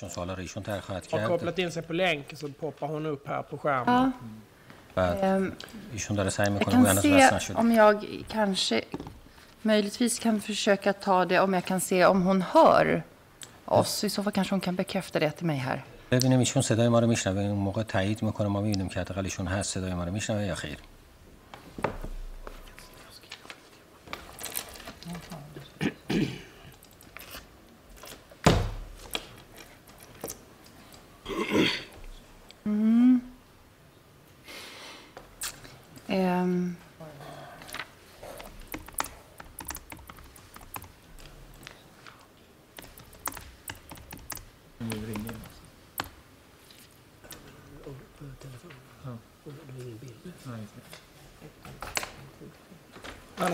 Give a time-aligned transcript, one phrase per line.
[0.00, 3.28] چون ایشون طرح خواهد har کرد kopplat in sig på länk så poppar hon upp
[3.28, 4.12] här på skärmen.
[4.96, 5.52] Ja, ehm,
[5.92, 8.80] ایشون داره سعی jag می‌کنه kan هنوز وصل se om jag kanske
[9.62, 13.02] möjligtvis kan försöka ta det om jag kan se om hon hör
[13.64, 14.04] oss.
[14.04, 15.84] I så fall kanske hon kan bekräfta det till mig här.
[16.10, 19.46] ببینیم ایشون صدای ما رو میشنوه اون موقع تایید می‌کنه ما می‌بینیم که حداقل ایشون
[19.46, 20.78] هست صدای ما رو میشنوه یا خیر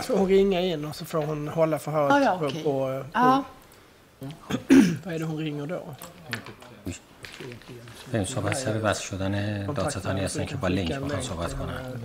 [0.03, 2.63] får hon ringa in och så får hon hålla förhöret Ja, ja, på, okej.
[2.63, 3.43] på, på, ja,
[5.05, 5.95] Vad är det hon ringer då?
[8.11, 12.01] بریم صحبت سر وصل شدن دادستانی هستن که با لینک میخوان صحبت کنن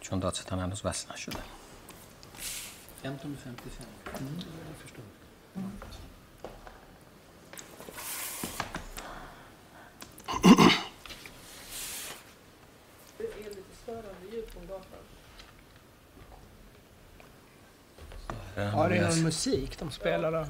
[0.00, 1.38] چون دادستان هنوز وصل نشده
[19.28, 20.46] musik de spelar där.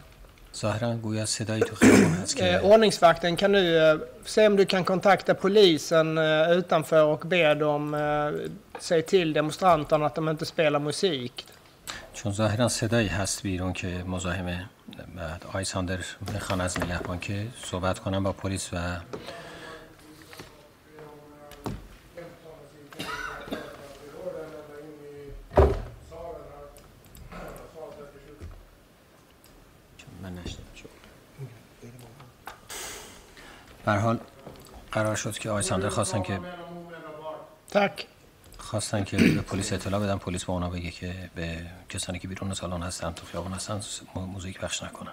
[0.57, 4.65] ظاهرا گویا صدایی تو خیابون هست Eh, که ordningsvakten, kan du eh, se om du
[4.67, 10.47] kan kontakta polisen eh, utanför och be dem eh, säga till demonstranterna att de inte
[10.47, 11.47] spelar musik?
[12.15, 14.47] چون ظاهرا صدایی هست بیرون که مزاحم
[15.17, 15.99] بعد آقای ساندر
[16.33, 18.77] میخوان از نگهبان که صحبت کنن با پلیس و
[33.98, 34.20] حال
[34.92, 36.40] قرار شد که آقای ساندر خواستن که
[37.74, 38.04] Tack.
[38.58, 42.54] خواستن که به پلیس اطلاع بدن پلیس به اونا بگه که به کسانی که بیرون
[42.54, 43.82] سالن هستن تو خیابون هستن
[44.16, 45.12] مو- موزیک پخش نکنن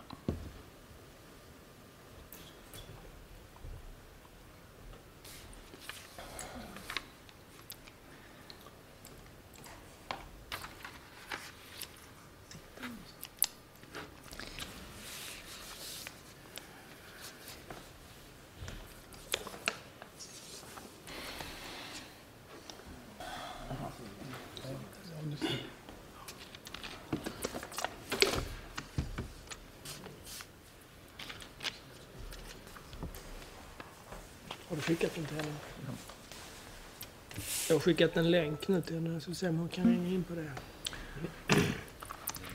[37.85, 40.35] skickat en länk nu till henne så vi ser om hon kan ringa in på
[40.35, 40.52] det.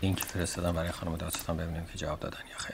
[0.03, 2.70] لینک فرستادم برای خانم دادستان ببینیم که جواب دادن یا خیر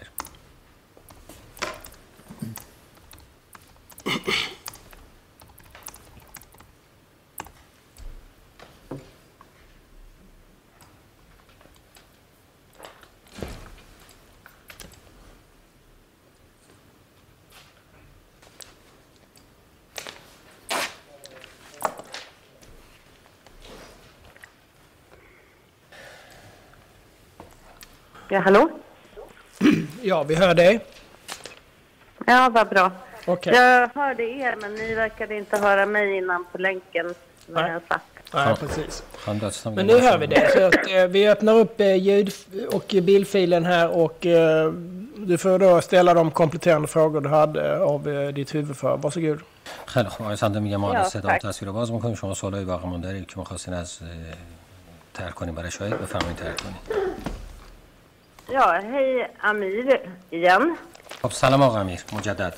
[28.36, 28.68] Ja, hallå?
[30.02, 30.80] Ja, vi hör dig.
[32.26, 32.90] Ja, vad bra.
[33.26, 33.54] Okej.
[33.54, 37.14] Jag hörde er, men ni verkade inte höra mig innan på länken
[37.46, 37.72] när Nej.
[37.72, 38.02] jag satt.
[38.34, 39.02] Nej, precis.
[39.18, 40.50] خانم دادستان Men میگه nu hör vi det.
[40.52, 42.32] Så att, eh, vi öppnar upp eh, ljud
[42.72, 44.72] och bildfilen här och eh,
[45.16, 48.96] du får då ställa de kompletterande frågor du hade av eh, ditt huvudförhör.
[48.96, 49.40] Varsågod.
[49.86, 51.42] خیلی خوب آقای سنده میگه ما حالا یا، صدا و تک.
[51.42, 54.08] تصویر رو باز میکنیم شما سوالای باقی مونده دارید که میخواستین از اه،
[55.12, 56.76] طرح کنیم برای شاهد بفرمایید طرح کنید
[58.49, 59.99] Ja, hej Amir
[60.31, 60.77] igen.
[61.21, 62.53] خب سلام آقا امیر مجدد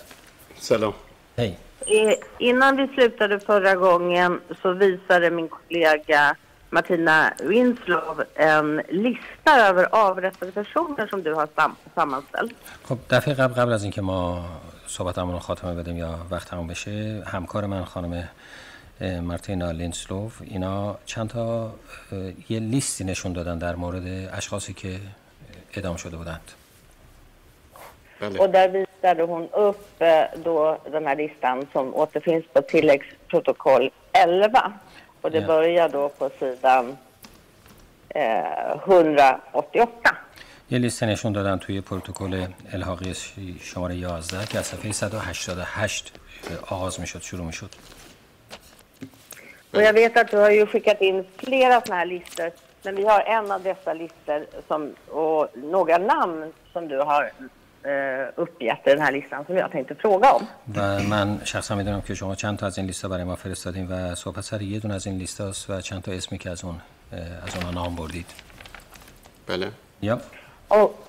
[0.60, 0.94] سلام
[1.38, 1.56] هی
[1.88, 2.16] Eh,
[2.50, 6.36] Innan vi slutade förra gången så visade min kollega
[6.70, 12.54] Martina Winslow en lista över avrättade personer som du har sam sammanställt.
[12.90, 14.46] خب دفعه قبل قبل از اینکه ما
[14.88, 18.30] صحبتمون رو خاتمه بدیم یا وقت تموم بشه همکار من خانم
[19.22, 21.74] مارتینا لینسلوف اینا چند تا
[22.50, 25.00] یه لیستی نشون دادن در مورد اشخاصی که
[25.74, 26.52] اعدام شده بودند
[28.22, 33.92] بله Och där visade hon upp eh, då den här listan som återfinns på tilläggsprotokoll
[34.14, 34.74] 11.
[35.22, 35.48] Och det Ja.
[35.48, 36.98] börjar då på sidan
[38.10, 40.16] eh, 188.
[40.72, 43.14] یه لیست نشون دادن توی پروتکل الحاقی
[43.62, 46.12] شماره 11 که از صفحه 188
[46.68, 47.70] آغاز می‌شد شروع می‌شد
[49.74, 52.52] Och jag vet att du har ju skickat in flera sådana här listor.
[52.85, 57.31] Men vi har en av dessa listor som, och några namn som du har
[57.83, 60.47] eh, uppgett i den här listan som jag tänkte fråga om.
[60.77, 64.15] و من شخصا میدونم که شما چند تا از این لیستا برای ما فرستادین و
[64.15, 66.75] صحبت سر یه دونه از این لیستاست و چند تا اسمی که از اون
[67.13, 68.27] اه، از اونها نام بردید
[69.47, 69.69] بله
[70.03, 70.21] یا
[70.69, 71.09] Och,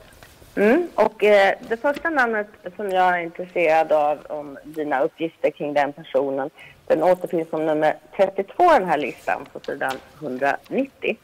[0.56, 5.74] mm, och eh, det första namnet som jag är intresserad av om dina uppgifter kring
[5.74, 6.50] den personen,
[6.88, 11.18] den återfinns som nummer 32 i den här listan på sidan 190.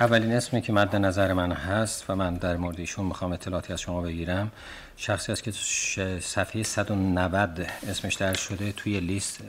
[0.00, 3.80] اولین اسمی که مد نظر من هست و من در مورد ایشون می‌خوام اطلاعاتی از
[3.80, 4.50] شما بگیرم
[4.96, 5.52] شخصی است که
[6.20, 9.40] صفحه 190 اسمش در شده توی لیست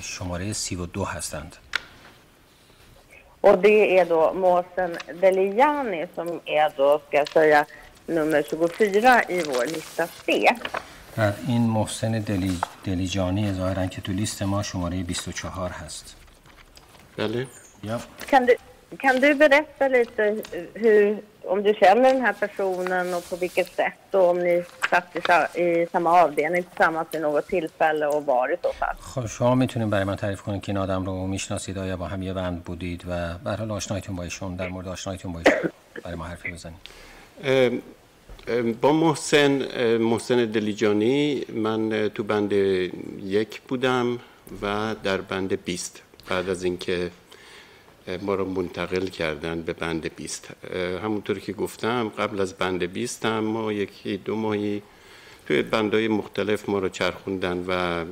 [0.00, 1.56] شماره 32 هستند.
[3.42, 7.66] Och det är då Måsen Deliani som är då, ska jag säga,
[8.06, 10.48] nummer 24 i vår lista C.
[11.18, 16.16] و این محسن دلی, دلیجانی ظاهرا که تو لیست ما شماره 24 هست.
[17.16, 17.46] بله.
[17.84, 18.00] یا.
[18.30, 18.52] Kan du,
[18.98, 20.36] kan du berätta lite
[20.74, 25.16] hur, om du känner den här personen och på vilket sätt och om ni satt
[25.16, 28.96] i, i samma avdelning tillsammans vid något tillfälle och var i så fall?
[29.00, 30.62] خب شما می‌تونید برای من تعریف کنید.
[30.62, 33.70] که این آدم رو می‌شناسید آیا با هم یه بند بودید و به هر حال
[33.70, 35.70] آشنایتون با ایشون در مورد آشنایتون با ایشون
[36.04, 36.78] برای ما حرفی بزنید.
[38.80, 39.50] با محسن
[39.96, 42.52] محسن دلیجانی من تو بند
[43.22, 44.18] یک بودم
[44.62, 46.02] و در بند بیست.
[46.28, 47.10] بعد از اینکه
[48.22, 50.48] ما رو منتقل کردن به بند بیست.
[51.02, 54.82] همونطور که گفتم قبل از بند بیست هم ما یکی دو ماهی
[55.46, 58.04] توی بندهای مختلف ما رو چرخوندن و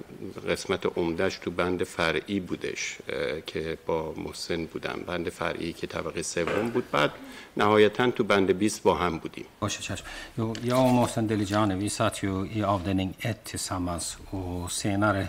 [0.49, 2.99] قسمت عمدهش تو بند فرعی بودش
[3.47, 5.01] که با محسن بودم.
[5.07, 6.91] بند فرعی که طبقه سوم بود.
[6.91, 7.11] بعد
[7.57, 9.45] نهایتا تو بند 20 با هم بودیم.
[9.61, 10.05] باشه چشم.
[10.39, 10.57] och
[10.99, 15.29] Mårten Deligiani, vi satt ju i avdelning 1 tillsammans och senare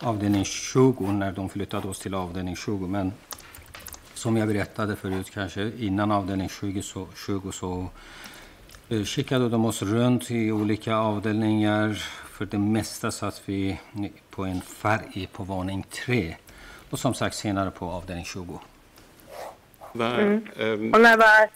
[0.00, 2.86] avdelning 20 när de flyttade oss till avdelning 20.
[2.86, 3.12] Men
[4.25, 7.89] som jag berättade förut kanske, innan avdelning 20 så, 20 så
[8.89, 11.93] eh, skickade de oss runt i olika avdelningar.
[12.31, 13.79] För det mesta satt vi
[14.29, 16.35] på en färg på våning 3.
[16.89, 18.59] Och som sagt senare på avdelning 20.
[19.93, 21.49] و ام، Och när var...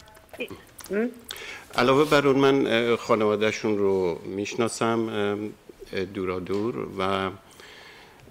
[1.76, 5.54] علاوه بر اون من اه، خانوادهشون رو میشناسم ام،
[5.94, 7.02] اه، دورا دور و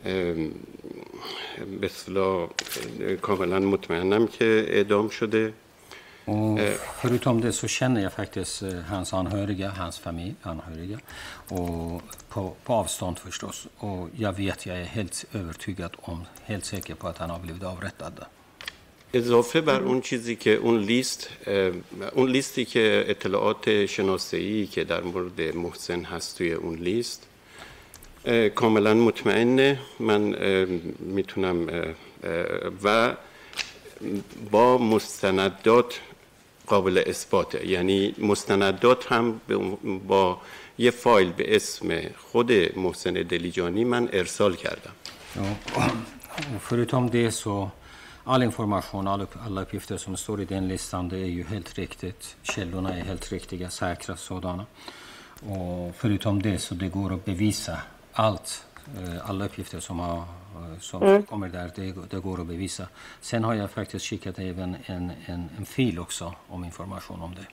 [0.05, 0.53] ام،
[1.82, 1.90] به
[2.20, 5.54] اه، کاملا مطمئنم که اعدام شده
[6.30, 6.60] Och
[7.02, 11.00] förutom det så känner jag faktiskt eh, hans anhöriga, hans familj, anhöriga.
[11.48, 13.68] Och på, på avstånd förstås.
[13.78, 17.64] Och jag vet, jag är helt övertygad om, helt säker på att han har blivit
[17.64, 18.14] avrättad.
[19.14, 21.30] اضافه بر اون چیزی که اون لیست
[22.16, 27.29] اون لیستی که اطلاعات شناسایی که در مورد محسن هست توی اون لیست
[28.56, 30.36] کاملا مطمئنه من
[31.00, 31.68] می‌تونم
[32.84, 33.16] و
[34.52, 36.00] با مستندات
[36.68, 39.42] قابل اثباته یعنی مستندات هم
[40.08, 40.38] با
[40.78, 44.92] یه فایل به اسم خود محسن دلیجانی من ارسال کردم
[46.70, 47.72] förutom det så,
[48.24, 52.36] all information, alla, alla uppgifter som står i den listan, det är ju helt riktigt.
[52.44, 54.66] Källorna är helt riktiga, säkra sådana.
[55.50, 57.78] Och förutom det så det går att bevisa
[58.19, 58.65] allt.
[58.99, 62.89] eh, Alla uppgifter som, har, eh, som kommer där, det, det går att bevisa.
[63.21, 67.47] Sen har jag faktiskt skickat även en, en, en fil också om information om det.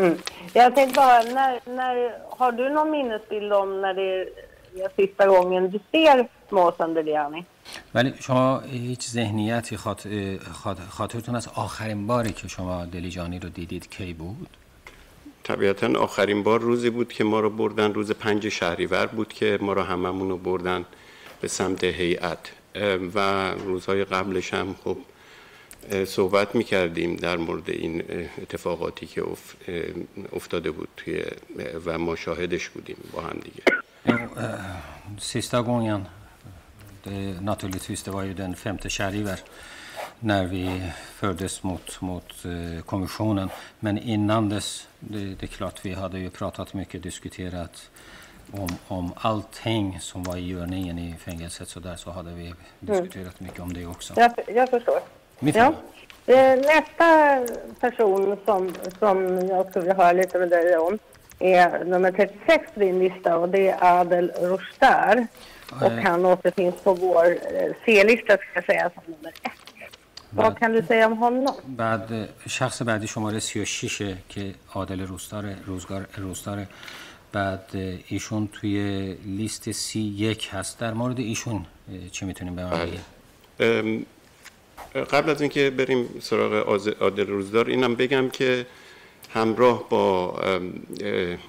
[0.00, 0.18] Mm.
[0.52, 1.94] Jag tänkte bara, när, när,
[2.38, 4.08] har du någon minnesbild om när det
[4.84, 7.44] är sista gången du ser Måsen Deliani?
[7.94, 13.88] ولی شما هیچ ذهنیتی خاط- خاط- خاطرتون از آخرین باری که شما دلیجانی رو دیدید
[13.90, 14.48] کی بود؟
[15.45, 19.73] طبیعتا آخرین بار روزی بود که ما رو بردن روز پنج شهریور بود که ما
[19.73, 20.85] رو هممون رو بردن
[21.41, 22.39] به سمت هیئت.
[23.15, 24.97] و روزهای قبلش هم خب
[26.05, 28.03] صحبت می کردیم در مورد این
[28.41, 29.23] اتفاقاتی که
[30.33, 31.23] افتاده بود توی
[31.85, 33.63] و ما شاهدش بودیم با هم دیگه.
[35.19, 36.01] sista gången,
[37.03, 38.55] det, naturligtvis, det var ju den
[40.19, 43.49] när vi fördes mot, mot eh, kommissionen.
[43.79, 47.89] Men innan dess, det, det är klart, vi hade ju pratat mycket, diskuterat
[48.51, 51.67] om, om allting som var i görningen i fängelset.
[51.67, 54.13] Så där så hade vi diskuterat mycket om det också.
[54.17, 54.99] Jag, jag förstår.
[55.39, 55.73] Ja.
[56.25, 57.39] Eh, Nästa
[57.79, 60.99] person som, som jag skulle vilja höra lite med dig om
[61.39, 65.27] är nummer 36 på din lista och det är Adel Rostar.
[65.71, 66.03] Och Eh.
[66.03, 67.37] han återfinns på vår
[67.85, 69.51] C-lista ska jag säga som nummer ett.
[70.35, 71.55] Kan du säga om honom?
[71.77, 76.67] بعد شخص بعدی شماره 36 که عادل روستاره روزگار روستاره.
[77.31, 77.69] بعد
[78.07, 80.79] ایشون توی لیست سی یک هست.
[80.79, 81.65] در مورد ایشون
[82.11, 82.69] چی می‌تونیم به من
[83.59, 84.05] بله.
[85.03, 86.53] قبل از اینکه بریم سراغ
[87.01, 88.65] عادل روزدار اینم بگم که
[89.33, 90.39] همراه با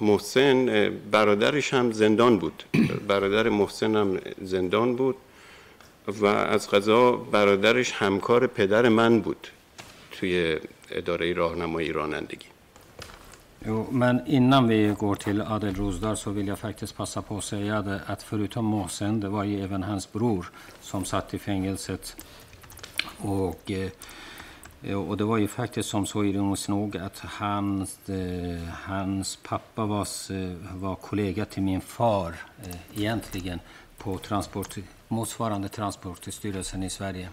[0.01, 2.63] محسن برادرش هم زندان بود.
[3.07, 5.15] برادر محسن هم زندان بود.
[6.07, 9.47] و از غذا برادرش همکار پدر من بود
[10.11, 10.57] توی
[10.91, 12.47] اداره راهنمایی رانندگی
[13.65, 17.43] Jo, men innan vi går till Adel Rozdar så vill jag faktiskt passa på att
[17.43, 22.15] säga det att förutom Mohsen, det var ju även hans bror som satt i fängelset.
[23.17, 23.71] Och,
[25.07, 27.99] och det var ju faktiskt som så ironiskt nog att hans,
[28.71, 30.07] hans pappa var,
[30.77, 32.35] var kollega till min far
[32.95, 33.59] egentligen
[33.97, 34.77] på transport,
[35.09, 37.29] motsvarande Transportstyrelsen i Sverige.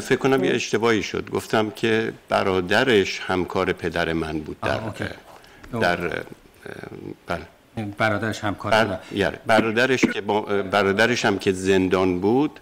[0.00, 4.80] فکر کنم یه اشتباهی شد گفتم که برادرش همکار پدر من بود در
[5.80, 6.22] در
[7.26, 7.46] بله
[7.98, 9.38] برادرش همکار بر...
[9.46, 10.20] برادرش که
[10.70, 12.60] برادرش هم که زندان بود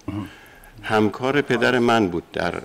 [0.83, 2.61] همکار پدر من بود در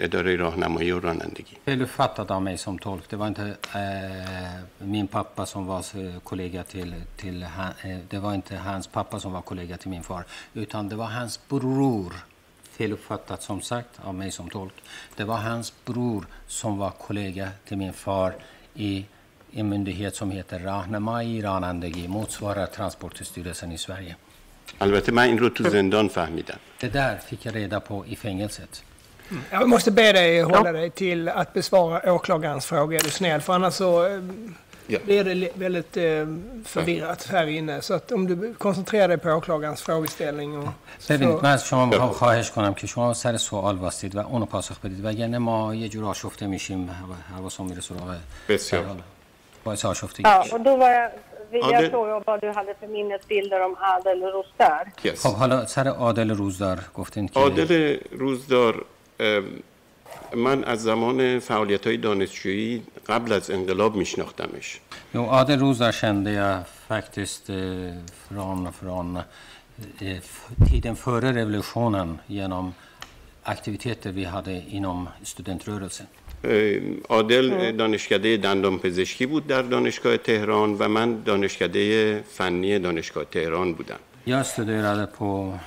[0.00, 1.56] اداره راهنمایی و رانندگی.
[1.66, 3.10] Fel uppfattat av mig som tolk.
[3.10, 5.82] Det var inte eh, min pappa som var
[6.20, 10.02] kollega till, till han, eh, det var inte hans pappa som var kollega till min
[10.02, 12.12] far, utan det var hans bror
[12.70, 14.74] feluppfattat som sagt av mig som tolk.
[15.16, 18.34] Det var hans bror som var kollega till min far
[18.74, 19.06] i
[19.52, 24.16] en myndighet som heter Rahnamai Ranandegi, motsvarar Transportstyrelsen i Sverige.
[24.81, 26.59] البته من این رو تو زندان فهمیدم.
[26.79, 28.83] Det där fick jag reda på i fängelset.
[29.51, 32.97] Jag måste be dig hålla dig till att besvara åklagarens fråga.
[32.99, 33.41] Är du snäll?
[33.41, 34.21] För annars så
[34.87, 34.99] ja.
[35.05, 36.03] blir det väldigt eh,
[36.65, 37.81] förvirrat här inne.
[37.81, 40.69] Så att om du koncentrerar dig på åklagarens frågeställning och...
[41.09, 44.79] ببینید من از شما می‌خوام خواهش کنم که شما سر سوال واسید و اونو پاسخ
[44.79, 46.89] بدید وگرنه ما یه جور آشفته میشیم
[47.35, 48.15] حواسمون میره سراغ
[48.49, 48.85] بسیار
[49.63, 53.65] باعث آشفتگی Ja, och då var jag, vill jag fråga vad du hade för minnesbilder
[53.65, 54.91] om Adel Rostar.
[55.03, 55.23] Yes.
[55.23, 58.85] خب حالا سر عادل روزدار گفتین که عادل روزدار
[60.35, 64.79] من از زمان فعالیت های دانشجویی قبل از انقلاب میشناختمش
[65.15, 67.55] Jo, Adel Rozdar kände jag faktiskt eh,
[68.27, 69.17] från, från
[69.99, 70.17] eh,
[70.69, 72.73] tiden före revolutionen genom
[73.43, 76.07] aktiviteter vi hade inom studentrörelsen.
[77.09, 83.99] عادل دانشکده دندان پزشکی بود در دانشگاه تهران و من دانشکده فنی دانشگاه تهران بودم.
[84.25, 85.59] Jag studerade på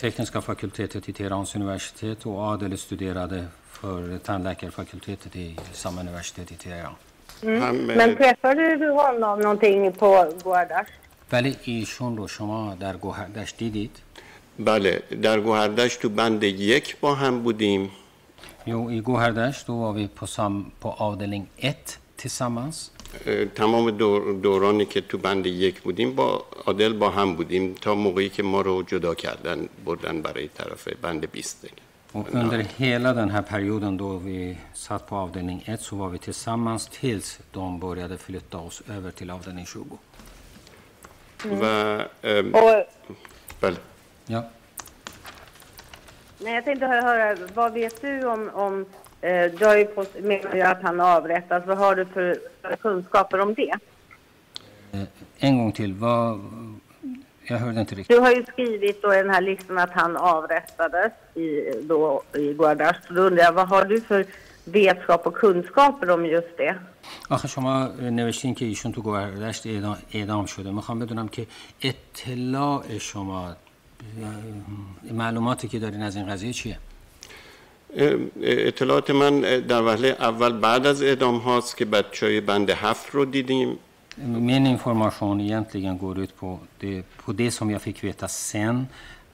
[0.00, 6.94] tekniska fakultetet i Teherans universitet och Adel studerade för tandläkarfakultetet i samma universitet i Teheran.
[7.42, 7.76] Mm.
[7.86, 10.26] Men träffade du honom någonting på?
[11.32, 13.90] ولی ایشون رو شما در گوهردش دیدید؟
[14.58, 17.90] بله در گوهردش تو بند یک با هم بودیم
[18.64, 22.90] Jo, i Goharders då var vi på, sam, på avdelning 1 tillsammans.
[23.54, 28.28] تمام دور دورانی که تو بند یک بودیم با عادل با هم بودیم تا موقعی
[28.28, 31.68] که ما رو جدا کردن بردن برای طرف بند 20
[32.12, 36.18] Och under hela den här perioden då vi satt på avdelning 1 så var vi
[36.18, 39.98] tillsammans tills de började flytta oss över till avdelning 20.
[41.44, 41.64] و
[42.22, 42.86] ام، Och,
[43.60, 43.76] بله
[44.26, 44.44] Ja.
[46.39, 48.85] nej, jag tänkte hö- höra, vad vet du om, om
[49.21, 51.63] eh, du har ju fått, menar ju att han avrättas.
[51.67, 53.73] Vad har du för, för kunskaper om det?
[54.91, 55.01] Eh,
[55.39, 55.93] En gång till.
[55.93, 56.39] Vad,
[57.43, 58.15] jag hörde inte riktigt.
[58.17, 62.53] Du har ju skrivit då i den här listan att han avrättades i, då, i
[62.53, 62.97] Guardash.
[63.07, 64.25] Så då undrar jag, vad har du för
[64.63, 66.75] vetskap och kunskaper om just det?
[67.29, 71.47] آخه شما نوشتین که ایشون تو گوهردشت اعدام, اعدام شده میخوام بدونم که
[71.81, 73.55] اطلاع شما
[75.12, 76.78] معلوماتی که دارین از این قضیه چیه
[78.42, 83.24] اطلاعات من در وهله اول بعد از اعدام هاست که بچه های بند هفت رو
[83.24, 83.78] دیدیم
[84.50, 88.86] Min information egentligen går ut på det, på det som jag fick veta sen.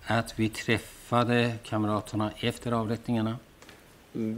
[0.07, 3.39] Att vi träffade kamraterna efter avrättningarna.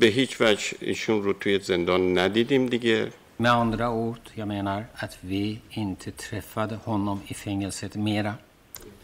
[0.01, 5.19] به هیچ وجه ایشون رو توی زندان ندیدیم دیگه Med andra ord, jag menar att
[5.21, 8.35] vi inte träffade honom i fängelset mera.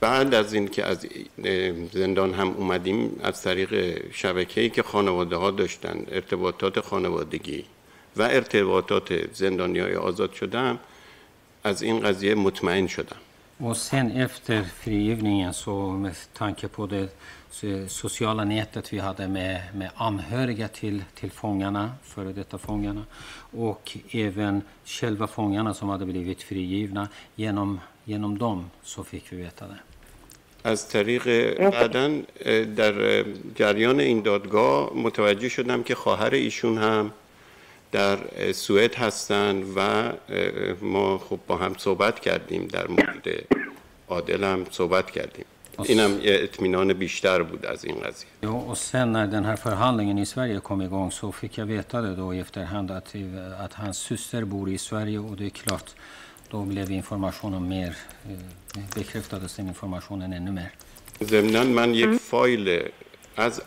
[0.01, 1.07] بعد از این که از
[1.93, 7.65] زندان هم اومدیم از طریق شبکه‌ای که خانواده ها داشتن ارتباطات خانوادگی
[8.17, 10.79] و ارتباطات زندانی های آزاد شدم
[11.65, 13.17] از این قضیه مطمئن شدم.
[13.61, 17.09] Och sen efter frigivningen så med tanke på det
[17.51, 23.05] so- sociala nätet vi hade med, med anhöriga till, till fångarna, före detta fångarna
[23.57, 29.67] och även själva fångarna som hade blivit frigivna, genom, genom dem så fick vi veta
[29.67, 29.79] det.
[30.67, 31.25] از طریق
[31.71, 32.23] بعدا
[32.77, 37.11] در جریان این دادگاه متوجه شدم که خواهر ایشون هم
[37.93, 38.19] در
[38.53, 40.13] سوئد هستن و
[40.81, 43.29] ما خب با هم صحبت کردیم در مورد
[44.09, 45.45] عادل هم صحبت کردیم
[45.79, 50.61] اینم اطمینان بیشتر بود از این قضیه och sen när den här förhandlingen i Sverige
[50.61, 53.15] kom igång så fick jag veta det då i efterhand att,
[53.65, 55.91] att hans syster bor i Sverige och det är klart,
[56.51, 57.97] då blev informationen mer,
[58.95, 60.71] bekräftades den informationen ännu mer.
[61.25, 62.83] ضمنان من یک فایل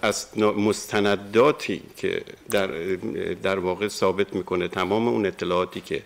[0.02, 2.22] از مستنداتی که
[2.52, 2.68] در,
[3.44, 6.04] در واقع ثابت می‌کنه تمام اون اطلاعاتی که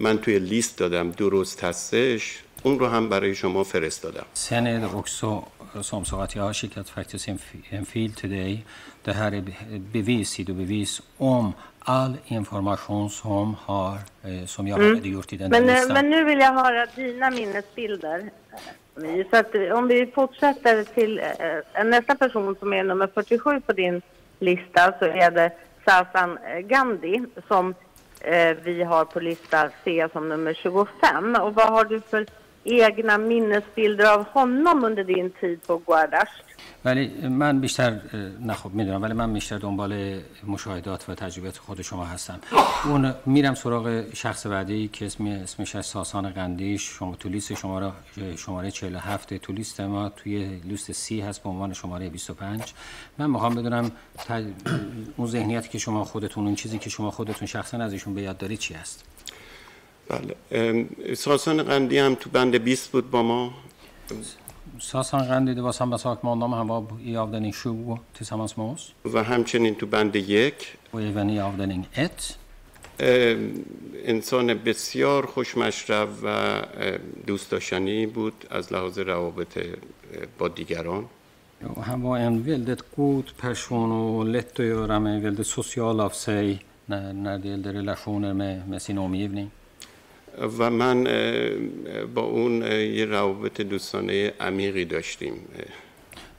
[0.00, 4.87] من توی لیست دادم درست هستش اون رو هم برای شما فرستادم Sen är det
[4.93, 5.43] också
[5.81, 8.65] som så att jag har skickat faktiskt en, en fil till dig.
[9.03, 9.43] Det här är
[9.79, 13.97] bevis, sidobevis om all information som, har,
[14.45, 14.95] som jag mm.
[14.95, 15.93] hade gjort i den men, listan.
[15.93, 18.29] Men nu vill jag höra dina minnesbilder.
[19.29, 21.19] Så att om vi fortsätter till
[21.73, 24.01] äh, nästa person som är nummer 47 på din
[24.39, 25.51] lista så är det
[25.85, 27.75] Sasan Gandhi som
[28.19, 31.35] äh, vi har på lista C som nummer 25.
[31.35, 32.25] Och vad har du för
[32.68, 36.44] egna minnesbilder av honom under din tid på Guardasht?
[36.84, 38.00] ولی من بیشتر
[38.40, 42.40] نه خب می‌دونم ولی من بیشتر دنبال مشاهدات و تجربیات خود شما هستم.
[42.84, 46.78] اون میرم سراغ شخص بعدی که اسم اسمش از ساسان قندی.
[46.78, 47.92] شما تو لیست شماره
[48.36, 52.74] شماره 47 تو لیست ما توی لیست سی هست به عنوان شماره 25
[53.18, 53.90] من می‌خوام بدونم
[55.16, 58.38] اون ذهنیتی که شما خودتون اون چیزی که شما خودتون شخصا از ایشون به یاد
[58.38, 59.04] دارید چی هست؟
[60.08, 60.86] بله.
[61.14, 63.54] ساسان قندی هم تو بند 20 بود با ما.
[64.80, 68.76] ساسان قندی دو هم بساک ماندام هم با ای آفدنین شو تسامنس ما
[69.14, 70.76] و همچنین تو بند یک.
[70.92, 72.36] و ایون ای آفدنین ات
[74.04, 76.60] انسان بسیار خوشمشرف و
[77.26, 79.58] دوست داشتنی بود از لحاظ روابط
[80.38, 81.04] با دیگران.
[81.82, 87.72] هم با این ویلدت گود پرشون و لطو یارم ویلدت سوسیال آف سی نردیل در
[87.72, 89.50] ریلشونر می سین اومیونی
[90.58, 91.04] و من
[92.14, 95.34] با اون یه روابط دوستانه عمیقی داشتیم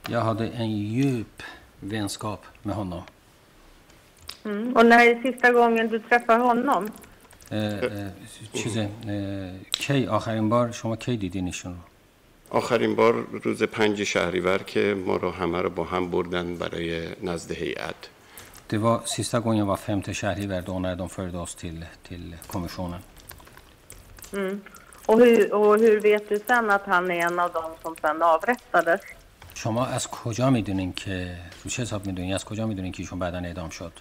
[0.08, 1.42] Jag hade en djup
[1.80, 3.02] vänskap med honom.
[4.44, 4.76] Mm.
[4.76, 6.90] Och när är sista gången du träffar honom?
[8.52, 8.78] چیز
[9.72, 11.78] کی آخرین بار شما کی دیدینشون رو؟
[12.58, 17.52] آخرین بار روز پنج شهریور که ما رو همه رو با هم بردن برای نزد
[17.52, 18.08] هیئت.
[18.70, 23.00] Det var sista gången var femte shahrivar då när de förde oss till, till kommissionen.
[24.32, 24.60] Mm.
[25.06, 28.22] Och, hur, och hur vet du sen att han är en av dem som sen
[28.22, 29.00] avrättades?
[29.54, 33.38] شما از کجا می‌دونین که رو چه حساب می‌دونین از کجا می‌دونین که ایشون بعدا
[33.38, 33.92] اعدام شد؟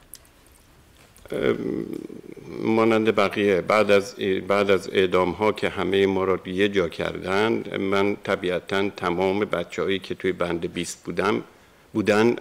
[2.64, 3.62] مانند بقیه.
[3.62, 4.16] بعد از
[4.48, 10.00] بعد از اعدام ها که همه ما را یه جا کردن من طبیعتا تمام بچههایی
[10.00, 11.44] که توی بند 20 بودم
[11.94, 12.36] بودن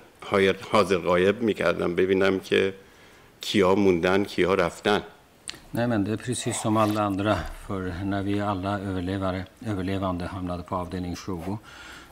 [0.70, 1.94] حاضر غایب می‌کردم.
[1.94, 2.74] ببینم که
[3.40, 5.02] کیا موندن کیا رفتن.
[5.70, 7.38] Nej, men det är precis som alla andra.
[7.66, 11.58] För när vi alla överlevare, överlevande hamnade på avdelning 20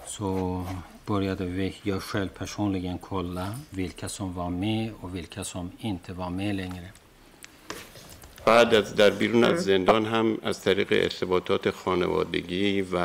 [0.07, 0.65] så
[1.07, 6.31] började vi, jag själv personligen, kolla vilka som var med och vilka som inte var
[6.31, 6.93] med längre.
[8.45, 12.97] بعد از در بیرون از زندان هم از طریق ارتباطات خانوادگی و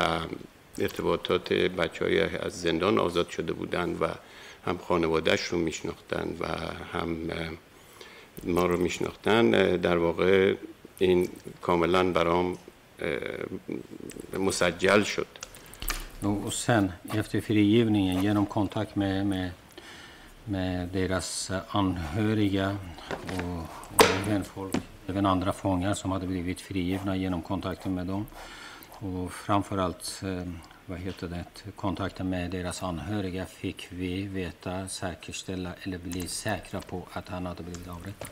[0.78, 4.06] ارتباطات بچه از زندان آزاد شده بودند و
[4.66, 6.46] هم خانوادهش رو میشناختن و
[6.98, 7.30] هم
[8.43, 10.55] ما رو میشناختن در واقع
[10.97, 11.29] این
[11.61, 12.57] کاملا برام
[14.39, 15.27] مسجل شد
[16.21, 19.51] Och sen efter frigivningen genom kontakt med, med,
[20.45, 22.77] med deras anhöriga
[23.09, 23.59] och,
[23.95, 24.73] och även, folk,
[25.07, 28.25] även andra fångar som hade blivit frigivna genom kontakten med dem.
[28.89, 30.21] Och framförallt
[30.86, 31.44] vad heter det,
[31.76, 37.62] kontakten med deras anhöriga fick vi veta, säkerställa eller bli säkra på att han hade
[37.62, 38.30] blivit avrättad.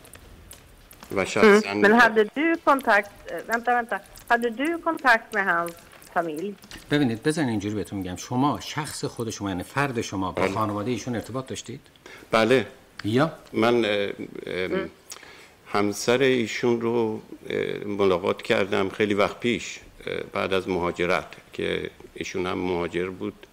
[1.13, 1.81] Mm.
[1.81, 3.11] Men hade du kontakt,
[3.47, 5.73] vänta, vänta, hade du kontakt med hans
[6.15, 6.55] familj?
[6.91, 11.15] ببینید بزنین اینجوری بهتون میگم شما شخص خود شما یعنی فرد شما با خانواده ایشون
[11.15, 11.81] ارتباط داشتید؟
[12.31, 12.67] بله
[13.05, 13.85] یا من
[15.67, 17.21] همسر ایشون رو
[17.87, 19.81] ملاقات کردم خیلی وقت پیش
[20.33, 23.48] بعد از مهاجرت که ایشون هم مهاجر بود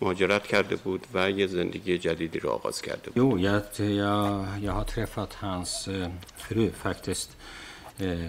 [0.00, 3.16] مهاجرت کرده بود و یه زندگی جدیدی رو آغاز کرده بود.
[3.16, 5.88] Jo, jag, jag, jag har träffat hans
[6.36, 7.36] fru faktiskt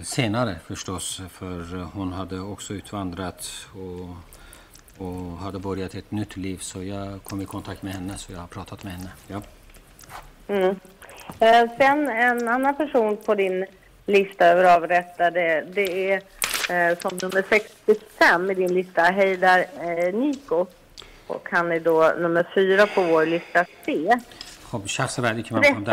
[0.02, 4.16] senare förstås för hon hade också utvandrat och,
[5.06, 8.38] och hade börjat ett nytt liv så jag kom i kontakt med henne så jag
[8.38, 9.10] har pratat med henne.
[9.28, 9.42] Ja.
[10.48, 10.76] Mm.
[11.40, 13.66] Eh, sen en annan person på din
[14.06, 16.22] lista över avrättade det är eh,
[17.01, 20.67] som nummer 65 i din lista, Heidar eh, Niko.
[21.27, 24.09] Och han är då nummer fyra på vår lista C.
[24.63, 25.85] خب شخص بعدی که من Träffar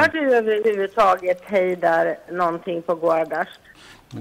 [2.32, 3.60] någonting på Guardasht?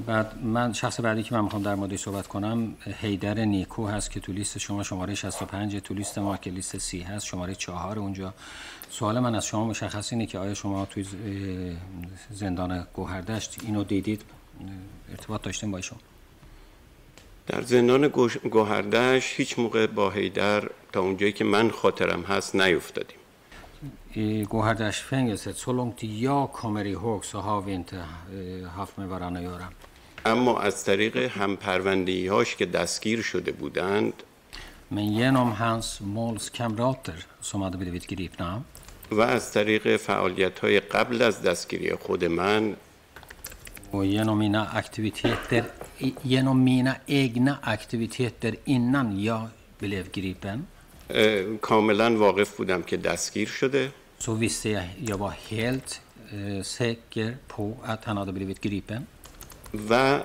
[0.08, 4.20] بعد من شخص بعدی که من می‌خوام در موردش صحبت کنم هیدر نیکو هست که
[4.20, 8.34] تو لیست شما شماره 65 تو لیست ما که لیست سی هست شماره 4 اونجا
[8.90, 11.06] سوال من از شما مشخص اینه که آیا شما توی
[12.30, 14.22] زندان گوهردشت اینو دیدید
[15.12, 15.98] ارتباط داشتیم با ایشون
[17.50, 18.08] در زندان
[18.52, 23.20] گوهردشت هیچ موقع با هیدر تا اونجایی که من خاطرم هست نیفتادیم
[24.16, 28.06] I Gåhärdärsfängelset, så långt jag kommer ihåg så har vi inte
[28.78, 29.68] haft med varandra att göra.
[30.26, 31.58] اما از طریق هم
[32.30, 34.14] هاش که دستگیر شده بودند
[34.92, 38.64] Men genom hans målskamrater som hade blivit gripna
[39.12, 42.76] و از طریق فعالیت های قبل از دستگیری خود من
[43.92, 45.64] och genom mina aktiviteter
[46.22, 49.48] genom mina egna aktiviteter innan jag
[49.80, 50.66] blev gripen
[51.62, 57.74] کاملا واقف بودم که دستگیر شده så visste jag, jag var helt eh, säker på
[57.84, 59.08] att han hade blivit gripen.
[59.90, 60.20] و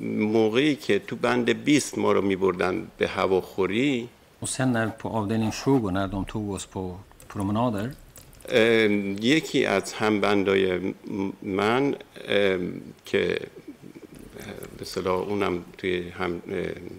[0.00, 4.08] موقعی که تو بند 20 ما رو می بردن به هواخوری
[4.40, 7.94] och sen när på avdelning 20 när de tog oss på promenader
[9.20, 10.94] یکی از همبندای
[11.42, 11.94] من
[13.04, 13.38] که
[14.78, 16.42] به اونم توی هم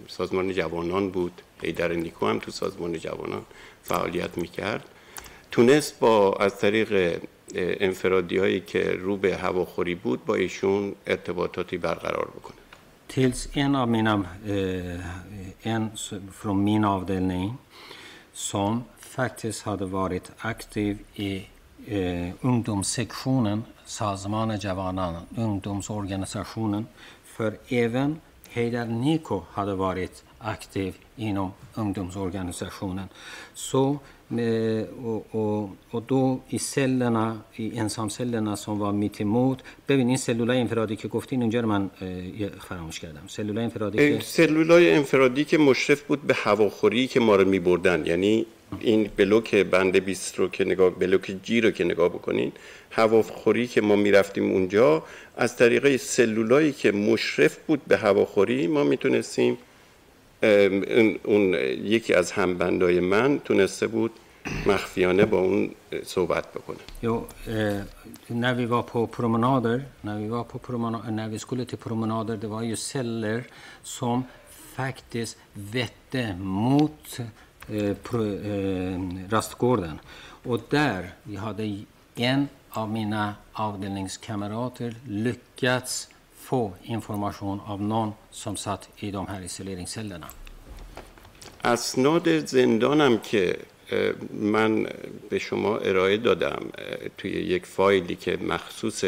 [0.08, 1.42] سازمان جوانان بود.
[1.62, 3.42] ایدر نیکو هم تو سازمان جوانان
[3.82, 4.84] فعالیت می‌کرد.
[5.50, 7.20] تونست با از طریق
[7.54, 12.56] انفرادی هایی که رو به هواخوری بود با ایشون ارتباطاتی برقرار بکنه.
[13.08, 14.14] Tills en av mina,
[15.62, 15.90] en
[16.40, 17.58] från min avdelning
[18.32, 18.84] som
[19.16, 21.46] faktiskt hade varit aktiv i
[22.50, 26.86] ungdomssektionen, Sazman Javanan, ungdomsorganisationen,
[27.36, 28.20] för även
[28.54, 33.08] Heidar Niko hade varit aktiv inom ungdomsorganisationen.
[33.54, 33.98] Så
[35.04, 40.96] och, och, och då i cellerna, i ensamcellerna som var mitt emot ببینین سلولای انفرادی
[40.96, 41.90] که گفتین اونجا رو من
[42.68, 47.48] فراموش کردم سلولای انفرادی که سلولای انفرادی که مشرف بود به هواخوری که ما رو
[47.48, 48.46] میبردن یعنی
[48.80, 52.52] این بلوک بند 20 رو که نگاه بلوک جی رو که نگاه بکنین
[52.96, 55.02] هواخوری که ما می‌رفتیم اونجا
[55.36, 59.58] از طریق سلولایی که مشرف بود به هواخوری ما می‌تونستیم
[60.42, 61.54] اون, اون
[61.94, 64.10] یکی از همبندای من تونسته بود
[64.66, 65.70] مخفیانه با اون
[66.04, 66.76] صحبت بکنه.
[67.02, 67.22] یو
[68.30, 73.40] نویگا پو پرومنادر نویگا پو پرومنادر نوی سکولت پرومنادر دو یو سلر
[73.84, 74.24] سوم
[74.76, 75.36] فکتس
[75.74, 77.20] وته موت
[79.30, 80.00] راستگوردن
[80.46, 81.76] و در یه هاده
[82.74, 90.26] av mina avdelningskamrater lyckats få information av någon som satt i de här isoleringscellerna.
[91.64, 93.56] اسناد زندانم که
[94.32, 94.86] من
[95.30, 96.62] به شما ارائه دادم
[97.18, 99.04] توی یک فایلی که مخصوص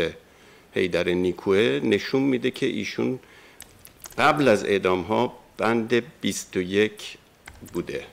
[0.74, 3.18] هیدر نیکوه نشون میده که ایشون
[4.18, 7.18] قبل از اعدام ها بند 21
[7.72, 8.04] بوده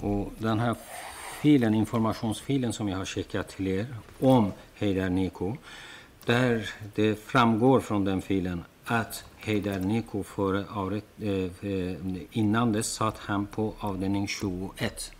[0.00, 0.74] Och den här
[1.42, 3.86] filen, informationsfilen som jag har skickat till er
[4.20, 5.56] om Heidar Niko,
[6.24, 11.96] där det framgår från den filen att Heidar Niko före avrätt, eh, eh,
[12.30, 15.12] innan dess satt han på avdelning 21.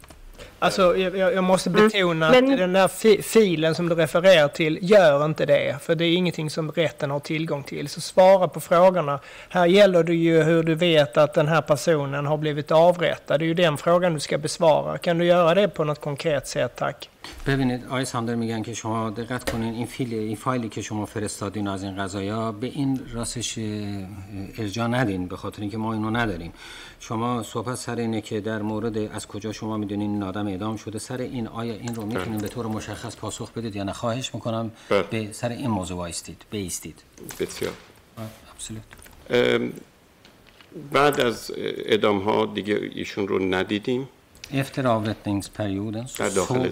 [0.61, 1.83] Alltså, jag, jag måste mm.
[1.83, 2.51] betona mm.
[2.51, 5.75] att den där fi filen som du refererar till gör inte det.
[5.81, 7.89] För det är ingenting som rätten har tillgång till.
[7.89, 9.19] Så svara på frågorna.
[9.49, 13.39] Här gäller det ju hur du vet att den här personen har blivit avrättad.
[13.39, 14.97] Det är ju den frågan du ska besvara.
[14.97, 17.09] Kan du göra det på något konkret sätt, tack?
[17.47, 21.67] ببینید آقای ساندر میگن که شما دقت کنین این فیل این فایلی که شما فرستادین
[21.67, 23.59] از این قضایا به این راستش
[24.57, 26.53] ارجاع ندین به خاطر اینکه ما اینو نداریم
[26.99, 30.98] شما صحبت سر اینه که در مورد از کجا شما میدونین این آدم اعدام شده.
[30.98, 34.72] سر این آیا این رو می‌تونین به طور مشخص پاسخ بدید یا نه؟ خواهش می‌کنم
[35.10, 36.98] به سر این موضوع وایستید بیستید.
[37.40, 37.72] بسیار.
[40.92, 44.08] بعد از اعدام ها دیگه ایشون رو ندیدیم.
[44.62, 46.62] Efter avrättningsperioden så, såg,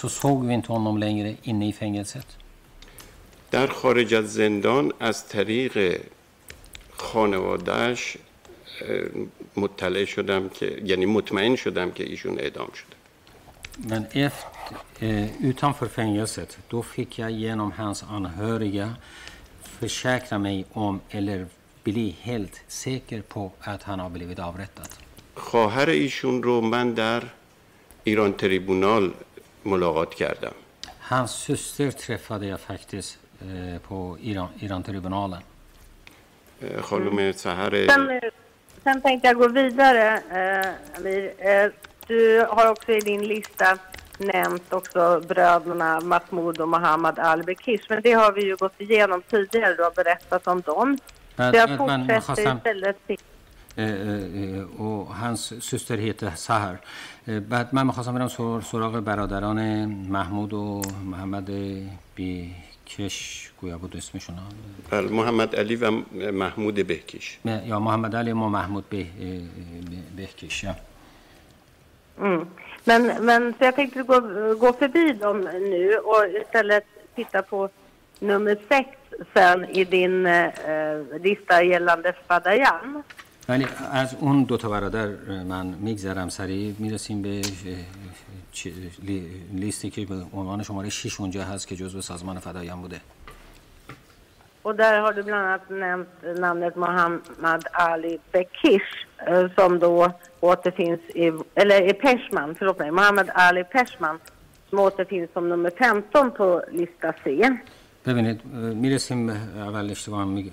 [0.00, 2.28] så såg vi inte honom längre inne i fängelset.
[3.50, 6.00] در خارج از زندان از طریق
[6.96, 8.16] خانوادهش
[9.56, 12.96] مطلع شدم که یعنی مطمئن شدم که ایشون اعدام شده.
[13.77, 18.95] Men efter, eh, utanför fängelset, då fick jag genom hans anhöriga
[19.63, 21.47] försäkra mig om, eller
[21.83, 24.89] bli helt säker på att han har blivit avrättad.
[25.33, 27.23] خواهر ایشون رو من در
[28.03, 29.13] ایران تریبونال
[29.65, 30.51] ملاقات کردم
[30.99, 35.41] Hans syster träffade jag faktiskt eh, på Iran, Iran-tribunalen.
[36.81, 38.21] خانم سهر Sen,
[38.83, 41.33] sen tänkte jag gå vidare, eh, Amir.
[41.37, 41.71] Eh,
[42.09, 43.77] du har också i din lista
[44.17, 47.85] nämnt också bröderna Mahmoud och Mohammad Al-Bekish.
[47.89, 49.73] Men det har vi ju gått igenom tidigare.
[49.73, 50.97] Du har berättat om dem.
[51.35, 53.17] بعد jag fortsätter istället till
[54.79, 56.77] و hans syster heter Sahar
[57.49, 61.49] بعد من میخواستم برم سراغ برادران محمود و محمد
[62.15, 64.35] بیکش گویا بود اسمشون
[64.89, 65.91] بله محمد علی و
[66.31, 69.05] محمود بهکش یا محمد علی و محمود به
[70.17, 70.75] بهکش ja.
[72.20, 72.46] Mm.
[72.84, 74.20] Men, men så jag tänkte gå,
[74.54, 77.68] gå förbi dem nu och istället titta på
[78.18, 78.88] nummer sex
[79.34, 80.50] sen i din eh,
[81.22, 83.02] lista gällande Fadayan.
[83.48, 85.06] ولی از اون دو تا برادر
[85.48, 87.42] من میگذرم سریع می‌رسیم به
[89.52, 93.00] لیستی که به عنوان شماره 6 اونجا هست که جزو سازمان فدایان بوده
[94.61, 98.91] Och där har du bland annat nämnt namnet Mohammad Ali Bekish
[99.55, 104.19] som då återfinns i, eller i Peshman, förlåt mig, Mohammad Ali Peshman
[104.69, 107.49] som återfinns som nummer 15 på lista C.
[108.05, 110.51] ببینید میرسیم اول اشتباه می...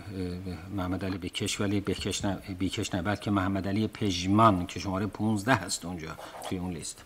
[0.76, 5.52] محمد علی بیکش ولی بیکش نه بیکش نه بلکه محمد علی پژمان که شماره 15
[5.54, 6.08] هست اونجا
[6.48, 7.04] توی اون لیست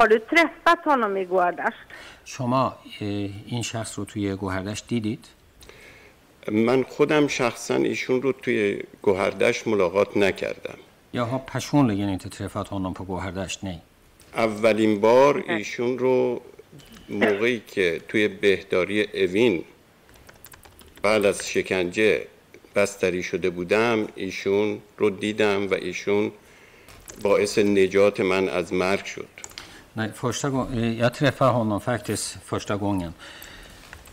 [0.00, 1.88] Har du träffat honom i Gohardasht?
[2.24, 2.76] شما
[3.46, 5.26] این شخص رو توی گوهردشت دیدید؟
[6.51, 10.77] من خودم شخصا ایشون رو توی گوهردشت ملاقات نکردم.
[11.13, 13.81] Jag har personligen inte träffat honom på Gåhärdasht, nej.
[14.35, 16.41] اولین بار ایشون رو
[17.09, 19.63] موقعی که توی بهداری اوین
[21.01, 22.27] بعد از شکنجه
[22.75, 26.31] بستری شده بودم ایشون رو دیدم و ایشون
[27.21, 29.27] باعث نجات من از مرگ شد.
[29.95, 33.13] Nej, första gången, jag träffade honom faktiskt första gången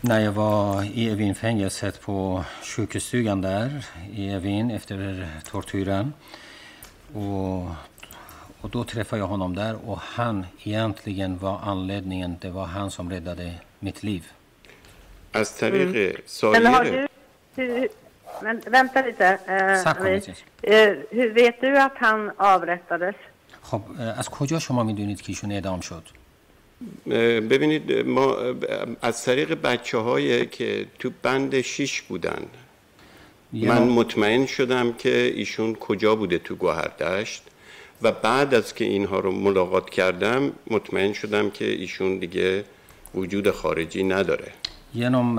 [0.04, 6.12] när jag var i Evin-fängelset på sjukhusstugan där i Evin efter tortyren.
[7.14, 7.60] Och,
[8.60, 13.10] och då träffade jag honom där och han egentligen var anledningen, det var han som
[13.10, 14.24] räddade mitt liv.
[15.32, 17.08] از طریق Men har سایر
[17.56, 17.88] du, hur,
[18.42, 19.26] men vänta lite.
[19.46, 20.14] eh, Tack, Amir.
[20.14, 20.38] Mattias.
[20.62, 23.14] Eh, hur vet du att han avrättades?
[23.62, 23.82] خب
[24.16, 26.02] از کجا شما میدونید که ایشون اعدام شد؟
[27.49, 28.37] ببینید ما
[29.01, 32.45] از طریق بچه هایی که تو بند شیش بودن.
[33.53, 37.43] من مطمئن شدم که ایشون کجا بوده تو گوهردشت
[38.01, 42.65] و بعد از که اینها رو ملاقات کردم مطمئن شدم که ایشون دیگه
[43.15, 44.51] وجود خارجی نداره.
[44.95, 45.29] Genom,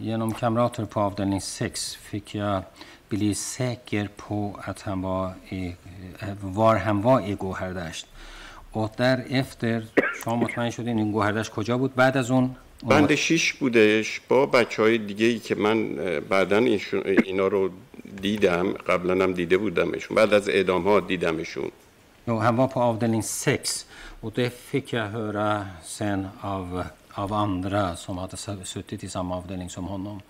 [0.00, 2.62] genom kamrater på avdelning 6 fick jag
[3.08, 5.76] bli säker på att han var i,
[6.40, 8.06] var han var i Gohardasht.
[8.74, 9.82] Och därefter
[10.24, 14.82] شما مطمئن شدین این گوهردشت کجا بود؟ بعد از اون بند شیش بودش با بچه
[14.82, 15.94] های دیگه ای که من
[16.28, 17.70] بعدا اینا رو
[18.22, 20.16] دیدم قبلا هم دیده بودمشون.
[20.16, 21.70] بعد از اعدام ها دیدمشون.
[22.26, 23.84] Jo, han var på avdelning 6
[24.20, 26.84] och det fick jag höra sen av,
[27.14, 30.20] av andra som hade suttit i samma avdelning som honom.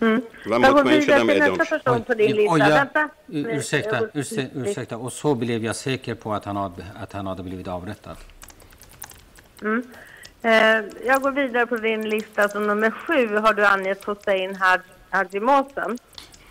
[0.00, 1.70] و Jag går مطمئن vidare شدم till اعدام nästa شد.
[1.84, 2.58] person på din och lista.
[2.58, 3.08] jag, Vänta.
[3.28, 4.96] u- ursäkta, Jag går- ursäkta, ursäkta.
[5.04, 8.16] Och så blev jag säker på att han hade, att han hade blivit avrättad.
[10.42, 10.50] Eh,
[11.10, 12.48] Jag går vidare på din lista.
[12.48, 15.98] Som nummer sju har du angett Hussein Haj- Haji Mohsen.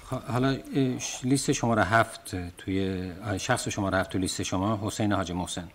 [0.09, 2.77] ح- حالا اه، ش- لیست شماره هفت اه، توی
[3.25, 5.67] اه، شخص شماره هفت توی لیست شما حسین حاج محسن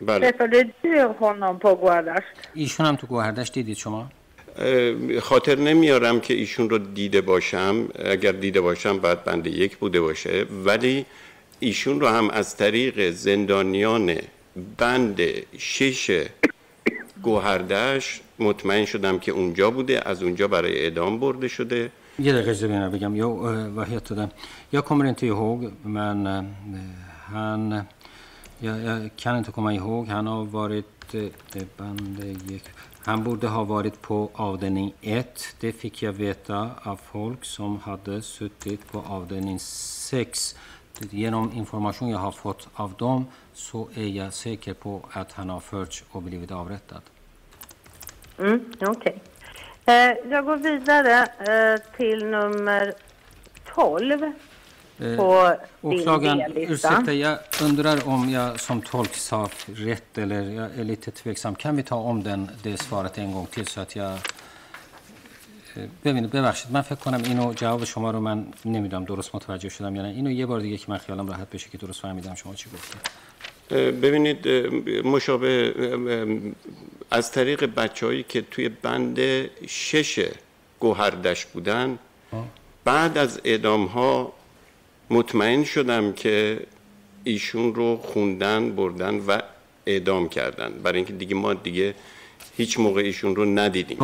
[0.00, 2.36] بله Träffade du honom på Gohardasht?
[2.54, 4.08] ایشون هم تو گوهردشت دیدید شما اه،
[5.21, 10.45] خاطر نمیارم که ایشون رو دیده باشم اگر دیده باشم بعد بند یک بوده باشه
[10.65, 11.05] ولی
[11.59, 14.15] ایشون رو هم از طریق زندانیان
[14.77, 15.21] بند
[15.57, 16.25] شش
[17.23, 22.89] گوهردش مطمئن شدم که اونجا بوده از اونجا برای اعدام برده شده یه دقیقه بدین
[22.89, 23.15] بگم
[23.75, 24.29] vad heter det?
[24.71, 26.25] Jag kommer inte ihåg, men
[27.33, 27.81] han...
[28.59, 30.07] Jag, jag kan inte komma ihåg.
[30.07, 31.15] Han har varit...
[32.49, 32.63] gick.
[33.07, 35.55] Han borde ha varit på avdelning 1.
[35.59, 40.55] Det fick jag veta av folk som hade suttit på avdelning 6.
[40.99, 45.59] Genom information jag har fått av dem så är jag säker på att han har
[45.59, 47.01] förts och blivit avrättad.
[48.37, 49.21] Mm, Okej.
[49.85, 49.93] Eh,
[50.29, 52.93] Jag går vidare eh, till nummer
[53.75, 54.31] 12
[54.97, 60.83] på din Åklagaren, ursäkta, jag undrar om jag som tolk sa rätt eller jag är
[60.83, 61.55] lite tveksam.
[61.55, 64.13] Kan vi ta om den, det svaret en gång till så att jag...
[65.75, 69.95] Eh, ببینید ببخشید من فکر کنم اینو جواب شما رو من نمی‌دونم درست متوجه شدم
[69.95, 72.53] یا نه اینو یه بار دیگه که من خیالم راحت بشه که درست فهمیدم شما
[72.53, 73.01] چی گفتید
[74.01, 74.47] ببینید
[75.05, 75.73] مشابه
[77.11, 79.19] از طریق بچههایی که توی بند
[79.67, 80.29] شش
[80.79, 81.99] گوهردش بودن
[82.83, 84.33] بعد از اعدام ها
[85.09, 86.59] مطمئن شدم که
[87.23, 89.41] ایشون رو خوندن بردن و
[89.85, 91.95] اعدام کردن برای اینکه دیگه ما دیگه
[92.57, 93.97] هیچ موقع ایشون رو ندیدیم.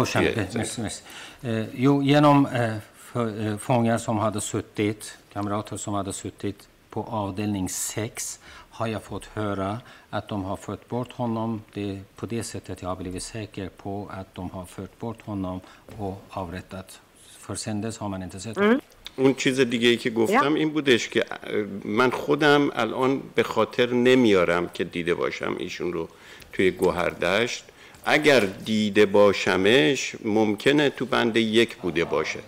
[1.43, 8.39] Eh, Jo, genom eh, fångar som hade suttit, kamrater som hade suttit på avdelning 6
[8.69, 11.61] har jag fått höra att de har fört bort honom.
[11.73, 15.21] Det är på det sättet jag har blivit säker på att de har fört bort
[15.21, 15.59] honom
[15.97, 17.01] och avrättat.
[17.37, 18.69] För sen dess har man inte sett honom.
[18.69, 18.81] Mm.
[19.15, 21.26] اون چیز دیگه ای که گفتم این بودش که
[21.86, 26.10] من خودم الان به خاطر نمیارم که دیده باشم ایشون رو
[26.54, 27.63] توی گوهردشت
[28.06, 32.39] اگر دیده باشمش ممکنه تو بند یک بوده باشه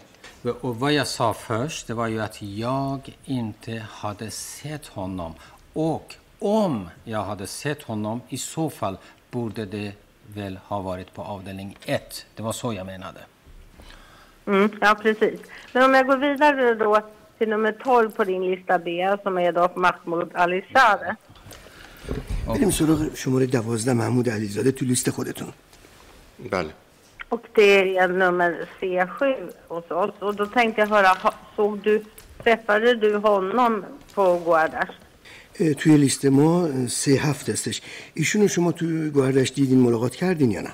[0.62, 5.34] vad jag sa först, det var ju att jag inte hade sett honom.
[5.74, 8.98] Och om jag hade sett honom, i så fall
[9.32, 9.92] borde det
[10.36, 12.26] väl ha varit på avdelning 1.
[12.36, 13.20] Det var så jag menade.
[14.47, 15.41] Mm, ja, precis.
[15.73, 17.01] Men om jag går vidare då
[17.39, 21.15] till nummer 12 på din lista B som är då Mahmoud Alizadeh.
[22.47, 25.53] بریم سراغ شماره دوازده محمود علیزاده تو لیست خودتون
[26.51, 26.71] بله
[27.29, 30.15] Och det är nummer C7 hos oss.
[30.19, 32.05] Och då tänkte jag höra, såg du,
[32.45, 33.85] träffade du honom
[34.15, 34.95] på Guardash?
[35.79, 37.83] توی لیست ما سه هفت هستش
[38.15, 40.73] ایشونو شما تو گوهردش دیدین ملاقات کردین یا نه؟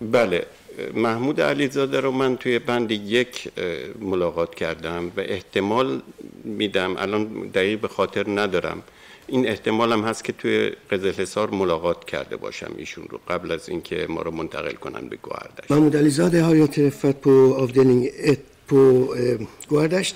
[0.00, 0.46] بله
[0.93, 3.51] محمود علیزاده رو من توی بند یک
[3.99, 6.01] ملاقات کردم و احتمال
[6.43, 8.83] میدم الان دقیق به خاطر ندارم.
[9.27, 14.05] این احتمال هم هست که توی قزل ملاقات کرده باشم ایشون رو قبل از اینکه
[14.09, 15.71] ما رو منتقل کنن به گوهردشت.
[15.71, 20.15] محمود علیزاده har jag träffat på avdelning 1 på eh, Guardasht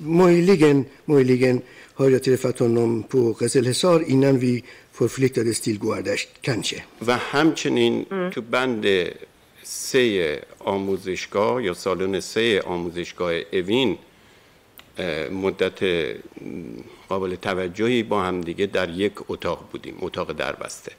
[0.00, 1.62] möjligen, möjligen
[2.00, 6.72] وجا تي レ فاتو نون پو گزل لسور اینن وی فور فلیکتاده استیل گوردشت کانس
[7.06, 8.86] و همچنین تو بند
[9.62, 13.98] سه آموزشگاه یا سالن سه آموزشگاه اوین
[15.42, 15.78] مدت
[17.08, 20.92] قابل توجهی با هم دیگه در یک اتاق بودیم اتاق دربسته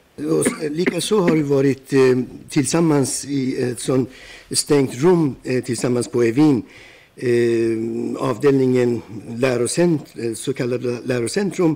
[0.71, 1.95] لیک سو هاری وریت
[2.49, 4.07] تیلسامنس ای ا سون
[4.51, 5.35] استنک روم
[5.65, 6.63] تیلسامنس بو اووین
[8.19, 9.01] avdelningen
[9.37, 11.75] lärocent, så kallade lärocentrum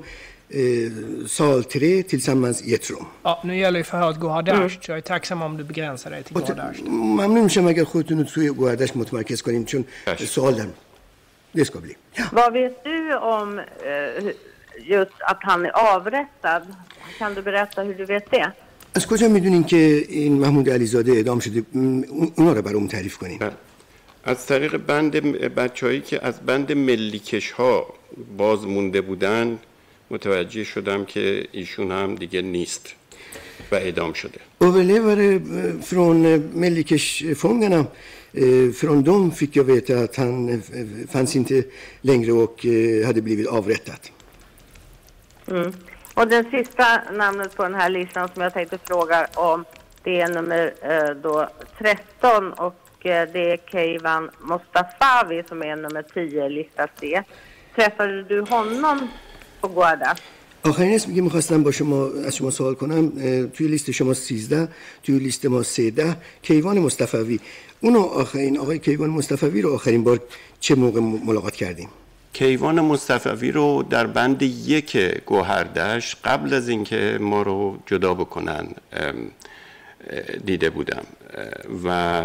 [1.27, 3.05] sal 3 tillsammans i ett rum.
[3.23, 6.33] Ja, nu gäller ju förhöret Gohardasht, så jag är tacksam om du begränsar dig till
[6.35, 6.83] Gohardasht.
[6.87, 9.85] ممنون میشم اگر خودتون رو توی گوهردشت متمرکز کنیم چون
[10.17, 10.73] سوال دارم
[11.55, 11.95] det ska bli.
[12.13, 12.25] Ja.
[12.31, 14.33] Vad vet du om eh,
[14.93, 16.63] just att han är avrättad?
[17.19, 18.51] Kan du berätta hur du vet det?
[18.93, 21.63] از کجا می‌دونین که این محمود علیزاده اعدام شده
[22.35, 23.39] اونا رو برام تعریف کنین
[24.25, 25.11] از طریق بند
[25.55, 27.93] بچههایی که از بند ملیکش ها
[28.37, 29.59] باز مونده بودن
[30.11, 32.95] متوجه شدم که ایشون هم دیگه نیست
[33.71, 34.39] و اعدام شده.
[34.59, 35.29] Överlevare
[35.91, 36.17] från
[36.63, 37.81] Mellikers-fångarna
[38.81, 40.61] från dem fick jag veta att han
[41.09, 41.65] fanns inte
[42.01, 42.65] längre och
[43.05, 44.01] hade blivit avrättad.
[45.47, 45.73] Mm.
[46.13, 49.65] Och den sista namnet på den här listan som jag tänkte fråga om
[50.03, 50.73] det är nummer
[51.23, 57.23] då 13 och det är Keivan Mostafavi som är nummer 10 lista C.
[57.75, 59.09] Träffade du honom
[59.61, 60.15] på Guarda?
[60.63, 63.11] آخرین اسمی که می‌خواستم با شما از شما سوال کنم
[63.47, 64.67] توی لیست شما 13
[65.03, 67.39] توی لیست ما 13 کیوان مصطفوی
[67.81, 70.19] اونو آخرین آقای کیوان مصطفوی رو آخرین بار
[70.59, 71.89] چه موقع ملاقات کردیم
[72.33, 78.67] کیوان مصطفوی رو در بند یک گوهردش قبل از اینکه ما رو جدا بکنن
[80.45, 81.03] دیده بودم
[81.85, 82.21] و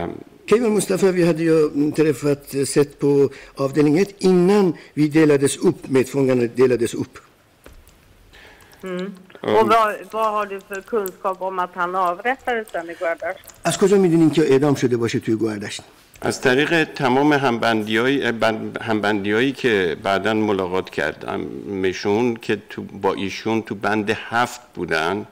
[0.50, 3.30] Kevin Mustafa vi hade ju träffat sett på
[3.64, 7.14] avdelning 1 innan vi delades upp, medfångarna delades upp.
[8.82, 9.14] Mm.
[9.40, 13.38] Och vad, vad har du för kunskap om att han avrättades sen i Guardash?
[13.62, 15.82] از کجا می‌دونین که اعدام شده باشه توی گوهردشت؟
[16.20, 18.32] از طریق تمام همبندی های
[18.80, 21.40] همبندی هایی که بعدا ملاقات کردم
[21.84, 25.26] مشون که تو با ایشون تو بند هفت بودن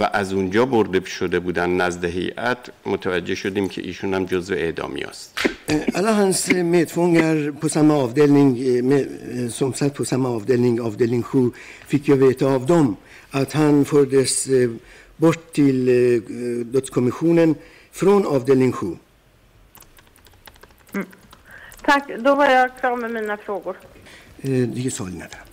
[0.00, 5.04] و از اونجا برده شده بودن نزد هیئت متوجه شدیم که ایشون هم جزو اعدامی
[5.04, 5.38] است.
[5.94, 6.40] Alla hans
[6.76, 8.50] medfångar på samma avdelning,
[9.58, 11.50] som satt på samma avdelning, avdelning 7,
[11.86, 12.96] fick jag veta av dem
[13.30, 14.48] att han fördes
[15.16, 15.86] bort till
[16.72, 17.54] dödskommissionen
[17.92, 18.86] från avdelning 7.
[20.94, 21.06] Mm.
[21.82, 23.76] Tack, då var jag klar med mina frågor.
[24.42, 25.45] دیگه سوالی ندارم.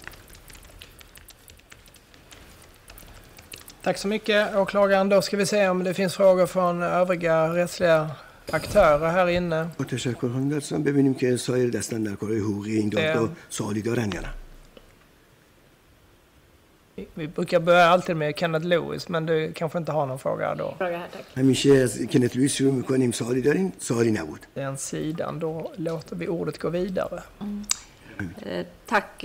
[3.82, 5.08] Tack så mycket åklagaren.
[5.08, 8.10] Då ska vi se om det finns frågor från övriga rättsliga
[8.50, 9.68] aktörer här inne.
[9.78, 14.20] با تشکر خانم ببینیم که سایر دستن در کارهای حقوقی این دادگاه سوالی دارن یا
[14.20, 14.28] نه.
[17.14, 20.74] Vi brukar börja alltid med Kenneth Lewis, men du kanske inte har någon fråga då?
[20.78, 21.24] Fråga här, tack.
[21.36, 24.40] همیشه از Kenneth Lewis شروع میکنیم سوالی دارین؟ سوالی نبود.
[24.54, 27.22] Den sidan, då låter vi ordet gå vidare.
[27.40, 27.64] Mm.
[28.46, 29.24] Eh, tack.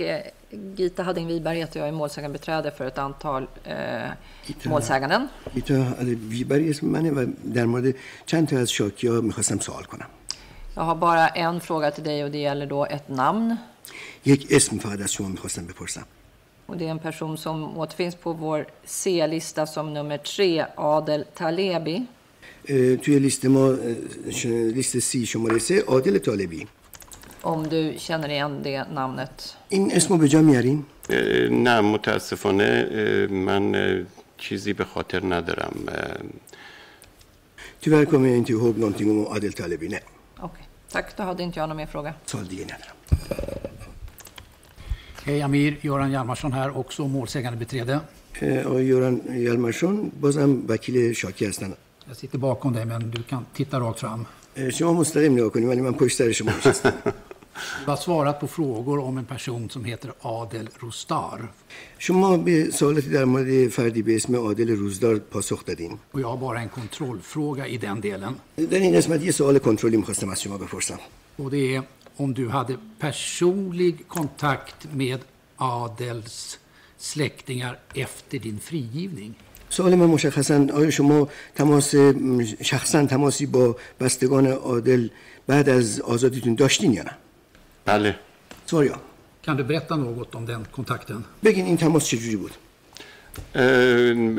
[0.76, 4.10] Gita Hadding Wiberg heter jag, är målsägandebiträde för ett antal eh,
[4.64, 5.28] målsäganden.
[5.54, 5.74] Gita
[6.34, 7.94] Wiberg اسم منه و در مورد
[8.26, 10.06] چند تا از شاکی ها میخواستم سوال کنم.
[10.76, 13.56] Jag har bara en fråga till dig och det gäller då ett namn.
[14.24, 16.04] یک اسم فقط از شما میخواستم بپرسم
[16.66, 22.06] Och det är en person som återfinns på vår C-lista som nummer tre, Adel Talebi.
[22.68, 26.66] اه، توی لیست ما اه، ش- لیست سی شماره سه عادل طالبی
[27.42, 29.56] Om du känner igen det namnet.
[29.69, 30.85] این اسمو به جا میارین؟
[31.51, 34.05] نه متاسفانه من
[34.37, 35.73] چیزی به خاطر ندارم.
[37.81, 40.01] تو بر کمی اینتی هوب نونتیگو مو عدل طالبی نه.
[40.41, 40.53] اوکی.
[40.93, 42.95] تک تا حد اینتی آنو می فروگه سال دیگه ندارم.
[45.27, 48.01] ای امیر یوران یارماشون هر اکسو مول سگنه بتریده
[48.41, 51.73] او یوران یارماشون بازم وکیل شاکی هستن.
[52.09, 54.25] Jag sitter bakom dig, men du kan titta rakt fram.
[54.55, 57.03] Jag måste lämna dig, men jag måste lämna dig.
[57.84, 61.38] Du har svarat på frågor om en person som heter Adel Rustar.
[61.98, 66.36] شما به سوالاتی در مورد فردی به اسم عادل روزدار پاسخ دادین Och jag har
[66.36, 68.34] bara en kontrollfråga i den delen.
[68.70, 70.98] در این قسمت یه سوال کنترلی میخواستم از شما بپرسم
[71.38, 71.82] Och det är
[72.16, 75.20] om du hade personlig kontakt med
[75.58, 76.58] Adels
[76.98, 79.34] släktingar efter din frigivning.
[79.70, 85.08] سوال من مشخصا آیا شما تماس م، شخصا تماسی با بستگان عادل
[85.46, 87.16] بعد از آزادیتون داشتین یا نه
[87.89, 88.15] بله
[88.65, 88.97] سوال یا
[89.45, 91.23] Kan du berätta något om den kontakten?
[91.43, 92.51] بگین این تماس چجوری بود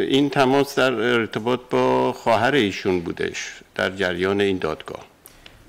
[0.01, 5.05] این تماس در ارتباط با خواهر ایشون بودش در جریان این دادگاه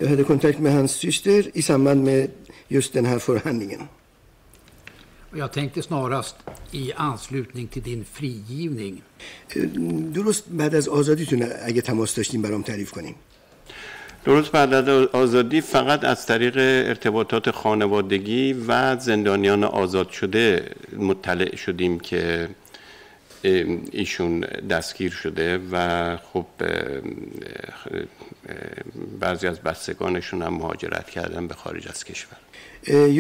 [0.02, 2.30] Jag hade kontakt med hans syster i samband med
[2.70, 3.82] just den här förhandlingen.
[5.32, 6.36] Och Jag tänkte snarast
[6.72, 9.02] i anslutning till din frigivning.
[10.14, 13.16] درست بعد از آزادیتون اگه تماس داشتین برام تعریف کنین
[14.26, 20.64] درست بعد از آزادی فقط از طریق ارتباطات خانوادگی و زندانیان آزاد شده
[20.98, 22.50] مطلع شدیم که
[23.92, 26.46] ایشون دستگیر شده و خب
[29.20, 32.38] بعضی از بستگانشون هم مهاجرت کردن به خارج از کشور.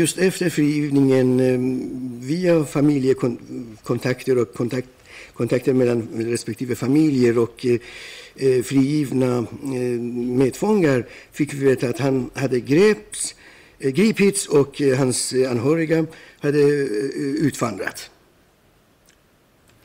[0.04, 1.30] Just efter frigivningen,
[2.30, 4.90] via familjekontakter och kontakt,
[5.40, 6.00] kontakter mellan
[6.36, 7.66] respektive familjer och
[8.37, 10.01] eh, eh, frigivna eh,
[10.43, 13.35] medfångar fick vi veta att han hade greps,
[13.79, 16.07] eh, gripits och eh, hans eh, anhöriga
[16.41, 18.11] hade eh, utvandrat.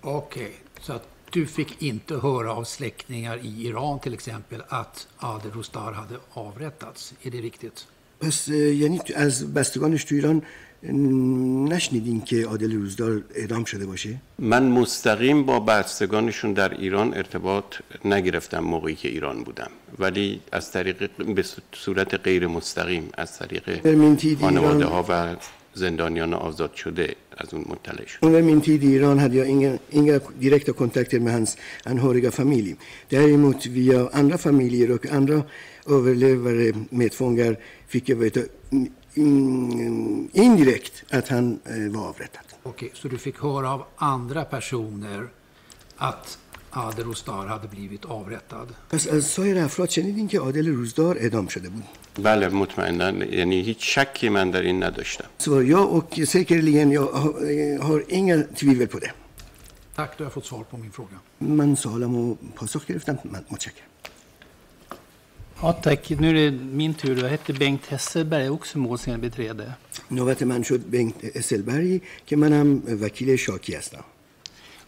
[0.01, 5.51] Okej, så att du fick inte höra av släktingar i Iran till exempel att Adel
[5.51, 7.13] Rustar hade avrättats.
[7.23, 7.87] Är det riktigt?
[8.19, 10.43] پس اه، یعنی تو- از بستگانش تو ایران اه،
[10.92, 17.64] نشنیدین که عادل روزدار اعدام شده باشه؟ من مستقیم با بستگانشون در ایران ارتباط
[18.04, 23.62] نگرفتم موقعی که ایران بودم ولی از طریق به صورت غیر مستقیم از طریق
[24.40, 25.36] خانواده ایران ها و
[25.74, 28.18] زندانیان آزاد شده از اون مطلع شد
[28.66, 32.76] i Iran hade jag inga, inga direkta kontakter med hans anhöriga familj.
[33.08, 35.42] Däremot via andra familjer och andra
[35.86, 37.56] överlevare, medfångar,
[37.88, 38.40] fick jag veta
[39.15, 42.41] mm, mm, indirekt att han eh, var avrättad.
[42.63, 45.27] Okej, så du fick höra av andra personer
[45.97, 46.37] att
[46.73, 48.67] Adel Rustar hade blivit avrättad?
[48.89, 51.83] پس از سایر افراد شنیدین که عادل روزدار اعدام شده بود.
[52.23, 57.33] بله مطمئنا یعنی هیچ شکی من در این نداشتم Så jag och säkerligen jag har,
[57.51, 59.11] eh, har inga tvivel på det.
[59.95, 61.17] Tack, då har jag fått svar på min fråga.
[61.39, 63.85] من سوالمو پاسخ گرفتم من متشکرم
[65.61, 66.09] Ja, tack.
[66.09, 67.23] Nu är det min tur.
[67.23, 69.73] Jag heter Bengt Hesselberg, också målsägande beträde.
[70.09, 74.03] نوبت من شد بنت اسلبری که منم وکیل شاکی هستم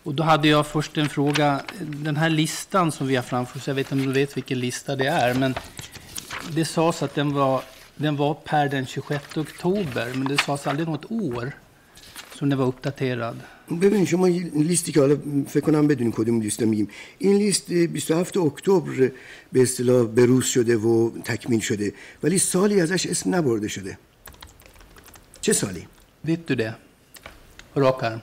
[0.03, 1.61] Och då hade jag först en fråga.
[1.81, 4.59] Den här listan som vi har framför oss, jag vet inte om du vet vilken
[4.59, 5.55] lista det är, men
[6.51, 7.63] det sades att den var,
[7.95, 11.51] den var per den 26 oktober, men det sades aldrig något år
[12.35, 13.39] som den var uppdaterad.
[13.82, 15.16] ببین شما لیستی که حالا
[15.46, 16.88] فکر کنم بدونیم کدوم لیست میگیم
[17.18, 19.10] این لیست 27 اکتبر
[19.52, 21.92] به اصطلاح بروز شده و تکمیل شده
[22.22, 23.98] ولی سالی ازش اسم نبرده شده.
[25.40, 25.86] چه سالی؟
[28.02, 28.20] arm?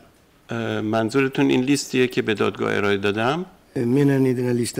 [0.49, 3.45] اه، منظورتون این لیستیه که به دادگاه ارائه دادم؟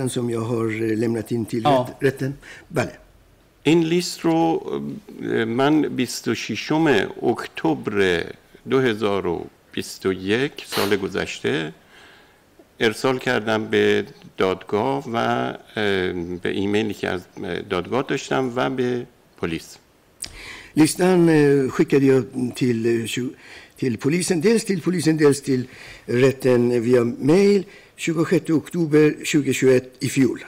[0.08, 0.68] som jag har
[1.04, 1.68] lämnat in till Ja.
[1.68, 2.32] rätt- rätten
[2.72, 2.92] بله.
[3.64, 4.64] این لیست رو
[5.48, 6.72] من 26
[7.24, 8.24] اکتبر
[9.76, 11.74] 2021 سال گذشته
[12.80, 14.06] ارسال کردم به
[14.38, 15.54] دادگاه و
[16.42, 17.22] به ایمیلی که از
[17.70, 19.08] دادگاه داشتم و به
[19.42, 19.78] پلیس
[20.78, 22.24] Listan eh, skickade jag
[22.56, 23.24] till, eh,
[23.80, 25.68] till polisen, dels till polisen, dels till
[26.06, 27.64] rätten via mail
[27.96, 30.40] 26 oktober 2021 i fjol.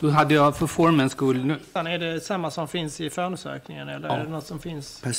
[0.00, 1.58] Då hade jag för formens skull nu.
[1.72, 4.14] Är det samma som finns i förundersökningen eller ja.
[4.14, 5.00] är det något som finns?
[5.02, 5.14] Jag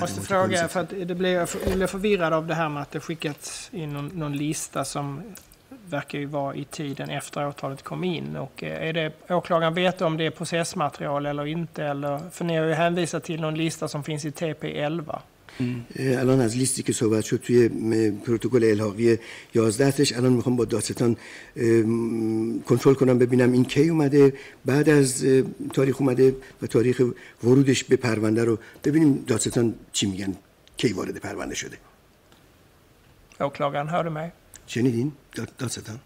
[0.00, 3.00] måste fråga, för att det blev, jag blev förvirrad av det här med att det
[3.00, 5.22] skickats in någon, någon lista som
[5.84, 8.36] verkar ju vara i tiden efter åtalet kom in.
[8.36, 11.84] Och eh, är det, åklagaren vet om det är processmaterial eller inte?
[11.84, 15.18] Eller, för ni har ju hänvisat till någon lista som finns i TP11.
[15.96, 17.68] الان از لیستی که صحبت شد توی
[18.24, 19.18] پروتکل الحاقی
[19.54, 21.16] 11 تش الان می‌خوام با دادستان
[22.66, 24.34] کنترل کنم ببینم این کی اومده
[24.64, 25.24] بعد از
[25.72, 27.02] تاریخ اومده و تاریخ
[27.44, 30.36] ورودش به پرونده رو ببینیم دادستان چی میگن
[30.76, 31.78] کی وارد پرونده شده
[33.40, 34.30] Åklagaren hörde mig.
[34.66, 36.00] شنیدین دادستان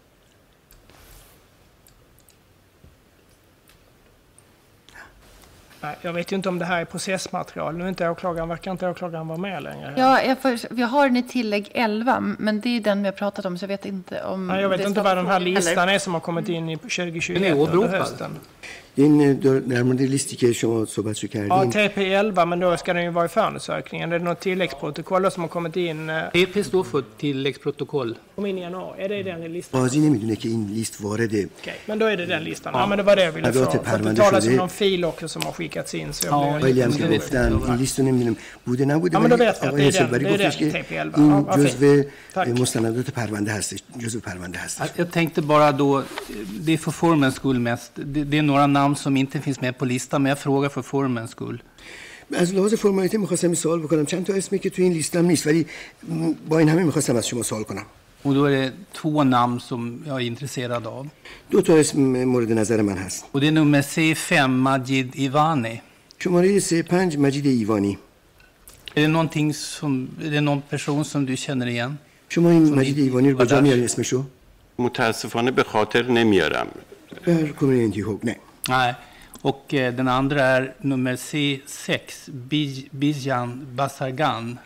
[5.87, 7.77] Nej, jag vet ju inte om det här är processmaterial.
[7.77, 9.93] Nu är inte åklagaren, verkar inte åklagaren vara med längre.
[9.97, 13.13] Ja, jag, för, vi har den i tillägg 11, men det är den vi har
[13.13, 14.47] pratat om, så jag vet inte om...
[14.47, 17.57] Nej, jag vet inte vad den här listan är som har kommit in i 2021
[17.57, 18.31] under hösten.
[18.96, 19.32] این
[19.68, 23.24] در مورد لیستی که شما صحبتشو کردین Ja, TP11, men då ska den ju vara
[23.24, 24.12] i förundersökningen.
[24.12, 26.10] Är det något tilläggsprotokoll som har kommit in?
[26.32, 28.14] TP står för tilläggsprotokoll.
[28.36, 29.02] Kom in i januari.
[29.04, 29.80] Är det den listan?
[29.80, 32.72] قاضی نمیدونه که این لیست وارده Okej, men då är det den listan.
[32.74, 33.64] Ja, men det var det jag ville få.
[33.84, 36.12] För det talas om någon fil också som har skickats in.
[36.12, 39.36] Så jag خیلی هم که گفتن این لیست رو نمیدونم بوده نبوده Ja, men då
[39.36, 40.08] ولی vet jag att آقای det är den.
[40.10, 41.18] سلبری Det är گفتش den که TP11.
[41.18, 41.66] این Ja, vad fint.
[41.66, 42.02] جزو
[42.34, 42.48] Tack.
[42.60, 46.02] مستندات پرونده هستش جزو پرونده هستش Jag tänkte bara då,
[46.66, 47.92] det är för formens skull mest.
[47.94, 50.81] Det, det är några namn som inte finns med på listan, men jag frågar för
[50.81, 51.61] formens skull.
[52.35, 54.05] از لحاظ فرمالیته می‌خواستم این سوال بکنم.
[54.05, 55.65] چند تا اسمی که تو این لیستم نیست ولی
[56.49, 57.85] با این همه می‌خواستم از شما سوال کنم.
[58.23, 61.09] Och då är det två namn som jag är intresserad av.
[61.51, 63.25] دو تا اسم مورد نظر من هست.
[63.31, 65.81] Och det är nummer C5, Majid Ivani.
[66.19, 67.97] شماره 35 مجید ایوانی.
[68.95, 71.97] Är det, någonting som, är det någon person som du känner igen?
[72.29, 74.23] شما این مجید ایوانی رو کجا میاری اسمشو؟
[74.79, 76.67] متاسفانه به خاطر نمیارم.
[77.25, 78.35] در کمیونیتی هوب نه.
[78.69, 78.93] Nej.
[79.41, 81.99] Och eh, den andra är nummer C6,
[82.49, 84.57] Bij- Bijan Basargan.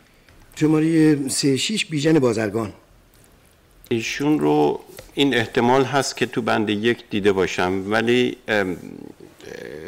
[0.56, 2.72] شماره 36 بیژن بازرگان
[3.90, 4.80] ایشون رو
[5.14, 8.38] این احتمال هست که تو بند یک دیده باشم ولی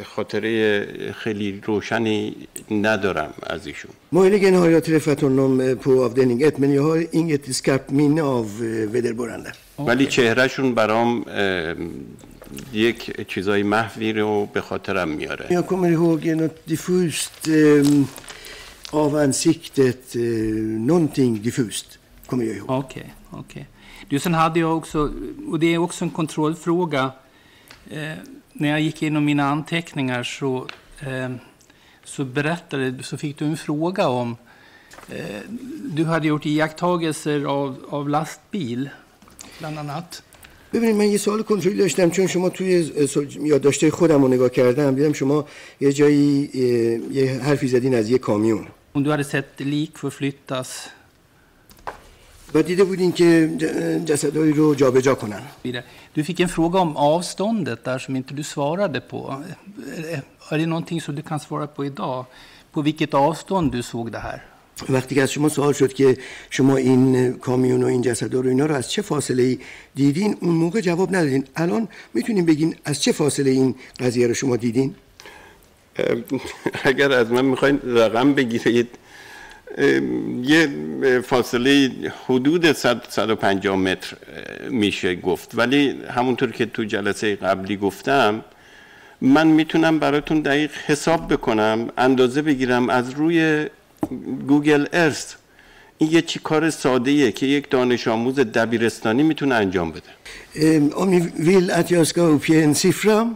[0.04, 2.36] خاطره خیلی روشنی
[2.72, 7.56] ندارم از ایشون Möjligen har jag träffat honom på avdelning 1 men jag har inget
[7.56, 9.52] skarpt minne av eh, vederbörande.
[9.80, 11.92] ولی چهرهشون برام ام،
[12.73, 18.05] یک چیزای محوی رو به خاطرم میاره Jag kommer ihåg något diffust eh,
[18.91, 20.23] av ansiktet, eh,
[20.91, 22.71] någonting diffust kommer jag ihåg.
[22.71, 23.67] Okej, okej.
[24.09, 25.13] Du, sen hade jag också,
[25.51, 27.13] och det är också en kontrollfråga.
[27.91, 28.13] Eh,
[28.53, 30.67] när jag gick igenom mina anteckningar så,
[31.01, 31.31] eh,
[32.05, 34.37] så berättade, så fick du en fråga om
[35.09, 35.41] eh,
[35.85, 38.91] du hade gjort iakttagelser av, av lastbil,
[39.59, 40.23] bland annat.
[40.74, 42.92] ببینید من یه سوال کنترلی داشتم چون شما توی
[43.42, 45.46] یادداشتای خودم رو نگاه کردم دیدم شما
[45.82, 46.50] یه جایی
[47.12, 48.68] یه حرفی زدین از یه کامیون.
[48.94, 50.36] Och du har sett lik förflyttas
[52.54, 53.50] و دیده بودین که
[54.06, 55.42] جسدهایی رو جابجا کنن.
[55.64, 55.84] där
[56.14, 59.42] du fick en fråga om avståndet där som inte du svarade på
[60.52, 62.28] اره نانتینگ سو دو کن سواره پا ایدا
[62.74, 64.42] پا ویکیت آفستاند دو سوگ ده هر
[64.90, 66.18] وقتی که از شما سوال شد که
[66.50, 69.60] شما این کامیون و این جسدها رو اینا رو از چه فاصله ای
[69.96, 71.46] دیدین اون موقع جواب ندادین.
[71.56, 74.96] الان می‌تونین بگین از چه فاصله این قضیه رو شما دیدین؟
[76.84, 78.88] اگر از من می‌خواین رقم بگیرید
[80.44, 80.70] یه
[81.26, 81.92] فاصله
[82.26, 84.18] حدود 100 150 متر
[84.70, 85.52] میشه گفت.
[85.54, 88.46] ولی همونطور که تو جلسه قبلی گفتم
[89.22, 93.68] من می‌تونم براتون دقیق حساب بکنم اندازه بگیرم از روی
[94.48, 95.34] Google Earth
[95.98, 100.12] این یه چی کار ساده ایه که یک دانش آموز دبیرستانی می‌تونه انجام بده.
[100.98, 103.28] Om vill att jag ska uppge en siffra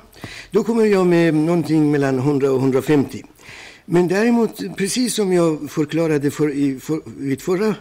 [0.54, 3.22] då kommer jag med någonting mellan 100 och 150
[3.88, 6.52] men däremot precis som jag förklarade för
[7.20, 7.76] dig förra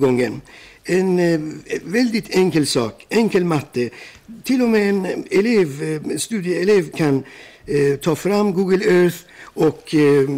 [0.00, 0.42] gången.
[0.88, 1.40] En eh,
[1.84, 3.90] väldigt enkel sak, enkel matte.
[4.44, 5.68] Till och med en elev,
[6.18, 7.24] studieelev kan
[7.66, 9.18] eh, ta fram Google Earth
[9.54, 10.28] och eh,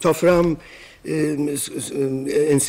[0.00, 0.58] ta fram eh,
[1.03, 1.91] en, s-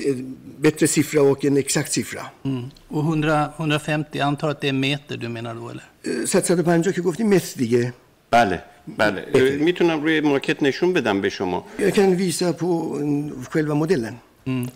[0.07, 2.23] en bättre siffra och en exakt siffra.
[2.45, 2.65] Mm.
[2.89, 5.85] Och 100, 150, jag antar att det är meter du menar då eller?
[6.05, 7.93] 150 که گفتی متر دیگه
[8.31, 13.75] بله بله میتونم روی ماکت نشون بدم به شما Jag kan visa på mm, själva
[13.75, 14.15] modellen.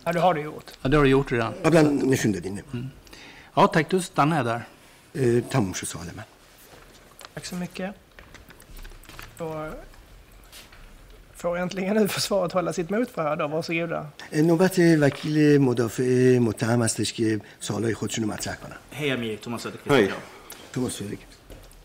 [0.05, 0.69] Ja, det har du gjort.
[0.83, 1.53] Ja, det har du gjort redan.
[1.65, 2.61] قبلا نشون دادین
[3.57, 3.91] Ja, tack.
[3.91, 4.63] Då stannar jag där.
[5.15, 6.23] اه، تموم شد سوال من
[7.35, 7.91] Tack så mycket.
[9.39, 9.71] Då
[11.42, 13.48] Får äntligen nu försvaret hålla sitt motförhör då.
[13.48, 14.02] Varsågoda.
[14.32, 19.62] اه، نوبت وکیل مدافع متهم هستش که سوالای خودشون رو مطرح کنن Hej Amir, Thomas
[19.66, 20.02] Söderqvist Hej.
[20.02, 20.22] heter jag.
[20.74, 21.20] توماس فردریک.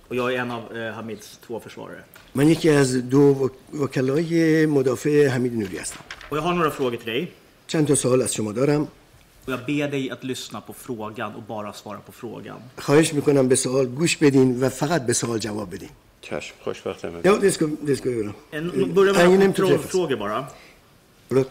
[0.09, 2.03] Och jag är en av eh, Hamids två försvarare.
[2.35, 6.01] من یکی از دو وک- وکلای مدافع حمید نوری هستم
[6.31, 7.29] Och jag har några frågor till dig.
[7.67, 8.83] چند تا سوال از شما دارم
[9.47, 12.59] Och jag ber dig att lyssna på frågan och bara svara på frågan.
[12.79, 15.89] خواهش می‌کنم به سوال گوش بدین و فقط به سوال جواب بدین
[16.23, 18.33] چشم خوشبختم Ja, det ska, det ska jag göra.
[18.51, 20.47] En, börja med några kontrollfrågor bara.
[21.29, 21.51] Förlåt.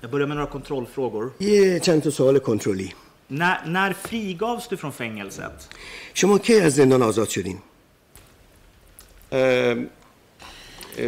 [0.00, 1.30] Jag börjar med några kontrollfrågor.
[1.38, 2.94] یه چند تا سوال کنترلی
[3.28, 5.68] När, när frigavs du från fängelset?
[6.14, 7.58] شما کی از زندان آزاد شدین؟
[9.32, 9.76] اه،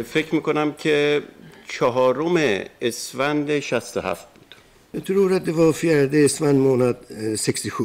[0.03, 1.23] فکر می‌کنم که
[1.69, 4.55] چهارم اسفند 67 بود
[4.93, 7.83] Jag tror att det var fjärde اسفند månad eh, 67.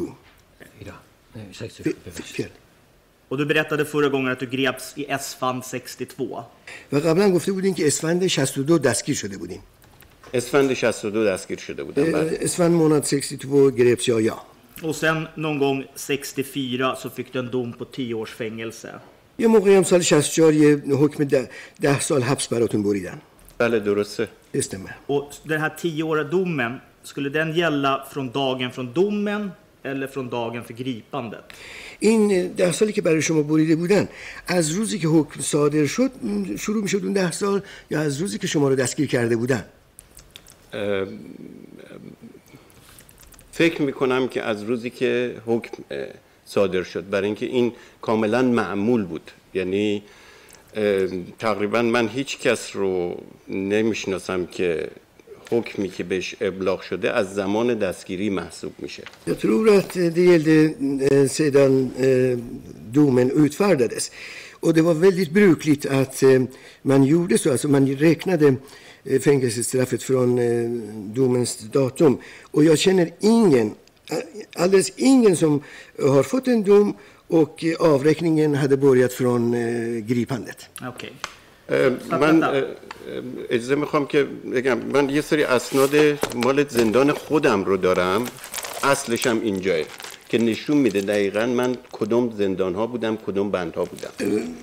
[1.35, 2.51] F- Fjärde.
[3.32, 6.44] Och du berättade förra gången att du greps i Esfand 62.
[6.92, 9.60] و قبلا گفته بودین که اسفند 62 دستگیر شده بودین
[10.34, 12.38] اسفند 62 دستگیر شده بودم اه، بله.
[12.42, 14.42] اسفند månad 62 greps jag ja
[14.82, 19.00] Och sen någon gång 64 så fick du en dom på 10 års fängelse.
[19.40, 21.50] یه موقعی هم سال 64 یه حکم ده,
[21.82, 23.22] ده سال حبس براتون بریدن
[23.58, 24.92] بله درسته Det stämmer.
[25.08, 29.52] Och den här 10-åriga domen, skulle den gälla från dagen från domen
[29.84, 31.44] eller från dagen för gripandet?
[32.03, 34.09] این ده سالی که برای شما بریده بودن
[34.47, 36.11] از روزی که حکم صادر شد
[36.59, 39.65] شروع می‌شد اون ده سال یا از روزی که شما رو دستگیر کرده بودن؟
[43.53, 45.83] فکر می‌کنم که از روزی که حکم
[46.45, 47.11] صادر شد.
[47.11, 49.31] برای اینکه این کاملا معمول بود.
[49.55, 50.03] یعنی
[51.39, 54.89] تقریبا من هیچ کس رو نمی‌شناسم که
[55.53, 60.57] حکمی که بهش ابلاغ شده از زمان دستگیری محسوب میشه Jag tror att det gällde
[61.11, 62.39] eh, sedan eh,
[62.93, 64.05] domen utfärdades.
[64.65, 66.43] Och det var väldigt brukligt att eh,
[66.83, 68.55] man gjorde så, alltså man räknade
[69.05, 70.71] eh, fängelsestraffet från eh,
[71.19, 72.19] domens datum.
[72.55, 73.67] Och jag känner ingen,
[74.11, 74.19] eh,
[74.63, 75.63] alldeles ingen som
[76.17, 76.97] har fått en dom
[77.29, 80.69] och eh, avräkningen hade börjat från eh, gripandet.
[80.93, 81.13] Okej.
[82.11, 82.65] من
[83.51, 85.95] اجازه می‌خوام که بگم من یه سری اسناد
[86.35, 88.25] مال زندان خودم رو دارم
[88.83, 89.81] اصلش هم اینجاه
[90.33, 94.11] که نشون میده دقیقا من کدوم زندان ها بودم کدوم بند ها بودم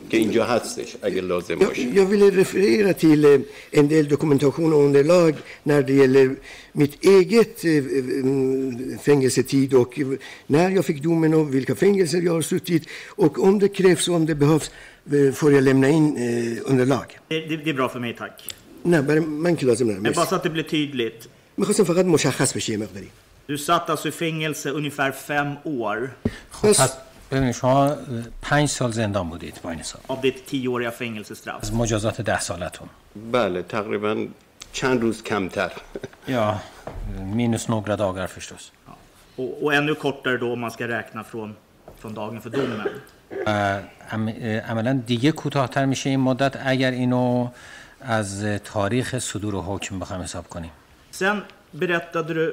[0.10, 4.82] که اینجا هستش اگه لازم باشه jag ville referera till eh, en del dokumentation och
[4.88, 5.34] underlag
[5.64, 6.36] när det gäller
[6.82, 10.08] mitt eget eh, mm, fängelsetid och eh,
[10.48, 12.84] när jag fick domen och vilka fängelser jag har suttit.
[13.10, 14.74] Och om det krävs och om det behövs eh,
[15.35, 17.19] får jag lämna in eh, underlag.
[17.29, 18.43] Det, det, det är bra för mig, tack.
[18.85, 20.31] نه برای من که لازم ندارم Men bara مرسی.
[20.31, 21.29] så att det blir tydligt.
[21.57, 23.11] میخواستم فقط مشخص بشه یه مقداری
[23.49, 26.11] Du satt alltså i fängelse ungefär fem år
[26.51, 26.97] خب پس
[27.31, 27.97] ببینید شما اه،
[28.43, 31.63] پنج سال زندان بودید با این حساب av ditt tioåriga fängelsestraff.
[31.63, 32.89] از مجازات ده سالتون
[33.33, 34.27] بله تقریبا
[34.73, 35.73] چند روز کمتر
[36.29, 36.55] Ja,
[37.37, 38.73] minus några dagar förstås.
[39.37, 41.55] Och, och ännu kortare då om man ska räkna från,
[41.99, 42.89] från dagen för domen.
[43.46, 43.80] و
[44.12, 44.30] عم-
[44.70, 47.50] عملا دیگه کوتاهتر میشه این مدت اگر اینو
[48.02, 50.72] از تاریخ صدور حکم بخوایم حساب کنیم
[51.12, 51.38] Sen
[51.80, 52.46] berättade du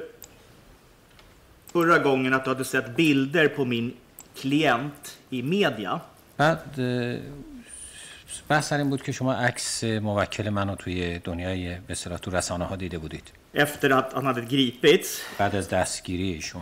[1.73, 3.93] förra gången att du hade sett bilder på min
[4.41, 6.01] klient i media.
[6.37, 6.61] بعد
[8.49, 12.97] بحث این بود که شما عکس موکل منو توی دنیای به تو رسانه ها دیده
[12.97, 13.23] بودید
[13.55, 15.07] Efter att han hade gripits.
[15.39, 16.61] بعد از دستگیری ایشون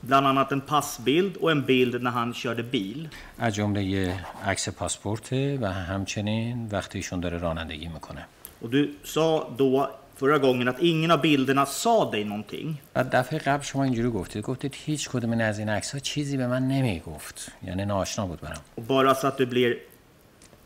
[0.00, 3.08] Bland annat en passbild och en bild när han körde bil.
[3.38, 8.26] از جمله یه عکس پاسپورته و همچنین وقتی ایشون داره رانندگی میکنه
[8.62, 12.80] Och du sa då förra gången att ingen av bilderna sa dig någonting.
[12.94, 16.36] بعد دفعه قبل شما اینجوری گفتید گفتید هیچ کدوم این از این عکس ها چیزی
[16.36, 19.76] به من نمیگفت یعنی ناآشنا بود برام Och bara så att det blir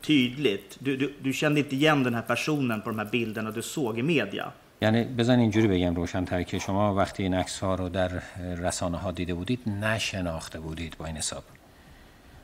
[0.02, 0.78] tydligt.
[0.80, 3.98] Du, du, du kände inte igen den här personen på de här bilderna du såg
[3.98, 4.52] i media.
[4.81, 8.11] یعنی بزن اینجوری بگم روشن‌تر که شما وقتی این عکس ها رو در
[8.57, 11.43] رسانه ها دیده بودید نشناخته بودید با این حساب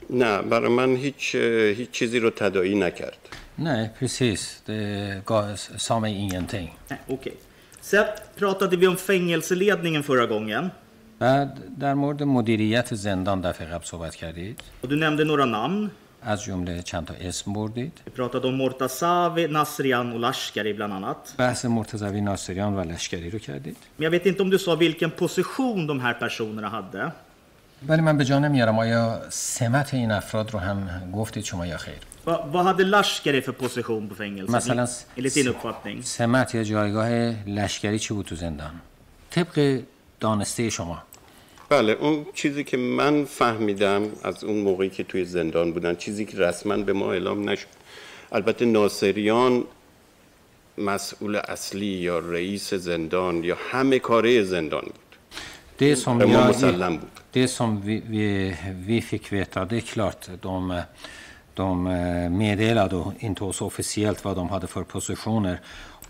[0.09, 1.36] نه برای من هیچ
[1.75, 3.17] هیچ چیزی رو تداعی نکرد
[3.57, 4.61] Nej, precis.
[4.65, 6.69] Det gav, sa mig ingenting.
[7.07, 7.36] Okej.
[7.82, 8.05] Sen
[8.39, 10.71] pratade vi om fängelseledningen förra gången.
[11.19, 14.59] بعد در مورد مدیریت زندان دفعه قبل صحبت کردید.
[14.82, 15.91] Och du nämnde några namn.
[16.24, 18.01] از جمله چند تا اسم بردید.
[18.17, 21.34] پراتادو مرتساوی ناصریان و لشکری بلان آنات.
[21.38, 23.78] بحث مرتزوی ناصریان و لشکری رو کردید.
[23.99, 27.11] Men vet inte om du sa vilken position de här personerna hade
[27.88, 31.97] ولی من به جا نمیارم آیا سمت این افراد رو هم گفتید شما یا خیر؟
[32.28, 37.09] Vad hade Lashkari för position på fängelset enligt din uppfattning سمت یا جایگاه
[37.49, 38.72] لشکری چی بود تو زندان؟
[39.32, 39.82] طبق
[40.19, 41.03] دانسته شما.
[41.72, 46.38] بله اون چیزی که من فهمیدم از اون موقعی که توی زندان بودن چیزی که
[46.38, 47.67] رسما به ما اعلام نشد.
[48.32, 49.63] البته ناصریان
[50.78, 54.93] مسئول اصلی یا رئیس زندان یا همه کاره زندان بود.
[55.78, 56.99] Det som, jag,
[57.32, 60.82] det som vi, vi, vi fick veta, det är klart, de,
[61.53, 61.84] de
[62.32, 65.59] meddelade inte oss officiellt vad de hade för positioner.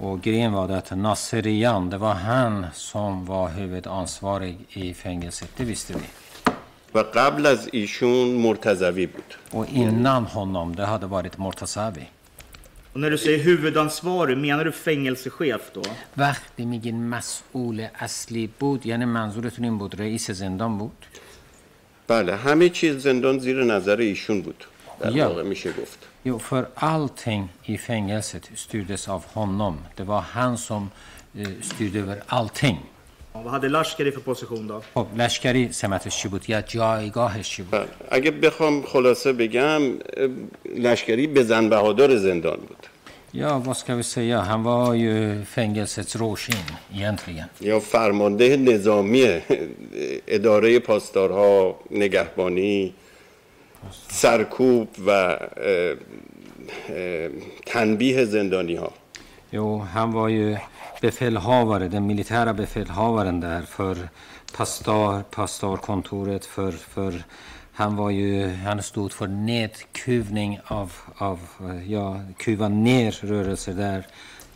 [0.00, 5.94] Och grejen var att Nasserian, det var han som var huvudansvarig i fängelset, det visste
[5.94, 6.06] vi.
[6.94, 12.06] و قبل از ایشون مرتضوی بود Och innan honom, det hade varit Mortazavi.
[12.92, 15.82] Och när du säger huvudansvarig, menar du fängelsechef då?
[16.16, 21.06] وقتی میگین مسئول اصلی بود یعنی منظورتون این بود رئیس زندان بود
[22.06, 24.64] بله همه چیز زندان زیر نظر ایشون بود
[25.00, 25.28] در یا.
[25.28, 29.77] واقع میشه گفت Jo, för allting i fängelset styrdes av honom.
[29.95, 30.89] Det var han som
[31.39, 32.77] eh, styrde över allting.
[33.33, 34.81] Ja, vad hade Lashkari för position då?
[34.93, 37.87] خب لشکری سمتش چی بود یا جایگاهش چی بود بله.
[38.09, 39.81] اگه بخوام خلاصه بگم
[40.75, 42.87] لشکری بزن بهادار زندان بود
[43.33, 44.41] Ja, vad ska vi säga?
[44.41, 47.45] Han var ju fängelsets råskinn egentligen.
[47.61, 49.41] یا فرمانده نظامی
[50.27, 52.93] اداره پاسدارها نگهبانی
[54.08, 55.38] سرکوب و اه،
[56.88, 57.30] اه،
[57.66, 58.92] تنبیه زندانی ها
[59.52, 60.58] Jo, han var ju
[61.00, 64.08] befälhavare, den militära befälhavaren där för
[64.56, 67.24] pastar, pastarkontoret, för, för
[67.72, 74.06] han var ju, han stod för nedkuvning av, av, eh, ja, kuva ner rörelser där.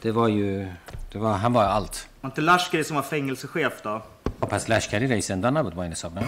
[0.02, 0.68] Det var ju,
[1.12, 2.08] det var, han var allt.
[2.20, 4.02] Var inte Lashkari som var fängelsechef då?
[4.46, 6.26] پس لشکری رئیس زندان نبود با این حساب نه؟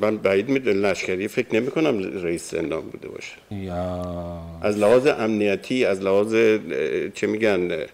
[0.00, 5.84] من بعید می‌دونم لشکری فکر نمی کنم رئیس زندان بوده باشه یا از لحاظ امنیتی
[5.84, 6.34] از لحاظ
[7.14, 7.84] چه میگن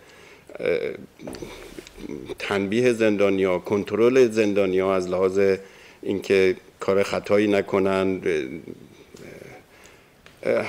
[2.39, 5.57] تنبیه زندانیا کنترل زندانیا از لحاظ
[6.03, 8.21] اینکه کار خطایی نکنن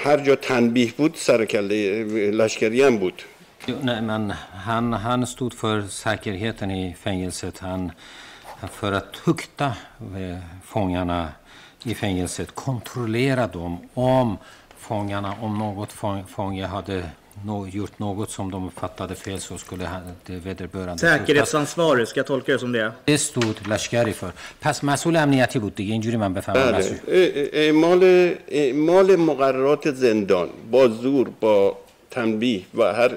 [0.04, 3.22] هر جا تنبیه بود سرکله لشکری هم بود
[3.68, 4.34] nej, men
[4.68, 7.58] han, han stod för säkerheten i fängelset.
[7.60, 7.92] Han,
[8.73, 11.29] för att tukta eh, fångarna
[11.85, 14.39] i fängelset, kontrollera dem om
[14.79, 17.05] fångarna, om något fång, fånge hade
[17.45, 21.19] no, gjort något som de uppfattade fel så skulle han, det vederbörande tutas.
[21.19, 22.93] Säkerhetsansvarig, ska jag tolka det som det?
[23.05, 24.33] Det stod لشکری för.
[24.61, 26.99] پس مسئول امنیتی بود دیگه اینجوری من بفهمم بله مسئول.
[27.09, 28.03] اه- اه- اعمال
[28.49, 31.79] اعمال مقررات زندان با زور با
[32.11, 33.11] تنبیه و هر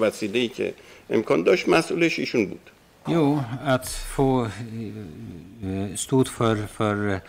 [0.00, 0.74] وسیله‌ای که
[1.10, 2.70] امکان داشت مسئولش ایشون بود
[3.06, 7.20] Jo, att få eh, stod för, för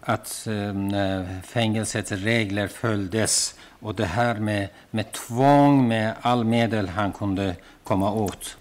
[0.00, 7.12] att eh, fängelsets regler följdes och det här med, med tvång, med all medel han
[7.12, 8.56] kunde komma åt.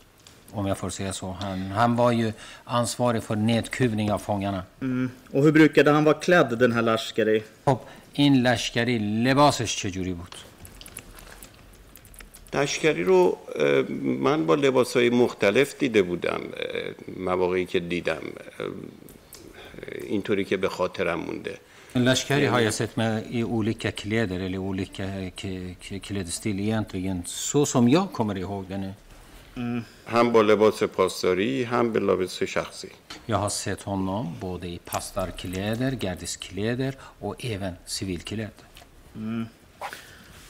[0.51, 1.31] Om jag får säga så.
[1.41, 2.33] Han, han var ju
[2.63, 4.63] ansvarig för nedkuvning av fångarna.
[4.81, 5.11] Mm.
[5.31, 7.43] Och hur brukade han vara klädd den här Lashkari?
[7.65, 7.79] خب
[8.13, 10.35] این لشکری لباسش چجوری بود؟
[12.54, 13.38] لشکری رو
[14.02, 16.40] من با لباس های مختلف دیده بودم
[17.16, 18.22] مواقعی که دیدم
[20.02, 21.58] اینطوری که به خاطرم مونده
[21.96, 25.04] لشکری har jag sett med i olika kläder eller olika
[25.36, 28.92] k- k- klädstil egentligen så som jag kommer ihåg det nu.
[30.06, 32.88] هم با لباس پاسداری هم به لباس شخصی
[33.26, 38.64] Jag har sett honom både i pastarkläder, gardiskläder och även civilkläder.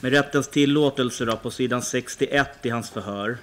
[0.00, 3.38] Med rättens tillåtelse då, på sidan 61 i hans förhör.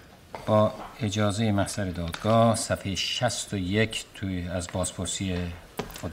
[0.48, 5.52] با اجازه محضر دادگاه صفحه 61 توی از بازپرسی
[6.02, 6.12] خود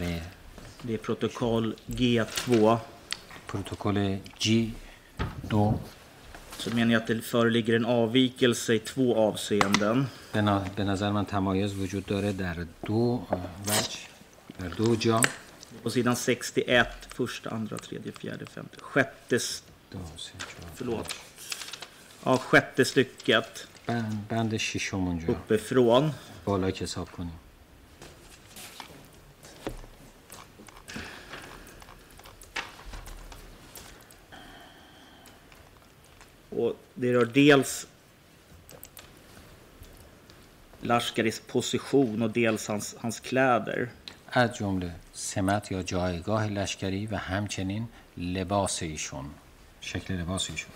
[0.82, 2.78] Det är protokoll G2.
[3.46, 5.74] پروتکل G2
[6.58, 10.06] Så menar jag att det föreligger en avvikelse i två avseenden.
[10.32, 13.22] به نا- به نظر من تمایز وجود داره در دو
[13.66, 13.98] وجه
[14.58, 15.22] در دو جا
[15.82, 19.36] På sidan 61, första, andra, tredje, fjärde, femte, sjätte...
[19.36, 19.62] s-
[20.74, 21.14] Förlåt.
[22.24, 26.12] Ja, sjätte stycket بند, بند ششم اونجا uppifrån.
[26.44, 27.38] بالا که حساب کنیم
[36.50, 37.86] Och det rör dels
[40.82, 43.88] Lashkaris position och dels hans, hans kläder.
[44.32, 49.30] از جمله سمت یا جایگاه لشکری و همچنین لباس ایشون
[49.84, 50.72] شکل لباس ایشون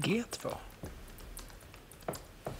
[0.00, 0.54] G2.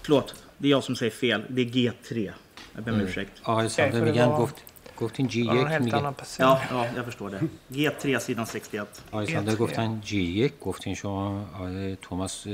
[0.02, 1.44] Förlåt, det är jag som säger fel.
[1.48, 2.32] Det är G3.
[2.75, 3.07] Jag ber om Mm.
[3.07, 4.03] ursäkt.
[4.03, 4.55] میگن var- گفت
[4.97, 6.39] گفتین جی var någon یک helt میگن annan person.
[6.39, 7.39] Ja, ja, jag förstår det.
[7.71, 8.87] G3, sidan 61.
[9.11, 12.47] آقای صادق گفتن جی یک گفتین شما آقای توماس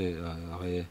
[0.54, 0.84] آقای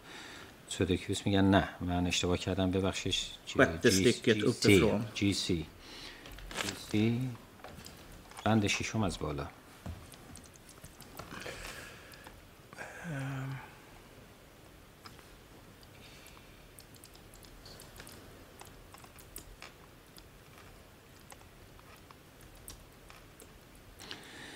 [0.67, 3.13] سودکویس میگن نه من اشتباه کردم ببخشید
[3.47, 5.01] Sjätte stycket uppifrån.
[5.13, 5.65] جی سی
[8.45, 9.47] بند ششم از بالا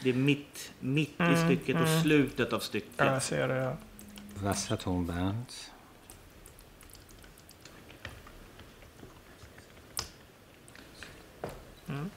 [0.05, 2.03] Det är mitt, mitt mm, i stycket och mm.
[2.03, 2.91] slutet av stycket.
[2.97, 3.57] Ja, jag ser det.
[3.57, 3.77] Ja.
[4.35, 5.47] Vassa tonband.
[11.89, 12.11] Mm.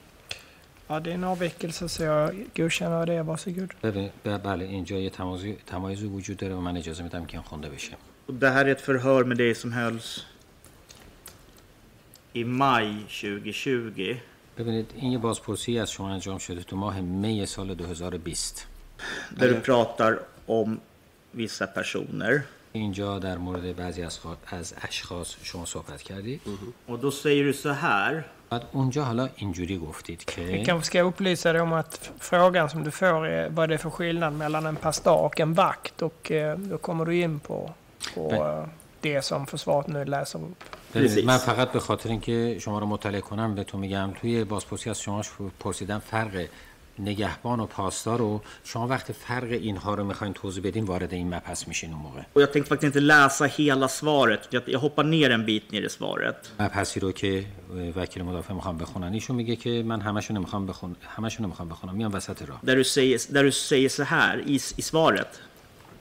[0.86, 3.22] Ja, det är en avvikelse så jag godkänner det.
[3.22, 3.74] Varsågod.
[4.42, 5.10] بله اینجا یه
[5.66, 7.96] تمایزی وجود داره و من اجازه میدم که این خونده بشه.
[8.28, 10.26] Det här är ett förhör med dig som hölls
[12.32, 14.16] i maj 2020.
[14.59, 18.67] ببینید این یه بازپرسی از شما انجام شده تو ماه می سال 2020
[19.37, 20.79] där du pratar om
[21.33, 22.43] vissa personer.
[22.73, 26.41] اینجا در مورد بعضی از, از اشخاص شما صحبت کردید
[26.87, 31.01] och då säger du så här بعد اونجا حالا اینجوری گفتید که Vi kanske ska
[31.01, 34.65] upplysa dig om att frågan som du får är vad det är för skillnad mellan
[34.65, 37.73] en pastor och en vakt och då kommer du in på,
[38.15, 38.65] på
[39.01, 40.63] det som försvaret nu läser upp.
[41.25, 45.01] من فقط به خاطر اینکه شما رو مطلع کنم به تو میگم توی بازپرسی از
[45.01, 45.21] شما
[45.59, 46.45] پرسیدم فرق
[46.99, 51.67] نگهبان و پاسدار رو شما وقت فرق اینها رو می‌خواین توضیح بدین وارد این مبحث
[51.67, 54.41] میشین اون موقع och jag tänkte faktiskt inte läsa hela svaret.
[54.51, 56.49] Jag, hoppar ner en bit ner i svaret.
[56.59, 57.45] مبحثی رو که
[57.95, 62.13] وکیل مدافع می‌خوام بخونن ایشون میگه که من همشون نمی‌خوام بخون همشون نمی‌خوام بخونم میام
[62.13, 65.39] وسط راه där du säger där du säger så här i, i svaret.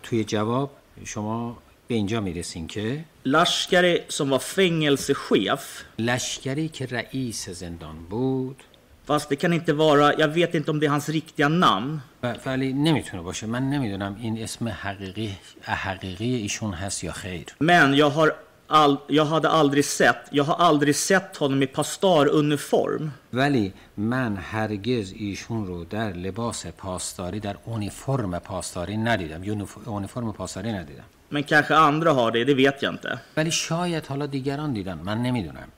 [0.02, 0.70] توی جواب
[1.04, 1.58] شما
[1.88, 5.60] به اینجا می‌رسین که؟ لشکری som var fängelsechef.
[5.98, 8.62] لشکری که رئیس زندان بود.
[9.08, 12.02] Fast det kan inte vara, jag vet inte om det är hans riktiga namn.
[12.46, 13.46] ولی نمی‌تونه باشه.
[13.46, 17.46] من نمی‌دونم این اسم حقیقی حقیقی ایشون هست یا خیر.
[17.60, 18.32] Men jag har
[18.67, 23.11] all, jag hade aldrig sett, jag har aldrig sett honom i pastaruniform.
[23.33, 31.03] ولی من هرگز ایشون رو در لباس پاسداری در اونیفرم پاسداری ندیدم اونیفرم پاسداری ندیدم
[31.29, 33.19] Men kanske andra har det, det vet jag inte.
[33.37, 35.69] ولی شاید حالا دیگران دیدن من نمیدونم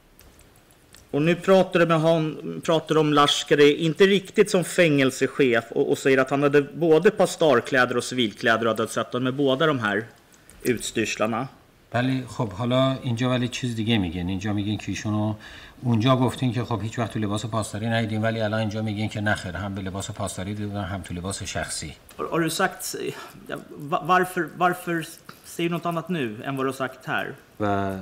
[1.12, 5.98] Och nu pratar du med hon, pratar om Lashkari, inte riktigt som fängelsechef och, och
[5.98, 9.80] säger att han hade både pastarkläder och civilkläder och hade sett honom med båda de
[9.80, 10.06] här
[10.64, 11.48] utstyrslarna.
[11.95, 14.29] ولی خب حالا اینجا ولی چیز دیگه میگن.
[14.29, 15.35] اینجا میگن که ایشونو
[15.83, 19.21] اونجا گفتین که خب هیچ وقت تو لباس پاسداری ندیدین ولی الان اینجا میگین که
[19.21, 21.95] نخیر هم به لباس پاسداری دیدن هم تو لباس شخصی.
[22.19, 22.97] Har du sagt
[24.15, 25.07] varför varför
[25.45, 27.35] säger något annat nu än vad du har sagt här?
[27.61, 27.97] و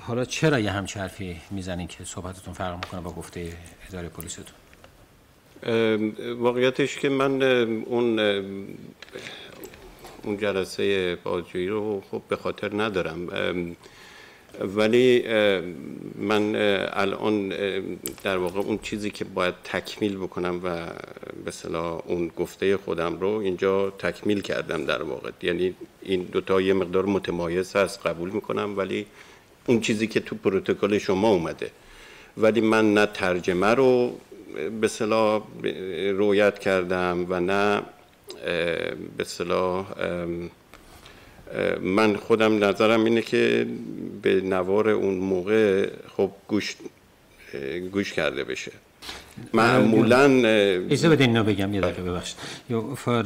[0.00, 3.52] حالا چرا یه همچه حرفی می‌زنین که صحبتتون فرق می‌کنه با گفته
[3.88, 4.54] اداره پلیستون؟
[6.38, 7.42] واقعیتش که من
[7.82, 8.20] اون
[10.24, 13.28] اون جلسه بازجویی رو خب به خاطر ندارم.
[14.60, 15.24] ولی
[16.18, 16.54] من
[16.92, 17.48] الان
[18.22, 20.86] در واقع اون چیزی که باید تکمیل بکنم و
[21.44, 25.30] به صلاح اون گفته خودم رو اینجا تکمیل کردم در واقع.
[25.42, 29.06] یعنی این دوتا یه مقدار متمایز هست قبول می‌کنم ولی
[29.66, 31.70] اون چیزی که تو پروتکل شما اومده.
[32.36, 34.20] ولی من نه ترجمه رو
[34.80, 35.42] به صلاح
[36.12, 37.82] رویت کردم و نه
[39.16, 39.86] به صلاح
[41.80, 43.66] من خودم نظرم اینه که
[44.22, 46.76] به نوار اون موقع خب گوش
[47.92, 48.72] گوش کرده بشه
[49.54, 50.26] معمولا
[50.90, 52.36] Isa بدین اینو بگم یه دقیقه ببخشید
[52.70, 53.22] Jo, för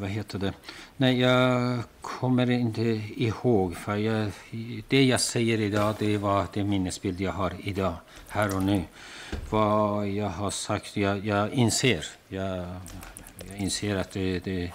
[0.00, 0.52] vad heter det?
[0.96, 4.30] Nej, jag kommer inte ihåg för jag,
[4.88, 7.94] det jag säger idag det var det minnesbild jag har idag,
[8.28, 8.82] här och nu.
[9.50, 12.66] Vad jag har sagt, jag, jag inser, jag,
[13.17, 13.17] jag
[13.57, 14.71] inser att det, det,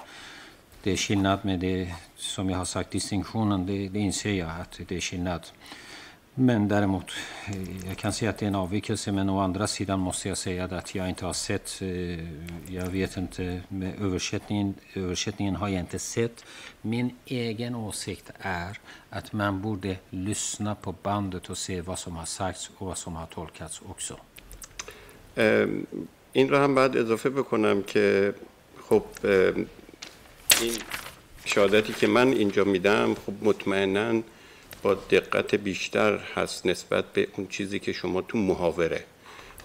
[0.82, 4.80] det är skillnad med det som jag har sagt, distinktionen, det, det inser jag att
[4.88, 5.46] det är skillnad.
[6.34, 7.12] Men däremot,
[7.86, 10.64] jag kan säga att det är en avvikelse, men å andra sidan måste jag säga
[10.64, 11.80] att jag inte har sett,
[12.66, 16.44] jag vet inte, med översättningen, översättningen har jag inte sett.
[16.82, 18.78] Min egen åsikt är
[19.10, 23.16] att man borde lyssna på bandet och se vad som har sagts och vad som
[23.16, 24.16] har tolkats också.
[26.32, 28.34] این رو هم باید اضافه بکنم که
[28.93, 29.03] خب
[30.61, 30.73] این
[31.45, 34.21] شهادتی که من اینجا میدم خب مطمئنا
[34.83, 39.03] با دقت بیشتر هست نسبت به اون چیزی که شما تو محاوره.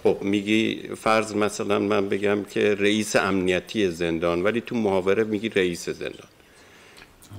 [0.03, 5.89] خب میگی فرض مثلا من بگم که رئیس امنیتی زندان ولی تو محاوره میگی رئیس
[5.89, 6.29] زندان.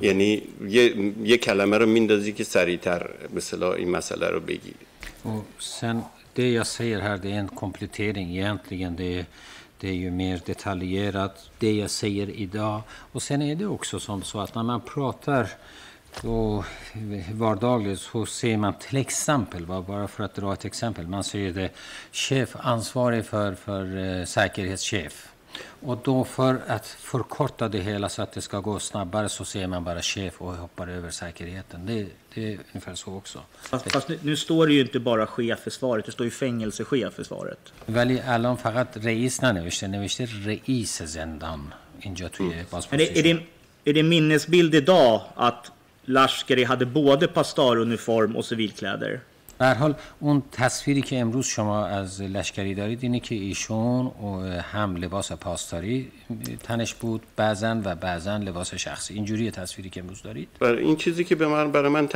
[0.01, 4.75] یعنی یه, یه کلمه رو میندازی که سریعتر به این مسئله رو بگی.
[5.25, 6.03] Och sen
[6.35, 8.29] det jag säger här det är en komplettering
[9.81, 12.83] Det är ju mer detaljerat, det jag säger idag.
[13.13, 15.49] Och sen är det också som så att när man pratar
[16.23, 16.65] då
[17.33, 21.71] vardagligt så ser man till exempel, bara för att dra ett exempel, man ser det
[22.13, 25.30] chef ansvarig för, för eh, säkerhetschef.
[25.82, 29.68] Och då för att förkorta det hela så att det ska gå snabbare så säger
[29.68, 31.86] man bara chef och hoppar över säkerheten.
[31.86, 33.40] Det, det är ungefär så också.
[33.62, 36.32] Fast, fast nu, nu, står det ju inte bara chef för svaret, det står ju
[36.32, 37.74] fängelsechef för svaret.
[37.88, 43.42] ولی الان فقط رئیس ننوشته نوشته رئیس زندان اینجا توی är det, är, det,
[43.86, 45.72] är det minnesbild idag att
[46.06, 49.22] Lashkari hade både pastaruniform och civilkläder?
[49.61, 54.07] به حال اون تصویری که امروز شما از لشکری دارید اینه که ایشون
[54.73, 56.09] هم لباس پاسداری
[56.63, 59.15] تنش بود بعضا و بعضا لباس شخصی.
[59.15, 62.09] اینجوری تصویری که امروز دارید؟ برای این چیزی که به من برای من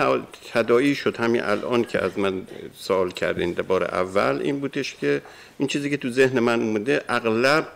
[0.52, 2.42] تداعی شد همین الان که از من
[2.74, 5.22] سوال کردین بار اول این بودش که
[5.58, 7.66] این چیزی که تو ذهن من اومده اغلب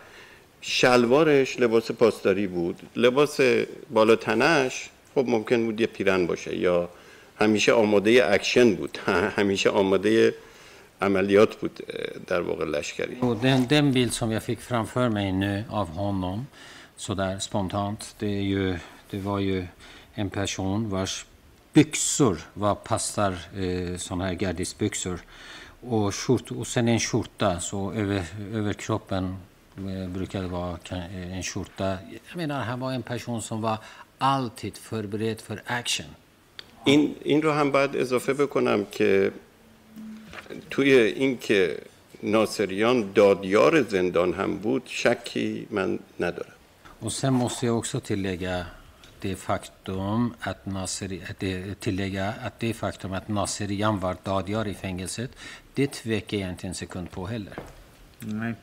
[0.61, 2.79] شلوارش لباس پاسداری بود.
[2.95, 3.39] لباس
[3.89, 6.89] بالا تنش خب ممکن بود یه پیرهن باشه یا
[7.40, 8.98] همیشه آماده اکشن بود
[9.36, 10.34] همیشه آماده
[11.00, 11.80] عملیات بود
[12.26, 16.46] در واقع لشکری och den, den bild som jag fick framför mig nu av honom
[16.96, 18.78] så där spontant det, är ju,
[19.10, 19.66] det var ju
[20.14, 21.26] en person vars
[21.72, 25.20] byxor var passar eh, sådana här gardisbyxor
[25.80, 29.36] och, skjort, och sen en skjorta så över, över kroppen
[29.76, 30.78] eh, brukade vara
[31.32, 31.98] en skjorta.
[32.28, 33.78] Jag menar han var en person som var
[34.18, 36.06] alltid förberedd för action.
[36.89, 39.31] این, این رو هم باید اضافه بکنم که
[40.69, 41.77] توی این که
[42.23, 46.53] ناصریان دادیار زندان هم بود شکی من ندارم
[47.01, 48.65] Och sen måste jag också tillägga
[49.21, 55.31] det faktum att, Nasser, det, tillägga att det faktum att Nasserian var dadjar i fängelset,
[55.73, 57.53] det tvekar jag inte en sekund på heller.
[58.19, 58.53] Nej.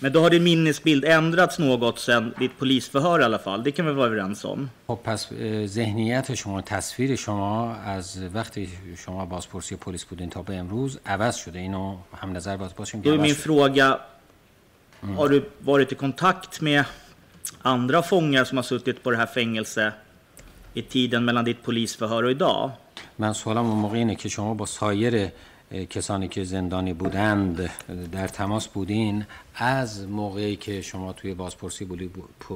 [0.00, 3.62] Men då har din minnesbild ändrats något sen ditt polisförhör i alla fall.
[3.62, 4.70] Det kan vi vara överens om.
[4.86, 5.28] خب پس
[5.64, 11.58] ذهنیت شما تصویر شما از وقتی شما بازپرسی پلیس بودین تا به امروز عوض شده
[11.58, 13.98] اینو هم نظر باید باشیم Då är min fråga,
[15.02, 15.16] mm.
[15.16, 16.84] har du varit i kontakt med
[17.62, 19.94] andra fångar som har suttit på det här fängelset
[20.74, 22.70] i tiden mellan ditt polisförhör och idag?
[23.18, 25.30] من سوالم اون موقع اینه که شما با سایر
[25.89, 27.69] کسانی که زندانی بودند
[28.11, 31.87] در تماس بودین از موقعی که شما توی بازپرسی,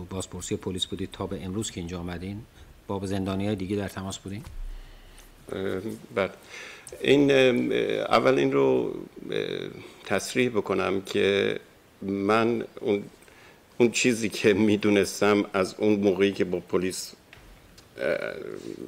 [0.09, 2.41] بازپرسی پلیس بودید تا به امروز که اینجا آمدین
[2.88, 4.43] با زندانی های دیگه در تماس بودین؟
[6.15, 6.30] بله
[7.01, 7.32] این
[8.01, 8.95] اول این رو
[10.05, 11.59] تصریح بکنم که
[12.01, 13.03] من اون,
[13.78, 17.13] اون چیزی که می‌دونستم از اون موقعی که با پلیس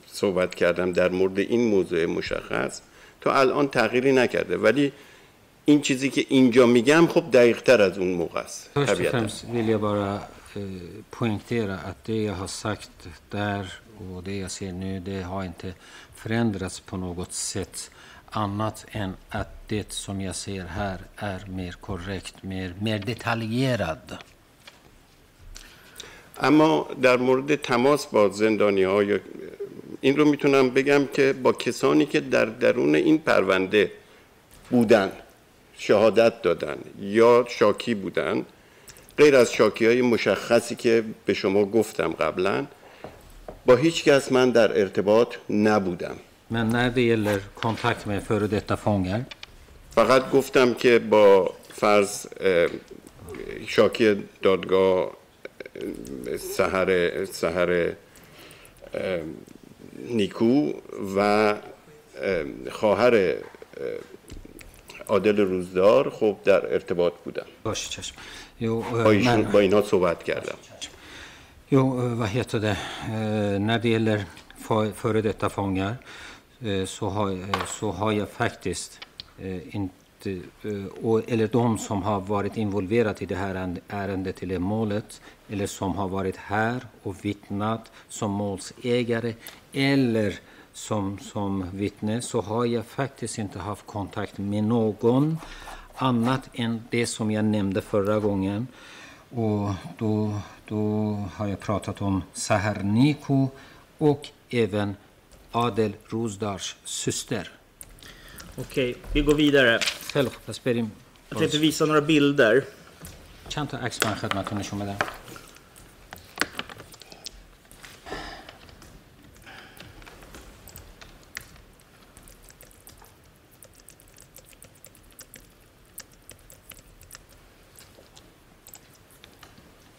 [0.07, 2.81] صحبت کردم در مورد این موضوع مشخص
[3.21, 4.91] تا الان تغییری نکرده ولی
[5.65, 8.69] این چیزی که اینجا میگم خب دقیق تر از اون موقع است
[10.55, 10.61] eh,
[11.09, 15.73] poängtera att det jag har sagt där och det jag ser nu det har inte
[16.15, 17.91] förändrats på något sätt
[18.29, 24.17] annat än att det som jag ser här är mer korrekt, mer, mer detaljerad.
[26.41, 29.19] اما در مورد تماس با زندانی ها یا
[30.01, 33.91] این رو می‌تونم بگم که با کسانی که در درون این پرونده
[34.69, 35.11] بودن
[35.77, 38.45] شهادت دادن یا شاکی بودن
[39.17, 42.65] غیر از شاکی های مشخصی که به شما گفتم قبلا
[43.65, 46.15] با هیچ کس من در ارتباط نبودم.
[46.51, 49.21] من när det gäller kontakt med före detta fångar
[49.95, 52.25] فقط گفتم که با فرض
[53.67, 55.11] شاکی دادگاه
[56.39, 57.91] سهر سهر
[60.05, 60.73] نیکو
[61.17, 61.55] و
[62.71, 63.35] خواهر
[65.07, 67.45] عادل روزدار خوب در ارتباط بودن.
[67.63, 68.15] باشه چشم.
[68.59, 70.57] یو من با اینا صحبت کردم.
[71.71, 71.83] یو
[72.19, 72.77] و هیتو ده
[73.59, 74.19] ندیلر
[74.95, 75.95] فرد اتفاقیر
[77.79, 78.99] سو های فکتیست
[80.25, 85.95] Eh, eller de som har varit involverade i det här ärendet eller målet, eller som
[85.95, 89.33] har varit här och vittnat som målsägare
[89.73, 90.39] eller
[90.73, 95.37] som, som vittne så har jag faktiskt inte haft kontakt med någon
[95.95, 98.67] annat än det som jag nämnde förra gången.
[99.29, 103.47] Och då, då har jag pratat om Sahar Niko
[103.97, 104.95] och även
[105.51, 107.58] Adel Rozdars syster.
[108.56, 109.80] Okej, vi går vidare.
[111.28, 112.64] Jag tänkte visa några bilder.
[113.48, 114.96] چند تا عکس من خدمتتون نشون بدم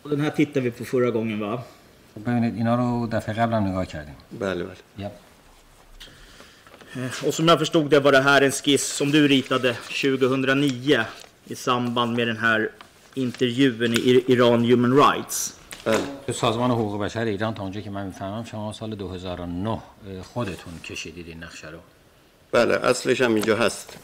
[0.09, 1.63] Den här tittade vi på förra gången va?
[2.26, 4.15] ببینید اینا رو دفعه قبلم نگاه کردیم.
[4.32, 4.76] بله بله.
[4.99, 5.11] Yep.
[7.28, 11.05] Och som jag förstod det var det här en skiss som du ritade 2009
[11.47, 12.69] i samband med den här
[13.13, 15.53] intervjun i Iran Human Rights.
[16.34, 19.80] سازمان حقوق بشر ایران تا اونجا که من میفهمم شما سال 2009
[20.23, 21.78] خودتون کشیدید این نقشه رو
[22.51, 23.97] بله اصلش هم اینجا هست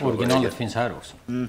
[0.00, 1.14] Originalet finns här också.
[1.28, 1.48] Mm.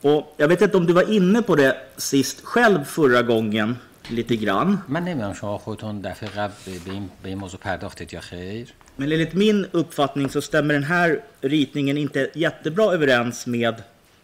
[0.00, 3.76] Och jag vet inte om du var inne på det sist själv förra gången
[4.08, 4.78] lite grann.
[4.88, 6.52] من نمیدونم شما خودتون دفعه قبل
[6.84, 10.84] به این, به این موضوع پرداختید یا خیر Men enligt min uppfattning så stämmer den
[10.84, 13.74] här ritningen inte jättebra överens med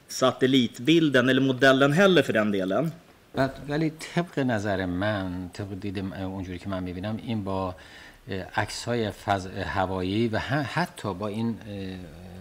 [0.08, 2.92] satellitbilden eller modellen heller för den delen.
[3.34, 7.74] بعد ولی طبق نظر من طبق دیدم اونجوری که من میبینم این با
[8.54, 9.46] عکس های فض...
[9.46, 11.56] هوایی و حتی با این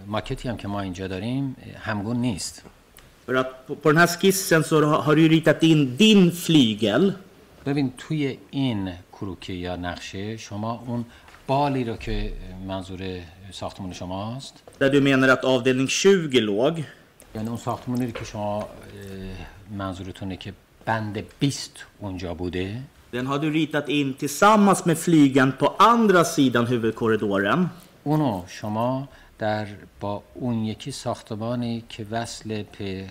[0.06, 2.62] ماکتی هم که ما اینجا داریم همگون نیست
[3.26, 7.12] För att på, på den här skissen så har du ritat in din flygel.
[7.66, 11.04] ببین توی این کروکی یا نقشه شما اون
[11.51, 12.33] بالی رو که
[12.67, 12.99] منظور
[13.51, 16.83] ساختمون شماست Där du menar att avdelning 20 låg.
[17.35, 18.67] یعنی اون ساختمونی رو که شما
[19.77, 20.53] منظورتونه که
[20.85, 22.81] بند 20 اونجا بوده
[23.13, 27.69] Den har du ritat in tillsammans med flygen på andra sidan huvudkorridoren.
[28.03, 29.67] اونو شما در
[29.99, 33.05] با اون یکی ساختمانی که وصل به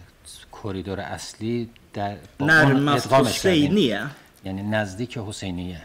[0.62, 4.08] کریدور اصلی در närmast Hosseiniye.
[4.44, 5.80] یعنی نزدیک حسینیه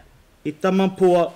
[0.48, 1.32] Tittar man på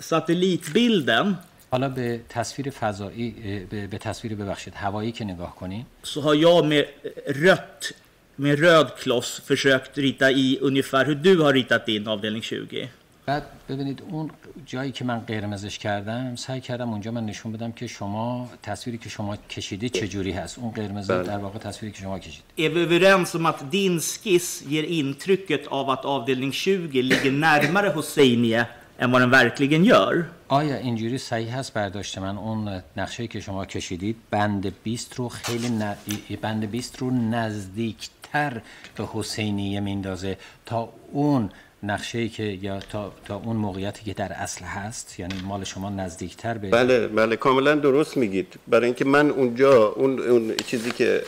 [0.00, 1.38] ساتلیت‌بیلدن.
[1.70, 3.30] حالا به تصویر فضایی
[3.70, 6.82] به تصویر ببخشید هوایی که نگاه کنیم سو ها یا می
[7.26, 7.94] رت
[8.38, 12.88] می رد کلاس فرشکت ریتا ای اونیفر هو دو ها ریتت این آفدلنگ 20
[13.26, 14.30] بعد ببینید اون
[14.66, 19.08] جایی که من قرمزش کردم سعی کردم اونجا من نشون بدم که شما تصویری که
[19.08, 20.58] شما کشیدی چه جوری هست.
[20.58, 21.22] اون قرمز بله.
[21.22, 25.88] در واقع تصویری که شما کشید ای اوورنس ام ات دین سکیس گیر اینتریکت اف
[25.88, 28.68] ات آفدلنگ 20 لیگ نرمره حسینیه
[28.98, 30.24] än vad den verkligen gör?
[30.48, 35.68] آیا اینجوری صحیح هست برداشت من اون نقشه که شما کشیدید؟ بند 20 رو خیلی
[35.68, 35.94] ن...
[36.40, 38.60] بند 20 رو نزدیکتر
[38.96, 40.36] به حسینیه میندازه
[40.66, 41.50] تا اون
[41.82, 46.58] نقشه که یا تا, تا اون موقعیتی که در اصل هست یعنی مال شما نزدیکتر
[46.58, 48.54] به بله بله کاملا درست میگید.
[48.68, 51.22] برای اینکه من اونجا اون, اون چیزی که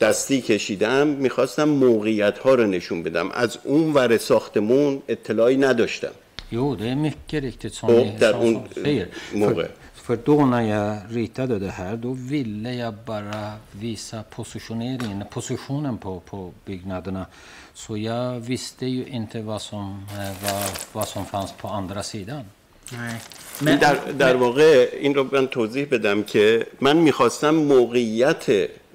[0.00, 3.30] دستی کشیدم می‌خواستم موقعیت ها رو نشون بدم.
[3.30, 6.12] از اون ور ساختمون اطلاعی نداشتم.
[6.49, 8.17] Jo, det är mycket riktigt som ni
[8.73, 9.07] säger.
[9.31, 15.97] För, för då när jag ritade det här, då ville jag bara visa positioneringen, positionen
[15.97, 17.25] på, på byggnaderna.
[17.73, 20.05] Så jag visste ju inte vad som,
[20.43, 20.63] vad,
[20.93, 22.43] vad som fanns på andra sidan.
[22.91, 23.21] Nej.
[23.61, 28.45] Men, در, در واقع این رو من توضیح بدم که من میخواستم موقعیت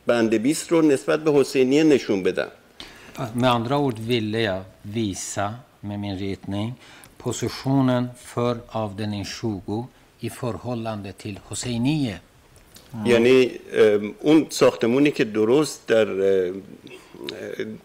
[0.07, 2.49] بند 20 رو نسبت به حسینیه نشون بدم.
[3.33, 6.75] Med andra ord ville jag visa med min ritning
[7.24, 9.88] positionen för avdelning 20
[10.20, 12.20] i förhållande till Hosseiniye.
[13.06, 13.52] یعنی
[14.20, 16.08] اون ساختمونی که درست در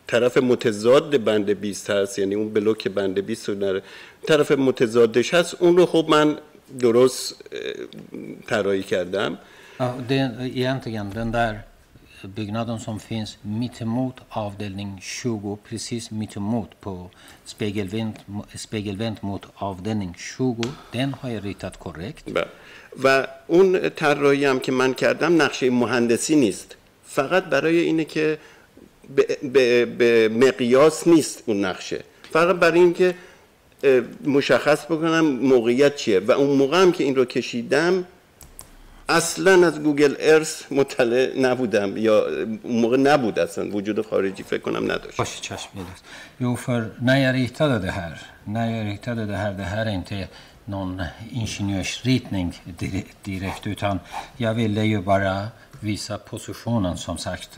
[0.07, 3.83] طرف متضاد بند 20 هست یعنی اون بلوک بند 20 در
[4.29, 6.37] طرف متضادش هست اون رو خب من
[6.81, 7.45] درست
[8.47, 9.39] طراحی کردم
[10.09, 11.61] det, egentligen den där
[12.25, 17.11] byggnaden som finns mittemot avdelning 20, precis mittemot på
[17.45, 18.17] spegelvänt,
[18.55, 20.57] spegelvänt mot avdelning 20,
[20.93, 22.25] den har jag ritat korrekt.
[23.05, 28.39] و اون طراحی هم که من کردم نقشه مهندسی نیست فقط برای اینه که
[29.15, 33.15] به, به, مقیاس نیست اون نقشه فقط برای اینکه
[34.25, 38.05] مشخص بکنم موقعیت چیه و اون موقع هم که این رو کشیدم
[39.10, 42.26] اصلا از گوگل ارث مطلع نبودم یا
[42.64, 45.70] اون موقع نبود اصلا وجود خارجی فکر کنم نداشت باشه چشم
[46.40, 49.92] Jo, för när jag ritade det här, när jag ritade det här, det här är
[49.92, 50.28] inte
[50.66, 52.62] någon ingenjörsritning
[53.24, 54.00] direkt, utan
[54.38, 55.48] jag ville ju bara
[55.80, 57.58] visa positionen som sagt.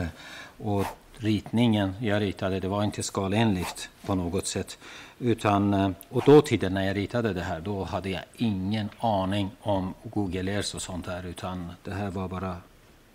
[0.58, 0.86] Och
[1.18, 4.78] ritningen jag ritade, det var inte skalenligt på något sätt.
[5.21, 9.95] Utan, och då tiden när jag ritade det här, då hade jag ingen aning om
[10.03, 12.57] Google Earth och sånt där, utan det här var bara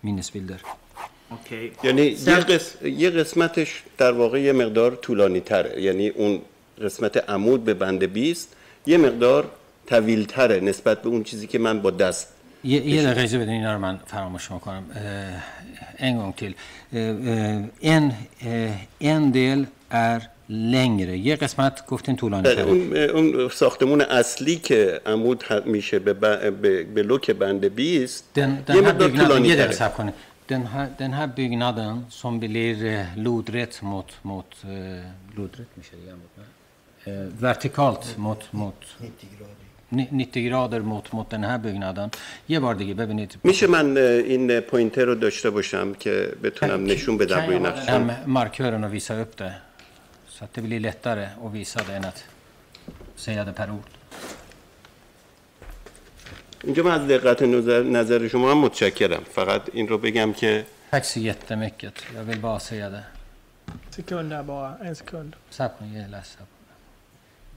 [0.00, 0.60] minnesbilder.
[1.30, 1.70] Okay.
[1.82, 2.76] یعنی یه, قس...
[2.82, 6.40] یه قسمتش در واقع یه مقدار طولانی تره یعنی اون
[6.82, 8.56] قسمت عمود به بند 20
[8.86, 9.50] یه مقدار
[9.86, 12.28] طویل تره نسبت به اون چیزی که من با دست
[12.64, 14.84] یه دقیقه اجازه بدین اینا رو من فراموش می‌کنم
[15.98, 16.54] en gång till.
[17.82, 18.04] En,
[19.00, 25.44] en del är längre یه قسمت گفتین طولانی تره اون, اون ساختمون اصلی که عمود
[25.66, 26.12] میشه به,
[26.50, 28.38] به, به لوک بند 20 den,
[28.70, 30.14] den یه مقدار طولانی یه دقیقه کنید.
[30.48, 34.54] den här, den här byggnaden som blir lodrätt mot, mot
[35.36, 36.44] lodrätt میشه دیگه mot,
[37.40, 39.64] vertikalt mot, mot 90 grader.
[39.92, 42.10] 90 grader mot, mot den här byggnaden.
[42.48, 43.38] یه بار دیگه ببینید.
[43.44, 48.26] میشه من این پوینتر رو داشته باشم که بتونم نشون بدم روی نقشه.
[48.26, 49.73] markören och visa upp det.
[50.34, 52.24] Så att det blir lättare att visa det än att
[53.16, 53.90] säga det per ord.
[56.64, 61.04] اینجا من از دقت نظر, نظر شما هم متشکرم فقط این رو بگم که Tack
[61.04, 61.96] så jättemycket.
[62.14, 63.04] Jag vill bara säga det.
[63.90, 65.36] Sekund där bara, en sekund.
[65.94, 66.66] یه لحظه صبر کن.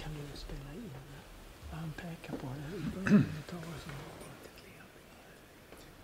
[0.02, 0.90] Kan du spela in
[1.72, 2.48] vad han pekar på?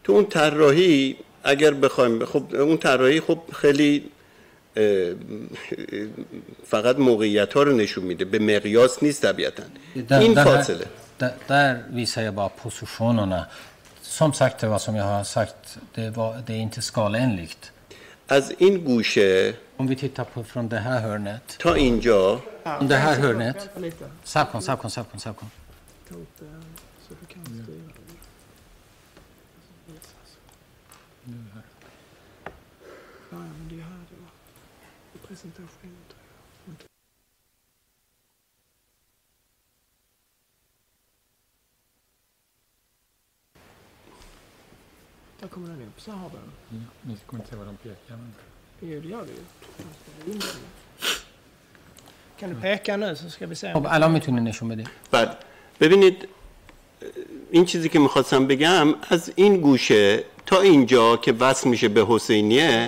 [0.04, 4.12] تو اون طراحی اگر بخوایم خب اون طراحی خب خیلی
[6.68, 8.26] فقط موقعیت ها رو نشون میده.
[8.26, 9.64] به مقیاس نیست طبیعتا.
[10.12, 10.86] این فاصله.
[11.48, 13.48] در ویسه با پوسوشون اونا.
[14.02, 15.54] سم سکت و سمی ها سکت
[16.46, 17.58] ده این تسکال این لیکت.
[18.30, 22.44] از این گوشه اون وی تیتا پو فرون ده هر هرنت تا اینجا.
[22.90, 23.70] ده هر هرنت
[24.24, 25.52] سب کن سب کن سب کن سب کن.
[35.34, 35.68] Presentation
[36.08, 36.22] tror
[36.68, 36.76] jag.
[45.40, 46.86] Där kommer den upp, så har den.
[47.02, 48.18] Ni kommer inte se vad de pekar.
[48.18, 48.34] Men...
[48.82, 49.44] Jo, det gör det ju.
[50.26, 50.42] Det är
[52.40, 53.74] Kan du peka nu så ska vi se.
[53.74, 55.46] خب الان می‌تونی نشون بدی بعد
[55.80, 56.28] ببینید
[57.52, 62.86] این چیزی که می‌خواستم بگم از این گوشه تا اینجا که وصل میشه به حسینیه.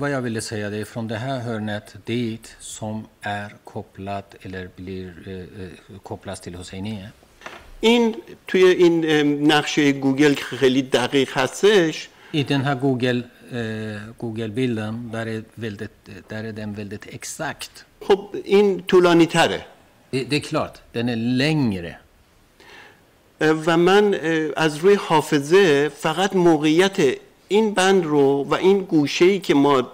[0.00, 4.68] Vad, jag ville säga det är från det här hörnet dit som är kopplat eller
[4.76, 7.08] blir eh, eh, kopplas till Hosseiniye.
[7.80, 9.04] این توی این
[9.52, 13.22] نقشه گوگل که خیلی دقیق هستش I den här Google,
[13.52, 15.96] eh, Google-bilden där är, väldigt,
[16.28, 17.84] där är den väldigt exakt.
[18.00, 19.66] خب این طولانی تره
[20.10, 21.96] Det, det är klart, den är längre.
[23.42, 24.14] و من
[24.56, 26.96] از روی حافظه فقط موقعیت
[27.48, 29.90] این بند رو و این گوشه که ما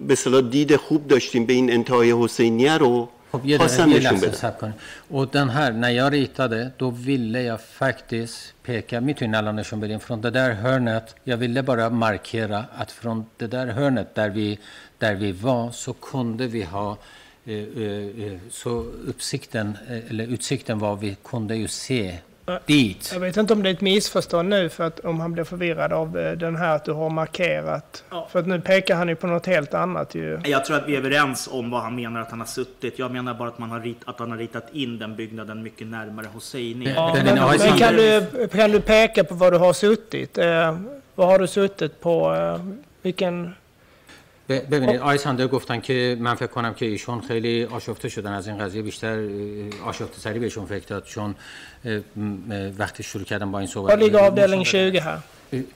[0.00, 4.10] به صلاح دید خوب داشتیم به این انتهای حسینیه رو خب یه خواستم دقیقه یه
[4.10, 4.74] لحظه کنیم.
[5.10, 9.02] Och den här, när jag ritade, då ville jag faktiskt peka,
[9.34, 13.66] الان نشون بدیم, från det där hörnet, jag ville bara markera att från det där
[13.66, 14.58] hörnet där vi,
[14.98, 16.96] där vi var så kunde vi ha
[17.46, 18.70] eh, eh, eh, så
[19.06, 22.18] uppsikten, eh, eller utsikten var vi kunde ju se
[22.66, 23.10] dit.
[23.12, 25.92] Jag vet inte om det är ett missförstånd nu för att om han blir förvirrad
[25.92, 28.04] av eh, den här att du har markerat.
[28.30, 30.40] För att nu pekar han ju på något helt annat ju.
[30.44, 32.98] Jag tror att vi är överens om vad han menar att han har suttit.
[32.98, 35.86] Jag menar bara att, man har rit, att han har ritat in den byggnaden mycket
[35.86, 36.92] närmare Hosseini.
[36.96, 40.38] Ja, Men, men kan, du, kan du peka på var du har suttit?
[40.38, 40.78] Eh,
[41.14, 42.34] vad har du suttit på?
[42.34, 42.60] Eh,
[43.02, 43.54] vilken...
[44.48, 48.58] ببینید آقای ساندر گفتن که من فکر کنم که ایشون خیلی آشفته شدن از این
[48.58, 49.28] قضیه بیشتر
[49.84, 51.34] آشفته سری بهشون فکر داد چون
[52.78, 55.18] وقتی شروع کردم با این صحبت ligger avdelning 20 här?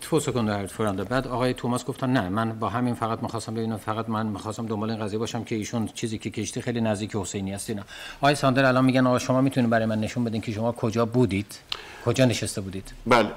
[0.01, 4.09] تو سکندر فرنده بعد آقای توماس گفتن نه من با همین فقط می‌خواستم ببینم فقط
[4.09, 7.71] من می‌خواستم دنبال این قضیه باشم که ایشون چیزی که کشتی خیلی نزدیک حسینی هست
[7.71, 7.83] اینا.
[8.21, 11.59] آقای ساندر الان میگن آقا شما می‌تونید برای من نشون بدین که شما کجا بودید؟
[12.05, 13.31] کجا نشسته بودید؟ بله.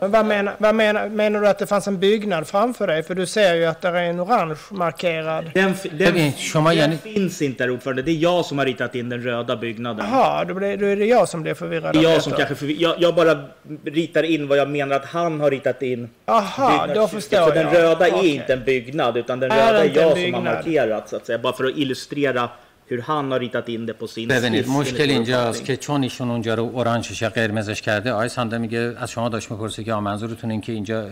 [0.00, 3.02] Men vad, menar, vad menar, menar du att det fanns en byggnad framför dig?
[3.02, 5.50] För du ser ju att det är en orange markerad.
[5.54, 6.34] Den, den,
[6.76, 8.02] den finns inte, herr ordförande.
[8.02, 10.06] Det är jag som har ritat in den röda byggnaden.
[10.10, 11.94] Jaha, då, då är det jag som blir förvirrad.
[11.94, 12.80] Det är jag som kanske förvirrad.
[12.80, 13.44] Jag, jag, bara
[13.84, 16.10] ritar in vad jag menar att han har ritat in.
[16.26, 17.54] Jaha, då förstår jag.
[17.54, 18.08] Den röda jag.
[18.08, 18.28] är okay.
[18.28, 21.38] inte en byggnad, utan den är röda är jag som har markerat, så att säga.
[21.38, 22.48] Bara för att illustrera
[22.90, 25.64] hur han har ritat in det på sin ببینید skiss, مشکل اینجاست.
[25.64, 29.50] که چون ایشون اونجا رو اورانجش یا قرمزش کرده آقای سانده میگه از شما داشت
[29.50, 31.06] می‌پرسه که منظورتون این که اینجا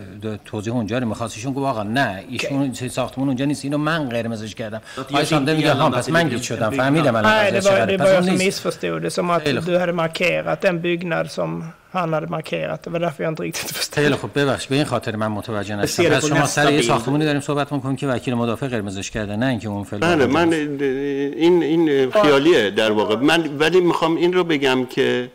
[0.45, 4.55] توضیح اونجا رو می‌خواست ایشون گفت آقا نه ایشون ساختمون اونجا نیست اینو من قرمزش
[4.55, 8.07] کردم آقای سانده میگه ها پس من گیج شدم فهمیدم الان قضیه چقدره det پس
[8.07, 9.01] اون som نیست missförstod.
[9.03, 9.09] Det.
[9.09, 12.83] Som att du hade markerat den byggnad som han hade markerat.
[12.83, 14.03] Det var därför jag inte riktigt förstod.
[14.03, 16.25] خیلی خوب ببخش به این خاطر من متوجه نشدم پس.
[16.25, 16.81] شما سر یه.
[16.81, 20.53] ساختمونی داریم صحبت می‌کنیم که وکیل مدافع قرمزش کرده نه اینکه اون فعلا بله من
[20.53, 25.29] این این خیالیه در واقع من ولی می‌خوام این رو بگم که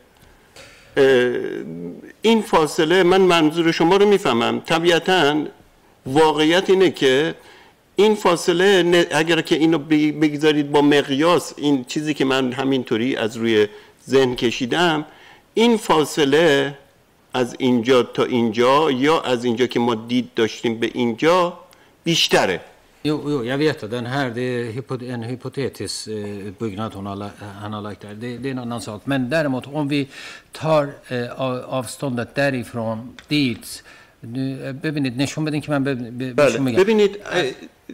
[2.22, 5.44] این فاصله من منظور شما رو می‌فهمم طبیعتا
[6.06, 7.34] واقعیت اینه که
[7.96, 9.78] این فاصله اگر که اینو
[10.22, 13.66] بگذارید با مقیاس این چیزی که من همینطوری از روی
[14.08, 15.04] ذهن کشیدم
[15.54, 16.74] این فاصله
[17.34, 21.58] از اینجا تا اینجا یا از اینجا که ما دید داشتیم به اینجا
[22.04, 22.60] بیشتره
[23.04, 23.88] Jo, jo, jag vet det.
[23.88, 26.14] Den här det är en hypotetisk eh,
[26.60, 27.30] byggnad hon har,
[27.62, 28.14] han har lagt där.
[28.14, 29.00] Det, det är en annan sak.
[29.04, 30.08] Men däremot om vi
[30.52, 32.98] tar eh, av- avståndet därifrån
[33.28, 33.82] dit.
[34.20, 37.18] Nu, eh, ببینید نشون بدین که من به- به- بله بهشون بگم ببینید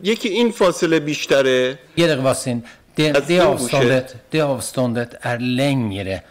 [0.03, 2.63] یکی این فاصله بیشتره یه دقیقه واسین
[2.97, 6.23] Det, avståndet, det avståndet är längre.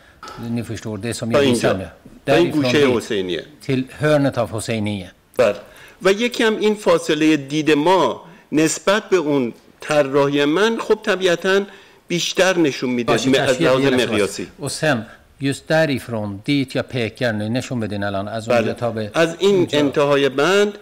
[0.49, 1.87] Ni förstår, det som jag visar nu.
[2.27, 5.09] این Därifrån گوشه حسینیه till hörnet av Hosseiniye.
[5.37, 5.55] بله
[6.01, 8.21] و یکی هم این فاصله دید ما
[8.51, 11.61] نسبت به اون طراحی من خب طبیعتا
[12.07, 14.47] بیشتر نشون میده از لحاظ مقیاسی.
[14.59, 15.05] Och sen,
[15.41, 18.49] just därifrån, dit jag pekar nu, نشون بدین الان از.
[18.49, 19.79] اونجا تا به از این اونجا.
[19.79, 20.77] انتهای بند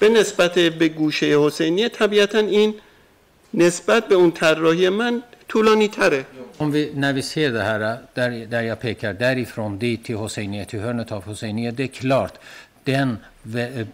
[0.00, 2.74] به نسبت به گوشه حسینیه طبیعتا این
[3.54, 6.24] نسبت به اون طراحی من طولانی تره
[6.58, 10.66] om vi, när vi ser det här, där, där jag pekar därifrån dit till Hosseinieh,
[10.66, 12.32] till hörnet av Hosseinia, det är klart,
[12.84, 13.16] den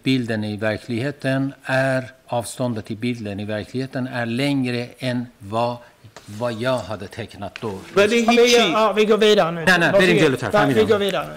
[0.03, 5.77] bilden i verkligheten är, avståndet i bilden i verkligheten är längre än vad
[6.25, 7.79] vad jag hade tecknat då.
[7.95, 9.65] Vi, ja, vi går vidare nu.
[9.65, 9.91] Nej, nej,
[10.73, 11.27] Vi går vidare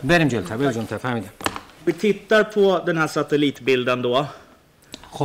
[1.85, 4.27] Vi tittar på den här satellitbilden då.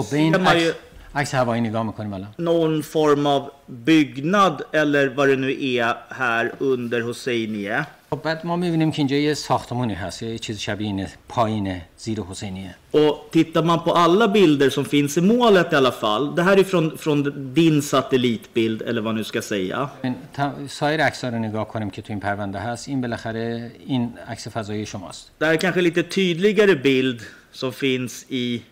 [0.09, 0.73] Ser man ju
[1.14, 3.50] عکس هوایی نگاه میکنیم الان någon form av
[3.86, 7.84] byggnad eller vad det nu är här under Hosseiniye.
[8.10, 12.20] خب بعد ما میبینیم که اینجا یه ساختمونی هست یه چیز شبیه اینه پایین زیر
[12.30, 16.34] حسینیه Och tittar man på alla bilder som finns i målet i alla fall.
[16.34, 19.90] Det här är från, från din satellitbild eller vad man nu ska säga.
[20.02, 24.12] این تا- سایر عکس رو نگاه کنیم که تو این پرونده هست این بالاخره این
[24.28, 27.20] عکس فضایی شماست Det här är kanske lite tydligare bild
[27.52, 28.62] som finns i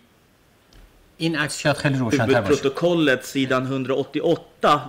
[1.21, 4.41] این عکس شاید خیلی روشن‌تر باشه huvudprotokollet sidan 188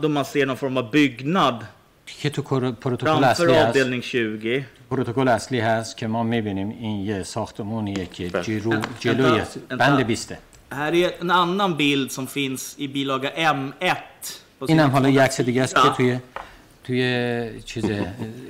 [0.02, 1.64] då man ser någon form av byggnad
[2.22, 4.64] که تو کور- پروتکل اصلی framför هست avdelning 20.
[4.90, 9.76] پروتکل اصلی هست که ما میبینیم این یه ساختمونیه که جلو Vänta, جلوی vänta.
[9.76, 10.38] بند بیسته
[10.70, 13.96] Här är en annan bild som finns i bilaga M1.
[14.60, 16.18] på این هم sidan حالا یه عکس دیگه است که 204, توی
[16.84, 17.84] توی چیز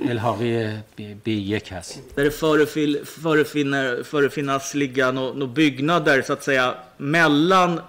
[0.09, 0.69] الحاقی
[1.23, 6.75] بی یک هست Där det förefil, förefinner, förefinnas ligga några no byggnader så att säga
[6.97, 7.81] mellan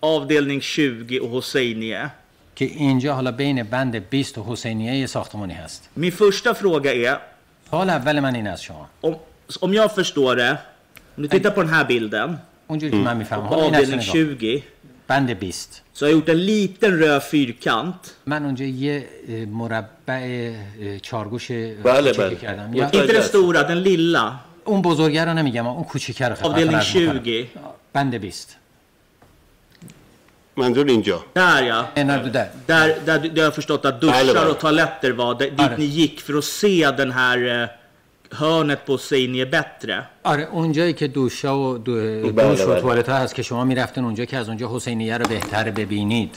[0.00, 2.10] avdelning 20 och Hosseiniye.
[2.54, 7.18] که اینجا حالا بین بند 20 و حسینیه یه ساختمانی هست Min första fråga är,
[7.70, 9.14] سوال اول من این از شما om,
[9.60, 10.58] om jag förstår det,
[11.16, 13.88] om du tittar på den här bilden, اونجوری که من میفهمم på حالا این عکس
[13.88, 14.62] avdelning نگاه 20,
[15.08, 15.52] بند 20
[15.92, 18.10] så har jag gjort en liten röd fyrkant.
[18.26, 22.34] من اونجا یه اه، مربع اه، چارگوش بله، کوچیکی بله.
[22.36, 24.40] کردم یا Inte den stora, den lilla.
[24.64, 27.22] اون بزرگه رو نمیگم اون کوچیکه رو خدمت Avdelning عرض می‌کنم.
[27.22, 27.48] 20.
[27.92, 28.32] بند 20
[30.56, 31.84] منظور اینجا Där ja.
[31.96, 34.50] menar du där Där, där, där jag har förstått att Eller duschar vad?
[34.50, 35.76] och toaletter var, där, dit Eller.
[35.78, 37.68] ni gick för att se den här eh,
[38.35, 40.09] hörnet på Hosseiniye bättre.
[40.23, 42.81] آره اونجایی که دوشا و دو- بله، دوش و بله.
[42.81, 46.35] توالت ها هست که شما می‌رفتین اونجا که از اونجا حسینیه رو بهتر ببینید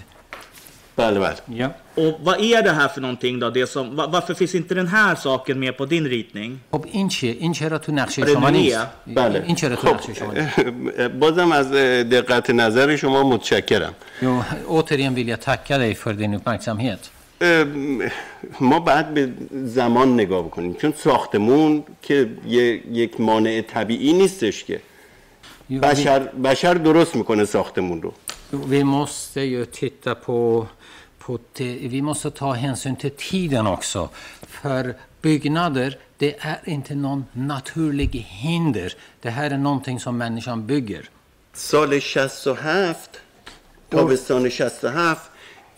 [0.96, 3.50] بله بله یا Och vad är det här för någonting då?
[3.50, 6.50] Det som, va- varför finns inte den här saken med på din ritning?
[6.72, 8.50] خب این چیه این چرا تو نقشه آره، شما.
[8.50, 10.58] نیست بله این چرا تو خب نقشه شما نیست
[11.20, 11.72] بازم از
[12.10, 17.10] دقت نظر شما متشکرم Jo, återigen vill jag tacka dig för din uppmärksamhet.
[18.60, 19.32] ما بعد به
[19.64, 22.30] زمان نگاه بکنیم چون ساختمون که
[22.92, 24.80] یک مانع طبیعی نیستش که
[25.82, 28.12] بشر بشر درست می‌کنه ساختمون رو
[28.52, 30.66] vi måste ju titta på,
[31.18, 31.38] på
[31.94, 34.08] vi måste ta hänsyn till tiden också.
[34.42, 38.94] För byggnader, det är inte någon naturlig hinder.
[39.20, 41.10] Det här är någonting som människan bygger.
[41.52, 42.94] سال 67
[43.90, 45.16] تابستان 67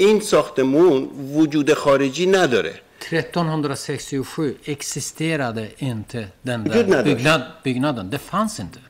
[0.00, 2.74] این ساختمون وجود خارجی نداره
[3.10, 8.10] 1367 existerade inte den där byggnad, byggnaden.
[8.10, 8.80] Det fanns inte.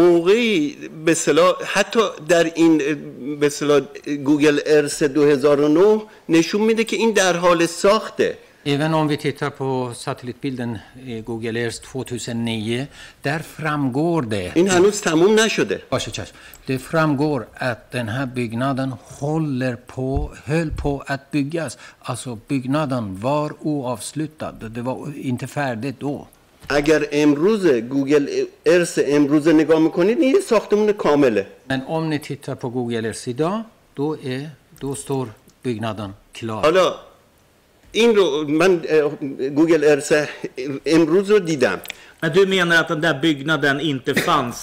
[0.00, 2.78] موقعی به صلاح حتی در این
[3.40, 3.80] به صلاح
[4.24, 9.93] گوگل ارس 2009 نشون میده که این در حال ساخته Även om vi tittar på
[9.95, 12.87] satellitbilden i Google Earth 2009,
[13.21, 16.33] där framgår det این هنوز تموم نشده Varsågod, Charles.
[16.65, 21.77] Det framgår att den här byggnaden håller på, höll på att byggas.
[21.99, 24.51] Alltså byggnaden var oavslutad.
[24.51, 26.27] Det var inte färdigt då.
[26.67, 28.27] اگر امروز گوگل
[28.65, 33.29] ارس امروز نگاه میکنید این یه ساختمون کامله Men om ni tittar på Google Earth
[33.29, 33.61] idag,
[33.93, 34.49] då, är,
[34.79, 35.27] då står
[35.63, 36.61] byggnaden klar.
[36.61, 36.87] حالا
[37.92, 38.76] این رو من
[39.54, 40.12] Google Earth
[40.86, 41.78] امروز رو دیدم.
[42.22, 44.56] Men du menar att den där byggnaden inte fanns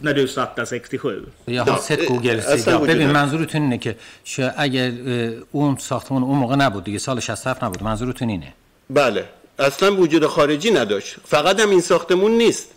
[0.00, 1.24] när du satt där 67?
[1.44, 3.10] Jag har Ja, sett Google سیدا ببین.
[3.12, 3.96] منظورتون اینه که
[4.56, 4.92] اگر
[5.52, 8.52] اون ساختمان اون موقع نبود دیگه سال 67 نبود منظورتون اینه
[8.90, 9.24] بله
[9.58, 12.68] اصلا وجود خارجی نداشت فقط هم این ساختمون نیست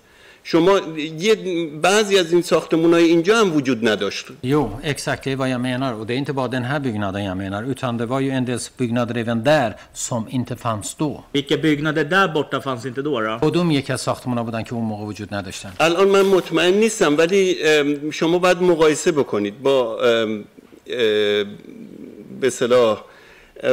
[0.44, 1.36] شما یه
[1.82, 5.61] بعضی از این ساختمون های اینجا هم وجود نداشت Jo, exakt det är vad jag
[5.61, 5.94] menar.
[5.94, 8.45] Och det är inte bara den här byggnaden jag menar, utan det var ju en
[8.45, 11.24] del byggnader även där som inte fanns då.
[11.34, 13.22] Vilka byggnader där borta fanns inte då?
[13.22, 13.40] då?
[13.41, 17.57] کدوم یکی از ساختمان‌ها بودن که اون موقع وجود نداشتن الان من مطمئن نیستم ولی
[18.11, 19.98] شما باید مقایسه بکنید با
[22.41, 23.03] به صلاح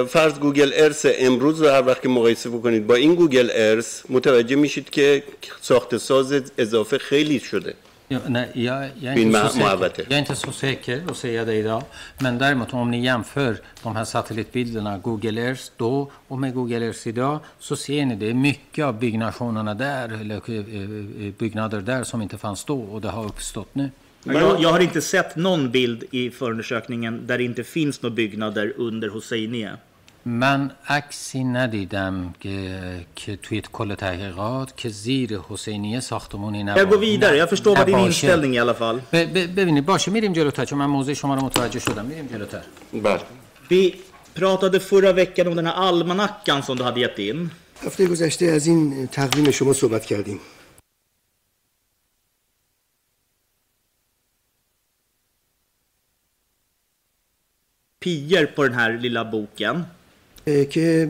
[0.09, 4.57] فرض گوگل ارس امروز رو هر وقت که مقایسه بکنید با این گوگل ارس متوجه
[4.57, 5.23] میشید که
[5.61, 7.75] ساخت ساز اضافه خیلی شده
[8.09, 10.05] nej, jag, jag, är inte så säker.
[10.09, 11.83] jag är inte så säker att säga det idag.
[12.19, 17.09] Men däremot om ni jämför de här satellitbilderna, Google Earth då och med Google Earth
[17.09, 20.41] idag, så ser ni det är mycket av byggnationerna där, eller
[21.31, 23.91] byggnader där som inte fanns då och det har uppstått nu.
[24.26, 28.74] Jag, jag har inte sett någon bild i förundersökningen där det inte finns några byggnader
[28.78, 29.78] under Hosseinie.
[30.26, 32.82] من عکسی ندیدم که
[33.16, 36.80] که توی کل تحقیقات که زیر حسینیه ساختمونی نباشه.
[36.80, 37.38] Jag går vidare.
[37.38, 39.02] Jag förstår vad din inställning i alla fall.
[39.56, 42.62] ببینید باشه میریم جلوتر چون من موضوع شما رو متوجه شدم میریم جلوتر.
[42.94, 43.20] بله.
[43.70, 43.96] Vi
[44.34, 47.52] pratade förra veckan om den här almanackan som du hade gett in.
[47.86, 50.40] هفته گذشته از این تقویم شما صحبت کردیم.
[58.04, 59.86] pior på den här lilla boken.
[60.70, 61.10] که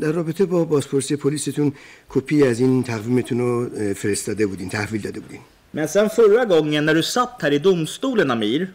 [0.00, 1.72] در رابطه با بازپرسی پلیستون
[2.08, 5.40] کپی از این تقویمتون رو فرستاده بودین تحویل داده بودین
[5.74, 8.68] Men sen förra gången när du satt här i domstolen Amir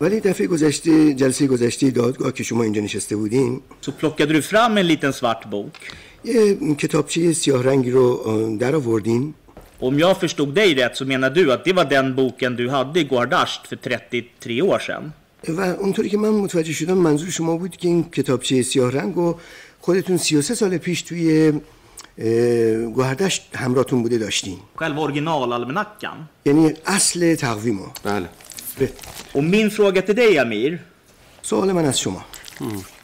[0.00, 4.78] ولی دفعه گذشته جلسه گذشته دادگاه که شما اینجا نشسته بودین så plockade du fram
[4.78, 5.78] en liten svart bok.
[6.24, 9.34] یه کتابچه سیاه رنگی رو در آوردین
[9.80, 13.00] Om jag förstod dig rätt så menar du att det var den boken du hade
[13.00, 15.12] i Guardasht för 33 år sedan.
[15.49, 19.35] و اونطوری که من متوجه شدم منظور شما بود که این کتابچه سیاه رنگ و
[19.79, 21.53] خودتون 33 سال پیش توی
[22.93, 24.57] گوهردشت همراهتون بوده داشتین.
[24.77, 26.29] Själva originalalmanackan.
[26.45, 28.29] یعنی اصل تقویمو بله.
[29.33, 30.79] Och min fråga till dig Amir.
[31.41, 32.25] سوال من از شما.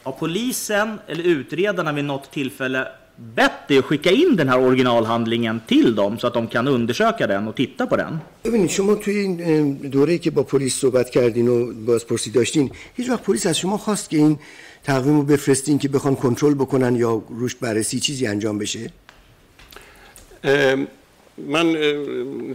[0.04, 5.60] Har polisen eller utredarna vid något tillfälle bett dig att skicka in den här originalhandlingen
[5.66, 8.20] till dem så att de kan undersöka den och titta på den?
[8.44, 13.22] ببینید شما توی این دوره‌ای که با پلیس صحبت کردین و بازپرسی داشتین هیچ وقت
[13.22, 14.38] پلیس از شما خواست که این
[14.84, 18.90] تقویم رو بفرستین که بخوان کنترل بکنن یا روش بررسی چیزی انجام بشه
[21.38, 21.76] من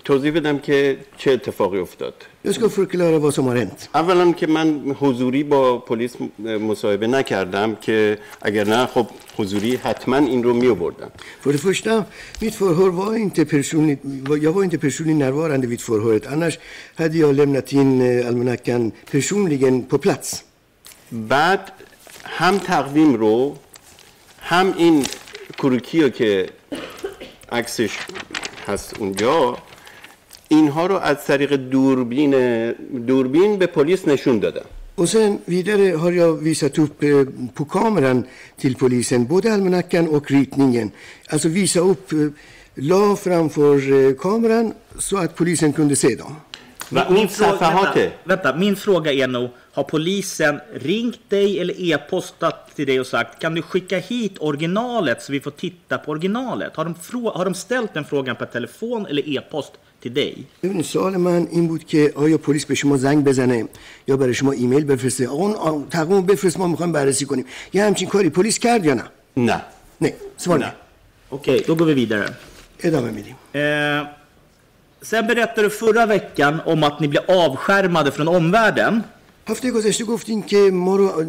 [0.05, 2.13] توضیح بدم که چه اتفاقی افتاد
[2.47, 3.89] Jag ska förklara vad som har hänt.
[3.95, 9.07] اولا که من حضوری با پلیس مصاحبه نکردم که اگر نه خب
[9.37, 11.11] حضوری حتما این رو می آوردم
[11.41, 12.05] För det första,
[12.41, 13.99] mitt förhör var inte personligt,
[14.41, 16.27] jag var inte personligt närvarande vid förhöret.
[16.27, 16.59] Annars
[16.95, 20.43] hade jag lämnat in eh, almanackan personligen på plats.
[21.11, 21.71] بعد
[22.23, 23.57] هم تقویم رو
[24.39, 25.05] هم این
[25.57, 26.49] کروکی رو که
[27.51, 27.97] عکسش
[28.67, 29.57] هست اونجا
[30.48, 32.32] اینها رو از طریق دوربین
[33.06, 34.64] دوربین به پلیس نشون دادم
[34.94, 37.10] Och sen vidare har jag visat upp eh,
[37.54, 38.26] på kameran
[38.56, 40.90] till polisen både almanackan och ritningen.
[41.28, 42.18] Alltså visa upp, eh,
[42.74, 46.36] la framför eh, kameran så att polisen kunde se dem.
[47.10, 52.86] Min fråga, vänta, vänta, min fråga är nog, har polisen ringt dig eller e-postat till
[52.86, 56.76] dig och sagt kan du skicka hit originalet så vi får titta på originalet?
[56.76, 56.94] Har de,
[57.34, 59.72] har de ställt den frågan på telefon eller e-post
[60.03, 63.67] till dig؟ ببینید سوال من این بود که آیا پلیس به شما زنگ بزنه
[64.07, 67.45] یا برای شما ایمیل بفرسته؟ آقا تقویم بفرست ما می‌خوایم بررسی کنیم.
[67.73, 69.03] یه همچین کاری پلیس کرد یا نه؟
[69.37, 69.61] نه.
[70.01, 70.13] نه.
[70.37, 70.73] سوال نه.
[71.31, 72.29] Okej, då går vi vidare.
[72.79, 73.35] ادامه میدیم.
[73.53, 74.07] Eh,
[75.01, 79.03] sen berättade du förra veckan om att ni blev avskärmade från omvärlden.
[79.47, 81.25] هفته گذشته گفتین که ما رو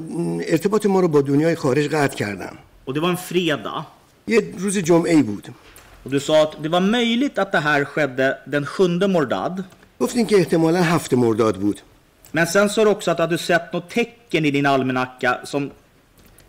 [0.49, 2.59] ارتباط ما رو با دنیای خارج قطع کردن.
[2.87, 3.85] Och det var en fredag.
[4.27, 5.49] یه روز جمعه ای بود.
[6.08, 9.64] Och du sa att det var möjligt att det här skedde den 7 Mordad.
[10.00, 11.82] گفتین که احتمالا هفته مرداد بود
[12.32, 15.72] Men sen sa du också att du hade sett något tecken i din almanacka som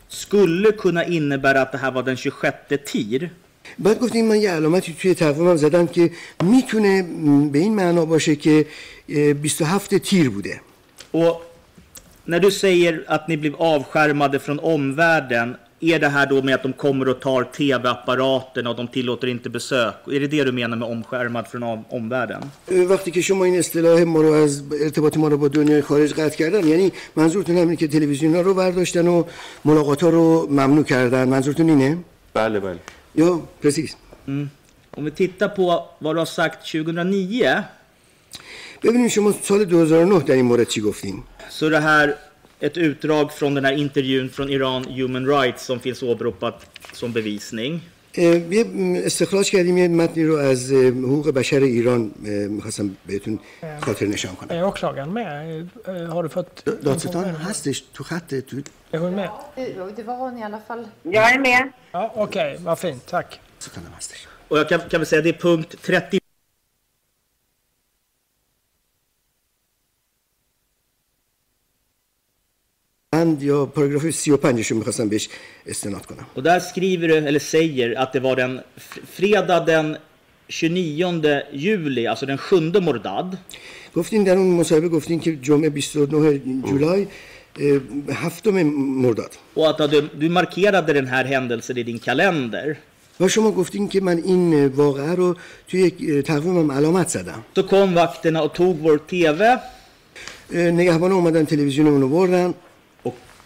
[0.08, 2.56] skulle kunna innebära att det här var den 26
[2.86, 3.30] tir.
[3.78, 6.10] بعد گفتیم من یه علامتی توی تقویمم زدم که
[6.42, 7.02] میتونه
[7.52, 8.66] به این معنا باشه که
[9.08, 10.60] اه، 27 تیر بوده
[11.12, 11.42] Och
[12.24, 16.63] när du säger att ni blev avskärmade från omvärlden, är det här då med att
[16.63, 19.95] de kommer och tar tv-apparaten och de tillåter inte besök?
[20.07, 22.41] Är det det du menar med omskärmad från om- omvärlden?
[22.89, 26.37] وقتی که شما این اصطلاح ما رو از ارتباط ما رو با دنیای خارج قطع
[26.37, 29.23] کردن یعنی منظورتون همینه که تلویزیون ها رو برداشتن و
[29.65, 31.97] ملاقات ها رو ممنوع کردن منظورتون اینه؟
[32.33, 32.79] بله بله.
[33.15, 33.95] یا precis
[34.97, 35.63] Om vi tittar på
[36.01, 37.63] vad du har sagt 2009,
[38.83, 41.23] ببینید شما سال 2009 در این مورد چی گفتین؟
[41.59, 42.13] Så det här
[42.60, 47.80] ett utdrag från den här intervjun från Iran Human Rights som finns åberopat som bevisning.
[48.18, 48.24] اه،
[48.54, 53.38] یه م، استخراج کردیم یه متنی رو از اه، حقوق بشر ایران اه، میخواستم بهتون
[53.80, 55.26] خاطر نشان کنم Är åklagaren med?
[55.88, 56.64] Eh, Har du fått...
[56.84, 58.56] دادستان هستش تو خط تو
[58.92, 59.28] Är hon med?
[59.96, 60.84] Det var hon i alla fall.
[61.02, 61.62] Jag är med.
[61.92, 63.06] Ja, Okej, vad fint.
[63.06, 63.40] Tack.
[63.60, 66.17] دادستانم هستش Och jag kan, kan väl säga det är punkt 30
[73.18, 75.28] بند یا پاراگراف 35 رو میخواستم بهش
[75.66, 79.96] استناد کنم Och där skriver du, eller säger, att det var den f- fredag den
[80.48, 83.36] 29 juli, alltså den sjunde Mordad.
[83.96, 86.38] گفتین در اون مصاحبه گفتین که جمعه 29
[86.70, 87.06] جولای
[87.60, 87.80] اه،
[88.14, 92.76] هفتم مرداد Och att du, du markerade den här händelsen i din kalender.
[93.20, 95.36] و شما گفتین که من این واقعه رو
[95.68, 99.58] توی یک اه، تقویمم علامت زدم Så kom vakterna och tog vår TV اه،
[100.70, 102.54] نگهبان اومدن تلویزیونمون رو بردن och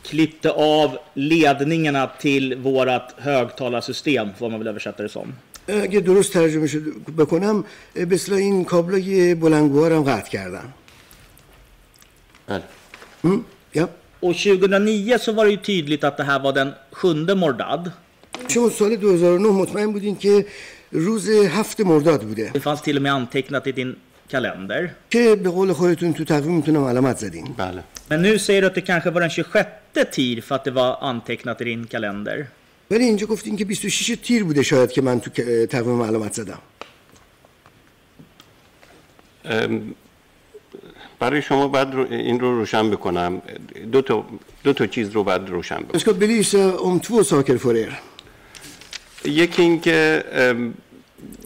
[0.03, 5.33] klippte av ledningarna till vårat högtalarsystem, får man väl översätta det som.
[5.69, 6.81] اگه درست ترجمه شد
[7.19, 7.65] بکنم
[7.97, 10.73] اه، به اصطلاح این کابلای بلندگوها رو هم قطع کردن
[12.47, 12.63] بله
[13.25, 13.39] م?
[13.75, 13.89] یا
[14.21, 17.91] Och 2009 så var det ju tydligt att det här var den sjunde Mordad.
[18.49, 20.47] شما سال 2009 مطمئن بودین که
[20.93, 23.97] روز هفت مرداد بوده Det fanns till och med antecknat i din
[24.31, 24.91] kalender.
[25.11, 28.81] که به قول خودتون تو تقویمتون علامت زدین بله Men nu säger du att det
[28.81, 32.48] kanske var den 26 TIR för att det var antecknat i din kalender.
[32.92, 35.30] ولی اینجا گفتین که 26 تیر بوده شاید که من تو
[35.66, 36.60] تقویم علامت زدم
[41.20, 43.42] برای شما باید رو- این رو روشن بکنم.
[43.92, 44.26] دو تا,
[44.64, 46.20] دو تا چیز رو باید روشن بکنم.
[46.20, 47.94] Belysa om två saker för er.
[49.26, 50.24] یکی اینکه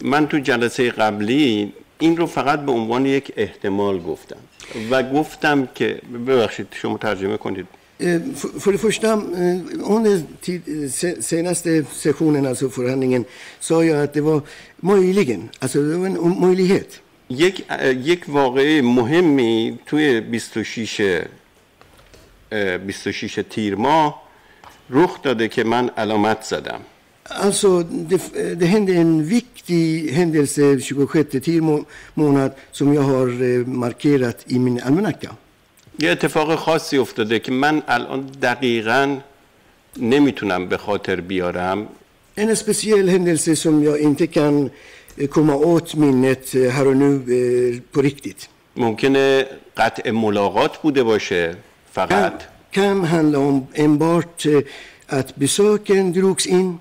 [0.01, 4.37] من تو جلسه قبلی این رو فقط به عنوان یک احتمال گفتم.
[4.91, 7.67] و گفتم که ببخشید شما ترجمه کنید.
[8.34, 9.58] För för det första, eh,
[9.96, 10.62] under tid,
[10.94, 13.24] se- senaste sessionen, alltså förhandlingen,
[13.60, 14.40] sa jag att det var
[14.80, 17.00] möjligen, alltså det var en om- möjlighet.
[17.30, 17.64] یک
[18.04, 21.00] یک واقعه مهمی توی 26
[22.52, 24.22] اه، 26 تیر ماه
[24.90, 26.80] رخ داده که من علامت زدم
[27.30, 28.20] Alltså, det,
[28.60, 34.58] det hände en viktig händelse 26 tir må- månad som jag har eh, markerat i
[34.58, 35.30] min almanacka.
[35.99, 39.17] یه اتفاق خاصی افتاده که من الان دقیقا
[39.97, 41.87] نمی‌تونم به خاطر بیارم
[42.37, 44.69] En speciell händelse som jag inte kan
[45.17, 48.49] eh, komma åt minnet eh, här och nu eh, på riktigt.
[48.75, 49.45] ممکنه
[49.77, 51.55] قطع ملاقات بوده باشه
[51.93, 54.61] فقط Kan handla om enbart eh,
[55.07, 56.79] att besöken drogs in.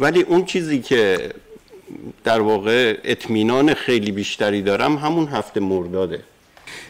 [0.00, 1.32] ولی اون چیزی که
[2.24, 6.20] در واقع اطمینان خیلی بیشتری دارم همون هفته مرداده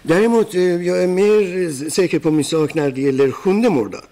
[0.02, 4.10] Däremot, eh, jag är mer eh, säker på min sak när det gäller sjunde mordad.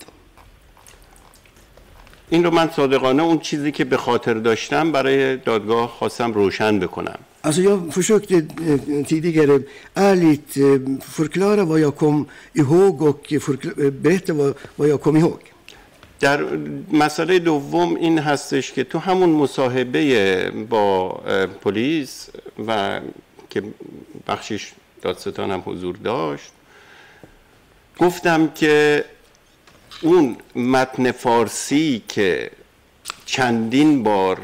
[2.29, 7.19] این رو من صادقانه اون چیزی که به خاطر داشتم برای دادگاه خواستم روشن بکنم
[7.47, 9.61] Alltså jag försökte eh, tidigare
[9.95, 10.65] ärligt eh,
[11.01, 15.41] förklara vad jag kom ihåg och eh, berätta vad, vad jag kom ihåg.
[16.21, 16.45] در
[16.93, 21.21] مسئله دوم این هستش که تو همون مصاحبه با
[21.65, 22.31] پلیس
[22.67, 23.01] و
[23.51, 23.63] که
[24.29, 24.73] بخشش
[25.07, 26.53] دادستان هم حضور داشت
[27.99, 29.05] گفتم که
[30.03, 32.51] اون متن فارسی که
[33.27, 34.39] چندین بار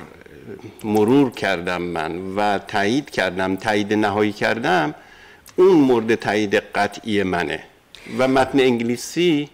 [0.85, 4.95] مرور کردم من و تایید کردم تایید نهایی کردم
[5.57, 7.61] اون مورد تایید قطعی منه
[8.19, 9.49] و متن انگلیسی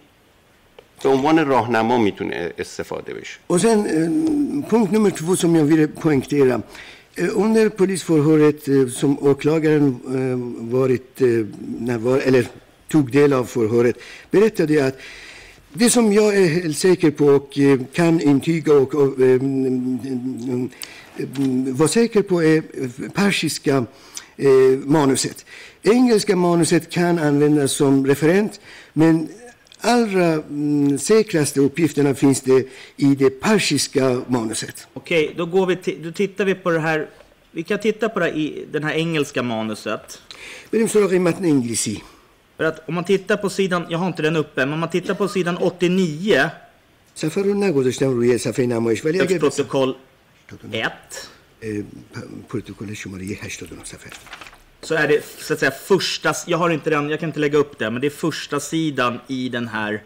[1.03, 5.87] به عنوان راهنما می‌تونه استفاده بشه sen eh, punkt nummer två som jag ville.
[7.19, 11.19] Eh, Under polisförhöret eh, som åklagaren eh, varit,
[11.79, 12.47] närvar, eller
[12.87, 13.95] tog del av förhöret
[14.31, 14.97] berättade jag att
[15.73, 17.57] det som jag är helt säker på och
[17.93, 19.09] kan intyga och, och och,
[20.53, 20.69] och
[21.79, 22.63] vara säker på är
[23.09, 23.85] persiska
[24.37, 25.45] eh, manuset.
[25.81, 28.59] Engelska manuset kan användas som referent
[28.93, 29.27] men
[29.80, 34.86] allra mm, säkraste uppgifterna finns det i det persiska manuset.
[34.92, 37.08] Okej, då, går vi till, då tittar vi på det här.
[37.50, 40.20] Vi kan titta på det här, i den här engelska manuset.
[40.72, 42.02] بریم سراغ این متن انگلیسی
[42.56, 44.90] För att om man tittar på sidan, jag har inte den uppe, men om man
[44.90, 46.50] tittar på sidan 89,
[47.14, 49.94] صفحه رو نگذاشتم روی صفحه نمایش ولی اگر protokoll
[50.72, 50.92] 1,
[51.62, 51.82] اه،
[52.48, 54.10] پروتکل شماره 89 صفحه
[54.82, 57.58] så är det så att säga första, jag har inte den, jag kan inte lägga
[57.58, 60.02] upp det, men det är första sidan i den här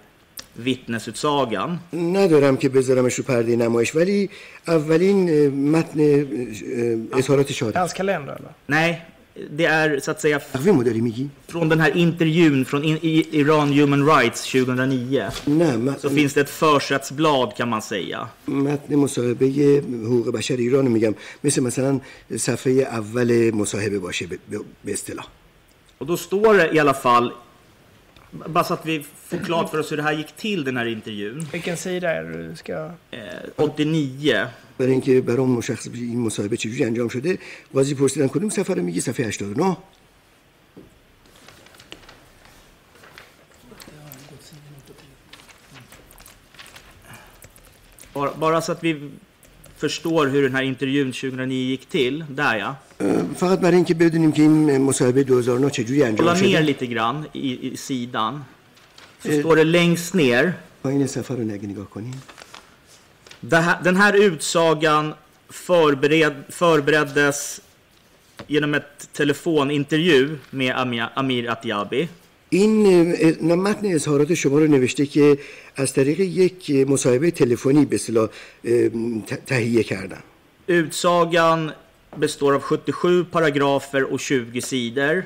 [0.54, 1.78] vittnesutsagan.
[1.92, 4.30] ندارم که بذارمش رو پرده نمایش ولی
[4.68, 8.52] اولین اه، متن اه، اظهارات شهادت Hans kalender eller?
[8.66, 9.06] Nej,
[9.50, 12.98] det är så att säga تقویم رو داری میگی؟ från den här intervjun från in,
[13.02, 15.30] i, Iran Human Rights 2009.
[15.46, 18.28] نه م- Så finns det ett försättsblad kan man säga.
[18.46, 19.46] متن مصاحبه
[20.04, 22.00] حقوق بشر ایران رو میگم مثل مثلا
[22.36, 25.26] صفحه اول مصاحبه باشه به- به به اصطلاح
[25.98, 27.32] Och då står det i alla fall,
[28.54, 30.86] bara så att vi får klart för oss hur det här gick till den här
[30.86, 31.46] intervjun.
[31.52, 32.72] Vilken sida är det du ska...
[33.10, 33.18] Eh,
[33.56, 34.46] 89.
[34.77, 37.39] برای اینکه برام مشخص بشه این مصاحبه چجوری انجام شده
[37.73, 39.77] قاضی پرسیدن کدوم سفر میگی صفحه 89
[48.13, 49.11] Bara, bara så att vi
[49.77, 52.75] förstår hur den här intervjun 2009 gick till, där ja.
[53.35, 56.47] فقط برای اینکه بدونیم که این مصاحبه 2009 چجوری انجام شده.
[56.47, 58.45] ner lite grann i, i sidan.
[59.23, 60.53] Så står det längst ner.
[60.83, 62.21] پایین صفحه رو نگه نگاه کنیم.
[63.84, 65.14] den här utsagan
[65.50, 67.60] förbered, förbereddes
[68.46, 72.08] genom ett telefonintervju med Amir, Amir Atiabi.
[72.50, 72.86] این
[73.46, 75.38] اه، متن اظهارات شما رو نوشته که
[75.76, 78.28] از طریق یک مصاحبه تلفنی به اصطلاح
[78.64, 78.88] اه،
[79.26, 80.22] ت- تهیه کردم
[80.68, 81.70] Utsagan
[82.16, 85.22] består av 77 paragrafer och 20 sidor.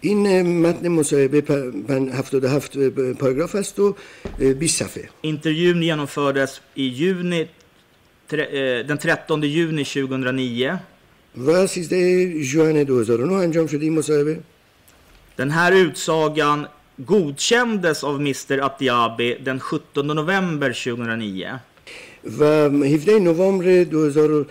[0.00, 2.78] این اه، متن مصاحبه پ- پن- 77
[3.12, 3.94] پاراگراف است و
[4.40, 7.48] اه، 20 صفحه Intervjun genomfördes i juni,
[8.30, 10.80] tre, eh, den 13 juni 2009.
[11.46, 14.38] و 13 ژوئن 2009 انجام شده این مصاحبه
[15.40, 16.66] Den här utsagan
[17.06, 21.60] godkändes av Mr Atiabi den 17 november 2009.
[22.38, 24.46] و 17 نوامبر 2009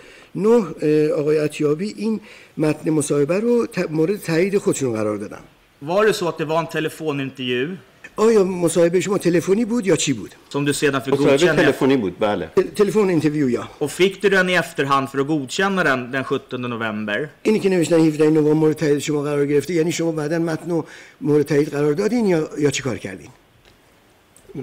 [0.82, 2.20] اه، آقای عطیابی این
[2.59, 5.39] متن مصاحبه رو مورد تایید خودشون قرار دادن.
[5.85, 7.67] Var det så att det var en telefonintervju?
[8.15, 11.55] آیا مصاحبه شما تلفنی بود یا چی بود؟ Som du sedan fick مصاحبه godkänna?
[11.61, 12.49] تلفنی بود بله.
[12.59, 13.69] تل- تلفن اینترویو یا.
[13.79, 17.29] Och fick du den i efterhand för att godkänna den den 17 november?
[17.43, 20.85] اینی که نوشتن 17 نوامبر مورد تایید شما قرار گرفته یعنی شما بعدا متن رو
[21.21, 23.29] مورد تایید قرار دادین یا یا چی کار کردین؟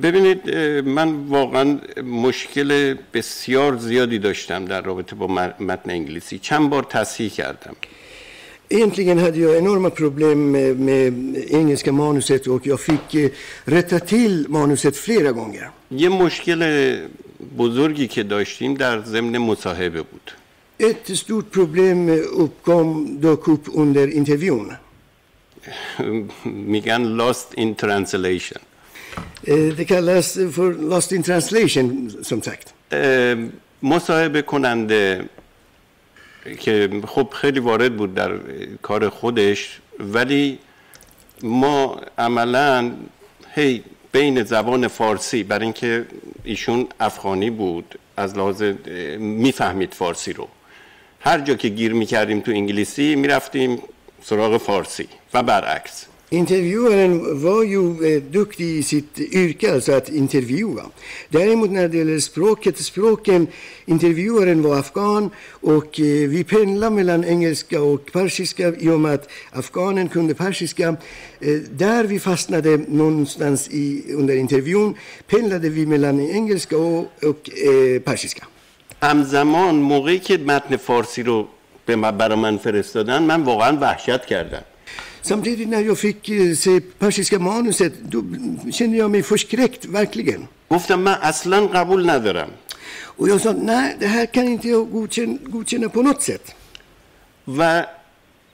[0.02, 0.54] ببینید
[0.84, 5.26] من واقعا مشکل بسیار زیادی داشتم در رابطه با
[5.60, 7.76] متن انگلیسی چند بار تصحیح کردم
[8.68, 11.12] Egentligen hade jag enorma problem med, med
[11.50, 13.30] engelska manuset och jag fick eh,
[13.64, 15.70] rätta till manuset flera gånger.
[15.90, 16.60] یه مشکل
[17.58, 20.32] بزرگی که داشتیم در ضمن مصاحبه بود
[20.78, 24.72] Ett stort problem eh, uppkom, dök upp under intervjun.
[26.44, 28.75] میگن lost in translation Eh,
[29.76, 32.74] Det kallas för lost in translation, som sagt.
[32.92, 33.36] اه،
[33.82, 35.24] مصاحبه کننده
[36.60, 38.32] که خب خیلی وارد بود در
[38.82, 40.58] کار خودش ولی
[41.42, 42.92] ما عملا
[43.54, 43.82] هی
[44.12, 46.06] بین زبان فارسی برای اینکه
[46.44, 48.62] ایشون افغانی بود از لحاظ
[49.18, 50.48] می‌فهمید فارسی رو
[51.20, 53.82] هر جا که گیر می‌کردیم تو انگلیسی می‌رفتیم
[54.22, 57.83] سراغ فارسی و برعکس Intervjuaren var ju
[58.15, 60.83] eh, duktig i sitt yrke, alltså att intervjua.
[61.29, 63.47] Däremot när det gäller språket, språken,
[63.85, 69.29] intervjuaren var afghan och eh, vi pendlade mellan engelska och persiska i och med att
[69.51, 70.87] afghanen kunde persiska.
[71.39, 71.53] Eh,
[71.83, 74.95] där vi fastnade någonstans i, under intervjun
[75.27, 76.99] pendlade vi mellan engelska och,
[77.29, 78.43] och eh, persiska.
[79.03, 81.47] همزمان موقعی که متن فارسی رو
[81.85, 84.61] به من- برای من فرستادن من واقعا وحشت کردم
[85.26, 88.24] Samtidigt när jag fick eh, se persiska manuset, då
[88.72, 90.48] kände jag mig förskräckt, verkligen.
[90.70, 92.50] گفتم من اصلا قبول ندارم
[93.18, 96.54] Och jag sa, nej, det här kan inte jag godkänna, godkänna på något sätt.
[97.58, 97.84] و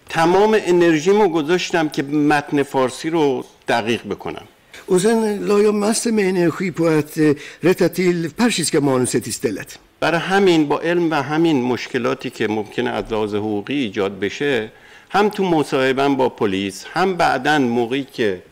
[0.08, 4.44] تمام انرژیمو گذاشتم که متن فارسی رو دقیق بکنم
[4.88, 9.78] Och sen la jag massor med energi på att eh, rätta till persiska manuset istället.
[10.00, 14.70] برای همین با علم و همین مشکلاتی که ممکنه از لحاظ حقوقی ایجاد بشه
[15.12, 18.42] هم تو مصاحبم با پلیس هم بعدا موقعی که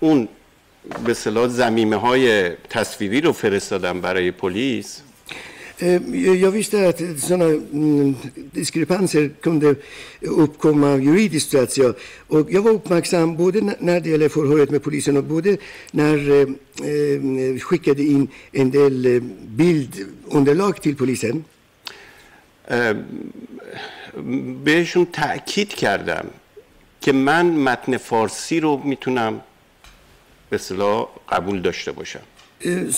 [0.00, 0.28] اون
[1.06, 5.00] به صلاح زمیمه های تصویری رو فرستادم برای پلیس
[5.78, 6.00] Eh,
[6.44, 8.14] Jag visste att sådana mm,
[8.52, 9.74] diskrepanser kunde
[10.20, 11.94] uppkomma juridiskt så att säga.
[12.28, 15.56] Och jag var uppmärksam både när det gäller förhöret med polisen och både
[15.90, 16.46] när eh,
[16.90, 21.44] eh, skickade in en del eh, bildunderlag till polisen.
[24.64, 26.26] بهشون تاکید کردم
[27.00, 29.40] که من متن فارسی رو می‌تونم
[30.50, 32.20] به صلاح قبول داشته باشم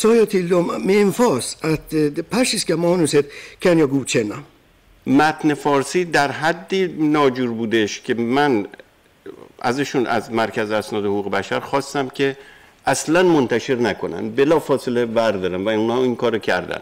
[0.02, 3.26] sa jag till dem med emfas att det persiska manuset
[3.59, 4.43] kan jag godkänna.
[5.06, 8.66] متن فارسی در حدی ناجور بودش که من
[9.59, 12.36] ازشون از مرکز اسناد حقوق بشر خواستم که
[12.86, 16.80] اصلا منتشر نکنن بلا فاصله بردارن و اونا این کارو کردن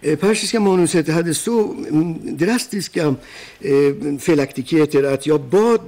[0.00, 1.74] Eh, persiska manuset hade så
[2.22, 3.14] drastiska
[3.60, 5.80] eh, felaktigheter att jag bad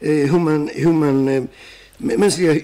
[0.00, 1.44] eh, human, human, eh,
[1.98, 2.54] mänskliga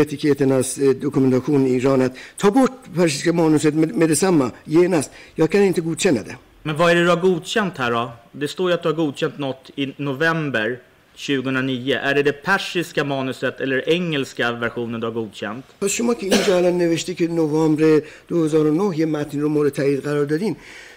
[0.00, 5.10] rättigheternas eh, dokumentation i Iran att ta bort persiska manuset med, med detsamma, genast.
[5.34, 6.36] Jag kan inte godkänna det.
[6.62, 8.12] Men vad är det du har godkänt här då?
[8.32, 10.78] Det står ju att du har godkänt något i november
[11.16, 11.98] 2009.
[12.02, 15.64] Är det det persiska manuset eller engelska versionen du har godkänt?
[15.80, 20.24] پس شما که اینجا الان نوشته که نوامبر 2009 یه متن رو مورد تایید قرار
[20.24, 20.56] دادین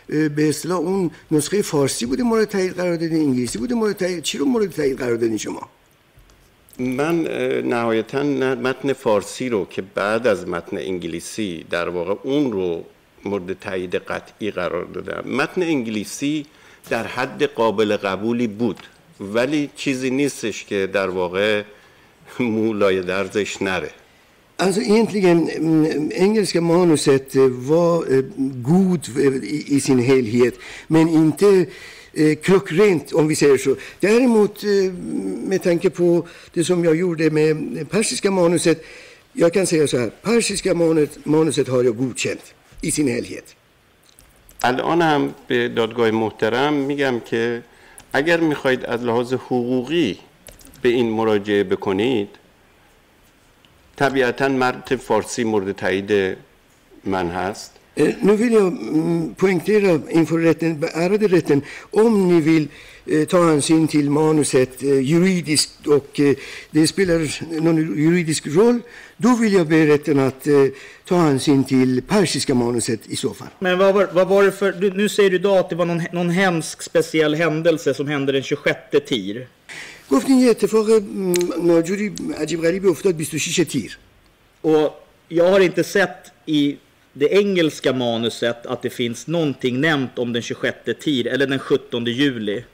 [0.10, 4.24] اه، به اصطلاح اون نسخه فارسی بوده مورد تایید قرار دادین انگلیسی بوده مورد تایید
[4.24, 5.70] چی رو مورد تایید قرار دادین شما
[6.80, 12.52] من اه، نهایتا نه- متن فارسی رو که بعد از متن انگلیسی در واقع اون
[12.52, 12.84] رو
[13.26, 16.46] مورد تایید قطعی قرار دادم متن انگلیسی
[16.90, 18.80] در حد قابل قبولی بود
[19.20, 21.64] ولی چیزی نیستش که در واقع
[22.40, 23.92] مولای درزش نره
[24.62, 25.38] Alltså egentligen,
[26.12, 27.36] engelska manuset
[27.70, 28.06] var
[28.62, 29.04] god
[29.76, 30.56] i sin helhet,
[30.88, 31.66] men inte
[32.46, 33.76] klockrent om vi säger så.
[34.00, 34.64] Däremot
[35.52, 38.84] med tanke på det som jag gjorde med persiska manuset,
[39.34, 40.74] jag kan säga så här, persiska
[41.24, 43.56] manuset har jag godkänt i sin helhet.
[44.62, 47.64] الان هم به دادگاه محترم میگم که
[48.14, 50.20] اگر می‌خواید از لحاظ حقوقی
[50.82, 52.30] به این مراجعه بکنید
[53.96, 56.38] طبیعتا مرد فارسی مورد تایید
[57.06, 57.76] من هست.
[58.00, 58.68] Nu vill jag
[59.38, 61.62] poängtera inför rätten, ärade rätten,
[61.92, 62.68] om ni vill
[63.29, 66.21] ta hänsyn till manuset juridiskt och
[66.71, 67.19] det spelar
[67.61, 68.81] någon juridisk roll,
[69.17, 70.47] då vill jag be rätten att
[71.05, 73.49] ta hänsyn till persiska manuset i så fall.
[73.59, 76.03] Men vad var, vad var det för, nu säger du idag att det var någon,
[76.13, 78.79] någon hemsk speciell händelse som hände den 26
[79.09, 79.47] TIR.
[80.11, 80.87] گفتین یه اتفاق
[81.63, 83.99] ناجوری عجیب غریبی افتاد 26 تیر.
[84.61, 86.77] Och jag har inte sett i
[87.13, 92.05] det engelska manuset att det finns någonting nämnt om den 26 TIR eller den 17
[92.05, 92.65] juli.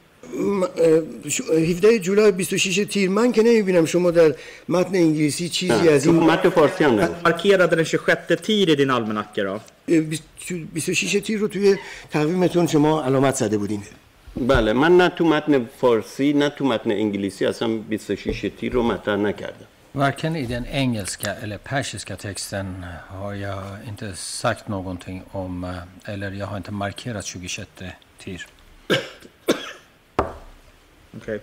[1.52, 4.35] 17 جولای 26 تیر من که نمی‌بینم شما در
[4.69, 9.43] متن انگلیسی چیزی از این متن فارسی هم Markerade den 26 TIR i din almanacka
[9.43, 9.60] då?
[10.73, 11.77] 26 تیر رو توی
[12.11, 13.84] تقویمتون شما علامت زده بودین
[14.47, 19.15] بله من نه تو متن فارسی نه تو متن انگلیسی اصلا 26 تیر رو مطرح
[19.15, 19.65] نکردم
[19.95, 25.76] Varken i den engelska eller persiska texten har jag inte sagt någonting om,
[26.06, 27.68] eller jag har inte markerat 26
[28.19, 28.45] tir.
[31.18, 31.40] Okej.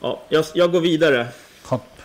[0.00, 1.26] Ja, jag, jag går vidare.
[1.62, 1.96] Hopp.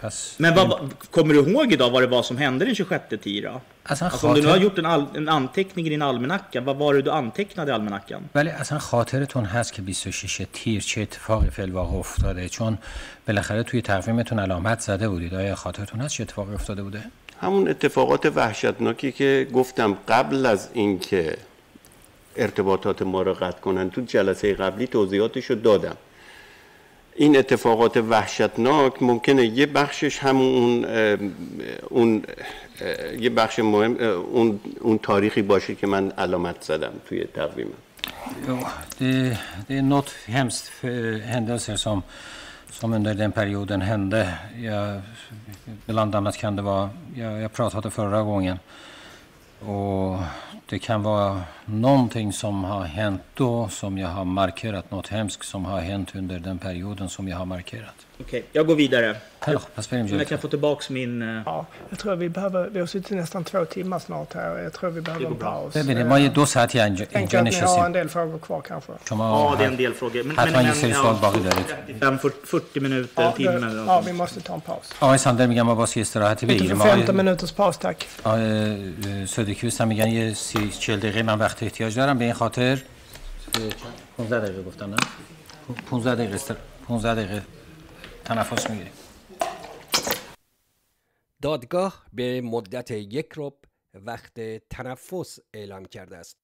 [0.00, 0.34] Pass.
[0.38, 3.42] Men vad, kommer du ihåg idag vad det var som hände den 26 TIR?
[3.42, 3.60] Då?
[3.86, 6.76] اصلا Alltså, om du nu har gjort en, all, en anteckning i din almanacka, vad
[6.76, 8.28] var det du antecknade i almanackan?
[8.34, 12.78] ولی اصلا خاطرتون هست که 26 تیر چه اتفاقی فی الواقع افتاده چون
[13.26, 17.02] بالاخره توی تقویمتون علامت زده بودید آیا خاطرتون هست چه اتفاقی افتاده بوده
[17.40, 21.38] همون اتفاقات وحشتناکی که گفتم قبل از اینکه
[22.38, 23.90] ارتباطات ما رو قطع کنن.
[23.90, 25.96] تو جلسه قبلی توضیحاتش رو دادم.
[27.16, 30.84] این اتفاقات وحشتناک ممکنه یه بخشش همون
[31.88, 32.22] اون
[33.18, 33.96] یه بخش مهم
[34.32, 37.70] اون اون تاریخی باشه که من علامت زدم توی تقویمم
[39.66, 40.72] det, är något hemskt
[41.24, 42.02] händelser som,
[42.70, 44.38] som under den perioden hände.
[44.62, 45.00] Jag,
[45.86, 48.58] bland annat kan det vara, jag, jag pratade förra gången,
[49.60, 50.18] och
[50.68, 55.64] det kan vara någonting som har hänt då som jag har markerat, något hemskt som
[55.64, 58.07] har hänt under den perioden som jag har markerat.
[58.20, 59.16] Okej, jag går vidare.
[59.74, 61.22] Pass Om jag kan få tillbaks min...
[61.22, 64.58] eh, Ja, jag tror vi behöver, vi har suttit nästan två timmar snart här.
[64.58, 65.74] Jag tror vi behöver en paus.
[65.76, 68.92] ببینید ما یه دو ساعتی اینجا, اینجا att ni har en del frågor kvar kanske.
[69.10, 70.22] Ja, det är en del frågor.
[70.22, 73.28] Men, حتما یه men, سری men سوال ja, باقی دارید 35, 40, 40 minuter, Ja,
[73.28, 74.92] en timme det, eller ja, vi måste ta en paus.
[75.00, 78.04] آقای ساندر میگن ما واسه استراحتی Ute بگیریم för 15 آقای minuters paus, tack.
[78.24, 82.78] آقای سودکیوس هم میگن یه سی چل دقیقه من وقت احتیاج دارم به این خاطر
[84.16, 84.96] 15 دقیقه گفتن نه
[85.90, 86.56] 15 دقیقه استر...
[86.88, 87.42] 15 دقیقه
[88.27, 88.93] تنفس میگیریم
[91.41, 93.57] دادگاه به مدت یک رب
[93.93, 94.39] وقت
[94.69, 96.43] تنفس اعلام کرده است.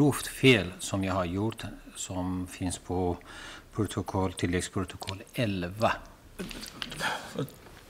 [0.00, 1.64] grovt fel som jag har gjort
[1.96, 3.16] som finns på
[3.72, 5.92] protokoll, tilläggsprotokoll 11.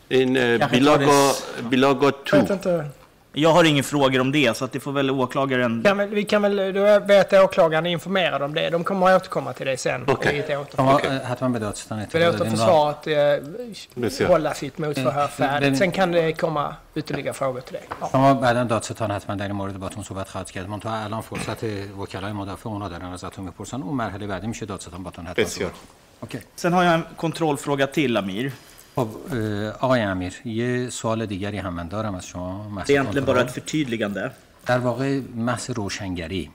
[0.09, 2.85] این اه، Kanske bilaga, tar bilaga Jag vet 2 inte.
[3.33, 5.83] Jag har inga frågor om det, så att det får väl åklagaren...
[5.85, 8.71] Kan väl, vi kan väl, då vet åklagaren informerad om det.
[8.71, 10.05] De kommer att återkomma till det sen.
[10.09, 10.37] Okej.
[10.37, 11.01] i ett återförhör.
[11.01, 14.29] شما حتما به دادستان Vi اطلاع låter دادین و försvaret eh, Besiär.
[14.29, 15.29] hålla sitt motförhör Mm.
[15.29, 15.79] färdigt.
[15.79, 17.83] Sen kan det komma ytterligare frågor till det.
[18.01, 18.09] Ja.
[18.13, 21.65] شما بعدا دادستان حتما در این مورد باتون صحبت خواهد کرد من تا الان فرصت
[21.99, 25.71] وکلای مدافع اونا دارن ازتون میپرسن اون مرحله بعدی میشه دادستان باتون حتما بسیار.
[25.71, 28.53] صحبت اوکی Sen har jag en kontrollfråga till, Amir.
[28.97, 33.01] خب اه، آقای امیر یه سوال دیگری هم من دارم از شما محض Det är
[33.01, 33.47] egentligen bara کنترل.
[33.47, 34.31] ett förtydligande.
[34.67, 36.51] در واقع محض روشنگری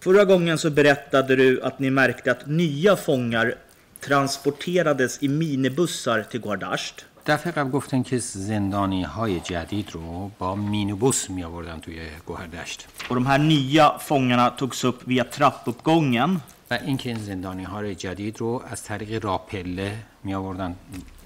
[0.00, 3.54] Förra gången så berättade du att ni märkte att nya fångar
[4.00, 7.04] transporterades i minibussar till Guardasht.
[7.26, 13.14] دفعه قبل گفتن که زندانی های جدید رو با مینیبوس می آوردن توی گوهردشت Och
[13.16, 16.40] de här nya fångarna togs upp via trappuppgången.
[16.71, 20.75] و اینکه این زندانی های جدید رو از طریق راپله می آوردن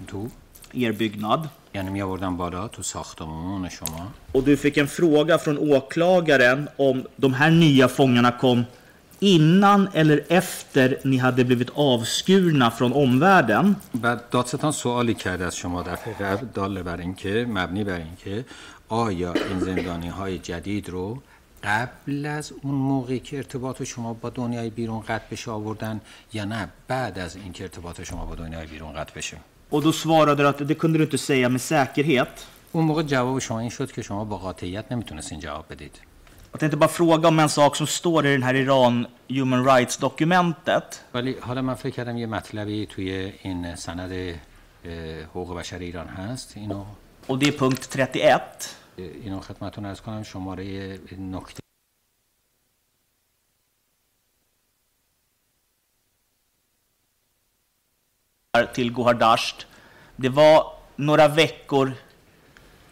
[0.07, 0.27] تو
[0.73, 1.47] er byggnad.
[1.73, 7.03] یعنی می آوردن بالا تو ساختمون شما Och du fick en fråga från åklagaren om
[7.17, 8.65] de här nya fångarna kom
[9.19, 13.75] innan eller efter ni hade blivit avskurna från omvärlden.
[14.01, 18.45] بعد دادستان سوالی کرده از شما دفعه قبل دال بر اینکه مبنی بر اینکه
[18.89, 21.21] آیا این زندانی های جدید رو
[21.63, 26.01] قبل از اون موقعی که ارتباط شما با دنیای بیرون قطع بشه آوردن
[26.33, 29.37] یا نه بعد از اینکه ارتباط شما با دنیای بیرون قطع بشه
[29.71, 32.45] Och då svarade du att det kunde du inte säga med säkerhet.
[32.71, 35.99] اون موقع جواب شما این شد که شما با قاطعیت نمی‌تونستین جواب بدید
[36.53, 40.99] Jag tänkte bara fråga om en sak som står i den här Iran Human Rights-dokumentet.
[41.13, 44.39] ولی حالا من فکر کردم یه مطلبی توی این سند
[45.29, 46.85] حقوق بشر ایران هست اینو
[47.27, 48.41] Och det är punkt 31.
[49.00, 51.60] اینو خدمتتون ارز کنم شماره نکته
[58.64, 59.66] till Gohardasht.
[60.16, 61.92] Det var några veckor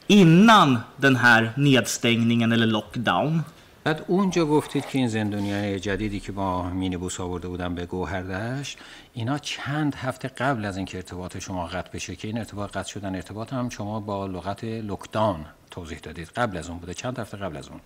[0.06, 3.42] innan den här nedstängningen eller lockdown.
[3.89, 8.77] بعد اونجا گفتید که این زندانیان جدیدی که با مینیبوس آورده بودن به گوهردشت
[9.13, 13.15] اینا چند هفته قبل از اینکه ارتباط شما قطع بشه که این ارتباط قطع شدن
[13.15, 16.27] ارتباط هم شما با لغت لوکداون توضیح دادید.
[16.35, 16.93] قبل از اون بوده.
[16.93, 17.79] چند هفته قبل از اون؟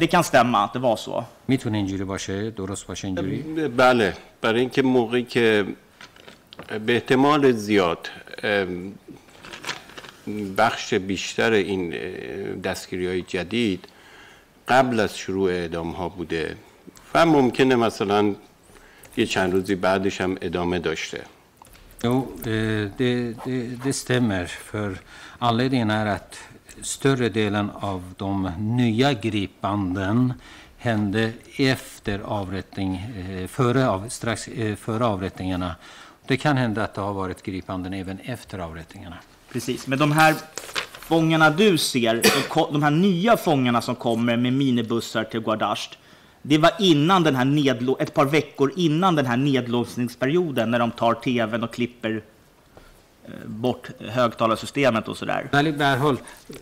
[0.00, 1.24] Det kan, stämma att det var så.
[1.48, 4.14] می‌تونه اینجوری باشه؟ درست باشه اینجوری؟ بله.
[4.40, 5.66] برای اینکه موقعی که
[6.86, 8.10] به احتمال زیاد
[10.56, 11.90] بخش بیشتر این
[12.60, 13.88] دستگیری های جدید
[14.68, 16.56] قبل از شروع اعدام ها بوده
[17.14, 18.34] و ممکنه مثلا
[19.16, 21.24] یه چند روزی بعدش هم ادامه داشته
[22.04, 24.46] Jo, eh, det, det, det stämmer.
[24.46, 24.98] För
[25.38, 26.38] anledningen är att
[26.82, 30.32] större delen av de nya gripanden
[30.76, 35.76] hände efter avrättning, eh, före, av, strax eh, före avrättningarna.
[36.26, 39.16] Det kan hända att det har varit gripanden även efter avrättningarna.
[39.52, 40.34] Precis, men de här
[41.08, 45.98] fångarna du ser, de, de här nya fångarna som kommer med minibussar till Guardasht,
[46.42, 47.44] det var innan den här
[48.00, 52.22] ett par veckor innan den här nedlåsningsperioden när de tar tvn och klipper
[53.62, 55.48] bort högtalarsystemet och sådär.
[55.52, 56.18] ولی به هر حال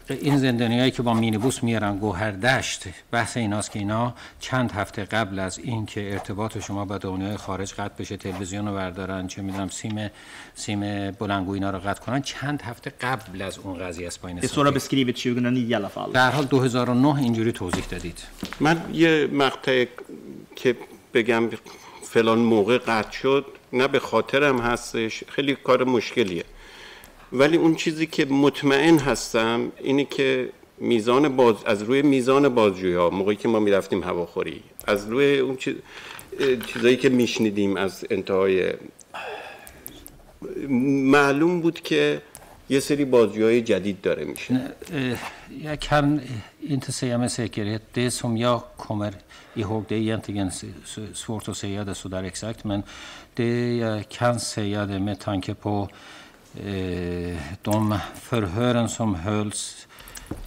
[0.09, 5.59] این زندانیایی که با مینیبوس میارن گوهردشت بحث ایناست که اینا چند هفته قبل از
[5.59, 10.11] اینکه ارتباط شما با دنیای خارج قطع بشه تلویزیون رو بردارن چه می‌دونم سیم
[10.55, 14.73] سیم بلنگو اینا رو قطع کنن چند هفته قبل از اون قضیه است det har
[14.73, 16.13] beskrivit 2009 i alla fall.
[16.13, 18.19] در حال 2009 اینجوری توضیح دادید
[18.61, 19.87] من یه مقطع
[20.57, 20.77] که
[21.15, 21.49] بگم
[22.03, 26.45] فلان موقع قطع شد نه به خاطرم هستش خیلی کار مشکلیه
[27.33, 30.49] ولی اون چیزی که مطمئن هستم اینه که
[30.79, 35.57] میزان باز از روی میزان بازجویی ها موقعی که ما می‌رفتیم هواخوری از روی اون
[35.57, 35.75] چیز
[36.67, 38.73] چیزایی که میشنیدیم از انتهای
[40.69, 42.23] معلوم بود که
[42.69, 44.61] یه سری بازجویی جدید داره میشه
[45.63, 46.21] Jag kan
[46.61, 47.83] inte säga med säkerhet.
[47.93, 49.13] Det som jag kommer
[49.55, 50.51] ihåg, det är egentligen
[51.15, 52.83] svårt att säga det så där exakt, men
[53.35, 55.89] det jag kan säga det med tanke på
[57.62, 59.88] de förhören som hölls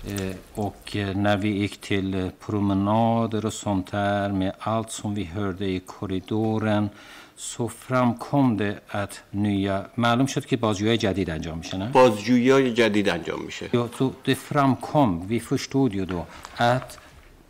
[0.08, 5.14] eh, och eh, när vi gick till eh, promenader och sånt där med allt som
[5.14, 6.88] vi hörde i korridoren
[7.36, 9.84] så framkom det att nya...
[9.96, 14.12] معلوم شد که بازجویی جدید انجام میشه نه؟ بازجویی های جدید انجام میشه Ja, så
[14.24, 16.98] det framkom, vi förstod ju då att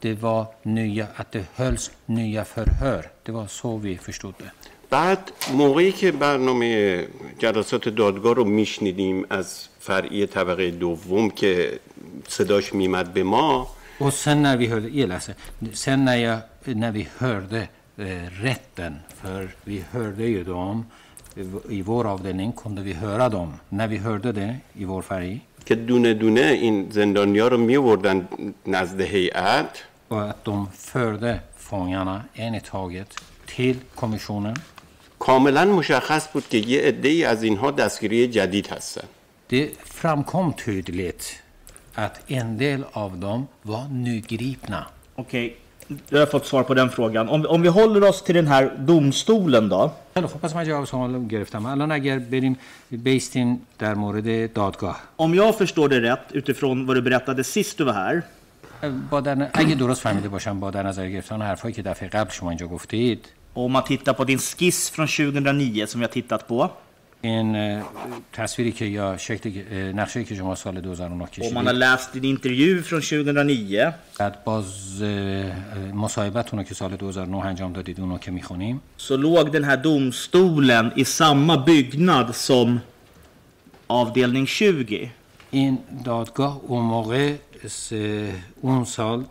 [0.01, 3.11] det var nya, att det hölls nya förhör.
[3.23, 4.51] Det var så vi förstod det.
[4.90, 7.07] بعد موقعی که برنامه
[7.40, 11.80] جلسات دادگاه رو میشنیدیم از فرعی طبقه دوم که
[12.28, 13.68] صداش میمد به ما
[14.02, 15.36] و سن نوی هرده یه لحظه.
[15.74, 15.99] سن
[16.68, 17.70] نوی هرده
[18.44, 20.86] رتن فر وی هرده ی دوم.
[21.70, 23.60] ای ور آفدنین کنده وی هره دوم.
[23.72, 25.41] نوی هرده ده ای ور فرعی.
[25.66, 28.28] که دونه دونه این زندانی ها رو میوردن
[28.68, 29.84] نزده هیئت.
[30.11, 30.34] و ات
[30.74, 33.07] فرده فانگانا این یعنی تاگت.
[33.49, 34.57] till kommissionen
[35.20, 39.08] کاملا مشخص بود که یه عده ای از اینها دستگیری جدید هستن
[39.52, 39.70] Det
[40.02, 41.41] framkom tydligt
[41.96, 44.88] att en del av dem var nygripna.
[45.16, 45.58] Okej,
[46.12, 47.30] har jag fått svar på den frågan.
[47.30, 49.91] Om, om vi håller oss till den här domstolen då.
[50.16, 52.58] خب گرفتم الان اگر بریم
[52.90, 57.84] بیستیم در مورد دادگاه Om jag förstår det rätt utifrån vad du berättade sist du
[57.84, 58.24] var här.
[59.10, 59.50] با در...
[59.54, 63.28] اگه درست فهمیده باشم با در نظر گرفتن حرفایی که دفعه قبل شما اینجا گفتید
[63.59, 66.70] Och om man tittar på din skiss från 2009 som vi har tittat på.
[67.20, 67.82] این اه،
[68.32, 72.12] تصویری که یا شکل اه، نقشه که شما سال 2009 Om man har کشیدید läst
[72.12, 73.94] din intervju från 2009.
[74.19, 75.52] بعد باز اه، اه،
[75.93, 80.93] مصاحبتون رو که سال 2009 انجام دادید اونو که میخونیم Så låg den här domstolen
[80.97, 82.81] i samma byggnad som
[83.86, 85.11] avdelning 20.
[85.51, 87.35] این دادگاه اون موقع
[88.61, 89.24] اون سال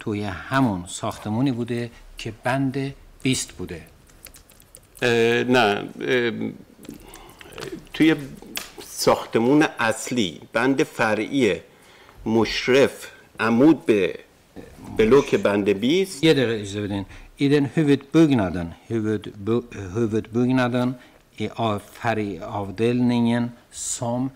[0.00, 3.81] توی همون ساختمونی بوده که بند بیست بوده.
[5.01, 6.31] اه نه اه
[7.93, 8.15] توی
[8.83, 11.55] ساختمون اصلی بند فرعی
[12.25, 13.07] مشرف
[13.39, 14.19] عمود به
[14.97, 16.23] بلوک بند بیست.
[16.23, 17.05] یه دقیقه اجازه بدین.
[17.37, 18.75] ایدن هوید بگنادن
[19.95, 20.95] هوید بگنادن
[21.37, 22.69] ای آف فرعی آف
[23.71, 24.31] سام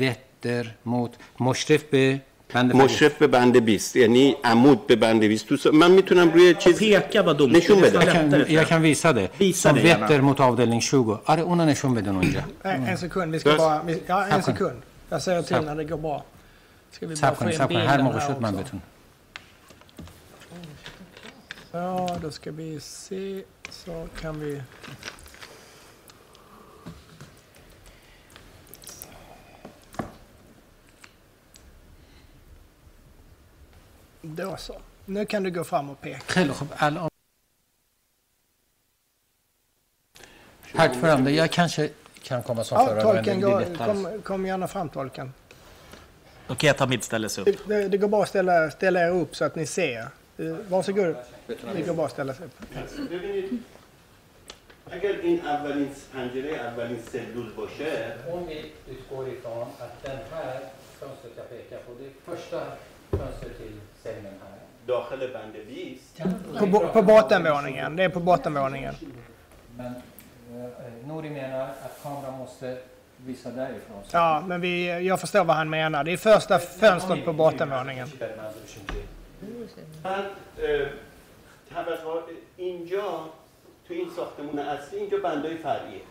[0.00, 1.14] وتر موت.
[1.40, 2.20] مشرف به
[2.54, 7.80] مشرف به بند 20 یعنی عمود به بند 20 تو من می‌تونم روی چیز نشون
[7.80, 8.52] بده.
[8.52, 9.30] یکم ویساده.
[9.54, 10.94] سن ویتر مت avdelning 20
[11.26, 12.42] آره اونو نشون بدون اونجا.
[12.64, 13.80] این سکوند میسکو با
[14.30, 16.24] این سکوند بس اگر تیل نده گو با
[17.14, 18.80] سب کنی سب کنی هر موقع شد من بتون
[21.74, 23.92] آه دو سکه بی سی سو
[24.22, 24.56] کم بی
[34.21, 34.75] Då så.
[35.05, 36.19] Nu kan du gå fram och peka.
[36.27, 37.09] خیلی خوب الان
[40.75, 41.31] Tack för det.
[41.31, 41.89] Jag kanske
[42.21, 43.01] kan komma som Ja, förare.
[43.01, 43.93] tolken, men det blir går, lättare.
[43.93, 45.33] kom, kom gärna fram tolken.
[46.47, 47.47] Då kan jag ta mitt ställe sig upp.
[47.67, 49.99] Det, det, det går bara att ställa, ställa er upp så att ni ser.
[50.37, 51.15] Eh, Varsågod.
[51.47, 52.55] Det går bara att ställa sig upp.
[53.09, 53.63] ببینید
[54.91, 60.59] اگر این اولین پنجره اولین سلول باشه Om vi utgår ifrån att den här
[60.99, 62.59] fönstret jag pekar på, det är första
[63.11, 63.71] fönstret till
[64.07, 64.59] sängen här.
[64.85, 65.97] داخل بند 20
[66.59, 67.95] På, bo- på bottenvåningen.
[67.95, 68.95] Det är på bottenvåningen.
[69.77, 72.77] Men eh, Nori menar att kameran måste
[73.17, 74.01] visa därifrån.
[74.11, 76.03] Ja, men vi, jag förstår vad han menar.
[76.03, 78.07] Det är första fönstret på bottenvåningen.
[80.03, 80.25] بعد
[80.59, 80.87] اه،
[81.73, 82.23] طبقات
[82.57, 83.29] اینجا
[83.87, 86.01] تو این ساختمون اصلی اینجا بندای فرعیه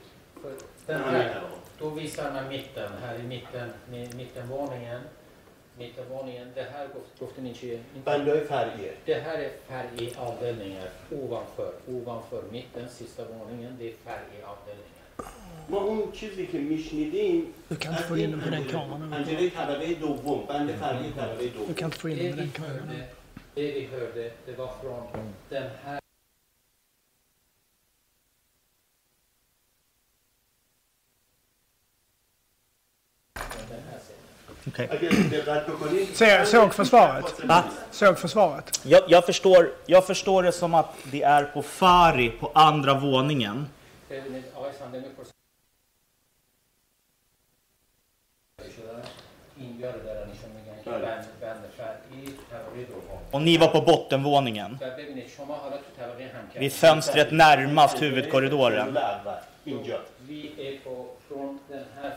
[0.86, 1.78] Den همین här, طبقات.
[1.78, 5.00] då visar man mitten, här i mitten, mi- mittenvåningen.
[5.78, 7.78] Mittenvåningen, det här gof- goften inte...
[8.04, 14.88] بندای فرعیه Det här är färgavdelningar ovanför, ovanför mitten, sista våningen, det är färgavdelningar.
[15.68, 19.10] ما اون چیزی که میشنیدیم Du kan inte få in dem på den kameran.
[19.10, 22.36] پنجره طبقه دوم بند فرعی طبقه Du دوم kan inte få in Det dem på
[22.36, 22.88] vi den kameran.
[22.88, 23.08] hörde,
[23.54, 25.02] det vi hörde, det var från
[25.50, 25.98] den här
[33.34, 33.62] Okej.
[33.70, 34.15] اگر دقت
[34.67, 34.87] Okay.
[36.13, 37.43] Så, såg försvaret?
[37.43, 37.63] Va?
[37.91, 38.79] Såg försvaret?
[38.83, 43.67] Jag, jag, förstår, jag förstår det som att det är på Fari på andra våningen.
[53.31, 54.77] Och ni var på bottenvåningen?
[56.53, 58.97] Vid fönstret närmast huvudkorridoren?
[60.19, 62.13] Vi är på, från den här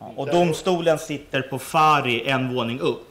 [0.00, 3.06] Och domstolen sitter på Fari en våning upp.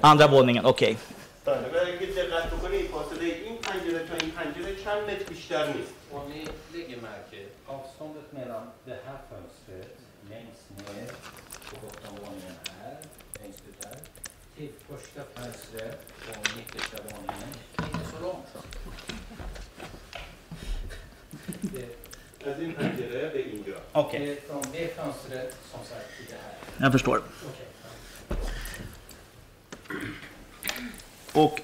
[0.00, 0.96] Andra våningen, okej.
[1.42, 1.56] Okay.
[6.12, 9.98] Om ni lägger märke, avståndet mellan det här fönstret
[10.30, 11.06] längst ner
[11.70, 12.96] på bottenvåningen här,
[13.42, 13.96] längst ut där,
[14.56, 17.48] till första fönstret på mittersta våningen
[23.91, 26.83] Okej, det är från det fönstret som sagt till det här.
[26.83, 27.21] jag förstår.
[27.49, 27.65] Okej.
[31.33, 31.61] Och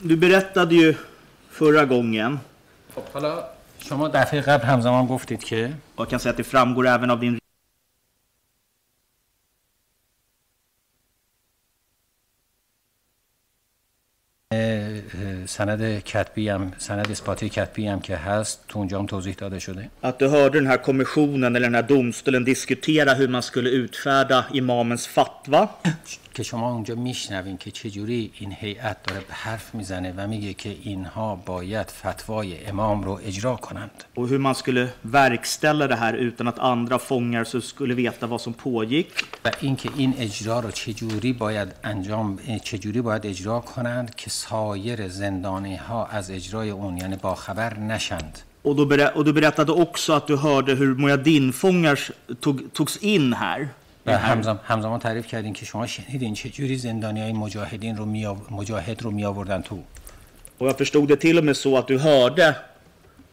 [0.00, 0.94] du berättade ju
[1.50, 2.40] förra gången,
[2.94, 3.44] خب حالا
[3.78, 7.20] شما دفعه قبل همزمان گفتید که och jag kan säga att det framgår även av
[7.20, 7.38] din
[15.46, 19.90] سند کتبی هم سند اثباتی کتبی هم که هست تو اونجا هم توضیح داده شده
[20.02, 24.44] Att du hörde den här kommissionen eller den här domstolen diskutera hur man skulle utfärda
[24.52, 25.68] imamens fatwa.
[26.33, 30.75] که شما اونجا میشنوین که چجوری این هیئت داره به حرف می‌زنه و میگه که
[30.83, 36.47] اینها باید فتوای امام رو اجرا کنند Och hur man skulle verkställa det här utan
[36.47, 39.25] att andra fångar så skulle veta vad som pågick.
[39.45, 45.75] و اینکه این اجرا رو چجوری باید انجام چجوری باید اجرا کنند که سایر زندانی
[45.75, 50.27] ها از اجرای اون یعنی با خبر نشند Och, berä- och du berättade också att
[50.27, 51.99] du hörde hur Mujahedin-fångar
[52.39, 53.69] tog, togs in här.
[54.09, 58.37] و همزمان, همزمان تعریف کردین که شما شنیدین چجوری زندانی های مجاهدین رو می آو-
[58.51, 59.79] مجاهد رو می آوردن تو.
[60.59, 62.55] Och jag förstod det till och med så att du hörde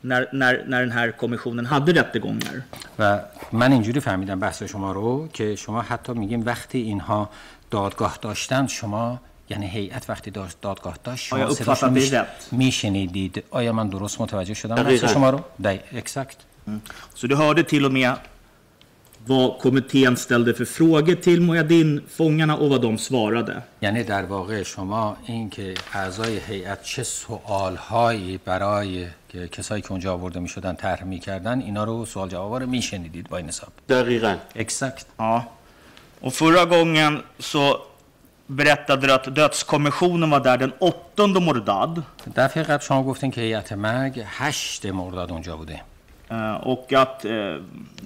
[0.01, 2.63] när, när, när den här kommissionen hade rättegångar.
[2.99, 3.21] و
[3.53, 7.31] من اینجوری فهمیدم بحث شما رو که شما حتی میگیم وقتی اینها
[7.71, 12.13] دادگاه داشتن شما یعنی هیئت وقتی داشت دادگاه داشت شما صداشون میش...
[12.53, 13.45] میشنیدید.
[13.51, 14.75] آیا من درست متوجه شدم.
[14.75, 16.37] بحث شما رو؟ دقیق exakt
[17.15, 18.17] Så du hörde till och med
[19.27, 23.63] vad kommittén ställde för frågor till Mujahedin-fångarna och vad de svarade.
[23.81, 29.07] یعنی در واقع شما این که اعضای هیئت چه سوالهایی برای
[29.53, 32.83] کسایی که اونجا آورده می شدن طرح می کردن اینا رو سوال جواب رو می
[32.83, 35.43] شنیدید با این حساب دقیقا exakt Ja.
[36.21, 37.81] Och förra gången så
[38.47, 42.03] berättade du att dödskommissionen var där den 8 Mordad.
[42.37, 45.81] دفعه قبل شما گفتین که هیئت مرگ هشت مرداد اونجا بوده
[46.63, 47.33] Och att eh,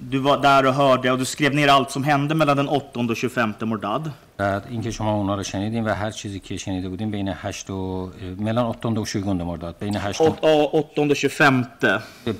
[0.09, 2.99] du var där och hörde och du skrev ner allt som hände mellan den 8
[2.99, 4.11] och 25 Mordad.
[4.37, 8.09] بعد اینکه شما اونا رو شنیدین و هر چیزی که شنیده بودین بین 8 و
[8.37, 10.43] ملان 8 و 20 مرداد بین 8 و 8
[10.73, 11.65] och 25.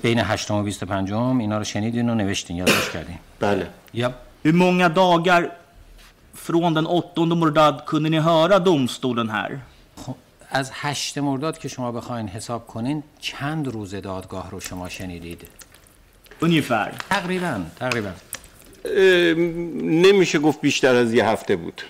[0.02, 4.12] بین 8 و 25 اینا رو شنیدین و نوشتین یادداشت کردین بله یا
[4.44, 5.50] Hur många dagar
[6.34, 9.58] från den 8 Mordad kunde ni höra domstolen här?
[10.50, 15.48] از 8 مرداد که شما بخواین حساب کنین چند روز دادگاه رو شما شنیدید
[16.42, 16.90] Ungefär.
[17.10, 18.12] تقریبا تقریبا
[18.84, 19.34] اه،
[19.82, 21.82] نمیشه گفت بیشتر از یه هفته بود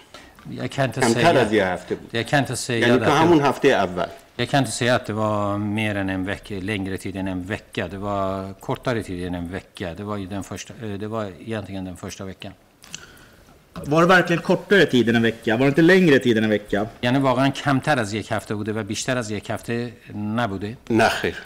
[0.51, 3.05] Jag kan inte کمتر säga, از یه هفته بود jag kan inte säga یعنی det
[3.05, 6.11] تو att همون det, هفته اول jag kan inte säga att det var mer än
[6.11, 7.89] en vecka, längre tid än en vecka.
[7.89, 9.95] Det var kortare tid än en vecka.
[9.95, 12.53] Det var, ju den första, eh, det var egentligen den första veckan.
[13.93, 15.57] Var det verkligen kortare tid än en vecka?
[15.57, 16.87] Var det inte längre tid än en vecka?
[17.03, 21.37] یعنی واقعا کمتر از یک هفته بوده و بیشتر از یک هفته نبوده نه خیر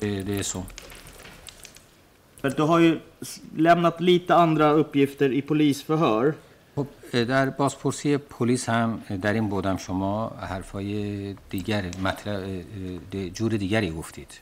[0.00, 0.62] det, det är så
[2.42, 3.00] du har ju
[3.56, 6.34] lämnat lite andra uppgifter i polisförhör.
[7.12, 12.38] در بازپرسی پلیس هم در این بودم شما حرفای دیگر مطلب
[13.34, 14.40] جور دیگری گفتید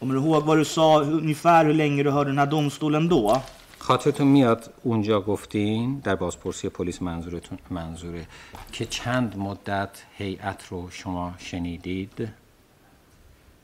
[0.00, 3.42] Kommer du ihåg vad du sa ungefär hur länge du hörde den här domstolen då?
[3.78, 8.26] خاطرتون میاد اونجا گفتین در بازپرسی پلیس منظورتون منظوره
[8.72, 12.28] که چند مدت هیئت رو شما شنیدید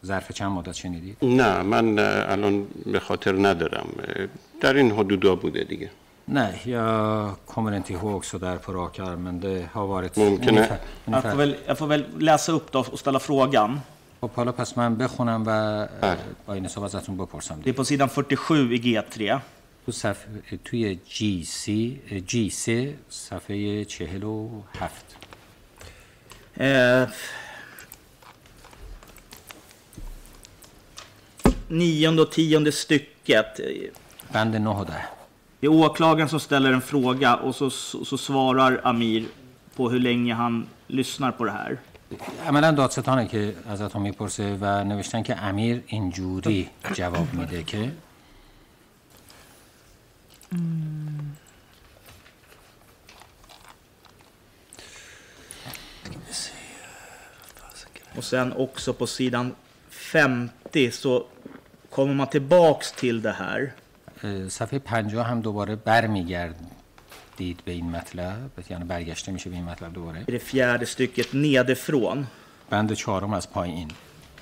[0.04, 3.86] ظرف چند مدت شنیدید نه من الان به خاطر ندارم
[4.60, 5.90] در این حدودا بوده دیگه
[6.64, 10.78] jag kommer inte ihåg så där på rak arm, men det har varit ممکنه ungefär.
[11.04, 13.80] Jag får, väl, jag får väl läsa upp då och ställa frågan.
[14.20, 16.16] خب حالا پس من بخونم و اه،
[16.46, 19.40] با این حساب ازتون بپرسم Det är på sidan 47 i G3.
[19.86, 25.16] تو صفحه توی جی سی جی سه صفحه چهل و هفت
[31.67, 33.59] nionde och tionde stycket.
[34.33, 35.03] بند نه و ده
[35.59, 39.25] Det är åklagaren som ställer en fråga och så, så, så svarar Amir
[39.75, 41.77] på hur länge han lyssnar på det här.
[42.47, 47.91] عملا دادستانه که ازتون میپرسه و نوشتن که امیر اینجوری جواب میده که
[58.15, 59.55] Och sen också på sidan
[59.89, 61.25] 50 så
[61.93, 63.73] kommer man tillbaks till det här.
[64.23, 69.93] اه، صفحه 50 هم دوباره برمیگردید به این مطلب یعنی برگشته میشه به این مطلب
[69.93, 72.27] دوباره I det fjärde stycket nedifrån.
[72.69, 73.87] بند چهارم از پایین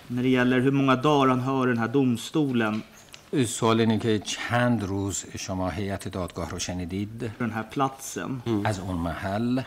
[0.09, 2.83] När det gäller hur många dagar han hör den här domstolen
[3.45, 8.41] سوال اینه که چند روز شما هیئت دادگاه رو شنیدید på den här platsen.
[8.65, 9.61] از اون محل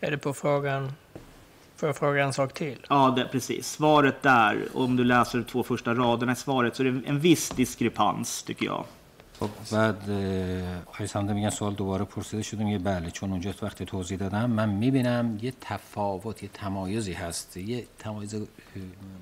[0.00, 0.92] Är det på frågan...
[1.76, 2.86] Får jag fråga en sak till?
[2.88, 3.68] Ja, det, precis.
[3.70, 7.20] Svaret där, om du läser de två första raderna i svaret, så är det en
[7.20, 8.84] viss diskrepans, tycker jag.
[9.38, 13.84] خب بعد اه، آقای سنده میگن سوال دوباره پرسیده شده میگه بله چون اونجا وقتی
[13.84, 18.42] توضیح دادم من میبینم یه تفاوت یه تمایزی هست یه تمایز اه،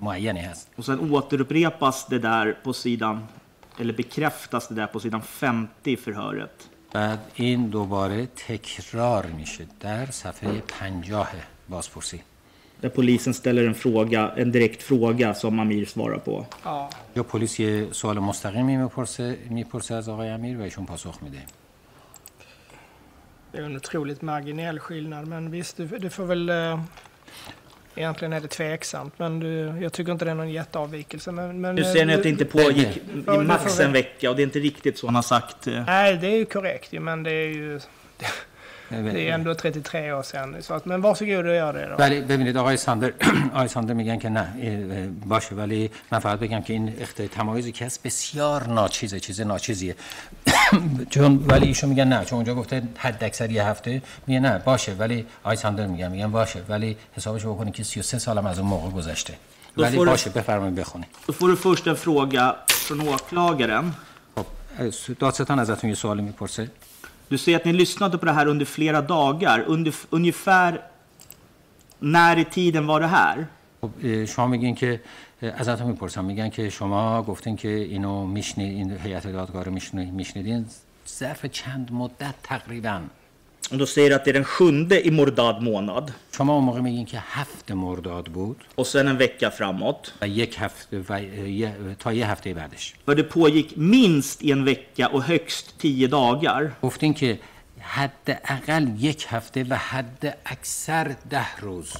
[0.01, 3.27] معینی هست Och sen återupprepas det där på sidan,
[3.78, 6.69] eller bekräftas det där på sidan 50 i förhöret.
[6.93, 11.31] بعد این دوباره تکرار میشه در صفحه پنجاه
[11.69, 12.20] بازپرسی
[12.82, 16.47] Där polisen ställer en fråga, en direkt fråga som Amir svarar på.
[16.64, 16.90] Ja.
[17.16, 21.43] یا پلیس یه سوال مستقیمی میپرسه میپرسه از آقای امیر و ایشون پاسخ میده
[23.52, 26.51] Det är en otroligt marginell skillnad, men visst, du, du får väl...
[27.98, 31.32] Eh, egentligen är det tveksamt, men du, jag tycker inte det är någon jätteavvikelse.
[31.32, 33.94] Men, men, Nu ser eh, att det inte du- pågick du i du max en
[33.94, 35.68] vecka och det är inte riktigt så han har sagt.
[35.68, 35.84] eh.
[35.88, 37.80] Nej, det är ju korrekt men det är ju...
[38.89, 40.64] Det är ändå 33 år sedan.
[40.64, 41.95] Så att, men varsågod och gör det då.
[41.95, 43.14] ولی ببینید آقای ساندر
[43.53, 44.47] آقای ساندر میگن که نه
[45.26, 49.95] باشه ولی من فقط بگم که این اختیار تمایزی که هست بسیار ناچیزه چیز ناچیزیه
[51.09, 54.93] چون ولی ایشون میگن نه چون اونجا گفته حد اکثر یه هفته میگه نه باشه
[54.93, 58.89] ولی آقای ساندر میگن میگن باشه ولی حسابش بکنید که 33 سالم از اون موقع
[58.89, 59.34] گذشته.
[59.77, 63.93] ولی باشه بفرمایید بخونید Då får du först en fråga från åklagaren.
[64.35, 64.45] خب
[65.19, 66.72] دادستان ازتون یه سوالی می‌پرسه.
[67.30, 69.64] Du säger att ni lyssnade på det här under flera dagar.
[69.68, 70.82] Under, ungefär
[71.99, 73.48] när i tiden var det här?
[73.82, 75.02] خب شما میگین که
[75.41, 80.66] ازتون می‌پرسم میگن که شما گفتین که اینو میشنید این هیئت دادگاه رو میشنید- میشنیدین
[81.08, 83.02] ظرف چند مدت تقریبا
[83.70, 86.12] Och då säger du att det är den sjunde i Mordad månad.
[86.36, 90.12] شما اون موقع میگین که هفت مرداد بود Och sen en vecka framåt.
[90.23, 94.64] و یک هفته و یه- تا یه هفته بعدش För det pågick minst i en
[94.64, 96.70] vecka och högst tio dagar.
[96.82, 97.39] گفتین که
[97.81, 101.93] حداقل یک هفته و حد اکثر ده روز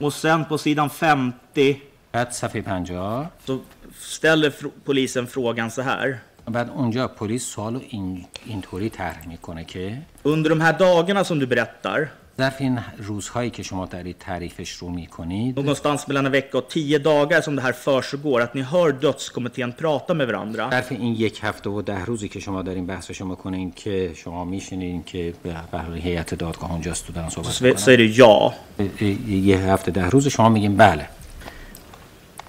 [0.00, 1.76] Och sen på sidan 50
[2.12, 3.58] بعد صفحه 50 så
[4.00, 6.18] ställer fr- polisen frågan så här.
[6.51, 11.47] بعد اونجا پلیس سوالو این اینطوری طرح می‌کنه که Under de här dagarna som du
[11.47, 16.67] berättar, ظرف این روزهایی که شما دارید تعریفش رو می‌کنید någonstans mellan en vecka och
[16.69, 20.69] tio dagar som det här försiggår, att ni hör dödskommittén prata med varandra.
[20.69, 25.03] ظرف این یک هفته و ده روزی که شما دارین بحثش می‌کنین که شما میشینین
[25.03, 25.33] که
[25.71, 29.29] حال هیئت دادگاه اونجاست تو دارن صحبت Så می‌کنن du ja.
[29.29, 31.07] یه هفته ده روز شما میگین بله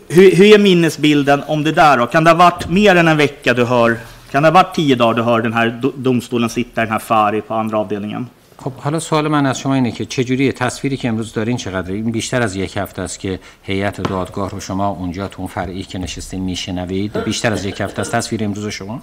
[0.09, 2.07] Hur, hur är minnesbilden om det där då?
[2.07, 3.97] Kan det ha varit mer än en vecka du hör?
[4.33, 6.93] Kan det ha varit tio dagar du hör den här do- domstolen sitta i den
[6.93, 8.27] här Fari på andra avdelningen?
[8.57, 12.11] خب حالا سوال من از شما اینه که چجوریه تصویری که امروز دارین چقدره این
[12.11, 15.99] بیشتر از یک هفته است که هیئت دادگاه رو شما اونجا تو اون فرعی که
[15.99, 19.03] نشستین میشنوید بیشتر از یک هفته است تصویر امروز شما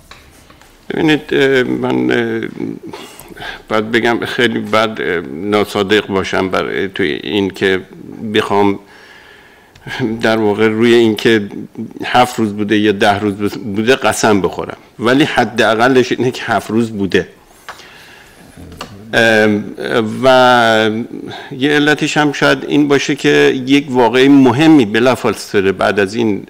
[0.89, 1.33] ببینید
[1.63, 2.07] من
[3.69, 5.01] باید بگم خیلی بد
[5.33, 7.81] ناصادق باشم برای توی این که
[8.33, 8.79] بخوام
[10.21, 11.49] در واقع روی این که
[12.05, 14.77] هفت روز بوده یا ده روز بوده قسم بخورم.
[14.99, 17.27] ولی حداقلش اینه که هفت روز بوده.
[20.23, 20.89] و
[21.51, 26.45] یه علتش هم شاید این باشه که یک واقعی mehemmi بلافاصله بعد از این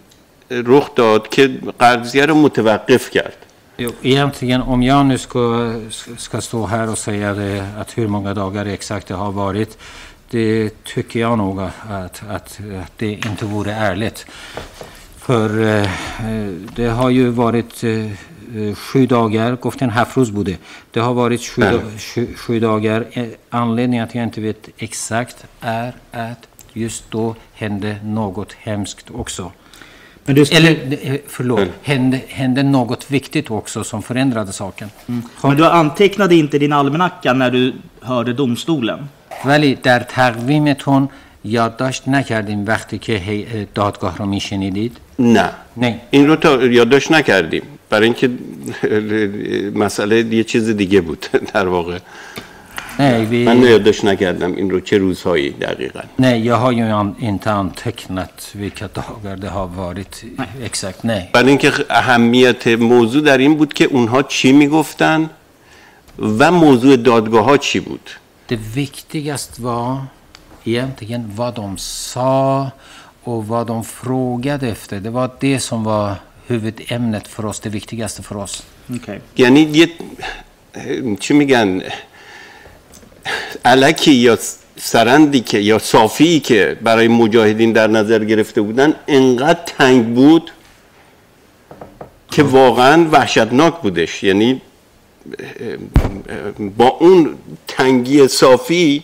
[0.51, 1.49] رخ داد که
[1.79, 3.37] قرضیه رو متوقف کرد.
[4.03, 5.73] Egentligen om jag nu ska,
[6.17, 9.77] ska stå här och säga det, att hur många dagar exakt det har varit
[10.31, 14.25] det tycker jag nog att, att, att det inte vore ärligt.
[15.17, 18.11] För eh, eh det har ju varit eh,
[18.55, 20.29] eh sju dagar, Goften Hafruz.
[20.91, 21.63] Det har varit sju,
[21.97, 23.05] sju, sju, dagar.
[23.11, 29.51] Eh, anledningen att jag inte vet exakt är att just då hände något hemskt också.
[30.23, 30.41] Skulle...
[30.57, 31.71] Eller förlåt, mm.
[31.81, 34.89] hände, hände något viktigt också som förändrade saken.
[35.07, 35.21] Mm.
[35.43, 39.07] Men du antecknade inte din almanacka när du hörde domstolen?
[39.45, 41.09] ولی در تقویمتون
[41.43, 43.45] یادداشت نکردیم وقتی که
[43.75, 45.49] دادگاه رو میشنیدید؟ نه.
[45.77, 45.99] نه.
[46.11, 47.63] این رو تا یادداشت نکردیم.
[47.89, 48.29] برای اینکه
[49.85, 51.97] مسئله یه چیز دیگه بود در واقع.
[52.99, 56.01] Nej, vi, من یادداشت نکردم این رو چه روزهایی دقیقا.
[56.49, 60.25] jag har ju an, inte antecknat vilka dagar det har varit
[60.63, 61.03] exakt.
[61.03, 61.29] Nej.
[61.33, 65.29] برای اینکه اهمیت موضوع در این بود که اونها چی می‌گفتن
[66.19, 68.09] و موضوع دادگاه ها چی بود.
[68.51, 70.05] Det viktigaste var
[70.63, 72.71] egentligen vad de sa
[73.23, 74.99] och vad de frågade efter.
[74.99, 76.15] Det var det som var
[76.47, 78.63] huvudämnet för oss, det viktigaste för oss.
[78.95, 79.19] Okay.
[79.35, 79.87] یعنی یه
[81.19, 81.81] چی میگن
[83.65, 84.37] علکی یا
[84.77, 90.51] سرندی که یا صافی که برای مجاهدین در نظر گرفته بودن انقدر تنگ بود
[92.31, 94.61] که واقعا وحشتناک بودش یعنی
[96.76, 97.34] با اون
[97.66, 99.02] تنگی صافی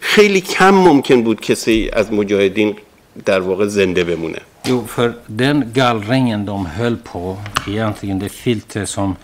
[0.00, 2.76] خیلی کم ممکن بود کسی از مجاهدین
[3.24, 7.36] در واقع زنده بمونه Jo, för den gallringen de höll på,
[7.68, 9.16] egentligen det filter som,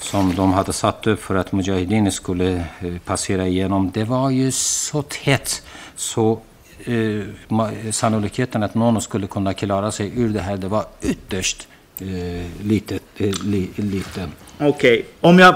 [0.00, 4.50] som de hade satt upp för att Mujahedin skulle eh, passera igenom, det var ju
[4.52, 5.62] så tätt
[5.96, 6.40] så
[6.84, 11.68] eh, ma- sannolikheten att någon skulle kunna klara sig ur det här, det var ytterst
[12.00, 14.28] eh, litet, eh, li, liten.
[14.60, 15.54] Okej, om jag...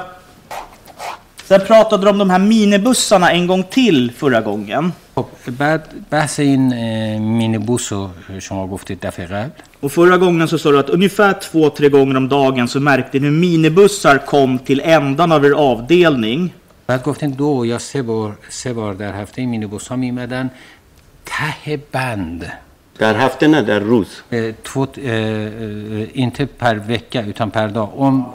[1.45, 4.93] Sen pratade de om de här minibussarna en gång till förra gången.
[5.15, 5.27] خب
[5.59, 8.11] بعد بحث این اه، مینیبوس رو
[8.41, 9.51] شما گفتید دفعه قبل
[9.81, 13.19] Och förra gången så sa du att ungefär två, tre gånger om dagen så märkte
[13.19, 16.51] ni hur minibussar kom till ändan av er avdelning.
[16.87, 20.51] بعد گفتین دو یا سه بار سه بار در هفته مینیبوس ها میمدن
[21.27, 22.53] ته بند
[22.99, 27.89] در هفته نه در روز Eh, två, eh, eh, inte per vecka utan per dag.
[27.97, 28.27] Om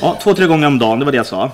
[0.00, 1.50] Ja, två, tre gånger om dagen, det var det jag sa.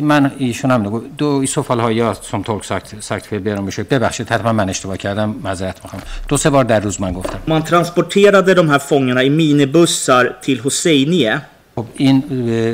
[0.00, 3.58] من ایشون هم دو i så fall har jag som tolk sagt, sagt fel ber
[3.58, 3.88] om ursäkt.
[3.90, 6.02] Bebachshid, حتما من اشتباه کردم معذرت میخوام.
[6.28, 7.38] دو سه بار در روز من گفتم.
[7.46, 11.40] Man transporterade de här fångarna i minibussar till Hosseinie.
[11.76, 12.22] خب این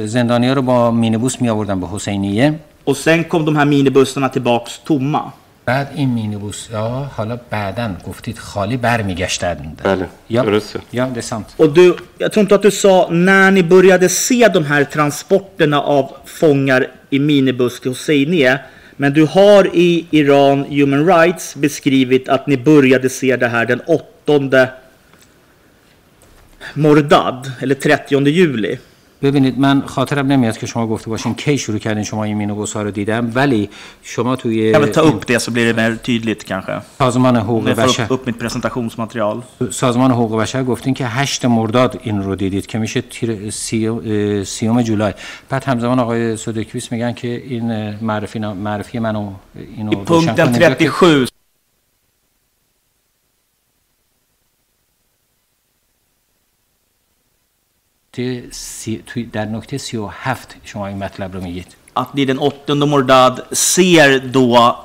[0.07, 2.55] زندانیا رو با مینیبوس می آوردن به حسینیه.
[2.85, 5.33] Och sen kom de här minibussarna tillbaks tomma.
[5.67, 10.43] بعد این مینیبوس ها حالا بعدا گفتید خالی برمیگشتند بله ja.
[10.43, 11.55] درسته Ja, det är sant.
[11.57, 15.81] Och du, jag tror inte att du sa när ni började se de här transporterna
[15.81, 18.59] av fångar i minibuss till Hosseinie.
[18.97, 23.81] Men du har i Iran Human Rights beskrivit att ni började se det här den
[23.81, 24.69] 8
[26.75, 28.79] Mordad, eller 30 juli.
[29.22, 32.82] ببینید من خاطرم نمیاد که شما گفته باشین کی شروع کردین شما این مینوبوس ها
[32.82, 33.70] رو دیدم ولی
[34.04, 36.82] شما توی Jag vill ta upp det så blir det mer tydligt kanske.
[37.00, 39.70] سازمان حقوق jag får بشر upp, upp mitt presentationsmaterial.
[39.72, 44.82] سازمان حقوق بشر گفتین که 8 مرداد این رو دیدید که میشه تیر سی- سیوم
[44.82, 45.14] جولای
[45.50, 49.32] بعد همزمان آقای سودکویس میگن که این معرفی معرفی منو
[49.78, 51.37] اینو روشن Punkten کنید که 37
[58.17, 61.67] توی سی- توی در نکته 37 شما این مطلب رو میگید
[61.99, 64.77] att ni den 8 Mordad ser då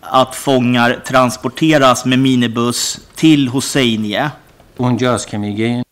[0.00, 4.32] att fångar transporteras med minibuss till Hosseinie.
[4.76, 5.82] اونجاست که میگه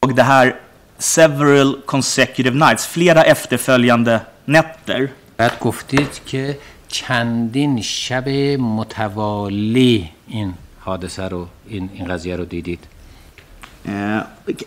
[0.00, 0.60] Och det här
[0.98, 5.08] several consecutive nights, flera efterföljande nätter.
[5.36, 6.58] بعد گفتید که
[6.91, 12.79] چندین شب متوالی این حادثه رو این, این قضیه رو دیدید؟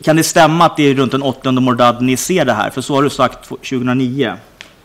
[0.05, 2.71] kan det stämma att det är runt den 8 Mordad ni ser det här?
[2.71, 4.37] För så har du sagt 2009.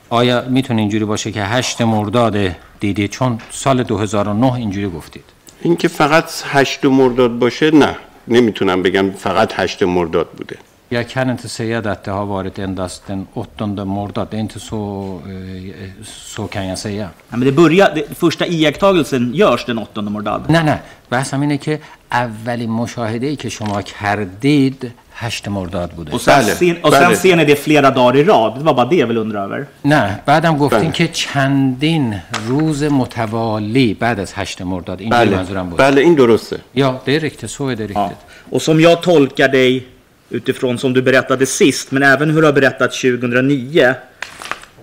[0.10, 5.24] آیا می‌تونه اینجوری باشه که هشت مرداد دیدید؟ چون سال 2009 اینجوری گفتید.
[5.61, 7.95] این که فقط هشت مرداد باشه نه.
[8.28, 10.57] نمی‌تونم بگم فقط هشت مرداد بوده.
[10.91, 14.28] Jag kan inte säga att det har varit endast den åttonde mordad.
[14.32, 14.82] Det är inte så,
[15.28, 17.10] eh, så kan jag säga.
[17.30, 20.41] Ja, men det börjar, det, första iakttagelsen görs den 8 Mordad.
[20.49, 20.80] نه نه
[21.10, 21.80] بحثم اینه که
[22.11, 27.36] اولین مشاهده ای که شما کردید هشت مرداد بوده Och sen, sen, och sen ser
[27.36, 28.53] ni det flera dagar i rad.
[28.60, 29.68] Det var bara det jag ville undra över.
[29.86, 30.91] نه بعدم گفتین بله.
[30.91, 36.60] که چندین روز متوالی بعد از هشت مرداد این بله منظورم بود بله این درسته
[36.76, 37.88] یا det är riktigt så är det Ja.
[37.88, 38.18] riktigt
[38.52, 39.86] Och som jag tolkar dig
[40.31, 43.97] utifrån som du berättade sist, men även hur du har berättat 2009,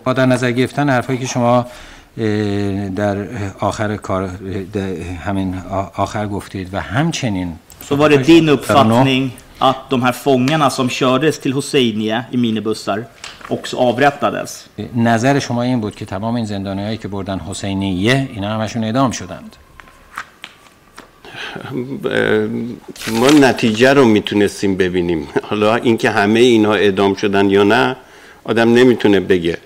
[0.04, 1.66] با در نظر گرفتن حرفایی که شما
[2.18, 3.18] اه، در
[3.60, 4.30] آخر کار اه،
[4.74, 4.88] در
[5.26, 7.54] همین آ- آخر گفتید و همچنین
[7.90, 13.06] så var det din uppfattning att de här fångarna som kördes till Hosseinie i minibussar
[13.50, 14.70] också avrättades.
[14.96, 19.56] نظر شما این بود که تمام این زندانیایی که بردن حسینیه اینا همشون اعدام شدند
[23.13, 25.29] ما نتیجه رو می‌تونستیم ببینیم.
[25.43, 27.97] حالا اینکه همه اینها اعدام شدن یا نه
[28.45, 29.59] آدم نمی‌تونه بگه.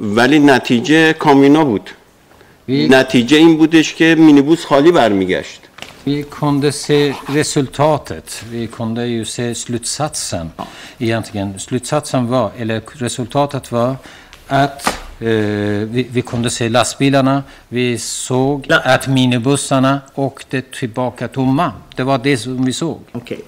[0.00, 1.90] ولی نتیجه کامینا بود.
[2.68, 5.60] نتیجه این بودش که مینیبوس خالی برمیگشت.
[6.06, 10.46] Vi kunde se resultatet, vi kunde ju se slutsatsen
[11.00, 11.58] egentligen.
[11.58, 13.96] Slutsatsen var, eller resultatet var
[14.48, 14.82] att
[15.20, 21.72] vi, vi kunde se lastbilarna, vi såg att minibussarna åkte tillbaka tomma.
[21.96, 23.00] Det var det som vi såg.
[23.12, 23.40] Okej.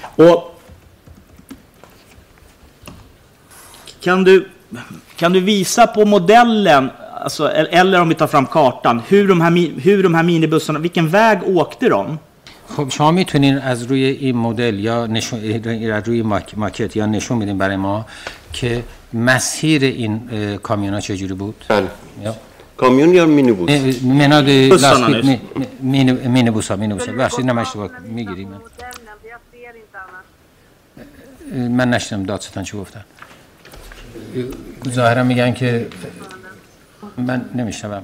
[0.00, 0.60] Och
[4.00, 4.48] kan du,
[5.16, 6.90] kan du visa på modellen,
[7.20, 11.08] alltså, eller om vi tar fram kartan, hur de här, hur de här minibussarna, vilken
[11.08, 12.18] väg åkte de?
[12.76, 15.40] خب شما می‌تونین از روی این مدل یا نشون
[15.92, 18.06] از روی ماک- ماکت یا نشون بدین برای ما
[18.52, 20.20] که مسیر این
[20.62, 21.86] کامیون ها چجوری بود؟ بله
[22.24, 22.36] یا
[22.76, 25.26] کامیون یا مناد lastbil, nyss.
[25.26, 25.40] mi-
[25.92, 27.10] mi- minibussar, minibussar.
[27.10, 28.60] ببخشید نه من اشتباه می‌گیریم من
[31.68, 33.04] من نشنم دادستان چی گفتن
[34.88, 35.86] ظاهرا میگن که
[37.16, 38.02] من نمیشنوم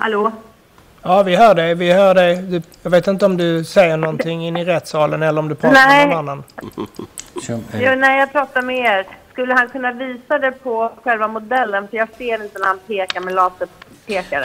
[0.00, 0.32] Hallå?
[1.02, 1.74] Ja, vi hör dig.
[1.74, 2.36] Vi hör dig.
[2.36, 5.88] Du, jag vet inte om du säger någonting in i rättssalen eller om du pratar
[5.88, 6.06] nej.
[6.06, 6.44] med någon annan.
[7.72, 9.06] Jo, nej, jag pratar med er.
[9.32, 11.88] Skulle han kunna visa det på själva modellen?
[11.88, 13.68] För jag ser inte när han pekar med laser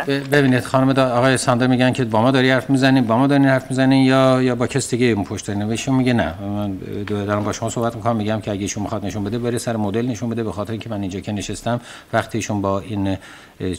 [0.08, 3.46] ببینید خانم دا آقای ساندر میگن که با ما داری حرف می‌زنی با ما داری
[3.46, 6.42] حرف می‌زنی یا یا با کس دیگه اون پشت داری ایشون میگه نه.
[6.42, 9.58] من دو- دارم با شما صحبت می‌کنم میگم که اگه ایشون می‌خواد نشون بده بره
[9.58, 11.82] سر مدل نشون بده به خاطر اینکه من اینجا که نشستم
[12.14, 13.18] وقتی ایشون با این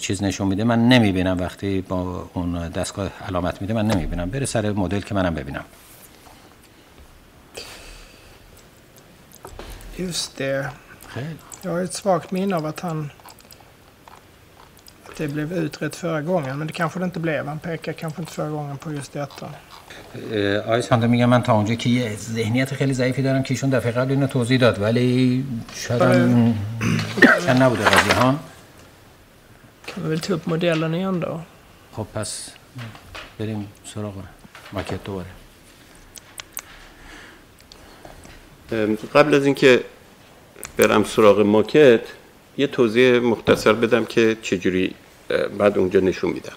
[0.01, 1.37] چیز نشون میده من نمی‌بینم.
[1.41, 4.31] وقتی با اون دستگاه علامت میده من نمی‌بینم.
[4.31, 5.65] بره سر مدل که منم ببینم.
[9.99, 10.71] Just det.
[11.65, 12.99] Jag har ett svagt minne av att han,
[15.17, 17.47] det blev utrett förra gången, men det kanske det inte blev.
[17.47, 19.47] Han pekar kanske inte förra gången på just detta.
[20.65, 24.11] آقای سانده میگم من تا اونجا که ذهنیت خیلی ضعیفی دارم که ایشون دفعه قبل
[24.11, 25.45] اینو توضیح داد ولی
[25.75, 26.03] شاید
[27.47, 28.35] چند نبوده قضیه ها
[29.87, 31.41] Kan vi väl ta upp modellen igen då?
[31.93, 32.51] خب پس
[33.39, 34.15] بریم سراغ
[34.73, 35.27] ماکت دوباره
[39.15, 39.85] قبل از اینکه
[40.77, 42.01] برم سراغ ماکت
[42.57, 44.95] یه توضیح مختصر بدم که چجوری
[45.58, 46.56] بعد اونجا نشون میدم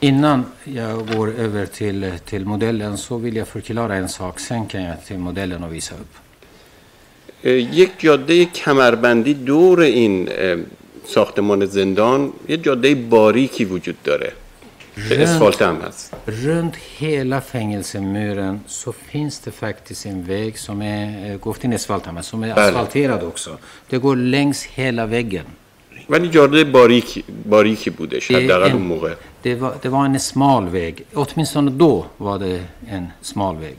[0.00, 4.40] Innan jag går över till, till modellen så vill jag förklara en sak.
[4.40, 6.14] Sen kan jag till modellen och visa upp.
[7.44, 10.56] اه، یک جاده کمربندی دور این اه،
[11.04, 14.32] ساختمان زندان یه جاده باریکی وجود داره
[15.08, 21.30] که اسفالت هم هست Runt hela fängelsemuren så finns det faktiskt en väg som är,
[21.30, 22.66] eh, گفتین اسفالت هم هست, som är بله.
[22.68, 23.58] asfalterad också.
[23.88, 25.44] Det går längs hela väggen.
[26.11, 29.13] ولی جاده باریکی باریکی بودش حداقل اون موقع
[29.43, 31.05] det, var, det var en smal väg.
[31.13, 33.77] Åtminstone då var det en smal väg.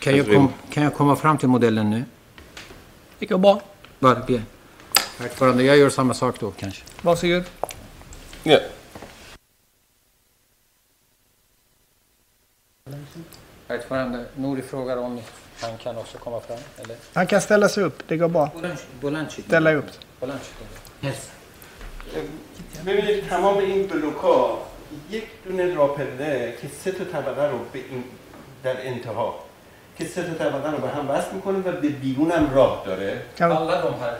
[0.00, 2.04] Kan jag, kom, kan jag komma fram till modellen nu?
[3.18, 3.62] Det går bra.
[3.98, 4.42] Bara, be.
[5.20, 6.82] Ordförande, jag gör samma sak då kanske.
[7.02, 7.44] Varsågod.
[8.42, 8.58] Ja.
[13.68, 15.20] Ordförande, Nori frågar om
[15.61, 16.57] han kan också komma fram.
[16.83, 16.95] Eller?
[17.13, 18.03] Han kan ställa sig upp.
[18.07, 18.49] Det går bra.
[19.01, 19.41] Bolanchi.
[19.41, 19.85] Ställa upp.
[20.19, 20.51] Bolanchi.
[21.01, 21.29] Yes.
[22.85, 24.59] ببینید تمام این بلوک ها
[25.09, 28.03] یک دونه راپله که سه تا طبقه رو به این
[28.63, 29.35] در انتها
[29.97, 33.21] که سه تا طبقه رو به هم وصل میکنه و به بیرون هم راه داره
[33.37, 34.15] Kan, Alla de här,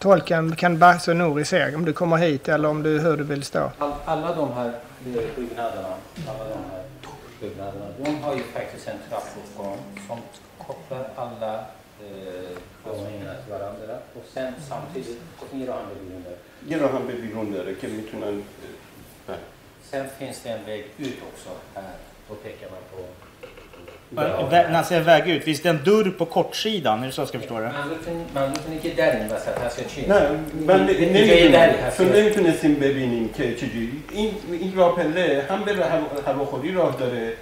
[0.00, 3.24] tolken kan Basse och Nori se om du kommer hit eller om du, hur du
[3.24, 3.70] vill stå.
[3.78, 5.94] all, alla de här eh, byggnaderna,
[6.28, 6.73] alla de här
[7.39, 10.19] kursbyggnaderna, de har ju faktiskt en trappuppgång som
[10.57, 11.59] kopplar alla
[12.01, 12.57] eh,
[13.43, 15.21] till varandra och sen samtidigt
[15.53, 16.37] Giro Hammarby-grunder.
[16.67, 17.65] Giro Hammarby-grunder,
[19.83, 21.93] Sen finns det en väg ut också här.
[22.29, 23.24] Då pekar man på
[24.11, 27.03] Vä- När han säger väg ut, finns det en dörr på kortsidan?
[27.03, 27.71] Är det så jag ska förstå det?
[28.35, 30.29] منظورتون اینه که در این وسط هست یا چی؟ نه
[30.67, 36.95] من نمی‌دونم چون نمی‌تونستیم ببینیم که چجوری این این راپله هم به هوا- هواخوری راه
[36.99, 37.33] داره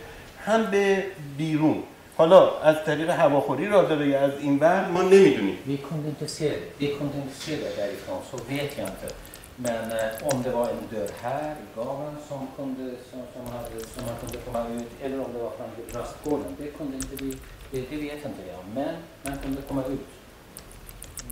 [0.45, 1.03] هم به
[1.37, 1.77] بیرون
[2.17, 6.27] حالا از طریق هواخوری راه داره یا از این ور ما نمی‌دونیم Vi kunde inte
[6.37, 6.59] se det.
[6.79, 9.07] Vi kunde inte se det därifrån, så vet jag inte.
[9.56, 13.80] Men eh, om det var en dörr här i gaveln som, kunde, som, som, hade,
[13.94, 17.16] som man kunde komma ut eller om det var fram till rastgården, det kunde inte
[17.24, 17.30] vi,
[17.70, 18.60] det, det vet inte jag.
[18.74, 20.06] Men man kunde komma ut.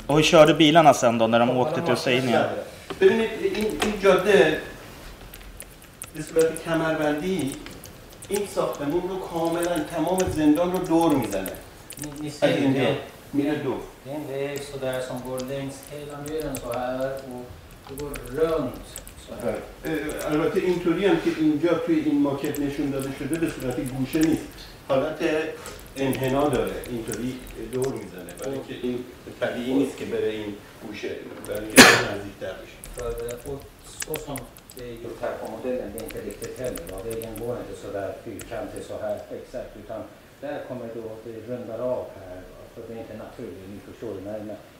[0.06, 2.44] Och hur körde bilarna sen då när de åkte till Husseiniya?
[3.00, 4.60] ببینید این این جاده
[6.14, 7.52] به صورت کمربندی
[8.28, 11.50] این ساختمون رو کاملا تمام زندان رو دور میزنه
[12.02, 12.96] Ni, ni از ser ju اینجا det.
[13.32, 16.56] میره دور Det är en väg sådär som går längs hela muren
[20.31, 24.19] البته این طوری هم که اینجا توی این ماکت نشون داده شده به صورت گوشه
[24.19, 24.47] نیست.
[24.87, 25.19] حالت
[25.97, 26.73] انهنا داره.
[26.89, 27.39] این طوری
[27.71, 28.33] دور می‌زنه.
[28.39, 29.05] برای که این
[29.39, 30.55] طبیعی نیست که بره این
[30.87, 31.09] گوشه
[31.47, 32.53] برای که این نزید در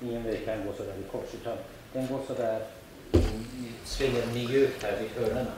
[0.01, 1.45] Det är en väg kan این så där i korset.
[1.93, 2.61] Den این så där
[3.12, 3.22] mm,
[3.84, 5.52] svänger mjukt här vid hörnorna.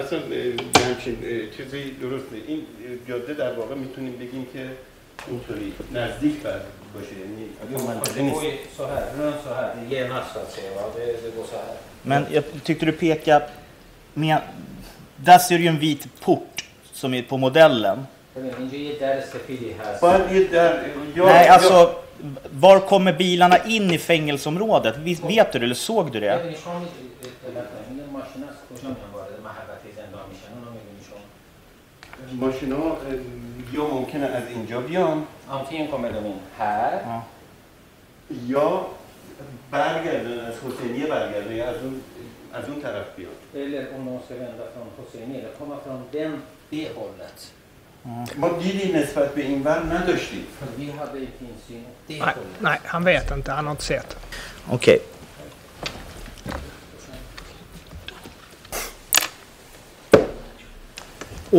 [0.00, 4.66] اصلا اه، همچین اه، چیزی درست نیست این اه، جاده در واقع میتونیم بگیم که
[5.30, 6.60] اینطوری نزدیک بر
[6.94, 10.32] باشه یعنی Jo, men det går ju så här, runt så här, det är genast
[10.34, 10.70] så att säga.
[10.74, 10.82] Va?
[10.96, 11.76] Det, det går så här.
[12.02, 13.46] Men jag tyckte du pekade
[14.14, 14.38] med...
[15.16, 18.06] Där ser du ju en vit port som är på modellen.
[18.58, 20.00] اینجا یه در سفیدی هست.
[20.00, 20.84] باید یه در
[21.16, 21.96] یا Nej, یا- alltså
[22.64, 24.94] var kommer bilarna in i fängelseområdet?
[24.96, 26.36] Vis- Vet du det eller såg du det?
[26.38, 27.12] ببینید شما می‌دونید
[27.46, 31.20] اطلاعات این ماشین است کجا میان وارد محوطه زندان میشن اونو می‌بینید شما
[32.46, 32.96] ماشینا
[33.72, 35.18] یا ممکنه از اینجا بیان
[35.50, 37.00] Antingen kommer de in här
[38.46, 38.86] یا
[39.70, 42.00] برگردن از حسینیه برگردن یا از اون
[42.52, 46.32] از اون طرف بیان eller om de ska vända från Hosseini eller komma från den,
[46.72, 47.38] det hållet.
[52.19, 53.51] Nej, nej, han vet inte.
[53.51, 54.17] Han har inte sett.
[54.69, 54.99] Okej.
[54.99, 55.21] Okay.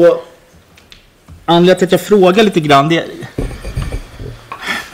[0.02, 0.24] Och
[1.44, 3.06] anledningen till att jag frågar lite grann det är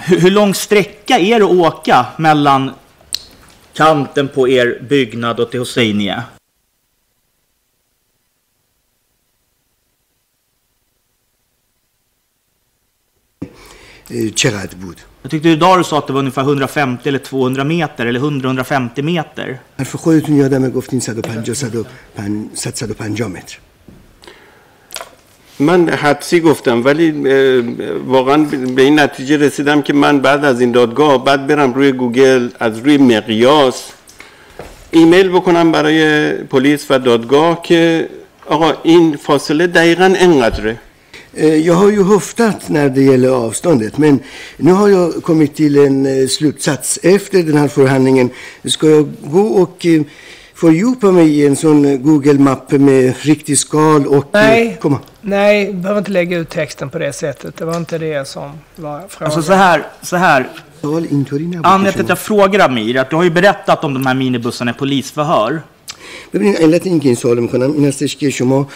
[0.09, 2.71] hur lång sträcka är det att åka mellan
[3.73, 6.23] kanten på er byggnad och till Hoseinie?
[14.35, 18.07] چقدر بود Jag tyckte idag du sa att det var ungefär 150 eller 200 meter.
[18.07, 19.59] Eller 100-150 meter.
[19.79, 21.55] حرف خودتون یادمه گفتین 150
[22.55, 23.59] 150 متر
[25.61, 27.11] من حدسی گفتم ولی
[28.07, 28.37] واقعا
[28.77, 32.79] به این نتیجه رسیدم که من بعد از این دادگاه بعد برم روی گوگل از
[32.79, 33.85] روی مقیاس
[34.91, 38.09] ایمیل بکنم برای پلیس و دادگاه که
[38.47, 40.79] آقا این فاصله دقیقا انقدره
[41.65, 44.21] Jag har ju höftat när det gäller avståndet, men
[44.57, 46.99] nu har jag kommit till en slutsats.
[47.03, 48.31] Efter den här förhandlingen
[48.65, 49.87] ska jag gå och
[50.55, 54.25] fördjupa mig i en sån Google-mapp med riktig skal och...
[54.33, 54.99] Nej, komma.
[55.21, 57.57] nej, du behöver inte lägga ut texten på det sättet.
[57.57, 59.33] Det var inte det som var frågan.
[59.33, 60.49] Alltså så här, så här.
[60.83, 64.71] Anledningen till att jag frågar Amir, att du har ju berättat om de här minibussarna
[64.71, 65.63] i polisförhör.
[66.34, 68.68] ببینید علت این که این سوال میکنم این هستش که شما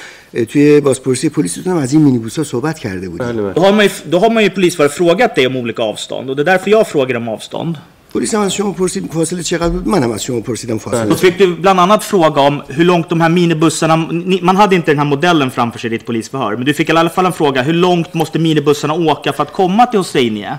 [0.50, 4.20] توی بازپرسی پلیستون از این مینیبوس ها صحبت کرده بودید Då har man ju, då
[4.20, 7.16] har man ju polisförhör frågat dig om olika avstånd och det är därför jag frågar
[7.18, 7.76] om avstånd.
[8.14, 11.38] پلیس هم از شما پرسید فاصله چقدر بود منم از شما پرسیدم فاصله Då fick
[11.38, 14.98] du bland annat fråga om hur långt de här minibussarna, ni- man hade inte den
[15.00, 17.62] här modellen framför sig i ditt polisförhör, men du fick i alla fall en fråga
[17.62, 20.52] hur långt måste minibussarna åka för att komma till Hosseinie?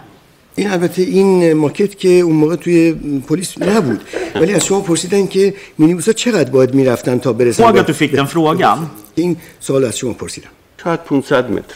[0.55, 2.93] این البته این ماکت که اون موقع توی
[3.27, 4.01] پلیس نبود.
[4.35, 8.15] ولی از شما پرسیدن که مینیبوس ها چقدر باید می‌رفتن تا برسن att du fick
[8.15, 8.77] den.
[9.15, 10.49] این سوال از شما پرسیدم.
[10.83, 11.75] شاید 500 متر.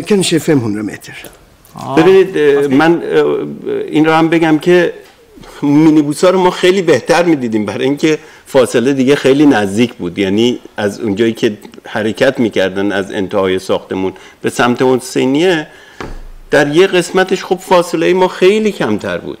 [0.00, 1.12] کنشه 500 متر.
[1.96, 2.38] ببینید
[2.74, 3.02] من
[3.88, 4.92] این رو هم بگم که
[5.62, 7.66] مینیبوس ها رو ما خیلی بهتر می‌دیدیم.
[7.66, 10.18] برای اینکه فاصله دیگه خیلی نزدیک بود.
[10.18, 14.12] یعنی از اونجایی که حرکت می‌کردن از انتهای ساختمون
[14.42, 15.66] به سمت حسینیه
[16.52, 19.38] در یه قسمتش خب فاصله ما خیلی کمتر بود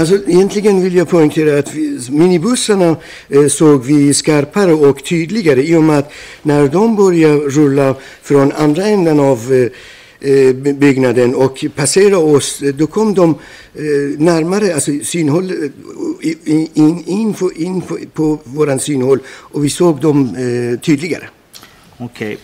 [0.00, 2.96] Alltså, egentligen vill jag poängtera att vi, minibussarna
[3.28, 6.12] eh, såg vi skarpare och tydligare i och med att
[6.42, 12.62] när de började rulla från andra änden av eh, eh, by- byggnaden och passera oss,
[12.62, 13.30] eh, då kom de
[13.74, 19.64] eh, närmare, alltså synhåll, eh, in, in, in, på, in på, på våran synhåll och
[19.64, 21.28] vi såg dem eh, tydligare.
[21.98, 22.38] Okej,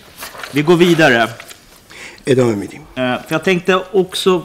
[0.52, 1.28] vi går vidare.
[2.29, 4.43] ادامه میدیم Eh, För jag tänkte också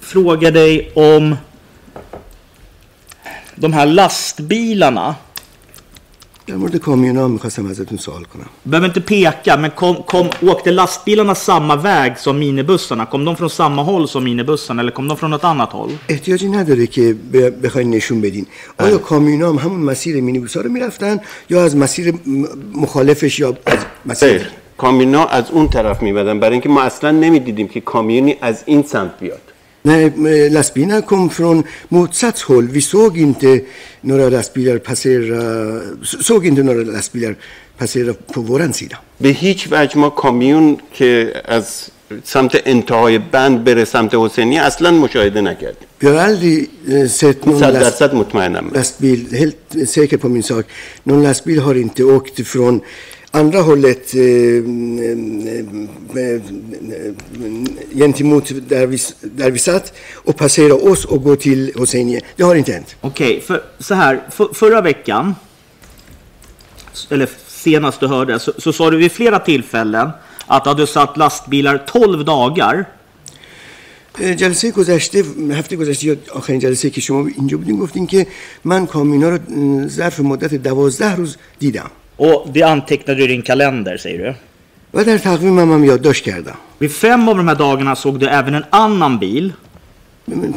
[0.00, 1.36] fråga dig om
[3.56, 5.14] de här lastbilarna.
[6.46, 10.70] در مورد کامیونا میخواستم ازتون سوال کنم Du behöver inte peka, men kom, kom, åkte
[10.70, 13.06] lastbilarna samma väg som minibussarna?
[13.06, 15.90] Kom de från samma håll som minibussarna eller kom de från något annat håll?
[16.08, 18.46] احتیاجی نداره که ب- بخواین نشون بدین
[18.78, 21.20] آیا کامیونا هم همون مسیر مینیبوس ها رو میرفتن
[21.50, 22.18] یا از مسیر م-
[22.74, 24.50] مخالفش یا از مسیر خیر
[24.83, 29.13] کامیونا از اون طرف میبدن برای اینکه ما اصلا نمی‌دیدیم که کامیونی از این سمت
[29.19, 29.41] بیاد
[29.85, 31.57] m- lastbilarna kom från
[31.97, 32.65] motsatt håll.
[32.77, 33.61] Vi såg inte
[34.01, 35.41] några lastbilar passera,
[36.29, 37.33] såg inte några lastbilar
[37.77, 38.97] passera på våran sida.
[39.21, 41.65] به هیچ وجه ما کامیون که از
[42.23, 47.59] سمت انتهای بند بره سمت حسینی اصلا مشاهده نکردیم Vi har aldrig eh, sett någon
[47.59, 50.65] صد درصد مطمئنم lastbil, helt säker på min sak,
[51.03, 52.81] någon lastbil har inte åkt från
[53.34, 55.18] andra hållet eh, eh,
[56.24, 56.42] eh,
[57.94, 62.20] gentemot där vi, där vi satt och passera oss och gå till Hoseinie.
[62.36, 62.96] Det har inte hänt.
[63.00, 64.22] Okej, för, så här.
[64.30, 65.34] För, förra veckan,
[67.10, 70.10] eller senast du hörde, så, så sa du vid flera tillfällen
[70.46, 72.86] att du hade satt lastbilar 12 dagar.
[74.18, 78.26] جلسه گذشته هفته گذشته یا آخرین جلسه که شما اینجا بودین گفتین که
[78.64, 79.38] من کامیونا رو
[79.88, 84.34] ظرف مدت دوازده روز دیدم Och det antecknade du i din kalender, säger du.
[84.94, 88.54] و در تقویمم هم یادداشت کردم Vid fem av de här dagarna såg du även
[88.54, 89.52] en annan bil.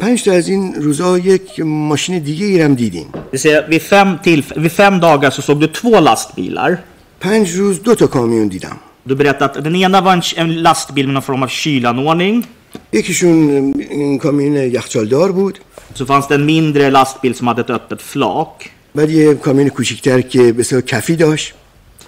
[0.01, 4.17] پنج تا از این روزها یک ماشین دیگه ایرم دیدیم Det vill säga, vid fem,
[4.23, 6.77] tillf- vid fem dagar så såg du två lastbilar.
[7.19, 8.77] پنج روز دو تا کامیون دیدم
[9.09, 12.45] Du berättade att den ena var en, en lastbil med någon form av kylanordning.
[12.93, 15.59] یکیشون این کامیون یخچالدار بود
[15.95, 18.71] Så fanns det en mindre lastbil som hade ett öppet flak.
[18.95, 21.53] بعد یه کامیون کوچیکتر که به کفی داشت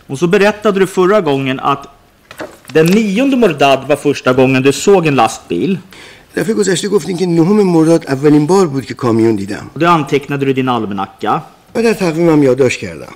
[0.10, 1.84] Och så berättade du förra gången att
[2.74, 5.78] den nionde Mordad var första gången du såg en lastbil.
[6.36, 10.46] دفعه گذشته گفتین که نهم مرداد اولین بار بود که کامیون دیدم Och det antecknade
[10.46, 11.42] du i din almanacka.
[11.76, 13.14] و در تقویمم یادداشت کردم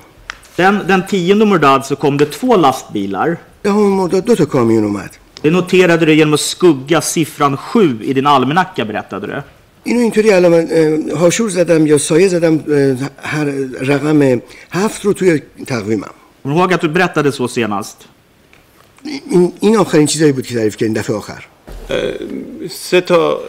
[0.58, 3.38] Den, den tionde Mordad så kom det två lastbilar.
[3.64, 5.10] دهم مرداد دو تا کامیون اومد
[5.44, 9.42] Det noterade du genom att skugga siffran 7 i din almanacka berättade du.
[9.89, 12.55] اینو اینطوری اه، هاشور زدم یا سایه زدم
[13.23, 13.45] هر
[13.81, 18.05] رقم هفت رو توی تقویمم ihåg att du berättade så senast?
[19.31, 21.45] این, این آخرین چیزایی بود که تعریف کردین دفعه آخر
[22.71, 23.41] سه تا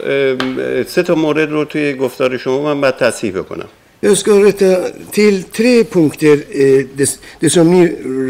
[0.87, 3.67] سه تا مورد رو توی گفتار شما من باید تصحیح بکنم
[4.01, 4.71] Jag ska rätta
[5.11, 7.81] till tre punkter eh, det, det som ni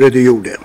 [0.03, 0.57] redogjorde.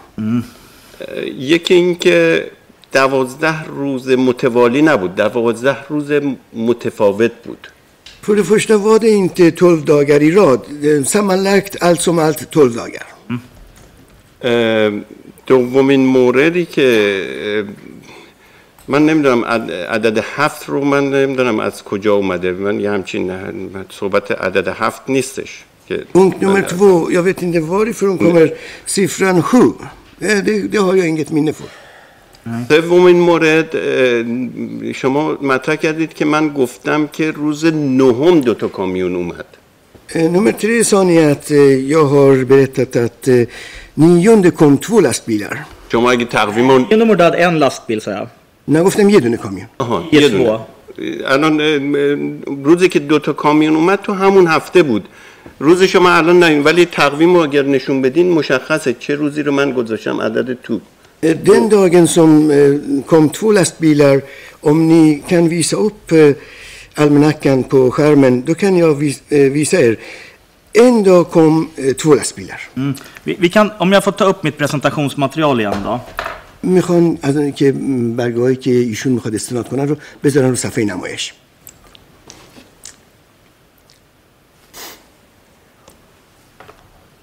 [1.00, 2.46] اه، یکی این که
[2.94, 6.10] دوازده روز متوالی نبود دوازده روز
[6.52, 7.64] متفاوت بود
[8.26, 10.60] För det första var det inte 12 dagar i rad.
[11.06, 13.06] Sammanlagt allt som allt 12 dagar.
[15.46, 16.88] دومین موردی که
[18.88, 19.44] من نمی‌دونم
[19.90, 23.32] عدد هفت رو من نمی‌دونم از کجا اومده من یه همچین
[23.90, 25.64] صحبت عدد هفت نیستش
[26.12, 28.54] Punkt nummer två, jag vet inte varifrån kommer
[28.86, 29.72] siffran sju.
[30.18, 31.84] Det, det har jag inget minne för.
[32.68, 33.76] سومین مورد
[34.94, 39.44] شما مطرح کردید که من گفتم که روز نهم دو تا کامیون اومد
[40.14, 41.50] Nummer tre sa ni att
[41.94, 43.28] jag har berättat att
[43.94, 45.66] nionde kom två lastbilar.
[45.92, 48.28] شما اگه تقویم Nionde mordad en lastbil sa jag.
[48.68, 49.68] نگفتم یه دونه کامیون.
[49.78, 50.58] آها یه دونه.
[51.26, 51.60] الان
[52.64, 55.08] روزی که دو تا کامیون اومد تو همون هفته بود
[55.58, 59.72] روز شما الان نه ولی تقویم رو اگر نشون بدین مشخصه چه روزی رو من
[59.72, 60.80] گذاشتم عدد تو
[61.23, 62.51] Den dagen som
[63.07, 64.22] kom två lastbilar,
[64.61, 66.11] om ni kan visa upp
[66.95, 68.95] almanackan på skärmen, då kan jag
[69.30, 69.97] visa er.
[70.73, 71.69] En dag kom
[72.01, 72.61] två lastbilar.
[72.76, 72.93] Mm.
[73.23, 75.99] Vi, vi kan, om jag får ta upp mitt presentationsmaterial igen då.
[76.61, 77.72] میخوان از که
[78.15, 81.34] برگاهی که ایشون میخواد استناد کنن رو بذارن رو صفحه نمایش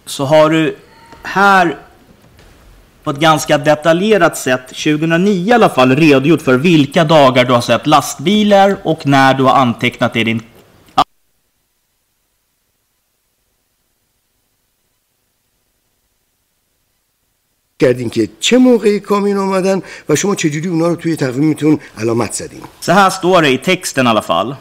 [0.07, 0.77] så har du
[1.23, 1.79] här
[3.05, 7.61] på ett ganska detaljerat sätt, 2009 i alla fall, redogjort för vilka dagar du har
[7.61, 10.43] sett lastbilar och när du har antecknat det i din
[17.79, 22.63] کردین که چه موقعی کامیون اومدن و شما چجوری اونا رو توی تقویمتون علامت زدین
[22.81, 24.55] Så här står det i texten i alla fall.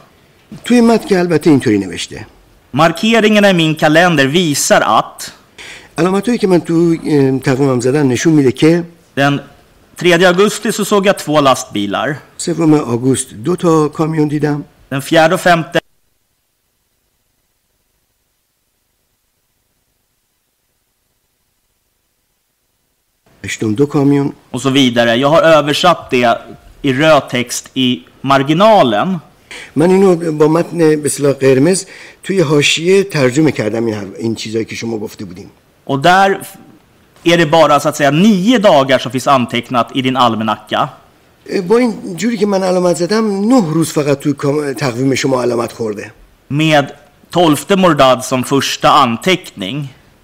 [0.63, 2.25] توی متن که البته اینطوری نوشته
[2.71, 5.33] Markeringarna i min kalender visar att
[5.98, 6.96] علامتهایی که من تو
[7.38, 8.84] تقویمم زدن نشون میده که
[9.18, 9.40] den
[10.00, 12.16] 3 augusti så såg jag två lastbilar.
[12.36, 15.64] سوم آگوست دو تا کامیون دیدم Den 4 och 5
[23.44, 25.16] هشتم دو کامیون och så vidare.
[25.16, 26.38] Jag har översatt det
[26.82, 29.20] i röd text i marginalen.
[29.76, 31.86] من اینو با متن به قرمز
[32.22, 35.50] توی حاشیه ترجمه کردم این این چیزایی که شما گفته بودین
[35.89, 36.29] Och där
[37.23, 40.89] är det bara så att säga nio dagar som finns antecknat i din almanacka.
[41.67, 44.33] با این جوری که من علامت زدم نه روز فقط توی
[44.73, 46.11] تقویم شما علامت خورده
[46.49, 46.85] Med
[47.31, 49.77] 12 mordad som första anteckning.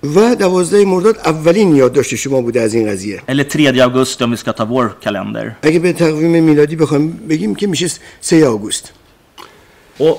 [0.03, 4.37] و دوازده مرداد اولین یادداشت شما بوده از این قضیه Eller 3 augusti om vi
[4.37, 5.55] ska ta vår kalender.
[5.61, 7.87] اگه به تقویم میلادی بخوام بگیم که میشه
[8.21, 8.93] 3 آگوست
[9.99, 10.17] Och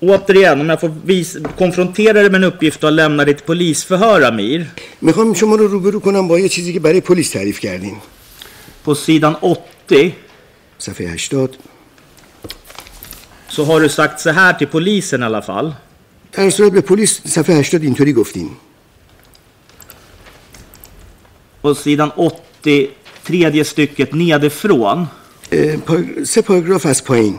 [0.00, 4.66] återigen, om jag får vis, konfrontera dig med en uppgift och lämna ditt polisförhör, Amir.
[5.00, 7.96] میخوام شما رو روبرو کنم با یه چیزی که برای پلیس تعریف کردین
[8.84, 10.12] På sidan 80
[10.78, 11.56] صفحه 80
[13.48, 15.72] så har du sagt så här till polisen i alla fall.
[16.32, 18.50] در صورت به پلیس صفحه 80 اینطوری گفتین
[21.62, 22.88] På sidan 80,
[23.24, 25.06] tredje stycket nedifrån.
[25.52, 27.38] اه، پا- سه پاراگراف از پایین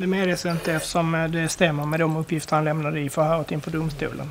[0.00, 3.70] Det medges inte eftersom eh, det stämmer med de uppgifter han lämnade i förhöret inför
[3.70, 4.30] domstolen.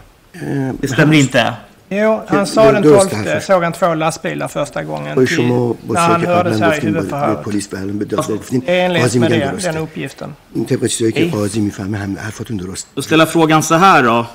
[0.82, 1.54] Det stämmer inte?
[1.90, 6.60] Jo, han sa den 12 såg han två lastbilar första gången till, när han hördes
[6.60, 7.48] här i huvudförhöret.
[8.68, 10.36] Enligt med alltså, det, den uppgiften.
[12.94, 14.26] Då ställer jag frågan så här då.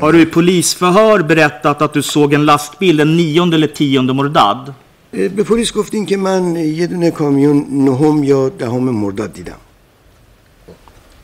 [0.00, 4.74] Har du i polisförhör berättat att du såg en lastbil den nionde eller 10 Mordad?
[5.12, 9.56] به پلیس گفتین که من یه دونه کامیون نهم یا دهم مرداد دیدم.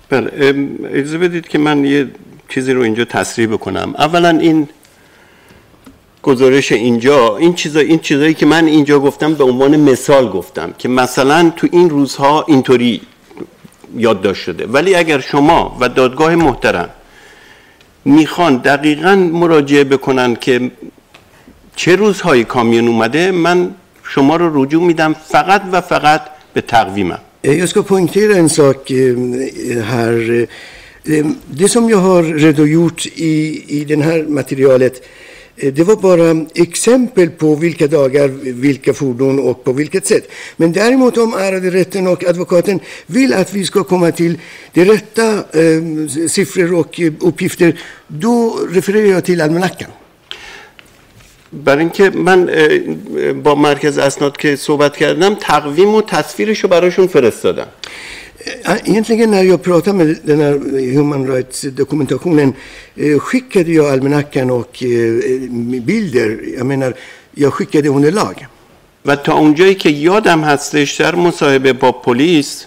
[0.09, 0.31] بله
[0.93, 2.09] اجازه بدید که من یه
[2.49, 3.95] چیزی رو اینجا تصریح بکنم.
[3.99, 4.69] اولا این
[6.23, 10.89] گزارش اینجا این چیزا این چیزایی که من اینجا گفتم به عنوان مثال گفتم که
[10.89, 13.01] مثلا تو این روزها اینطوری
[13.97, 14.67] یادداشت شده.
[14.67, 16.91] ولی اگر شما و دادگاه محترم
[18.05, 20.71] می‌خوان دقیقا مراجعه بکنن که
[21.77, 23.71] چه روزهایی کامیون اومده من
[24.03, 26.21] شما رو رجوع میدم فقط و فقط
[26.55, 29.17] به تقویمم Eh, Jag ska poängtera en sak eh,
[29.93, 30.47] här.
[31.05, 31.27] Eh,
[31.61, 33.35] Det som jag har redogjort i,
[33.79, 34.97] i det här materialet,
[35.79, 38.29] Det var bara exempel på vilka dagar,
[38.67, 40.25] vilka fordon och på vilket sätt.
[40.57, 44.39] Men däremot om ärade rätten och advokaten vill att vi ska komma till
[44.75, 45.27] de rätta
[45.63, 45.83] eh,
[46.29, 47.71] siffror och uppgifter,
[48.09, 49.91] då refererar jag till almanackan.
[51.53, 52.51] برای اینکه من
[53.43, 57.69] با مرکز اسناد که صحبت کردم تقویم و تصویرش رو براشون فرستادم
[58.85, 60.55] Egentligen när jag pratade med den här
[60.97, 62.55] Human Rights-dokumentationen
[63.19, 64.75] skickade jag almanackan och
[65.91, 66.29] bilder.
[66.59, 66.95] Jag menar,
[67.35, 68.47] jag skickade underlag.
[69.07, 72.67] و تا اونجایی که یادم هستش در مصاحبه با پلیس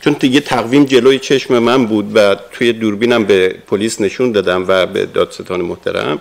[0.00, 4.86] چون دیگه تقویم جلوی چشم من بود و توی دوربینم به پلیس نشون دادم و
[4.86, 6.20] به دادستان محترم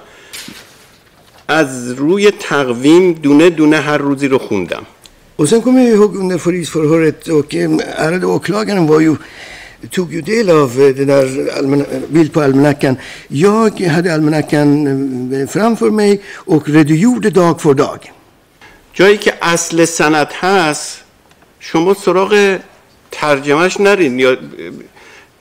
[1.48, 4.86] از روی تقویم دونه دونه هر روزی رو خوندم
[5.36, 7.56] Och sen kommer jag ihåg under polisförhöret och
[8.06, 9.16] ärade åklagaren var ju
[9.90, 11.28] tog ju del av den där
[12.08, 12.98] bild på almanackan.
[13.28, 18.12] Jag hade almanackan framför mig och redogjorde dag för dag.
[18.96, 21.04] جایی که اصل سند هست
[21.60, 22.60] شما سراغ
[23.12, 24.38] ترجمهش نرین یا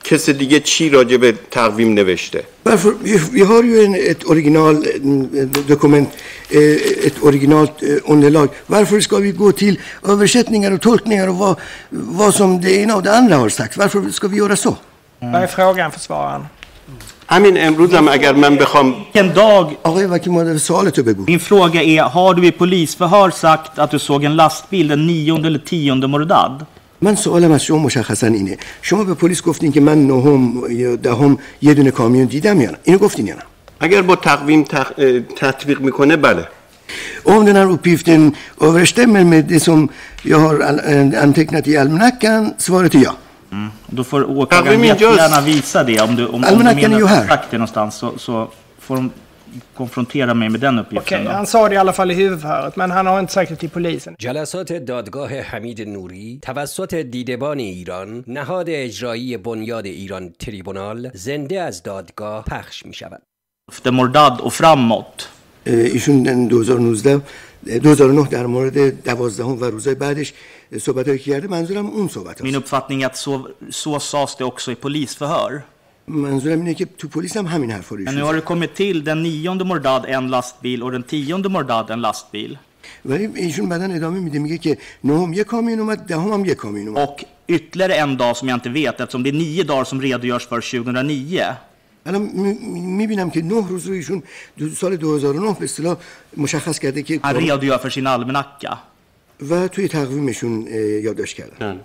[0.03, 2.93] کس دیگه چی راجع به تقویم نوشته Varför,
[3.31, 4.75] vi, har ju en, ett original
[5.67, 6.09] dokument,
[7.07, 8.49] ett originalt underlag.
[8.67, 11.55] Varför ska vi gå till översättningar och tolkningar och vad,
[11.89, 13.77] vad som det ena och det andra har sagt?
[13.77, 14.77] Varför ska vi göra så?
[15.19, 16.45] Vad är frågan försvararen?
[17.29, 18.95] همین امروز هم اگر من بخوام
[19.83, 23.99] آقای وکیل مادر سوالتو بگو min fråga är, har du i polisförhör sagt att du
[23.99, 26.65] såg en lastbil den 9 eller 10 Mordad?
[27.03, 28.57] من سوالم از شما مشخصا اینه.
[28.81, 32.77] شما به پلیس گفتین که من نهم یا دهم یه دونه کامیون دیدم یا نه؟
[32.83, 33.41] اینو گفتین یا نه؟
[33.79, 34.91] اگر با تقویم تخ...
[35.35, 36.47] تطبیق می‌کنه بله.
[37.23, 39.89] اون دنر او پیفتن اوورشته من مدیسوم
[40.25, 40.55] یا هر
[41.23, 43.15] انتکنتی المنکن سوارت یا.
[43.97, 46.71] Då får åklagaren jättegärna visa det om du, om, du menar
[47.29, 48.33] att det är någonstans så, så
[48.79, 49.11] får de
[49.77, 51.21] konfrontera mig med den uppgiften.
[51.21, 53.55] Okej, han sa det i alla fall i huvudförhöret, men han har inte sagt det
[53.55, 54.15] till polisen.
[54.19, 62.43] جلسات دادگاه حمید نوری توسط دیدبان ایران نهاد اجرایی بنیاد ایران تریبونال زنده از دادگاه
[62.43, 63.21] پخش می شود.
[63.71, 65.27] Efter Mordad och framåt.
[65.65, 67.21] ایشون 2019
[67.65, 70.33] 2009 در مورد دوازدهم و روزهای بعدش
[70.79, 74.71] صحبت هایی کرده منظورم اون صحبت Min uppfattning är att så, så sades det också
[74.71, 75.61] i polisförhör.
[76.08, 79.04] منظورم اینه که تو پلیس هم همین حرفا رو Men nu har det kommit till
[79.04, 82.56] den nionde Mordad en lastbil och den tionde Mordad en lastbil.
[83.04, 86.88] ولی ایشون بعدا ادامه میده میگه که نهم یک کامیون اومد دهم هم یک کامیون
[86.88, 90.00] اومد Och ytterligare en dag som jag inte vet eftersom det är nio dagar som
[90.02, 91.56] redogörs för 2009.
[92.06, 92.22] الان
[93.00, 94.22] میبینم که نه روز رو ایشون
[94.58, 95.96] دو سال 2009 به اصطلاح
[96.36, 98.78] مشخص کرده که Han redogör för sin almanacka.
[99.50, 100.66] و توی تقویمشون
[101.02, 101.80] یادداشت کردن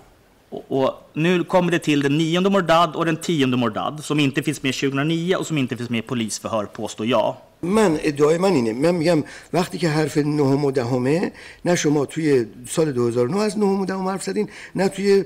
[0.49, 4.43] Och, och nu kommer det till den nionde Mordad och den tionde Mordad som inte
[4.43, 7.35] finns med 2009 och som inte finns med i polisförhör, påstår jag.
[7.63, 11.31] من ادعای من اینه من میگم وقتی که حرف نهم و دهمه
[11.65, 15.25] نه شما توی سال 2009 از نهم و دهم حرف زدین نه توی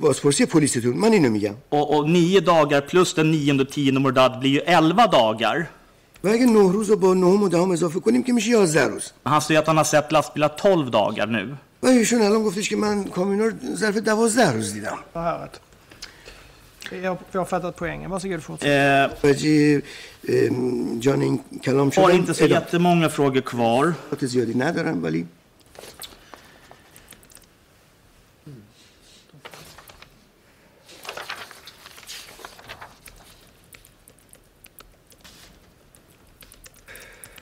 [0.00, 4.40] بازپرسی پلیستون من اینو میگم Och, och nio dagar plus den nionde och tionde Mordad
[4.40, 5.68] blir ju elva dagar.
[6.24, 9.12] و اگه نه روز رو با نهم و دهم اضافه کنیم که میشه 11 روز
[9.24, 11.56] Han säger att han har sett lastbilar 12 dagar nu.
[11.82, 15.60] و ایشون الان گفتش که من کامیونا رو ظرف 12 روز دیدم Förhöret.
[16.90, 18.10] Jag, jag har fattat poängen.
[18.10, 18.68] Varsågod fortsätt.
[18.68, 19.82] Eh, وجه
[20.98, 23.84] جان این کلام har شدم inte så jättemånga frågor kvar.
[24.12, 25.26] اطلاعات زیادی ندارم ولی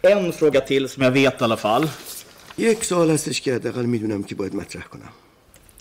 [0.02, 1.88] En fråga till som jag vet i alla fall.
[2.58, 5.08] یک سوال هستش که حداقل میدونم که باید مطرح کنم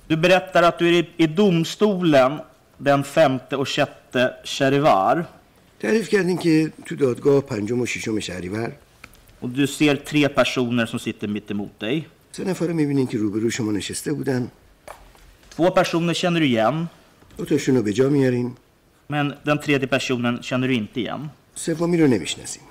[0.10, 2.32] Du berättar att du är i, i domstolen
[2.78, 5.26] den femte och sjätte Cherivar.
[5.80, 8.72] تعریف کردین که تو دادگاه پنجم و ششم شهریور
[9.42, 12.06] Och du ser tre personer som sitter mitt emot dig.
[12.32, 14.52] سه نفر رو میبینین که روبرو شما نشسته بودن
[15.58, 16.88] Två personer känner du igen,
[17.38, 18.56] دو تاشون رو به جا میارین
[19.12, 21.30] men den tredje personen känner du inte igen.
[21.56, 22.64] سومی رو نمیشناسیم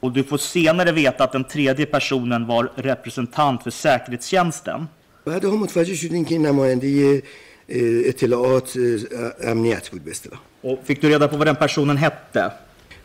[0.00, 4.88] Och du får senare veta att den tredje personen var representant för säkerhetstjänsten.
[5.24, 7.22] بعد ها متوجه شدین که این نماینده
[7.68, 11.96] اه، اطلاعات اه، امنیت بود به اصطلاح Och fick du reda på vad den personen
[11.96, 12.52] hette?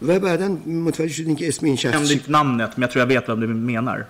[0.01, 2.91] و بعدا متوجه شدین که اسم این Jag شخص nämnde چی inte namnet, men jag
[2.91, 4.05] tror jag vet vem du menar.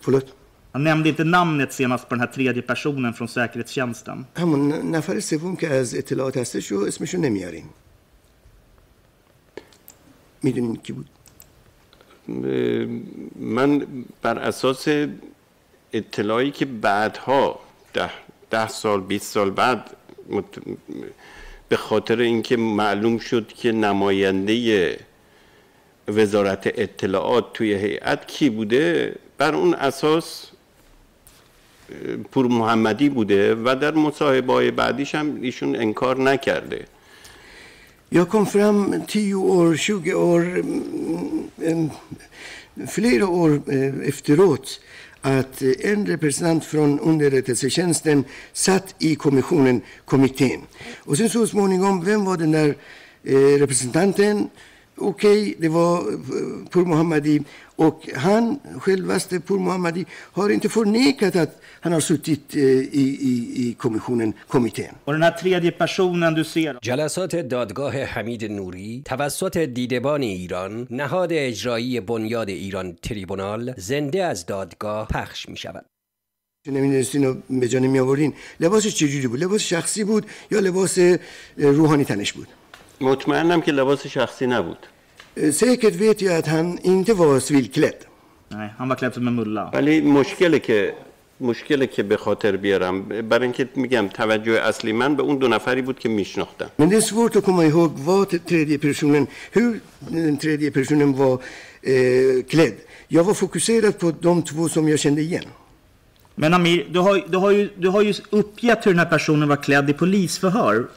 [0.00, 0.26] فلوت
[0.72, 4.26] Han nämnde inte namnet senast på den här tredje personen från säkerhetstjänsten.
[4.36, 7.64] همون نفر سوم که از اطلاعات هستش رو اسمشو نمیارین
[10.42, 11.06] میدونین کی بود
[13.35, 13.87] من
[14.21, 14.87] بر اساس
[15.93, 17.59] اطلاعی که بعدها
[17.93, 18.09] ده,
[18.51, 19.89] ده سال 20 سال بعد
[21.69, 24.99] به خاطر اینکه معلوم شد که نماینده
[26.07, 30.51] وزارت اطلاعات توی هیئت کی بوده بر اون اساس
[32.31, 36.85] پور محمدی بوده و در مصاحبه های بعدیش هم ایشون انکار نکرده.
[38.15, 40.63] Jag kom fram 10 år, 20 år,
[41.61, 41.89] mm,
[42.87, 44.79] flera år eh, efteråt
[45.21, 50.61] att en representant från underrättelsetjänsten satt i kommissionen, kommittén.
[50.97, 52.75] Och sen så småningom, vem var den där
[53.23, 54.49] eh, representanten?
[54.95, 57.41] Okej, okay, det var eh, Pur Mohammadi
[57.75, 62.59] och han, självaste Pur Mohammadi, har inte förnekat att han har suttit i,
[63.31, 64.93] i, i kommissionen, kommittén.
[65.05, 66.77] Och den här tredje personen du ser...
[66.81, 75.07] جلسات دادگاه حمید نوری توسط دیدبان ایران نهاد اجرایی بنیاد ایران تریبونال زنده از دادگاه
[75.07, 75.85] پخش می شود.
[76.67, 80.99] نمی‌دونستین و به جا نمی آوردین لباسش چجوری بود لباس شخصی بود یا لباس
[81.57, 82.47] روحانی تنش بود
[83.01, 84.77] مطمئنم که لباس شخصی نبود
[85.51, 87.99] Säkert vet jag att han inte var civilklädd.
[88.49, 89.69] Nej, han var klädd som en mulla.
[89.73, 90.93] ولی مشکلی که
[91.40, 95.82] مشکلی که به خاطر بیارم برای اینکه میگم توجه اصلی من به اون دو نفری
[95.82, 99.80] بود که میشناختم Men det är svårt att komma ihåg vad tredje personen, hur
[100.10, 101.34] den tredje personen var
[101.82, 102.74] eh, klädd.
[103.08, 105.44] Jag var fokuserad på de två som jag kände igen.
[106.34, 109.48] Men Amir, du har, du, har ju, du har ju uppgett hur den här personen
[109.48, 110.88] var klädd i polisförhör.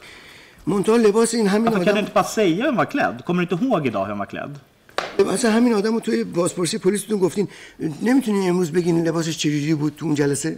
[0.66, 3.22] منتها لباس این همین Varför kan du آدم inte bara säga hur han var klädd?
[3.24, 4.58] Kommer du inte ihåg idag hur han var klädd?
[5.19, 7.47] اصلا همین آدم رو توی بازپرسی پلیستون گفتین
[8.01, 10.57] نمی‌تونین امروز بگین لباسش چجوری بود تو اون جلسه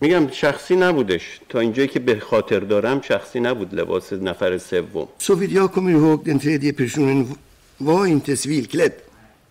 [0.00, 5.34] میگم شخصی نبودش تا اینجایی که به خاطر دارم شخصی نبود لباس نفر سوم Så
[5.34, 7.26] vitt jag kommer ihåg den tredje personen
[7.80, 8.92] var inte civilklädd.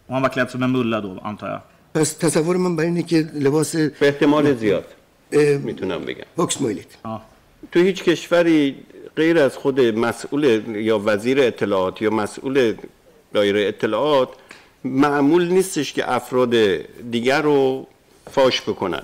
[0.07, 1.61] Och han var klädd som en mulla då, antar jag.
[1.93, 4.85] پس تصور من برای اینه که لباس به احتمال زیاد
[5.63, 6.97] می‌تونم بگم möjligt.
[7.05, 7.09] Ja.
[7.71, 8.75] تو هیچ کشوری
[9.15, 12.73] غیر از خود مسئول یا وزیر اطلاعات یا مسئول
[13.33, 14.29] دایره اطلاعات
[14.83, 16.53] معمول نیستش که افراد
[17.11, 17.87] دیگر رو
[18.31, 19.01] فاش بکنن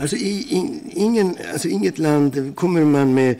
[0.00, 0.66] Alltså i, in,
[1.06, 3.30] ingen, alltså inget land kommer man med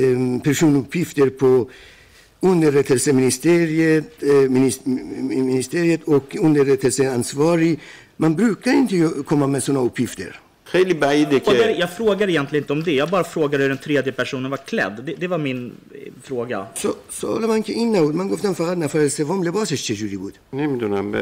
[0.00, 1.50] eh, personuppgifter på
[2.40, 4.80] underrättelseministeriet eh, minis-
[5.50, 7.78] ministeriet och underrättelseansvarig.
[8.16, 10.40] Man brukar inte komma med sådana uppgifter.
[10.71, 13.69] خیلی بعیده Och det, که jag frågar egentligen inte om det, jag bara frågar hur
[13.69, 15.03] den tredje personen var klädd.
[15.05, 16.67] Det, det var min eh, fråga.
[16.73, 21.15] Så, سوال من که این نبود من گفتم فقط نفر سوم لباسش چجوری بود نمیدونم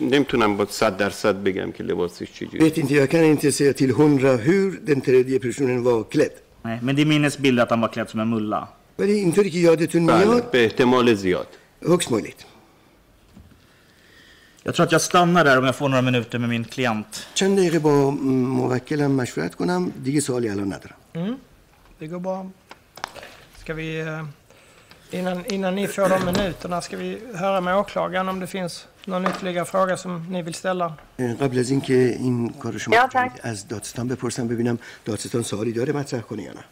[0.00, 3.90] نمیتونم با صد درصد بگم که لباسش چجوری vet inte, jag kan inte säga till
[3.90, 6.32] hundra hur den tredje personen var klädd.
[6.64, 8.68] Nej, men det är minnesbild att han var klädd som en mulla.
[8.98, 11.46] ولی اینطوری که یادتون بله میاد به احتمال زیاد
[11.84, 12.46] högst möjligt.
[14.62, 17.26] Jag tror att jag stannar där om jag får några minuter med min klient.
[17.34, 21.34] چند دقیقه با موکلم مشورت کنم دیگه سوالی الان ندارم Mm,
[21.98, 22.46] det går bra.
[23.60, 24.24] Ska vi, eh,
[25.10, 29.26] innan, innan ni får de minuterna, ska vi höra med åklagaren om det finns någon
[29.26, 30.92] ytterligare fråga som ni vill ställa?
[31.40, 33.32] قبل از اینکه این کار شما Ja, انجام tack.
[33.32, 36.64] بدید، از دادستان بپرسم ببینم دادستان سوالی داره مطرح کنه یا نه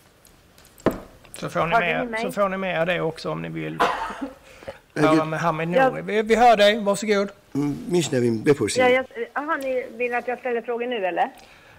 [1.41, 2.23] Så får ni, Hörde ni med, mig?
[2.23, 3.79] så får ni med det också om ni vill
[4.97, 5.91] اگه höra med Hamid Ja.
[5.91, 6.03] Nouri.
[6.03, 7.29] Vi, vi hör dig, varsågod.
[7.55, 9.05] م، میشنویم بپرسیم Ja, jag,
[9.41, 11.31] aha, ni vill att jag ställer frågor nu eller?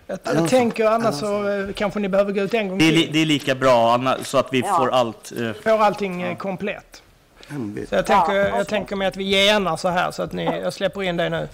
[0.07, 2.91] Jag, jag tänker annars så eh, kanske ni behöver gå ut en gång Det är,
[2.91, 3.13] li, till.
[3.13, 4.77] det är lika bra Anna, så att vi Ja.
[4.77, 5.31] får allt.
[5.39, 7.01] Eh, Får allting eh, komplett.
[7.49, 8.65] هم به- Så jag tänker, Ja, jag okej.
[8.65, 11.47] tänker mig att vi genar så här så att ni, jag släpper in dig nu.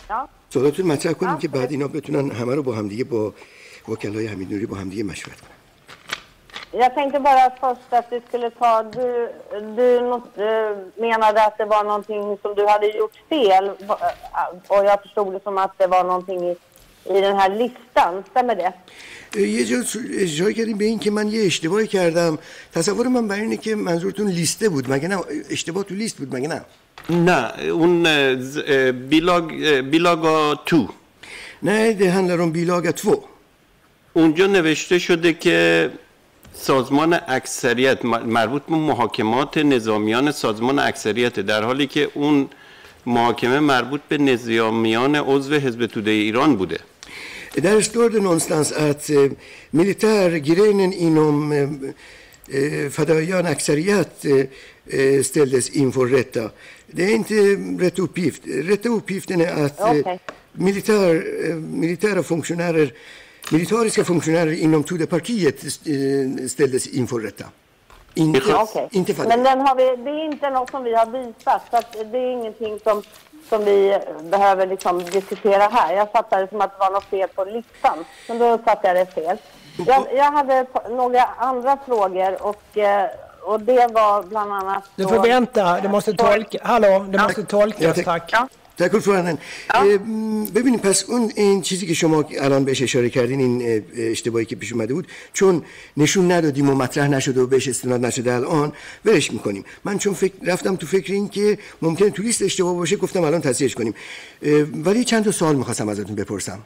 [0.54, 3.34] سوالاتون مطرح کنیم که بعد اینا بتونن همه رو با همدیگه با
[3.88, 5.50] وکلای حمید نوری با همدیگه مشورت کنن
[6.84, 8.84] Jag tänkte bara först att vi skulle ta...
[8.84, 9.30] Du,
[9.78, 14.78] du not- eh, menade att det var någonting som du hade gjort fel va- eh,
[14.78, 16.56] och jag förstod det som att det var någonting i,
[17.16, 18.14] i den här listan.
[18.32, 18.74] Stämmer det?
[19.36, 19.78] یه جا
[20.24, 22.38] اشاره کردیم به این که من یه اشتباهی کردم
[22.74, 25.18] تصور من برای اینه که منظورتون لیسته بود مگه نه
[25.50, 26.62] اشتباه تو لیست بود مگه نه
[27.10, 30.88] نه اون اه، ز- اه، بیلاگ اه، بیلاگا تو
[31.64, 33.24] نه det handlar om bilaga 2
[34.14, 35.90] اونجا نوشته شده که
[36.59, 42.49] سازمان اکثریت مربوط به محاکمات نظامیان سازمان اکثریت در حالی که اون
[43.07, 46.79] محاکمه مربوط به نظامیان عضو حزب توده ایران بوده.
[47.63, 49.31] Där står det någonstans
[49.73, 51.51] att militärgrenen inom
[52.91, 54.07] فدایان اکثریت
[54.91, 56.53] ställdes inför rätta
[56.97, 57.33] det är inte
[57.81, 60.07] rätta uppgift rätta uppgiften är att
[60.59, 61.23] ملیتر
[61.73, 62.89] ملیتر فونکشنرر
[63.53, 67.45] militariska funktionärer inom Tudepartiet eh, ställdes inför rätta.
[68.15, 68.89] Inte, Okej.
[68.91, 71.93] inte Men den har vi, det är inte något som vi har visat, så att
[71.93, 73.03] det är ingenting som,
[73.49, 73.99] som vi
[74.31, 75.95] behöver liksom diskutera här.
[75.95, 78.97] Jag fattade det som att det var något fel på listan, men då satte jag
[78.97, 79.39] det fel.
[79.87, 83.11] Jag, jag hade några andra frågor och, eh,
[83.43, 84.85] och det var bland annat...
[84.97, 86.59] Du får vänta, det måste tolka.
[86.63, 88.33] Hallå, det måste tolkas, tack.
[88.79, 89.39] تکل فرانن
[90.55, 94.73] ببینید پس اون این چیزی که شما الان بهش اشاره کردین این اشتباهی که پیش
[94.73, 95.65] اومده بود چون
[95.97, 98.73] نشون ندادیم و مطرح نشده و بهش استناد نشده الان
[99.05, 102.97] ولش می‌کنیم من چون فکر رفتم تو فکر این که ممکنه تو لیست اشتباه باشه
[102.97, 103.95] گفتم الان تصحیحش کنیم
[104.85, 106.59] ولی چند تا سوال می‌خواستم ازتون بپرسم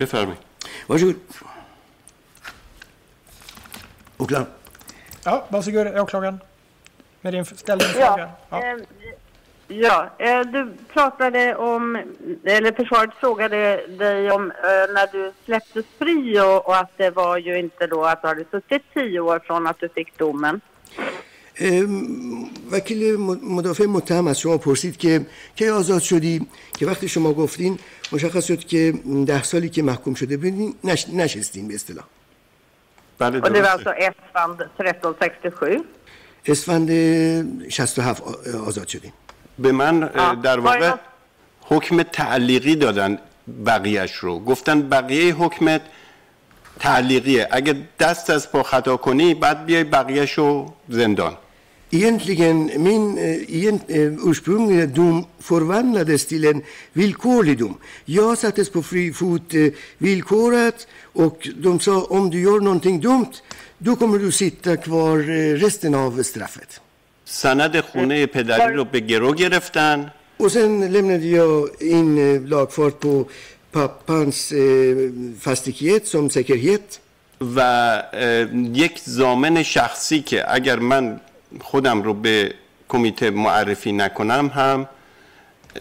[0.00, 0.38] بفرمایید
[0.88, 1.20] واجود
[4.22, 4.46] Åklagaren.
[5.26, 6.40] Ja, varsågod åklagaren.
[7.22, 8.26] Med din, ställ din Ja, fråga.
[8.52, 8.76] Ja.
[9.68, 11.98] Ja, eh, du pratade om,
[12.44, 17.36] eller försvaret frågade dig om eh, när du släpptes fri och, och att det var
[17.38, 20.60] ju inte då att du hade suttit tio år från att du fick domen.
[21.54, 21.84] Eh,
[22.72, 26.46] وکیل مدافع متهم از شما پرسید که که آزاد شدی؟
[26.78, 27.78] که وقتی شما گفتین
[28.12, 28.94] مشخص شد که
[29.26, 32.04] ده سالی که محکوم شده بودین نش، نشستین به اسطلاح
[33.18, 33.50] بله درسته.
[33.50, 34.12] و دیوه
[36.46, 36.90] اصفند
[37.68, 38.22] 67
[38.66, 39.12] آزاد شدیم.
[39.58, 40.00] به من
[40.42, 40.92] در واقع
[41.60, 43.18] حکم تعلیقی دادن
[43.66, 45.80] بقیهش رو گفتن بقیه حکمت
[46.80, 51.36] تعلیقیه اگه دست از پا خطا کنی بعد بیای بقیهش رو زندان
[51.92, 57.78] Egentligen, min eh, egent, eh, ursprungliga dom förvandlades till en villkorlig dom.
[58.04, 63.32] Jag sattes på fri fot eh, villkorat och de sa om du gör någonting dumt,
[63.78, 66.80] då kommer du sitta kvar eh, resten av straffet.
[67.24, 70.12] سند خونه پدری رو به گرو گرفتن.
[70.38, 73.12] Och sen lämnade jag in eh, lagfart på
[73.72, 74.96] pappans eh,
[75.40, 77.00] fastighet som säkerhet.
[77.56, 78.02] و
[78.74, 81.20] یک زامن شخصی که اگر من
[81.60, 82.54] خودم رو به
[82.88, 84.88] کمیته معرفی نکنم هم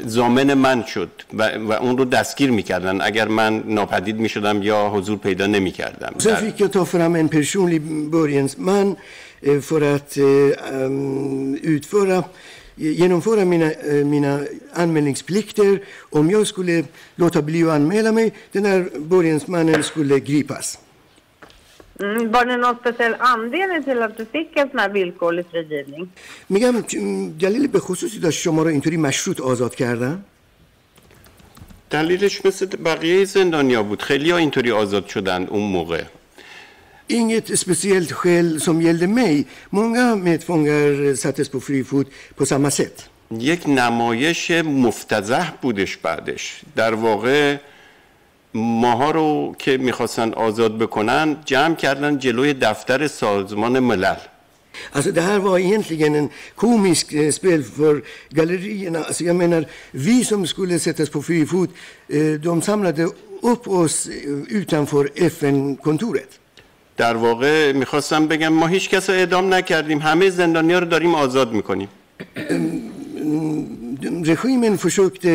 [0.05, 3.01] زامن من شد و, و اون رو دستگیر می‌کردن.
[3.01, 6.13] اگر من ناپدید می‌شدم یا حضور پیدا نمی‌کردم.
[6.17, 8.95] Sen fick jag ta fram en personlig borgensman
[9.61, 10.23] för att eh,
[10.73, 12.23] um, utföra,
[12.75, 14.39] genomföra mina, eh, mina
[14.73, 15.81] anmälningsplikter.
[16.09, 16.83] Om jag skulle
[17.15, 20.79] låta bli att anmäla mig, den här borgensmannen skulle gripas.
[21.99, 26.11] Mm, var det någon speciell anledning till att du fick en sån här villkorlig frigivning?
[26.47, 26.81] میگم
[27.39, 30.23] دلیل به خصوصی داشت شما رو اینطوری مشروط آزاد کردن؟
[31.89, 36.03] دلیلش مثل بقیه زندانیا بود خیلی ها اینطوری آزاد شدن اون موقع
[37.11, 39.45] Inget speciellt skäl som gällde mig.
[39.69, 43.07] Många medfångar sattes på fri fot på samma sätt.
[43.31, 47.57] یک نمایش مفتزه بودش بعدش در واقع
[48.53, 54.15] ماها رو که می‌خواستن آزاد بکنن جمع کردن جلوی دفتر سازمان ملل
[54.91, 58.99] Alltså det här var egentligen en komisk eh, spel för gallerierna.
[58.99, 61.69] Alltså jag menar, vi som skulle sättas på fri fot,
[62.07, 63.03] eh, de samlade
[63.41, 64.13] upp oss eh,
[64.59, 66.40] utanför FN-kontoret.
[67.01, 71.51] در واقع می‌خواستم بگم ما هیچ کس رو اعدام نکردیم همه زندانیا رو داریم آزاد
[71.51, 71.89] می‌کنیم
[74.31, 75.31] Regimen försökte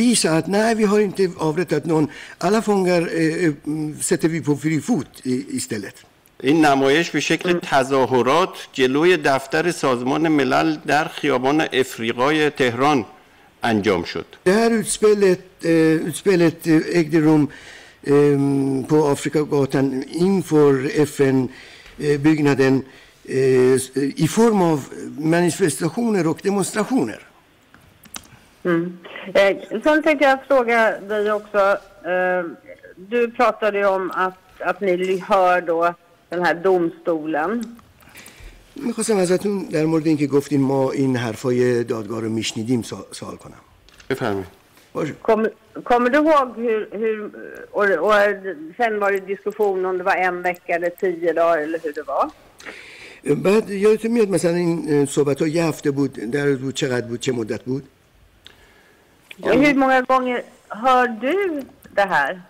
[0.00, 2.04] visa att nej, vi har inte avrättat någon.
[2.46, 3.02] Alla fångar
[4.08, 5.10] sätter vi på fri fot
[5.58, 5.96] istället.
[6.42, 13.04] این نمایش به شکل تظاهرات جلوی دفتر سازمان ملل در خیابان افریقای تهران
[13.62, 15.44] انجام شد Det här utspelet,
[16.10, 16.66] utspelet
[17.00, 17.48] ägde rum
[18.03, 18.37] eh,
[18.89, 22.83] på Afrikagatan inför FN-byggnaden
[23.23, 23.75] eh,
[24.25, 24.79] i form av
[25.17, 27.19] manifestationer och demonstrationer.
[28.63, 28.97] Mm.
[29.33, 31.77] Eh, sen tänkte jag fråga dig också.
[32.13, 32.43] Eh,
[32.95, 35.93] du pratade ju om att, att ni hör då
[36.29, 37.77] den här domstolen.
[38.85, 43.57] میخواستم ازتون در مورد اینکه گفتین ما این حرفای دادگاه رو میشنیدیم سوال سوال کنم
[44.09, 44.47] بفرمایید
[44.93, 45.51] باشه Kommer,
[45.83, 46.81] kommer du ihåg hur...
[46.91, 47.17] hur
[47.71, 48.13] och, och
[48.77, 52.03] sen var det diskussion om det var en vecka eller tio dagar eller hur det
[52.03, 52.31] var.
[53.35, 57.31] بعد یادتون میاد مثلا این صحبت ها یه هفته بود در بود چقدر بود چه
[57.31, 57.83] مدت بود
[59.43, 61.63] Hur många gånger hör du
[61.95, 62.41] det här?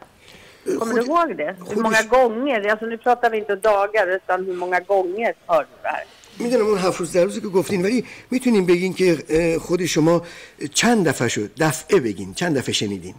[0.80, 1.56] Kommer du ihåg det?
[1.70, 2.72] Hur många gånger?
[2.72, 6.06] Alltså nu pratar vi inte dagar utan hur många gånger hör du det här?
[6.39, 10.23] می‌دونم اون هفت روز در روزی که گفتین ولی می‌تونین بگین که خود شما
[10.75, 13.15] چند دفعه شد دفعه بگین چند دفعه شنیدین؟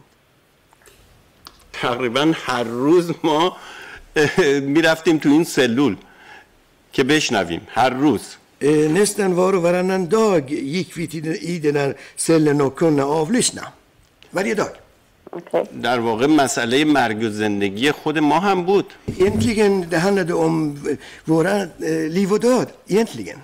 [1.73, 3.57] تقریبا هر روز ما
[4.61, 5.95] می‌رفتیم تو این سلول
[6.93, 8.21] که بشنویم هر روز.
[9.35, 11.95] var och varannan dag gick vi till den- i den här
[15.83, 18.93] در واقع مسئله مرگ و زندگی خود ما هم بود.
[19.17, 20.75] اینتلیگن دهند ام
[21.27, 21.67] ورا
[22.09, 23.41] لیو و داد اینتلیگن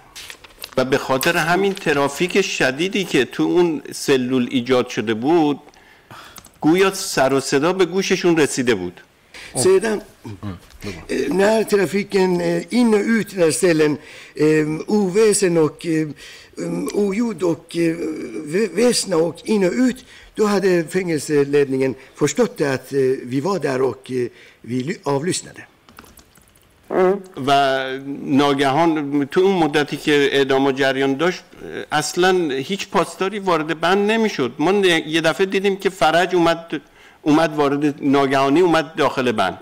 [0.78, 5.60] و به خاطر همین ترافیک شدیدی که تو اون سلول ایجاد شده بود
[6.62, 9.02] گویا سر و صدا به گوششون رسیده بود.
[9.54, 9.60] خب.
[9.60, 10.02] سیدن
[11.32, 13.98] نه ترافیکن این و اوت در سلن
[14.88, 15.70] او ویسن و
[16.94, 17.58] او یود و
[18.76, 19.96] ویسن و این و اوت
[20.39, 22.93] då hade fängelseledningen förstått att
[23.33, 24.13] vi var där och
[24.61, 25.63] vi avlyssnade.
[27.47, 27.51] و
[28.25, 31.43] ناگهان تو اون مدتی که اعدام و جریان داشت
[31.93, 36.81] اصلا هیچ پاسداری وارد بند نمیشد ما یه دفعه دیدیم که فرج اومد
[37.23, 39.59] اومد وارد ناگهانی اومد داخل بند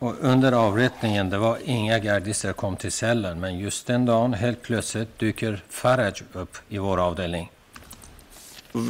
[0.00, 4.62] Och under avrättningen det var inga gardister kom till cellen men just den dagen helt
[4.62, 7.50] plötsligt dyker Faraj upp i vår avdelning.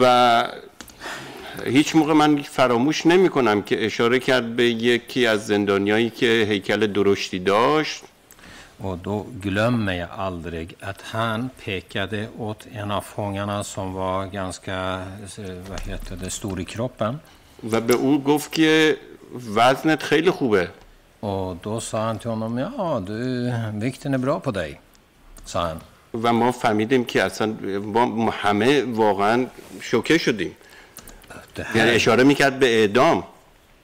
[0.00, 0.04] و
[1.65, 6.87] هیچ موقع من فراموش نمی کنم که اشاره کرد به یکی از زندانیایی که هیکل
[6.87, 8.03] درشتی داشت.
[8.83, 15.05] و دو گلمه یه aldrig ات هن پیکده اوت این av fångarna som var ganska
[15.69, 17.19] vad heter det, stor i kroppen
[17.71, 18.97] و به او گفت که
[19.55, 20.69] وزنت خیلی خوبه.
[21.23, 24.79] و دو sa han till honom ja du, vikten är bra på dig
[25.45, 25.77] sa
[26.23, 27.55] و ما فهمیدیم که اصلا
[27.93, 29.45] ما همه واقعا
[29.81, 30.55] شوکه شدیم.
[31.59, 31.91] det här.
[31.91, 33.23] Jag körde Mikael eh, Dam.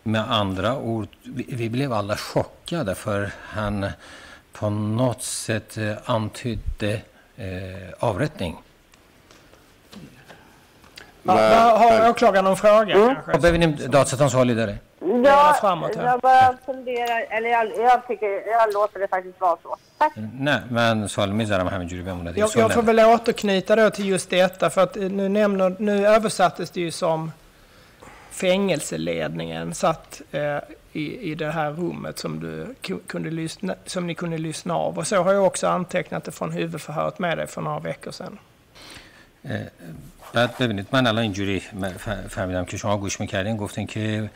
[0.03, 1.07] Med andra ord,
[1.47, 3.87] vi blev alla chockade för han
[4.53, 7.01] på något sätt eh, antydde
[7.37, 7.45] eh,
[7.99, 8.55] avrättning.
[11.25, 12.95] Har åklagaren någon fråga?
[12.95, 13.15] Mm.
[13.41, 14.37] Behöver ni datorn så?
[15.23, 15.55] Ja,
[15.95, 19.77] jag bara funderar, eller jag, jag, tycker, jag låter det faktiskt vara så.
[19.97, 20.13] Tack.
[20.39, 21.87] Nej, men Salmi Zaram
[22.35, 26.07] Jag, jag får väl återknyta då till just detta, för att eh, nu, nämner, nu
[26.07, 27.31] översattes det ju som
[28.34, 30.58] fängelseledningen satt eh,
[30.92, 32.74] i, i det här rummet som, du
[33.06, 34.98] kunde lyssna, som ni kunde lyssna av.
[34.98, 38.38] Och så har jag också antecknat det från huvudförhöret med dig för några veckor sedan.
[40.32, 41.62] بعد ببینید من الان اینجوری
[42.28, 44.30] فهمیدم که شما گوش میکردین گفتین که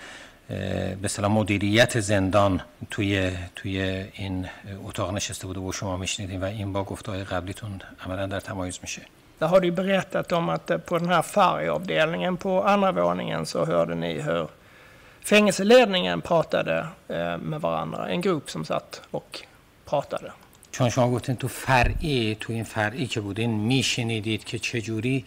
[1.02, 2.60] به صلاح مدیریت زندان
[2.90, 3.80] توی توی
[4.12, 4.46] این
[4.84, 9.02] اتاق نشسته بوده و شما میشنیدین و این با گفتهای قبلیتون عملا در تمایز میشه
[9.38, 13.94] Där har du berättat om att på den här färgavdelningen på andra våningen så hörde
[13.94, 14.48] ni hur
[15.20, 16.86] fängelseledningen pratade
[17.40, 18.08] med varandra.
[18.08, 19.40] En grupp som satt och
[19.84, 20.32] pratade.
[20.74, 25.24] چون شما گفتین تو فرعی تو این فرعی که بودین میشنیدید که چجوری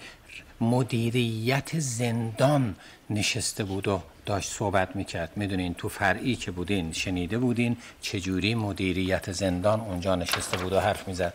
[0.62, 2.76] مدیریت زندان
[3.10, 9.32] نشسته بود و داشت صحبت میکرد میدونین تو فرعی که بودین شنیده بودین چجوری مدیریت
[9.32, 11.34] زندان اونجا نشسته بود و حرف میزد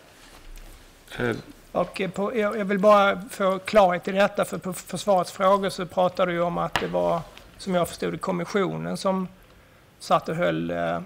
[1.78, 6.32] Och på, jag vill bara få klarhet i detta, för på försvarets frågor så pratade
[6.32, 7.20] du om att det var,
[7.58, 9.28] som jag förstod kommissionen som
[9.98, 11.00] satt och höll eh,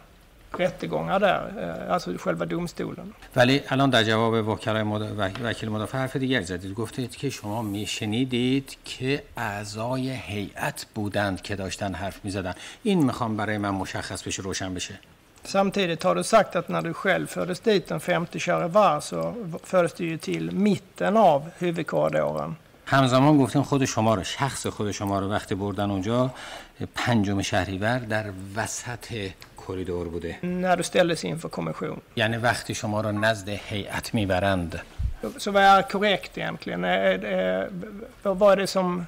[0.53, 1.43] rättegångar där,
[1.91, 3.15] alltså själva domstolen.
[3.37, 4.83] ولی الان در جواب وکلای
[5.43, 11.95] وکیل مدافع حرف دیگری زدید گفتید که شما میشنیدید که اعضای هیئت بودند که داشتن
[11.95, 14.99] حرف می‌زدن این می‌خوام برای من مشخص بشه روشن بشه
[15.44, 19.94] Samtidigt har du sagt att när du själv fördes dit den 5 Charivar så fördes
[19.94, 22.56] du ju till mitten av huvudkorridoren.
[22.90, 26.30] همزمان گفتیم خود شما رو شخص خود شما رو وقتی بردن اونجا
[26.96, 29.06] پنجم شهریور در وسط
[29.68, 32.02] کریدور بوده när du ställdes inför kommission.
[32.16, 34.82] یعنی وقتی شما رو نزد هیئت میبرند
[35.38, 36.82] Så vad är korrekt egentligen?
[38.24, 39.06] Vad var det som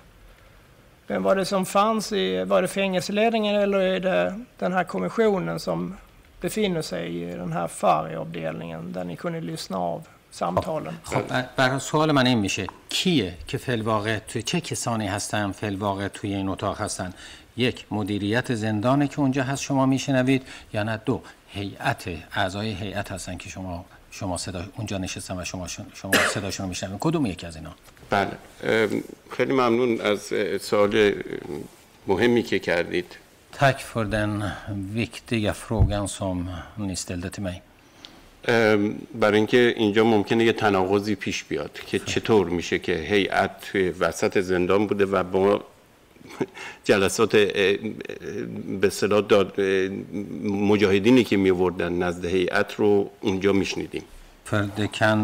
[1.08, 5.60] vem var det som fanns i, var det fängelseledningen eller är det den här kommissionen
[5.60, 5.98] som
[6.45, 10.95] befinner sig i den här FARI-avdelningen där ni kunde lyssna av samtalen.
[11.05, 11.23] خب
[11.57, 16.09] برای سوال من این میشه کیه که فی الواقع توی چه کسانی هستن فی الواقع
[16.09, 17.13] توی این اتاق هستن
[17.57, 20.43] یک مدیریت زندانه که اونجا هست شما میشنوید
[20.73, 25.67] یا نه دو هیئت اعضای هیئت هستن که شما شما صدا اونجا نشستن و شما
[25.69, 27.75] شما صداشون رو میشنوید کدوم یکی از اینا
[28.11, 28.31] بله
[29.31, 31.13] خیلی ممنون از سوال
[32.07, 33.24] مهمی که کردید
[33.59, 37.63] Tack för den viktiga frågan som ni ställde till mig.
[39.15, 44.39] برای اینکه اینجا ممکنه یه تناقضی پیش بیاد که چطور میشه که هیئت توی وسط
[44.41, 45.65] زندان بوده و با
[46.85, 47.37] جلسات
[48.81, 49.61] به صلاح داد
[50.45, 54.03] مجاهدینی که میوردن نزد هیئت رو اونجا میشنیدیم
[54.45, 55.21] För det kan,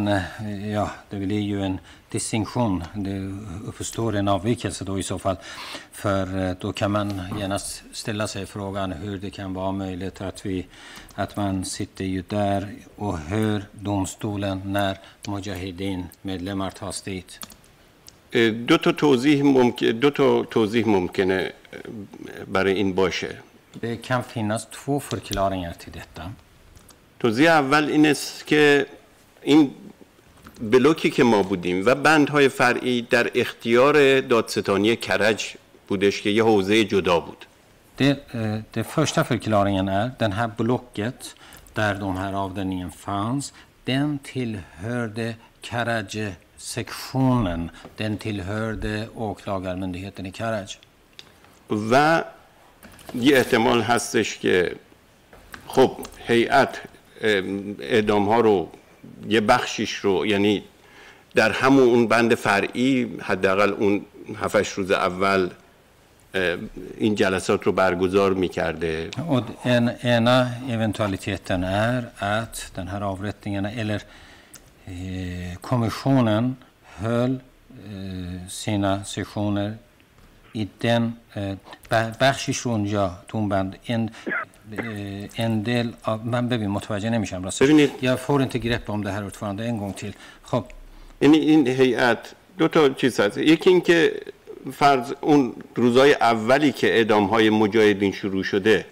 [0.76, 1.78] ja, det blir ju en
[2.11, 2.83] distinktion.
[2.95, 3.33] Det
[3.67, 5.37] uppstår en avvikelse då i så fall.
[5.91, 10.65] För då kan man genast ställa sig frågan hur det kan vara möjligt att, vi,
[11.15, 17.39] att man sitter ju där och hör domstolen när Mujahedin medlemmar tas dit.
[18.67, 21.51] دو تا توضیح ممکن دو تا توضیح ممکنه
[22.47, 23.35] برای این باشه.
[23.81, 26.31] Det kan finnas två förklaringar till detta.
[27.19, 28.85] توضیح اول این است که
[29.41, 29.71] این
[30.60, 35.54] بلوکی که ما بودیم و بندهای فرعی در اختیار دادستانی کرج
[35.88, 37.46] بودش که یه حوزه جدا بود
[37.96, 38.18] Det,
[38.72, 41.34] det första förklaringen är den här blocket
[41.74, 43.52] där de här avdelningen fanns.
[43.84, 47.70] Den tillhörde Karaj-sektionen.
[47.96, 50.78] Den tillhörde åklagarmyndigheten i Karaj.
[51.90, 52.24] و
[53.14, 54.76] یه احتمال هستش که
[55.66, 56.80] خب هیئت
[57.80, 58.68] اعدام ها رو
[59.28, 60.62] یه بخشیش رو یعنی
[61.34, 64.04] در همون اون بند فرعی حداقل اون
[64.36, 65.50] هفتش روز اول
[66.98, 69.10] این جلسات رو برگزار می‌کرده.
[69.28, 74.02] Och en, ena eventualiteten är att den här avrättningen eller
[74.86, 76.56] eh, kommissionen
[77.00, 79.76] höll eh, sina sessioner
[80.52, 81.16] i den
[82.20, 83.76] بخشیش رو اونجا تو اون بند
[85.34, 89.24] en, del av, من ببین متوجه نمیشم راستش jag får inte grepp om det här
[89.24, 90.64] ordförande en gång till خب
[91.20, 94.20] یعنی این هیئت دو تا چیز هست یکی اینکه
[94.72, 98.86] فرض اون روزای اولی که اعدام های مجاهدین شروع شده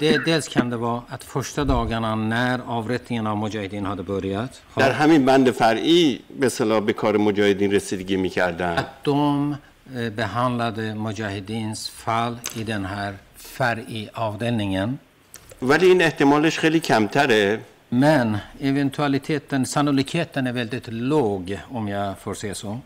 [0.00, 4.92] Det, dels kan det vara att första dagarna när avrättningen av mujahedin hade börjat در
[4.92, 9.56] همین بند فرعی به صلاح به کار مجاهدین رسیدگی می‌کردن att de
[9.96, 14.98] eh, behandlade mujahedins fall i den här färg-avdelningen.
[15.62, 17.60] ولی این احتمالش خیلی کمتره
[17.90, 22.78] Men eventualiteten, sannolikheten är väldigt låg om jag får säga så.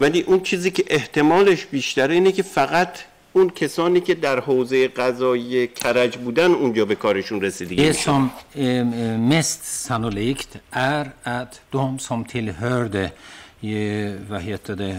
[0.00, 2.98] ولی اون چیزی که احتمالش بیشتره اینه که فقط
[3.32, 8.30] اون کسانی که در حوزه قضایی کرج بودن اونجا به کارشون رسیدگی Det میشه som
[8.54, 13.04] är mest sannolikt är att de som tillhörde
[13.62, 14.96] eh, vad heter det,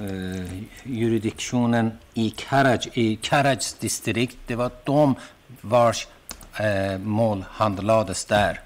[0.00, 0.44] eh,
[0.84, 5.14] jurisdiktionen i Karaj, i Karajs distrikt, det var de
[5.60, 6.06] vars
[6.60, 8.60] Eh, mål handlades där.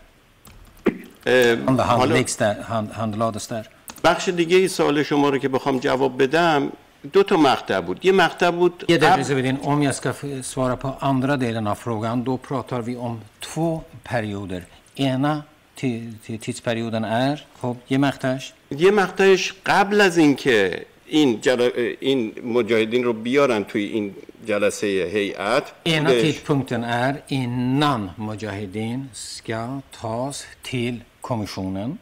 [1.25, 3.69] Eh, Handläggs där, hand, handlades där.
[4.05, 6.73] بخش دیگه ای سوال شما رو که بخوام جواب بدم
[7.13, 8.05] دو تا مقطع بود.
[8.05, 11.89] یه مقطع بود یه دقیقه بدین اوم یاس کا سوارا پا اندرا دیلن اف
[12.25, 14.63] دو پراتار وی اوم تو پریودر.
[14.95, 15.43] اینا
[15.77, 17.41] تی تیز پریودن ار.
[17.63, 21.71] خب یه مقطعش یه مقطعش قبل از اینکه این جل...
[22.01, 24.15] این مجاهدین رو بیارن توی این
[24.47, 26.23] جلسه هیئت Ena بودش.
[26.23, 31.99] tidpunkten är innan Mujahedin ska tas till kommissionen.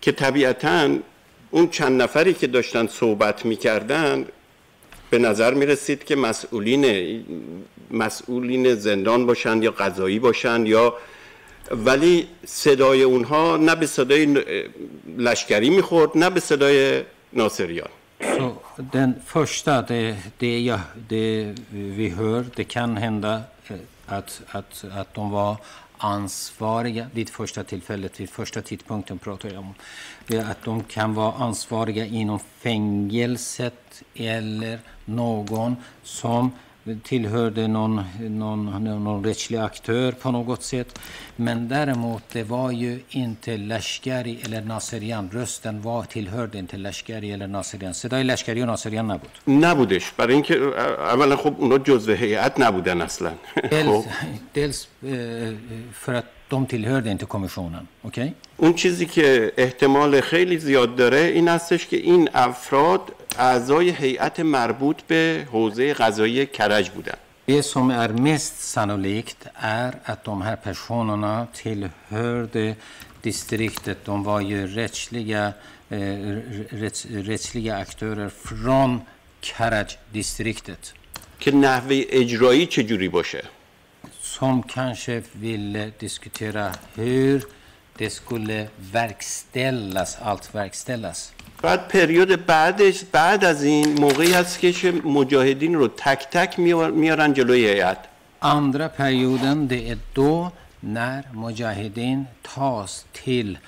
[0.00, 0.96] که طبیعتا
[1.50, 4.26] اون چند نفری که داشتن صحبت می‌کردن
[5.10, 7.24] به نظر می‌رسید که مسئولین
[7.90, 10.94] مسئولین زندان باشن یا قضایی باشن یا
[11.70, 14.42] ولی صدای اونها نه به صدای
[15.18, 17.88] لشکری می‌خورد نه به صدای ناصریان
[18.20, 24.84] Så den första, det, det, ja, det vi hör, det kan hända eh, att, att,
[24.92, 25.56] att de var
[25.98, 29.74] ansvariga vid första tillfället, vid första tidpunkten pratar jag om.
[30.26, 36.50] Det Att de kan vara ansvariga inom fängelset eller någon som
[37.02, 41.00] tillhörde någon, någon, någon rättslig aktör på något sätt.
[41.36, 45.30] Men däremot, det var ju inte Lashkari eller Naserian.
[45.32, 47.92] Rösten var, tillhörde inte Lashkari eller Naserian.
[47.92, 49.30] صدای لشکری و ناصریان نبود.
[49.48, 53.32] نبودش برای اینکه اولا خب اونا جزو هیئت نبودن اصلا
[55.92, 57.88] för att de tillhörde inte kommissionen.
[58.02, 58.34] Okej?
[58.56, 63.00] اون چیزی که احتمال خیلی زیاد داره این هستش که این افراد
[63.38, 70.23] اعضای هیئت مربوط به حوزه قضایی کرج بودن Det som är mest sannolikt är att
[70.23, 72.75] de här personerna tillhörde
[73.21, 73.97] distriktet.
[74.05, 75.53] De var ju rättsliga,
[75.89, 75.97] eh,
[76.69, 79.01] rätts, rättsliga aktörer från
[79.41, 80.93] Karaj-distriktet.
[81.39, 83.43] که نحوه اجرایی چجوری باشه
[84.21, 87.43] Som kanske ville diskutera hur
[87.98, 91.32] det skulle verkställas, allt verkställas.
[91.62, 97.32] بعد پریود بعدش بعد از این موقعی هست که مجاهدین رو تک تک میار- میارن
[97.32, 97.96] جلوی هیئت
[98.42, 100.50] Andra perioden, det är då
[100.80, 103.58] när Mujahedin tas till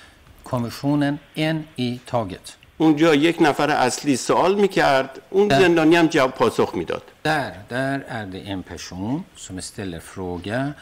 [0.43, 2.55] kommissionen en i taget.
[2.77, 8.25] اونجا یک نفر اصلی سوال می‌کرد اون زندانی هم جواب پاسخ می‌داد Där, där är
[8.25, 10.73] det en person som ställer fråga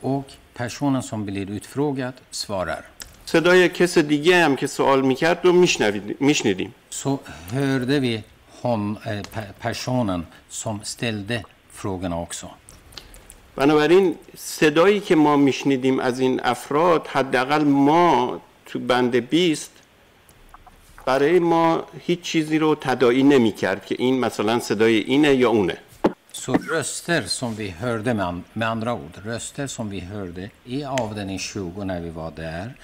[0.00, 2.84] och personen som blir utfrågad svarar.
[3.26, 5.52] صدای کس دیگه هم که سوال می‌کرد رو
[6.20, 7.18] میشنیدیم Så
[7.54, 8.22] hörde vi
[8.62, 10.20] hon, eh, pe- personen
[10.62, 11.42] som ställde
[11.82, 12.46] frågorna också.
[13.56, 19.70] بنابراین صدایی که ما میشنیدیم از این افراد حداقل ما تو بند 20
[21.06, 25.76] برای ما هیچ چیزی رو تداعی نمی کرد که این مثلا صدای اینه یا اونه
[26.46, 30.84] Så röster som vi hörde, med, an- med andra ord, röster som vi hörde i
[30.84, 32.74] avdelning 20 när vi var där,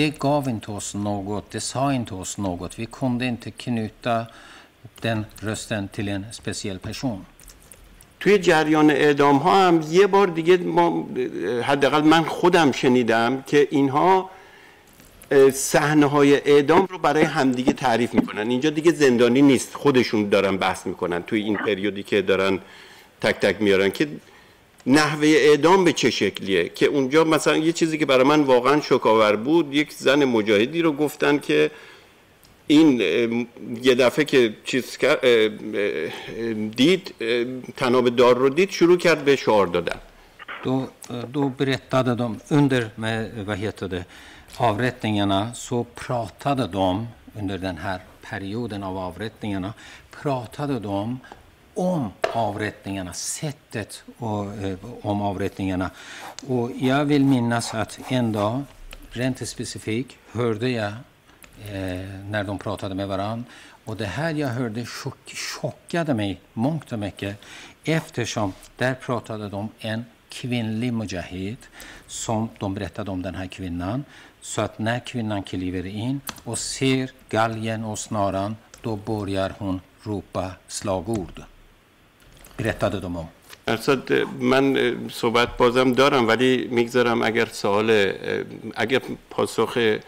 [0.00, 2.72] det gav inte oss något, det sa inte oss något.
[2.78, 4.16] Vi kunde inte knyta
[5.04, 7.24] den rösten till en speciell person.
[8.20, 11.08] توی جریان اعدام ها هم یه بار دیگه ما
[11.62, 14.30] حداقل من خودم شنیدم که اینها
[15.52, 20.86] صحنه های اعدام رو برای همدیگه تعریف می‌کنن اینجا دیگه زندانی نیست خودشون دارن بحث
[20.86, 22.58] می‌کنن توی این پریودی که دارن
[23.20, 24.08] تک تک میارن که
[24.86, 29.36] نحوه اعدام به چه شکلیه؟ که اونجا مثلا یه چیزی که برای من واقعا شکاور
[29.36, 31.70] بود یک زن مجاهدی رو گفتن که
[32.66, 33.00] این
[33.82, 34.98] یه دفعه که چیز
[36.76, 37.14] دید
[37.76, 40.00] تناب دار رو دید شروع کرد به شعار دادن.
[40.62, 40.88] då,
[41.32, 42.90] då berättade de under
[43.44, 44.04] vad heter det,
[44.56, 49.72] avrättningarna så pratade de under den här perioden av avrättningarna
[50.10, 51.18] pratade de
[51.74, 55.90] om avrättningarna, sättet och, eh, om avrättningarna.
[56.46, 58.62] Och jag vill minnas att en dag,
[59.10, 60.92] rent specifikt, hörde jag
[61.68, 63.44] eh, när de pratade med varandra.
[63.84, 67.36] Och det här jag hörde chock, chockade mig mångt och mycket
[67.84, 71.56] eftersom där pratade de en kvinnlig mujahid
[72.06, 74.04] som de berättade om den här kvinnan.
[74.40, 80.52] Så att när kvinnan kliver in och ser galgen och snaran då börjar hon ropa
[80.68, 81.42] slagord.
[82.62, 83.28] De om.
[83.68, 84.64] ارشد من
[85.10, 88.12] صحبت بازم دارم ولی می‌گذارم اگر سوال
[88.74, 89.98] اگر پاسخ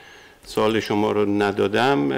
[0.45, 2.09] سوال شما رو ندادم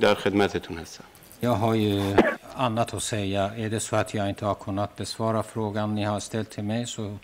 [0.00, 1.04] در خدمتتون هستم
[1.40, 2.16] Jag har ju
[2.56, 3.42] annat att säga.
[3.56, 6.86] Är det så att jag inte har kunnat besvara frågan ni har ställt till mig
[6.86, 7.18] så,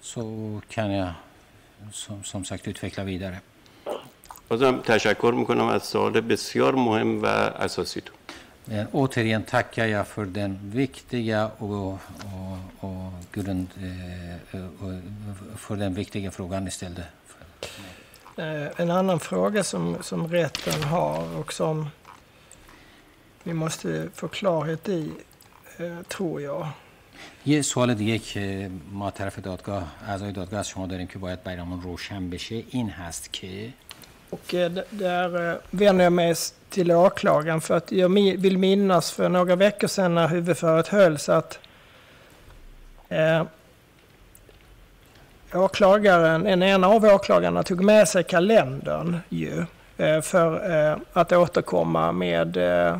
[0.00, 0.22] så
[0.68, 1.08] kan jag
[1.92, 3.40] som, som sagt utveckla vidare.
[4.48, 8.16] بازم تشکر می‌کنم از سوال بسیار مهم و اساسیتون
[8.65, 11.99] Men återigen tackar jag för den viktiga och, och,
[12.79, 13.67] och grund,
[14.79, 17.03] och för den viktiga frågan ni ställde.
[18.75, 21.89] En annan fråga som, som rätten har och som
[23.43, 25.11] vi måste få klarhet i,
[26.07, 26.67] tror jag.
[27.45, 31.81] یه سوال دیگه که ما طرف دادگاه اعضای دادگاه از شما داریم که باید برامون
[31.81, 33.73] روشن بشه این هست که
[34.32, 36.34] och eh, där eh, vänder jag mig
[36.68, 41.58] till åklagaren för att jag vill minnas för några veckor sedan när huvudförhöret hölls att
[43.08, 43.42] eh,
[45.54, 49.64] åklagaren, en ena av åklagarna tog med sig kalendern ju
[49.96, 52.98] eh, för eh, att återkomma med eh,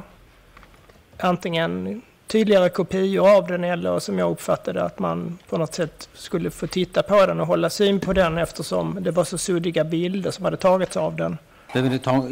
[1.19, 2.03] antingen
[2.33, 6.67] tydligare kopior av den eller som jag uppfattade att man på något sätt skulle få
[6.67, 10.45] titta på den och hålla syn på den eftersom det var så suddiga bilder som
[10.45, 11.39] hade tagits av den.
[11.75, 12.29] ببینید تا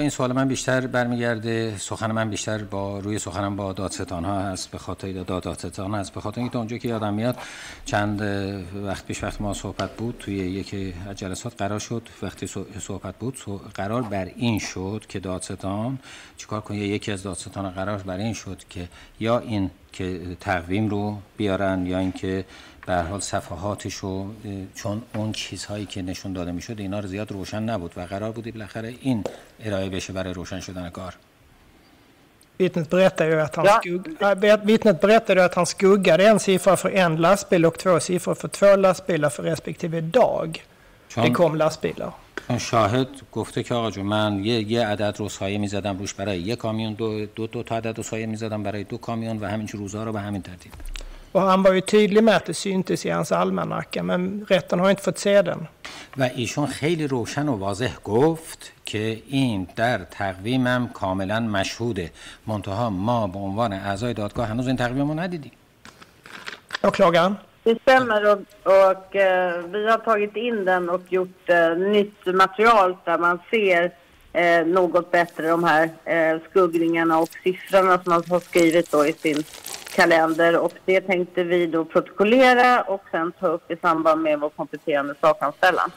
[0.00, 4.70] این سوال من بیشتر برمیگرده سخن من بیشتر با روی سخنم با دادستان ها هست
[4.70, 6.14] به خاطر دادستان هست.
[6.14, 7.38] به خاطر اینکه اونجا که یادم میاد
[7.84, 8.22] چند
[8.84, 12.46] وقت پیش وقت ما صحبت بود توی یکی از جلسات قرار شد وقتی
[12.80, 13.38] صحبت بود
[13.74, 15.98] قرار بر این شد که دادستان
[16.36, 18.88] چیکار کنه یکی از دادستان قرار بر این شد که
[19.20, 22.44] یا این که تقویم رو بیارن یا اینکه
[22.86, 24.34] به هر حال صفحاتش رو
[24.74, 28.52] چون اون چیزهایی که نشون داده می‌شد اینا رو زیاد روشن نبود و قرار بودی
[28.52, 29.24] بالاخره این
[29.64, 31.14] ارائه بشه برای روشن شدن کار
[32.58, 33.80] Vittnet berättade ju att han, ja.
[33.80, 34.02] skugg,
[34.64, 38.76] vittnet berättade att han skuggade en siffra för en lastbil och två siffror för två
[38.76, 40.64] lastbilar för respektive dag.
[41.14, 42.12] Det kom lastbilar.
[42.58, 46.56] شاهد گفته که آقا جون من یه, یه عدد رو سایه می‌زدم روش برای یه
[46.56, 50.04] کامیون دو, دو, دو تا عدد رو سایه می‌زدم برای دو کامیون و همین روزها
[50.04, 50.72] رو به همین ترتیب
[51.33, 54.89] Och han var ju tydlig med att det syntes i hans almanacka, men rätten har
[54.89, 55.67] inte fått se den.
[56.17, 62.11] و ایشون خیلی روشن و واضح گفت که این در تقویمم کاملا مشهوده
[62.47, 65.51] منتها ما به عنوان اعضای دادگاه هنوز این تقویم رو ندیدیم
[66.83, 67.37] Åklagaren?
[67.63, 72.97] Det stämmer och, och eh, vi har tagit in den och gjort eh, nytt material
[73.05, 73.91] där man ser
[74.33, 79.13] eh, något bättre de här eh, skuggningarna och siffrorna som man har skrivit då i
[79.13, 79.43] sin
[79.95, 84.49] kalender och det tänkte vi då protokollera och sen ta upp i samband med vår
[84.49, 85.91] kompletterande sakanställan.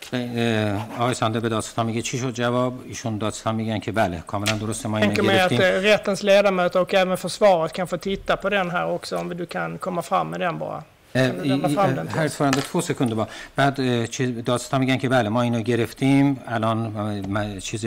[0.98, 4.88] آقای سانده به دادستان میگه چی شد جواب ایشون دادستان میگن که بله کاملا درسته
[4.88, 8.48] ما اینو tänker mig att eh, rättens ledamöter och även försvaret kan få titta på
[8.48, 10.82] den här också om du kan komma fram med den bara.
[11.15, 13.27] هر فرنده تو سکونده با.
[13.55, 13.75] بعد
[14.45, 16.39] دادستان میگن که بله ما اینو گرفتیم.
[16.47, 17.85] الان چیز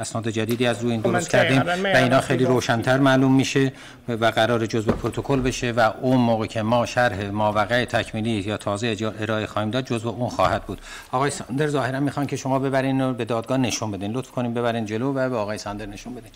[0.00, 3.72] اسناد جدیدی از روی این درست کردیم و اینا خیلی روشنتر معلوم میشه
[4.08, 8.96] و قرار جزء پروتکل بشه و اون موقع که ما شرح ماوقع تکمیلی یا تازه
[9.20, 10.80] ارائه خواهیم داد جزء اون خواهد بود.
[11.12, 14.12] آقای ساندر ظاهرا می‌خوان که شما ببرین رو به دادگاه نشون بدین.
[14.12, 16.32] لطف کنین ببرین جلو و به آقای ساندر نشون بدین.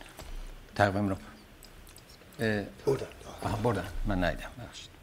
[0.75, 1.17] تقویم رو.
[2.87, 3.07] بردن.
[3.63, 3.85] بردن.
[4.07, 4.49] من ندیدم.
[4.71, 4.95] بخشید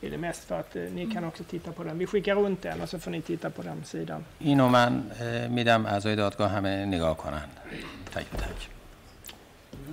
[0.00, 1.98] är det mest för att eh, ni kan också titta på den.
[1.98, 4.24] Vi skickar runt den och så får ni titta på den sidan.
[4.38, 5.02] اینو من
[5.50, 7.48] میدم اعضای دادگاه همه نگاه کنن
[8.14, 8.68] تک به تک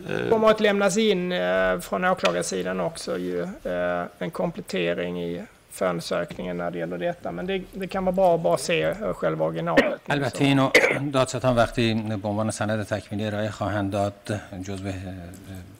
[0.07, 6.57] Det kommer att lämnas in eh, från åklagarsidan också ju, eh, en komplettering i förundersökningen
[6.57, 7.31] när det gäller detta.
[7.31, 10.01] Men det, det kan vara bra att bara se själva originalet.
[10.09, 10.69] البته اینو
[11.13, 14.13] دادستان وقتی به عنوان سند تکمیلی ارائه خواهند داد
[14.61, 14.93] جزء به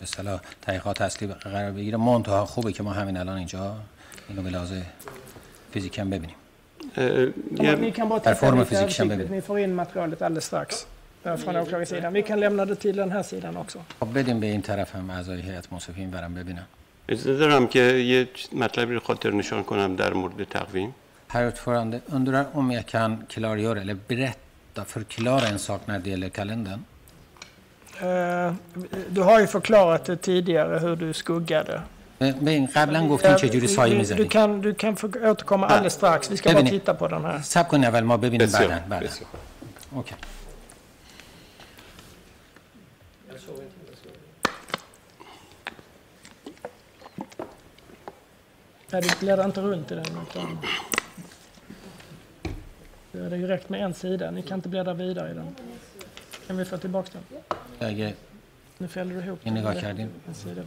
[0.02, 3.76] اصطلاح تحقیقات اصلی قرار بگیره منتها خوبه که ما همین الان اینجا
[4.30, 4.72] اینو به لحاظ
[5.72, 6.36] فیزیکی هم ببینیم
[7.86, 9.30] Ni kan bara titta lite översiktligt.
[9.32, 10.88] Ni får in materialet alldeles strax
[11.24, 12.14] från åklagarsidan.
[12.14, 13.80] Vi kan lämna det till den här sidan också.
[14.16, 16.66] بدیم به این طرف هم اعضای هیئت منصفین برم ببینم
[17.10, 20.96] اجازه دارم که یه مطلبی رو خاطر نشان کنم در مورد تقویم
[21.34, 26.30] Herr ordförande, undrar om jag kan klargöra eller berätta, förklara en sak när det gäller
[26.30, 26.84] kalendern.
[28.02, 28.54] Uh,
[29.10, 31.82] du har ju förklarat det tidigare hur du skuggade.
[32.20, 34.30] ببین قبلا گفتیم چه جوری سایه Du می‌زدیم.
[34.30, 36.32] kan, du kan få återkomma alldeles strax.
[36.32, 36.72] Vi ska bara ببینید.
[36.82, 37.42] titta på den här.
[37.42, 39.30] سب کنید اول ما ببینیم بسیار، بعدا بعدا بسیار.
[39.96, 40.16] اوکی
[48.92, 50.06] Nej, du bläddrar inte runt i den.
[50.30, 50.58] Utan...
[53.12, 54.32] Det är ju räckt med en sida.
[54.32, 55.56] Ni kan inte bläddra vidare i den.
[56.48, 57.24] Kan vi få tillbaka den?
[57.90, 58.14] اگه
[58.78, 59.64] Nu fäller du ihop این den.
[59.64, 60.62] نگاه Det är کردیم en sida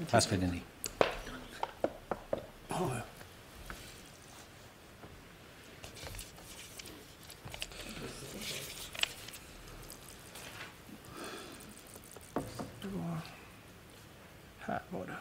[14.60, 15.14] här var det.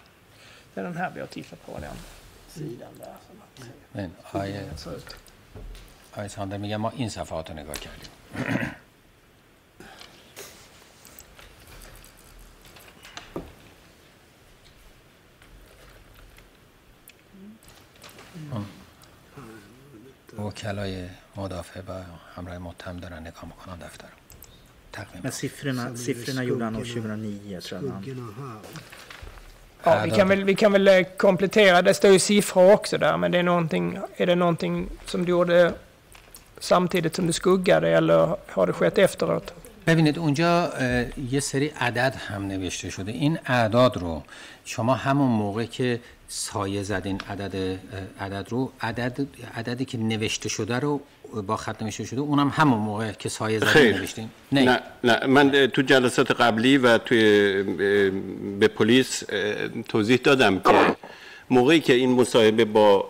[0.74, 1.96] Det är den här vi har tittat på, den
[2.48, 3.16] sidan där.
[3.92, 4.98] Men, aj, aj, aj, aj,
[6.12, 6.96] aj, aj, aj, aj, aj, aj,
[7.30, 8.79] aj, aj, aj,
[20.69, 22.03] وکلای مدافع و
[22.35, 24.25] همراه متهم دارن نگاه میکنن دفتر رو.
[24.95, 27.91] تقویم Men siffrorna, siffrorna gjorde han år 2009 tror jag.
[27.91, 28.59] Han.
[29.83, 31.81] Ja, vi kan, väl, vi kan väl eh, komplettera.
[31.81, 35.31] Det står ju siffror också där, men det är, någonting, är det någonting som du
[35.31, 35.73] gjorde
[36.59, 39.53] samtidigt som du skuggade eller har det skett efteråt?
[39.86, 40.72] ببینید اونجا
[41.30, 43.12] یه سری عدد هم نوشته شده.
[43.12, 44.22] این اعداد رو
[44.64, 47.78] شما همون موقع که سایه زدین عدد
[48.20, 49.26] عدد رو عدد
[49.56, 51.00] عددی که نوشته شده رو
[51.46, 53.96] با خط نوشته شده اونم همون موقع که سایه زدین خیر.
[53.96, 54.28] نوشتین.
[54.52, 54.80] نه.
[55.04, 57.62] نه من تو جلسات قبلی و توی
[58.60, 59.22] به پلیس
[59.88, 60.96] توضیح دادم که
[61.50, 63.08] موقعی که این مصاحبه با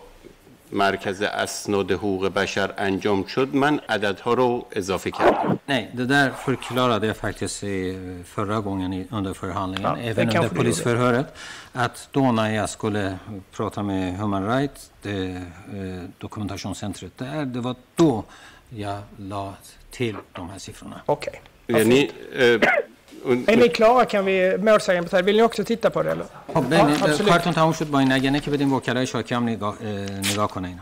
[0.71, 7.07] مرکز اسناد حقوق بشر انجام شد من عددها رو اذافه کردم Nej, det där förklarade
[7.07, 7.69] jag faktiskt eh,
[8.25, 11.35] förra gången i, under förhandlingen, Ja, det även under kanske du polisförhöret,
[11.73, 13.17] att då när jag skulle
[13.51, 18.23] prata med Human Rights, det, eh, dokumentationscentret där, det var då
[18.69, 19.53] jag la
[19.91, 21.01] till de här siffrorna.
[21.05, 21.41] Okej.
[21.67, 22.65] یعنی اون-
[23.46, 25.22] Är ni klara kan vi målsägandebiträde.
[25.22, 26.26] Vill ni också titta på det eller?
[26.54, 27.28] خب ببینید Ja, absolut.
[27.28, 30.48] کارتون تموم شد با این نگه نه که بدیم وکلای شاکی هم نگاه, اه، نگاه
[30.48, 30.80] کنه اینا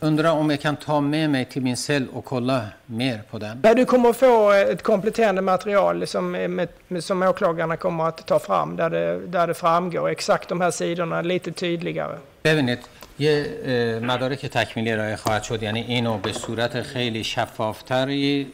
[0.00, 3.60] undrar om jag kan ta med mig till min cell och kolla mer på den.
[3.62, 8.26] Nej, du kommer att få ett kompletterande material som, med, med, som åklagarna kommer att
[8.26, 12.18] ta fram där det, där det framgår exakt de här sidorna lite tydligare.
[12.42, 12.78] ببینید
[13.19, 18.53] یه مدارک تکمیلی ارائه خواهد شد یعنی اینو به صورت خیلی شفافتری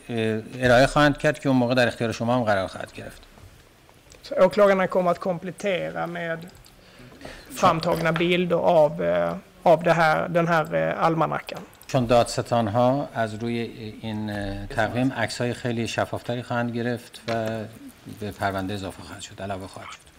[0.59, 3.21] ارائه خواهند کرد که اون موقع در اختیار شما هم قرار خواهد گرفت
[4.37, 6.39] åklagarna kommer att komplettera med
[7.55, 8.91] framtagna bilder av,
[9.63, 11.61] av det här, den här almanackan.
[11.87, 13.57] چون دادستان ها از روی
[14.01, 14.31] این
[14.67, 17.59] تقویم عکس های خیلی شفافتری خواهند گرفت و
[18.19, 20.11] به پرونده اضافه خواهد شد علاوه خواهد شد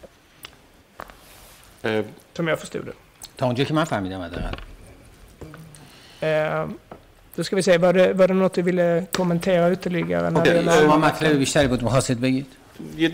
[2.36, 3.01] Som jag förstod det.
[3.42, 4.56] تا اونجا که من فهمیدم حداقل
[7.36, 10.30] då ska vi se, var det, var det något du ville kommentera ytterligare?
[10.30, 10.96] När det Okej, gäller...
[10.96, 12.46] مطلب بیشتری بود می‌خواستید بگید
[12.98, 13.10] یه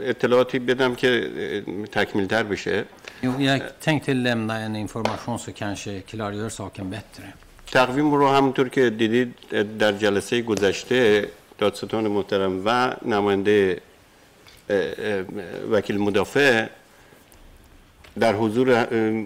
[0.00, 1.30] اطلاعاتی بدم که
[1.92, 2.84] تکمیل تر بشه
[3.22, 7.32] Jo, jag tänkte lämna en information så kanske klargör saken bättre.
[7.72, 9.34] تقویم رو همونطور که دیدید
[9.78, 13.80] در جلسه گذشته دادستان محترم و نماینده
[15.70, 16.66] وکیل مدافع
[18.20, 18.70] در حضور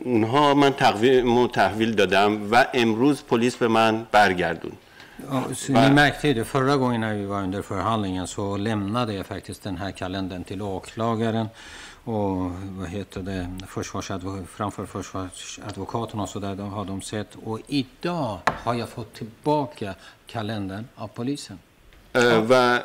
[0.04, 4.72] اونها من تقویم رو تحویل دادم و امروز پلیس به من برگردون
[5.68, 9.76] ni märkte det, förra gången när vi var under förhandlingen så lämnade jag faktiskt den
[9.76, 11.48] här kalendern till åklagaren
[12.04, 17.30] och vad heter det, försvarsadvo- framför försvarsadvokaten och så där, de har de sett.
[17.44, 19.94] Och idag har jag fått tillbaka
[20.26, 21.58] kalendern av polisen.
[22.50, 22.80] و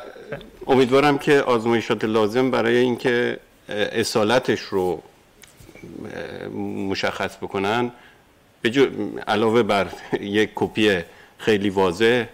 [0.66, 5.02] امیدوارم که آزمایشات لازم برای اینکه اصالتش رو
[6.90, 7.90] مشخص بکنن
[9.26, 9.88] علاوه بر
[10.20, 11.02] یک کپی
[11.38, 12.26] خیلی واضح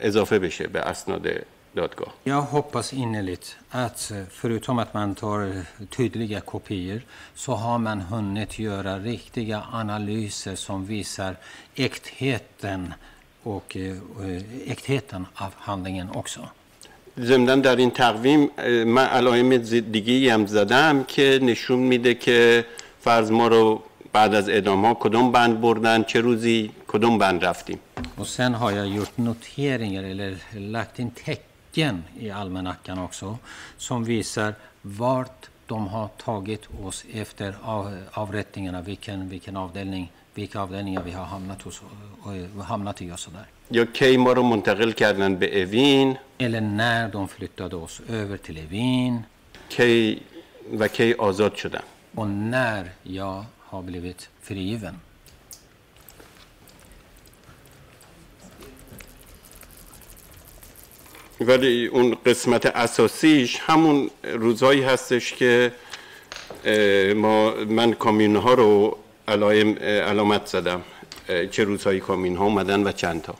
[0.00, 1.28] اضافه بشه به اسناد
[1.74, 5.62] دادگاه Jag hoppas innerligt att förutom att man tar
[5.96, 7.00] tydliga kopior
[7.34, 11.36] så har man hunnit göra riktiga analyser som visar
[11.74, 12.94] äktheten
[13.42, 16.48] och eh, äktheten av handlingen också.
[17.20, 18.50] ضمن در این تقویم
[18.86, 22.64] من علائم دیگه هم زدم که نشون میده که
[23.00, 23.82] فرض ما رو
[24.12, 27.78] بعد از اعدام ها کدوم بند بردن چه روزی کدوم بند رفتیم
[28.16, 29.18] Och sen har jag gjort
[30.10, 30.36] eller
[30.76, 33.38] lagt in tecken i almanackan också
[33.76, 41.02] som visar vart de har tagit oss efter av, avrättningarna, vilken, vilken avdelning, vilka avdelningar
[41.02, 41.82] vi har hamnat, hos,
[42.64, 43.46] hamnat i och sådär.
[43.70, 48.58] یا کی ما رو منتقل کردن به اوین؟ Eller när de flyttade oss över till
[48.58, 49.24] Evin
[49.68, 50.20] کی
[50.78, 51.82] و کی آزاد شدم
[52.14, 54.94] och när jag har blivit frigiven.
[61.40, 65.72] ولی اون قسمت اساسیش همون روزهایی هستش که
[67.16, 68.98] ما من کامیون ها رو
[69.28, 70.82] علامت زدم.
[71.50, 73.34] چه روزهایی کامیون ها اومدن و چند تا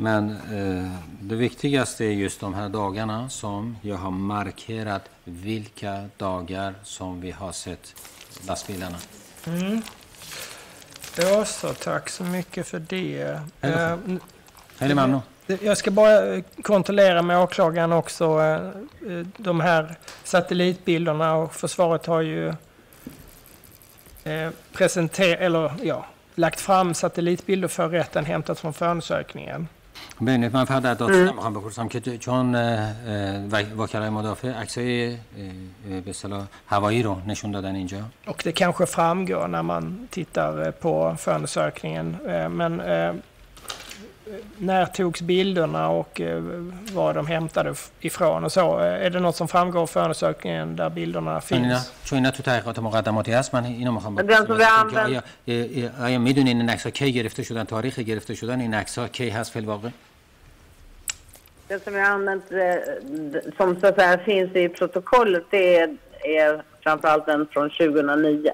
[0.00, 6.74] Men eh, det viktigaste är just de här dagarna som jag har markerat vilka dagar
[6.82, 7.94] som vi har sett
[8.48, 8.96] lastbilarna.
[9.46, 9.82] Mm.
[11.16, 13.40] Ja, så tack så mycket för det.
[13.60, 13.72] Hej
[14.90, 15.20] Eh.
[15.62, 18.54] Jag ska bara eh, kontrollera med åklagaren också eh,
[19.12, 22.54] eh, de här satellitbilderna och försvaret har ju
[24.72, 29.68] presenterat, eller ja, lagt fram satellitbilder för rätten hämtat från förundersökningen.
[30.20, 35.16] ببینید من فقط در دادستان می‌خوام بپرسم که چون و- وکلای مدافع عکسای
[36.04, 41.14] به اصطلاح هوایی رو نشون دادن اینجا Och det kanske framgår när man tittar på
[41.18, 42.16] förundersökningen.
[42.60, 42.72] Men
[44.57, 46.41] när togs bilderna och eh,
[46.93, 48.79] var de hämtade f- ifrån och så?
[48.79, 51.91] Eh, Är det något som framgår av förundersökningen där bilderna چون اینا, finns?
[52.05, 54.95] چون اینا تو تحقیقات مقدماتی هست من اینو میخوام Men den som vi بپرسم که
[54.95, 58.59] använder- آیا, اه، اه، آیا میدونین این عکس ها کی گرفته شدن تاریخ گرفته شدن
[58.59, 59.89] این عکس ها کی هست فی الواقع
[61.69, 62.57] Det som jag har använt, eh,
[63.33, 65.87] d- som så att säga finns i protokollet, det är,
[66.39, 68.51] är framförallt den från 2009.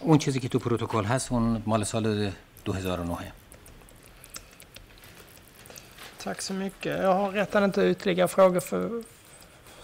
[0.00, 2.30] اون چیزی که تو پروتکل هست اون مال سال
[2.64, 3.16] 2009
[6.26, 7.02] Tack så mycket.
[7.02, 9.02] Jag har rättan inte ytterligare frågor för...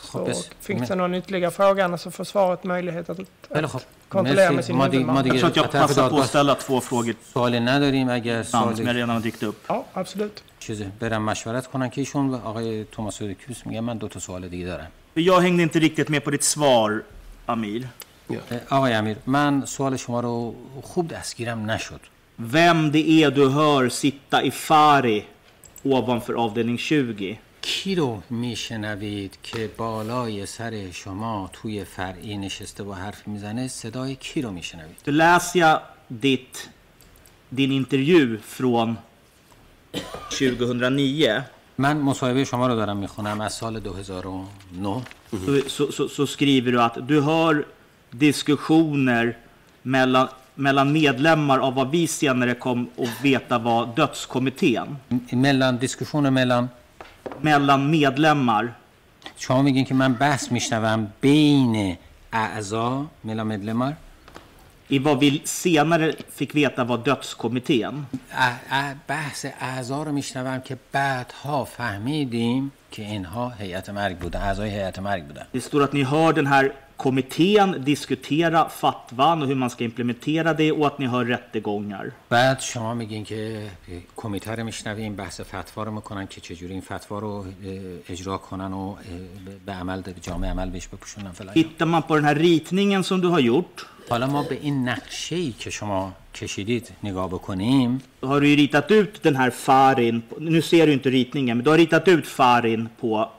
[0.01, 3.17] Så, Hoppas- finns det någon ytterligare fråga annars så får svaret möjlighet att,
[3.52, 4.57] خیلی att خب kontrollera مرسی.
[4.57, 5.15] med sin ما دیگه, huvudman.
[5.17, 7.60] ما دیگه Jag tror att jag طرف passar på att دادگاه ställa två frågor سوالی
[7.60, 9.65] نداریم اگر namn som jag سوالی redan har dykt upp.
[9.68, 10.43] Ja, absolut.
[10.59, 14.49] چیزی برم مشورت کنن که ایشون و آقای توماس کیوس میگن من دو تا سوال
[14.49, 17.02] دیگه دارم Jag hängde inte riktigt med på ditt svar,
[17.47, 17.83] Amir.
[18.31, 22.01] اه، آقای امیر من سوال شما رو خوب دستگیرم نشد
[22.39, 25.25] Vem det är du hör sitta i Fari
[25.84, 27.40] ovanför avdelning 20?
[27.62, 34.42] کی رو میشنوید که بالای سر شما توی فرعی نشسته و حرف می‌زنه صدای کی
[34.42, 36.70] رو میشنوید Då läser jag ditt,
[37.50, 38.98] din intervju från
[40.30, 41.45] 2009.
[41.78, 45.02] من مصاحبه شما رو دارم می‌خونم از سال 2009
[45.45, 47.66] Så, så, så, så skriver du att du har
[48.12, 49.38] diskussioner
[49.84, 54.97] mellan, mellan medlemmar av vad vi senare kom att veta var dödskommittén.
[55.31, 56.68] mellan diskussioner mellan
[57.41, 58.73] Mellan medlemmar
[59.36, 61.97] شما میگین که من بحث میشنوم بین
[62.33, 63.93] اعضا mellan medlemmar
[64.91, 68.07] i vad vi senare fick veta var dödskommittén.
[68.33, 74.70] ا- ا- بحث اعضا رو میشنوم که بعدها فهمیدیم که اینها هیئت مرگ بودن اعضای
[74.70, 79.55] هیئت مرگ بودن Det står att ni hör den här kommittén diskutera fatwan och hur
[79.55, 82.12] man ska implementera det och att ni hör rättegångar.
[82.28, 83.70] بعد شما میگین که
[84.17, 87.44] کمیته رو میشنویم بحث فتوا رو میکنن که چجوری این فتوا رو اه،
[88.09, 88.97] اجرا کنن و اه،
[89.67, 93.20] به عمل به جامعه عمل بهش بپوشونن فلان Tittar man på den här ritningen som
[93.20, 98.41] du har gjort حالا ما به این نقشه ای که شما کشیدید نگاه بکنیم har
[98.41, 100.23] du ju ritat ut den här farin.
[100.39, 103.31] Nu ser du inte ritningen, men du har ritat ut farin på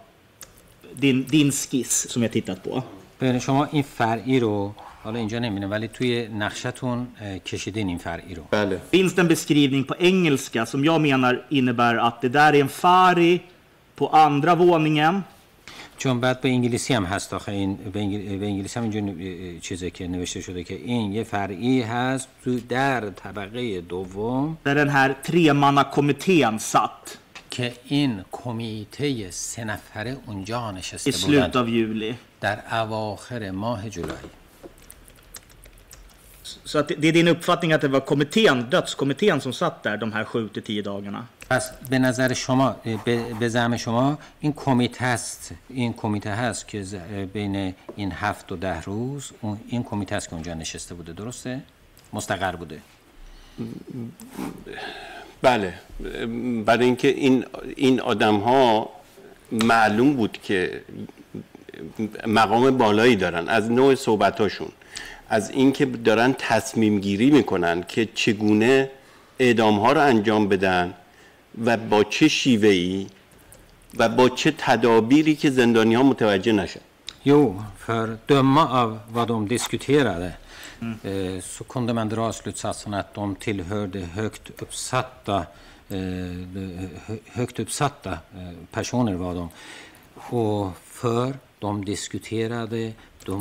[0.96, 2.84] din, din skiss som jag tittat på.
[3.25, 7.07] ببینید شما این فرعی رو حالا اینجا نمی‌بینه ولی توی نقشتون
[7.47, 8.43] کشیدین این فرعی رو.
[8.51, 8.81] بله.
[8.95, 12.69] Finns det en beskrivning på engelska som jag menar innebär att det där är en
[12.69, 13.41] fari
[13.97, 15.25] på andra våningen.
[15.99, 18.39] چون بعد به انگلیسی هم هست آخه این به, انگل...
[18.39, 22.61] به انگلیسی هم اینجا ن- چیزی که نوشته شده که این یه فرعی هست تو
[22.69, 24.59] در طبقه دوم.
[24.67, 27.19] Där den här tremannakommittén satt.
[27.51, 31.51] که این کمیته سه نفره اونجا i نشسته slutet بودن.
[31.51, 32.15] av juli.
[32.45, 34.17] در اواخر ماه جولای.
[36.65, 39.97] Så att det det är din uppfattning att det var kommittén, dödskommittén som satt där
[39.97, 41.27] de här 7 till 10 dagarna?
[41.49, 42.77] پس به نظر شما
[43.41, 46.85] به زعم شما این کمیته هست این کمیته هست که
[47.33, 49.33] بین این هفت و ده روز
[49.69, 51.63] این کمیته هست که اونجا نشسته بوده درسته؟
[52.13, 52.81] مستقر بوده.
[55.43, 55.75] بله.
[56.65, 57.45] برای اینکه این
[57.77, 58.91] این آدم ها
[59.53, 60.83] معلوم بود که
[62.27, 64.69] مقام بالایی دارن از نوع صحبتاشون
[65.29, 68.91] از اینکه دارن تصمیم گیری می‌کنن که چگونه
[69.39, 70.95] اعدام ها رو انجام بدن
[71.65, 73.07] و با چه شیوه ای
[73.99, 76.81] و با چه تدابیری که زندانی ها متوجه نشن
[77.27, 80.33] Jo, för döma av vad de diskuterade
[80.81, 80.99] mm.
[81.43, 85.47] så kunde man dra slutsatsen att de tillhörde högt uppsatta,
[87.33, 88.19] högt uppsatta
[88.71, 89.49] personer var de.
[90.37, 92.93] Och för de diskuterade
[93.25, 93.37] de,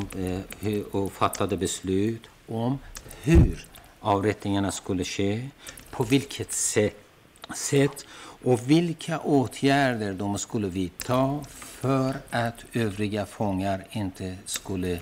[0.90, 2.78] och fattade beslut om
[3.22, 3.66] hur
[4.00, 5.48] avrättningarna skulle ske,
[5.90, 6.52] på vilket
[7.54, 8.06] sätt
[8.44, 11.40] och vilka åtgärder de skulle vidta
[11.80, 14.92] för att övriga fångar inte skulle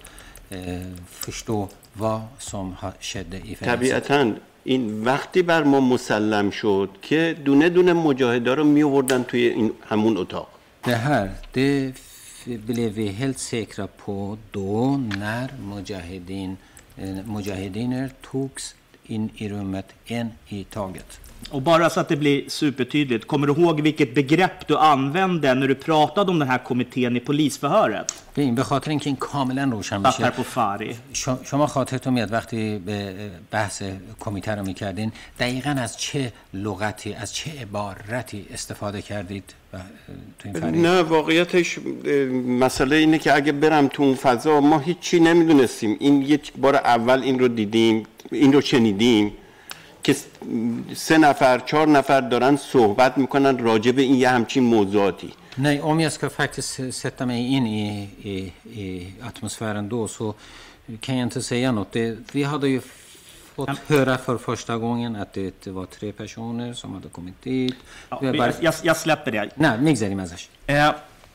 [0.51, 4.39] eh, förstå vad som skedde i fängelset.
[4.65, 9.73] این وقتی بر ما مسلم شد که دونه دونه مجاهدا رو می آوردن توی این
[9.89, 10.49] همون اتاق
[10.85, 11.93] Det här, det
[12.45, 16.57] blev vi helt säkra på då när mujahedin,
[16.97, 21.21] eh, mujahediner togs in i rummet en i taget.
[21.51, 25.69] Och bara så att det blir supertydligt, kommer du ihåg vilket begrepp du använde när
[25.69, 28.13] du pratade om den här kommittén i polisförhöret?
[28.37, 30.95] ببین به خاطر اینکه این کاملا روشن بشه på Fari.
[31.45, 33.15] شما خاطرتون میاد وقتی به
[33.51, 33.83] بحث
[34.21, 39.45] کمیته رو می‌کردین دقیقا از چه لغتی از چه عبارتی استفاده کردید
[40.39, 41.79] تو این فری؟ نه واقعیتش
[42.49, 47.23] مسئله اینه که اگه برم تو اون فضا ما هیچی نمی‌دونستیم این یک بار اول
[47.23, 49.33] این رو دیدیم این رو شنیدیم
[50.04, 50.16] که
[50.96, 56.00] سه نفر چهار نفر دارن صحبت میکنن راجع به این یه همچین موضوعاتی Nej, om
[56.00, 58.38] jag ska faktiskt sätta mig in i, i,
[58.82, 60.34] i atmosfären då så
[61.02, 61.92] kan jag inte säga något.
[61.92, 62.82] Det, vi hade ju
[63.56, 63.96] fått ja.
[63.96, 67.76] höra för första gången att det var tre personer som hade kommit dit.
[68.10, 68.52] Ja, bara...
[68.62, 69.50] jag, jag släpper det.
[69.56, 70.50] Nej, میگذاریم ازش.
[70.68, 70.92] Eh,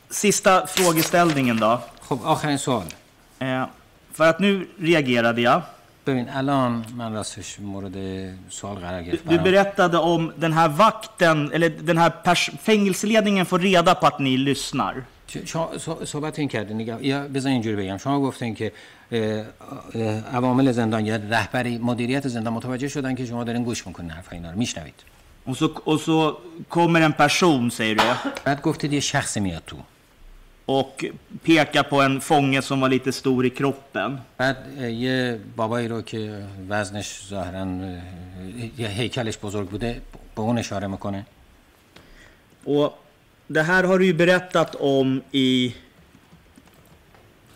[0.09, 1.81] sista frågeställningen då.
[2.01, 2.87] خب آخرین سوال.
[3.39, 3.65] Eh,
[4.13, 5.61] för att nu reagerade jag.
[6.08, 7.96] ببین الان من راستش مورد
[8.48, 9.30] سوال قرار گرفتم.
[9.30, 12.12] Du berättade om den här vakten, eller den här
[12.68, 14.94] fängelseledningen får reda på att ni lyssnar.
[16.04, 17.96] صحبت این کردین یا بذار اینجوری بگم.
[17.96, 18.72] شما گفتین که
[20.32, 24.50] عوامل زندان یا رهبری مدیریت زندان متوجه شدن که شما دارین گوش می‌کنین حرف اینا
[24.50, 24.58] رو.
[24.58, 24.94] میشنوید.
[25.48, 26.36] Och så, och så
[26.68, 28.02] kommer en person, säger du.
[28.44, 29.76] بعد گفتید یه شخصی میاد تو.
[30.67, 31.05] och
[31.43, 34.21] pekar på en fånge som var lite stor i kroppen.
[34.37, 37.67] بعد یه بابایی رو که وزنش ظاهرا
[38.77, 40.01] یه هیکلش بزرگ بوده
[40.35, 41.25] به اون اشاره میکنه.
[42.65, 42.99] Och
[43.47, 45.75] det här har du ju berättat om i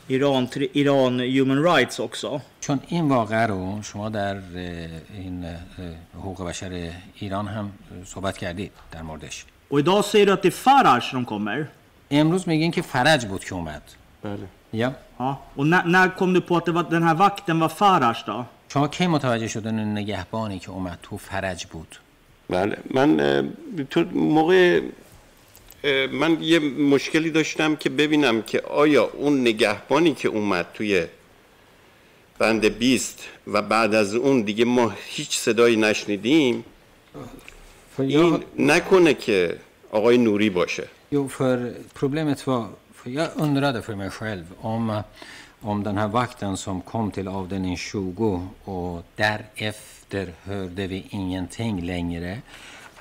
[0.07, 2.41] Iran, Iran Human Rights också.
[2.59, 4.37] چون این واقعه رو شما در
[5.13, 5.45] این
[6.13, 7.71] حقوق بشر ایران هم
[8.05, 9.45] صحبت کردید در موردش.
[9.69, 11.67] Och idag säger du att det är Farage de kommer.
[12.12, 13.82] امروز میگین که فرج بود که اومد.
[14.22, 14.38] بله.
[14.72, 15.38] یا؟ ja.
[15.56, 18.44] och när, när kom du på att det var, den här vakten var Faraj då?
[18.68, 21.96] شما کی متوجه شدن نگهبانی که اومد تو فرج بود؟
[22.48, 22.76] بله.
[22.90, 23.50] من
[23.90, 24.80] تو موقع
[26.12, 31.06] من یه مشکلی داشتم که ببینم که آیا اون نگهبانی که اومد توی
[32.38, 36.64] بند 20 و بعد از اون دیگه ما هیچ صدایی نشنیدیم
[37.98, 39.56] این نکنه که
[39.90, 40.88] آقای نوری باشه.
[41.11, 45.01] Jo, för problemet var, för jag undrade för mig själv om,
[45.61, 52.41] om den här vakten som kom till avdelning 20 och därefter hörde vi ingenting längre,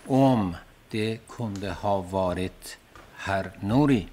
[0.06, 0.56] om
[0.90, 2.78] det kunde ha varit
[3.16, 4.06] herr Nouri.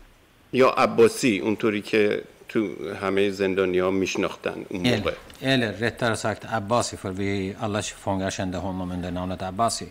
[0.51, 2.67] Ja, Abbasi, اونطوری که تو
[3.01, 5.11] همه زندانی ها میشناختن اون موقع
[5.41, 9.85] eller rättare sagt Abbasi för vi alla fångar kände honom under namnet Abbasi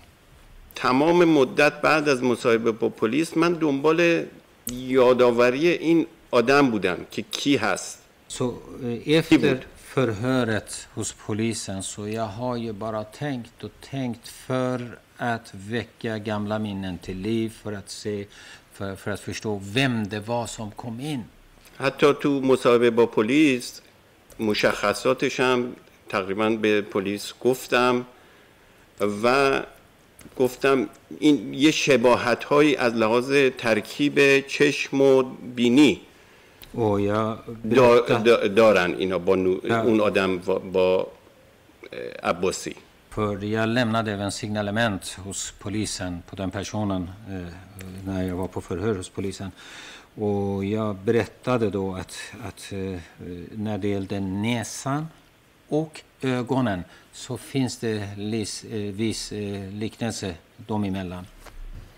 [0.77, 4.25] تمام مدت بعد از مصاحبه با پلیس من دنبال
[4.72, 8.53] یادآوری این آدم بودم که کی هست Så
[9.06, 9.59] efter
[9.95, 16.59] förhöret hos polisen så jag har ju bara tänkt och tänkt för att väcka gamla
[16.59, 18.25] minnen till liv för att se
[18.73, 21.23] för, för att förstå vem det var som kom in.
[21.77, 23.81] حتی تو مصاحبه با پلیس
[24.39, 25.75] مشخصاتش هم
[26.09, 28.06] تقریبا به پلیس گفتم
[28.99, 29.59] و
[30.38, 30.89] گفتم
[31.19, 35.23] این یه شباهت هایی از لحاظ ترکیب چشم و
[35.56, 36.01] بینی
[38.56, 39.33] دارن اینا با
[39.69, 40.38] اون آدم
[40.73, 41.07] با
[42.23, 42.75] عباسی
[43.17, 47.53] För jag lämnade även signalement hos polisen på den personen eh,
[48.06, 49.51] när jag var på förhör hos polisen.
[50.15, 52.15] Och jag berättade då att,
[52.47, 52.99] att eh,
[53.51, 55.07] när det gällde näsan
[55.67, 56.83] och ögonen
[57.17, 61.26] så finns det lis, eh, viss eh, liknelse dem emellan.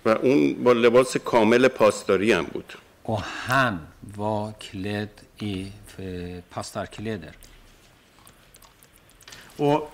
[0.05, 2.73] و اون با لباس کامل پاسداری هم بود
[3.03, 7.33] Och han var klädd i eh, pastarkläder.
[9.57, 9.93] Och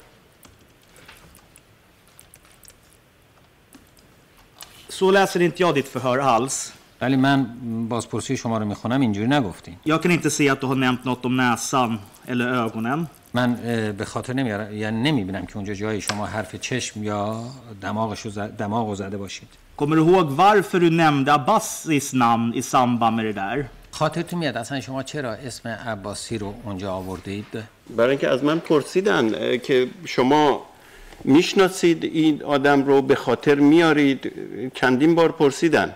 [4.88, 6.72] så läser inte jag ditt förhör alls.
[7.00, 7.46] ولی من
[7.88, 11.24] بازپرسی شما رو میخونم اینجوری نگفتین Jag kan inte se att du har nämnt något
[11.24, 13.06] om näsan eller ögonen.
[13.35, 13.53] من
[13.97, 17.43] به خاطر نمیارم یعنی نمی‌بینم که اونجا جایی شما حرف چشم یا
[17.81, 19.47] دماغشو زد- دماغو زده باشید.
[19.77, 23.65] Kommer du ihåg varför du nämnde Abbasis namn i samband med det där?
[23.91, 24.57] خاطرتون میاد.
[24.57, 27.45] اصلا شما چرا اسم عباسی رو اونجا آوردید؟
[27.97, 30.61] برای اینکه از من پرسیدن که شما
[31.23, 34.31] می‌شناسید این آدم رو به خاطر میارید
[34.73, 35.93] چندین بار پرسیدن.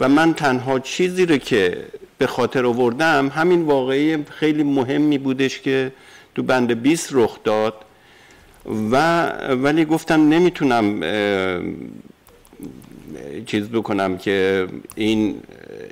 [0.00, 1.84] و من تنها چیزی رو که
[2.18, 5.92] به خاطر آوردم همین واقعی خیلی مهمی بودش که
[6.34, 7.74] تو بند 20 رخ داد
[8.92, 11.00] و ولی گفتم نمی‌تونم
[13.46, 15.40] چیز بکنم که این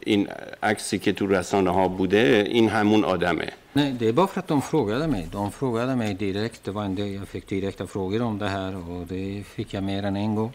[0.06, 0.28] این
[0.62, 4.48] عکسی که تو رسانه ها بوده این همون آدمه Nej, det är bara för att
[4.48, 5.28] de frågade mig.
[5.32, 6.64] De frågade mig direkt.
[6.64, 9.82] Det var en del, jag fick direkta frågor om det här och det fick jag
[9.82, 10.52] mer än en gång.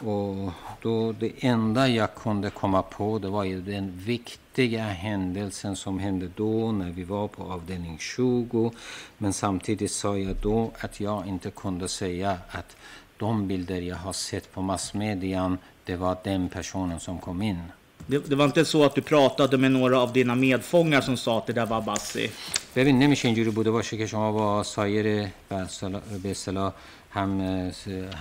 [0.00, 5.98] Och då, det enda jag kunde komma på det var ju den viktiga händelsen som
[5.98, 8.72] hände då när vi var på avdelning 20.
[9.18, 12.76] Men samtidigt sa jag då att jag inte kunde säga att
[13.16, 17.62] de bilder jag har sett på massmedian, det var den personen som kom in.
[18.06, 21.38] Det, det var inte så att du pratade med några av dina medfångar som sa
[21.38, 22.30] att det där var Abbasi?
[22.74, 26.72] ببین نمیشه اینجوری بوده باشه که شما با سایر به اصطلاح- به اصطلاح
[27.13, 27.39] هم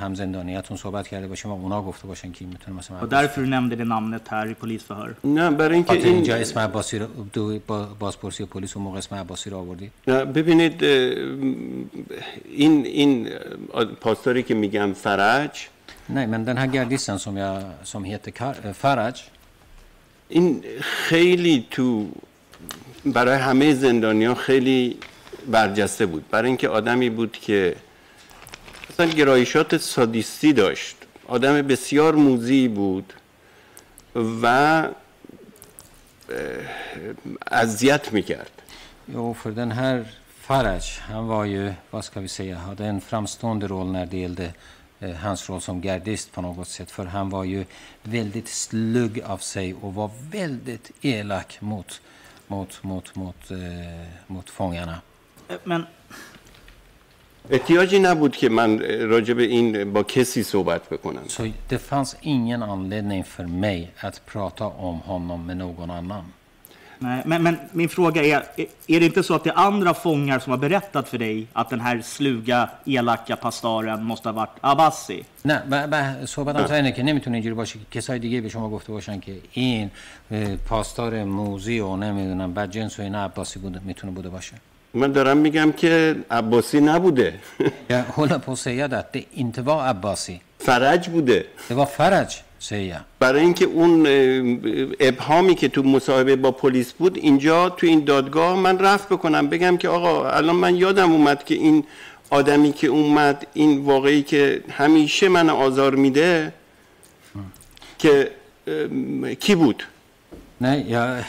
[0.01, 3.47] هم زندانیتون صحبت کرده باشیم و اونا گفته باشن که می‌تونه مثلا Och därför du
[3.47, 5.15] nämnde det namnet här i polisförhör?
[5.25, 8.99] نه برای اینکه خاطر اینجا این اسم عباسی رو دو با بازپرسی پلیس اون موقع
[8.99, 13.29] اسم عباسی رو آوردی؟ نه، ببینید این این
[14.01, 15.51] پاسداری که میگم فرج
[16.09, 17.57] Nej, men den här gardisten som, jag,
[17.93, 19.17] som heter Kar- eh, Faraj,
[20.29, 22.09] این خیلی تو
[23.05, 24.97] برای همه زندانیان خیلی
[25.51, 26.25] برجسته بود.
[26.31, 27.77] برای اینکه آدمی بود که
[28.92, 30.96] مثلا گرایشات سادیستی داشت
[31.28, 33.14] آدم بسیار موزی بود
[34.16, 34.94] و اه،
[37.52, 38.52] اذیت میکرد
[39.08, 40.06] jo, för den här
[40.48, 44.54] Faraj, han var ju, vad ska vi säga, hade en framstående roll när det gällde
[45.00, 46.92] eh, hans roll som gardist på något sätt.
[46.92, 47.66] För han var ju
[48.04, 52.02] väldigt slugg av sig och var väldigt elak mot,
[52.48, 55.02] mot, mot, mot, eh, mot fångarna.
[55.50, 55.86] Eh, Men
[57.50, 62.64] احتیاجی نبود که من راجع به این با کسی صحبت بکنم Så det fanns ingen
[62.64, 66.24] anledning för mig att prata om honom med någon annan.
[67.00, 69.94] Nej, men, men min fråga är, är- är det inte så att det är andra
[69.94, 74.50] fångar som har berättat för dig att den här sluga, elaka pastaren måste ha varit
[74.62, 75.24] Abbasi?
[75.46, 78.70] نه ب- ب- صحبتم سر اینه که نمیتونه اینجوری باشه که کسای دیگه به شما
[78.70, 79.92] گفته باشن که این
[80.32, 84.54] اه، پاسدار موزی و نمیدونم بدجنس و این عباسی بوده میتونه بوده باشه
[84.95, 87.35] من دارم میگم که عباسی نبوده.
[89.01, 90.41] att det inte var Abbasi.
[90.59, 91.45] فرج بوده.
[91.97, 93.01] Faraj, säger jag.
[93.19, 94.07] برای اینکه اون
[95.01, 99.49] ابهامی که تو مصاحبه با پلیس بود اینجا تو این دادگاه من رفت بکنم.
[99.49, 101.85] بگم که آقا الان من یادم اومد که این
[102.31, 106.53] آدمی که اومد این واقعی که همیشه من آزار میده
[107.99, 108.31] که
[109.41, 109.83] کی بود؟
[110.63, 111.25] Nej, jag,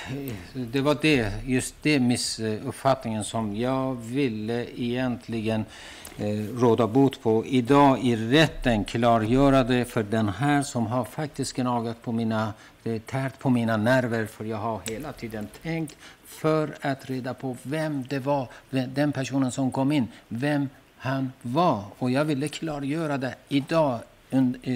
[0.54, 5.66] det var det, just det missuppfattningen som jag ville egentligen
[6.18, 6.26] eh,
[6.58, 7.46] råda bot på.
[7.46, 12.54] Idag i rätten klargöra det för den här som har faktiskt gnagat på mina,
[13.06, 15.96] tärt på mina nerver för jag har hela tiden tänkt
[16.26, 21.32] för att reda på vem det var, vem- den personen som kom in, vem han
[21.42, 21.84] var.
[22.00, 24.00] Och jag ville klargöra det idag
[24.64, 24.72] i,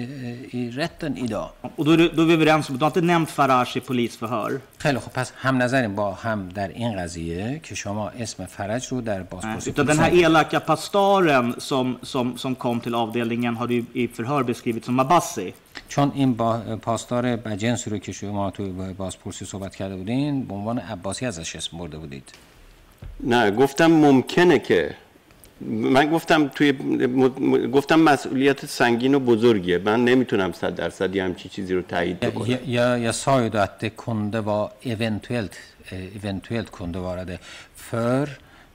[0.58, 1.48] i rätten idag.
[1.76, 3.76] Och då är, du- då är vi överens om att du har inte nämnt Farage
[3.76, 4.60] i polisförhör?
[4.78, 9.00] خیلی خب پس هم نظریم با هم در این قضیه که شما اسم فرج رو
[9.00, 13.84] در بازپرسی Utan den här elaka pastaren som, som, som kom till avdelningen har du
[13.94, 15.52] i förhör beskrivit som Abbasi.
[15.88, 20.78] چون این با پاسدار بجنس رو که شما تو بازپرسی صحبت کرده بودین به عنوان
[20.78, 22.32] عباسی ازش اسم برده بودید
[23.20, 24.94] نه گفتم ممکنه که
[25.60, 26.72] من گفتم تو
[27.72, 29.78] گفتم مسئولیت سنگین و بزرگیه.
[29.78, 34.70] من نمی‌تونم صددرصدی هم چی چیزی رو تایید کنم یا یا سایدو ات کنده وا
[34.80, 35.56] ایونتوئلت
[35.90, 37.38] ایونتوئلت کندو واره ده
[37.76, 38.28] فر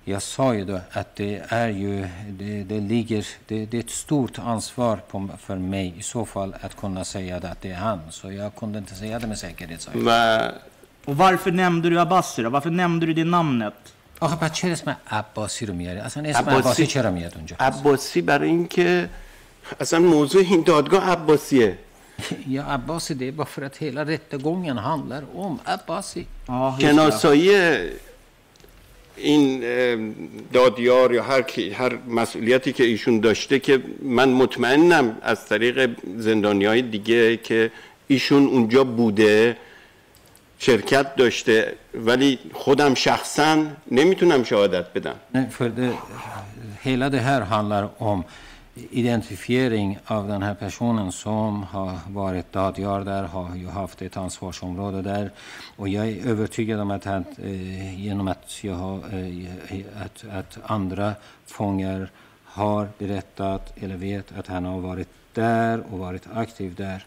[0.07, 2.05] یا سایدو ات دی ار جو
[2.39, 7.03] ده ده ligger det ett stort ansvar på för mig i så fall att kunna
[7.03, 9.91] säga det att det är یا så jag kunde inte säga det med säkerhet sa
[9.93, 10.03] jag
[11.07, 13.73] و و چرا یا عباسو چرا نمدو دی نامنت
[14.23, 18.21] آخه بعد چرا اسم عباسی رو میاری؟ اصلا اسم عباسی, عباسی چرا میاد اونجا؟ عباسی
[18.21, 19.09] برای اینکه
[19.79, 21.77] اصلا موضوع این دادگاه عباسیه
[23.19, 26.25] det är bara för att hela rättegången handlar om Abbasi.
[26.81, 27.49] کناسایی
[29.17, 29.63] این
[30.53, 31.43] دادیار یا هر,
[31.73, 37.71] هر مسئولیتی که ایشون داشته که من مطمئنم از طریق زندانی های دیگه که
[38.07, 39.57] ایشون اونجا بوده
[40.62, 45.16] شرکت داشته ولی خودم شخصا نمیتونم شهادت بدم
[45.50, 45.92] för det,
[46.80, 48.24] hela det här handlar om
[48.90, 55.02] identifiering av den här personen som har varit dagdiar där, har ju haft ett ansvarsområde
[55.02, 55.30] där.
[55.76, 60.58] Och jag är övertygad om att, han, eh, genom att, jag har, eh, att, att
[60.70, 61.14] andra
[61.46, 62.10] fångar
[62.44, 67.04] har berättat eller vet att han har varit där och varit aktiv där.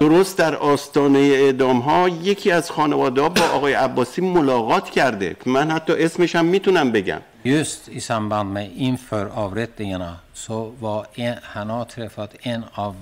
[0.00, 5.70] درست در آستانه اعدام ها یکی از خانواده ها با آقای عباسی ملاقات کرده من
[5.70, 11.70] حتی اسمش هم میتونم بگم Just i samband med inför avrättningarna så var en, han
[11.70, 12.94] har träffat en av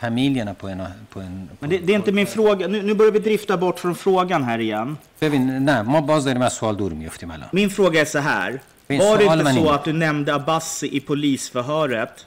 [0.00, 0.82] familjerna på en...
[1.10, 2.66] På en Men det, det är inte min fråga.
[2.68, 4.96] Nu, nu börjar vi drifta bort från frågan här igen.
[5.20, 8.60] ببین نه ما باز داریم از سوال دور میفتیم الان Min fråga är så här.
[8.88, 12.26] Var det inte så att du nämnde Abbasi i polisförhöret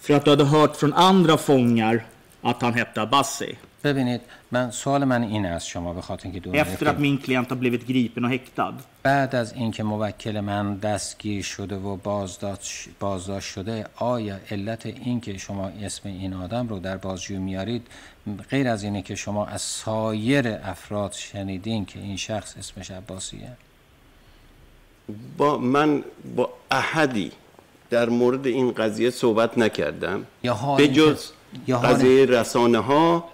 [0.00, 2.04] för att du hade hört från andra fångar
[2.41, 3.57] att han hette Abbasi.
[3.83, 7.49] ببینید من سوال من این است شما به خاطر اینکه دور Efter att min klient
[7.49, 8.73] har blivit gripen och häktad.
[9.03, 15.67] بعد از اینکه موکل من دستگیر شده و بازداشت بازداشت شده آیا علت اینکه شما
[15.67, 17.87] اسم این آدم رو در بازجویی میارید
[18.49, 23.51] غیر از اینه که شما از سایر افراد شنیدین که این شخص اسمش عباسیه
[25.37, 26.03] با من
[26.35, 27.31] با احدی
[27.89, 30.25] در مورد این قضیه صحبت نکردم
[30.77, 31.31] به جز
[31.68, 33.24] قضیه رسانه ها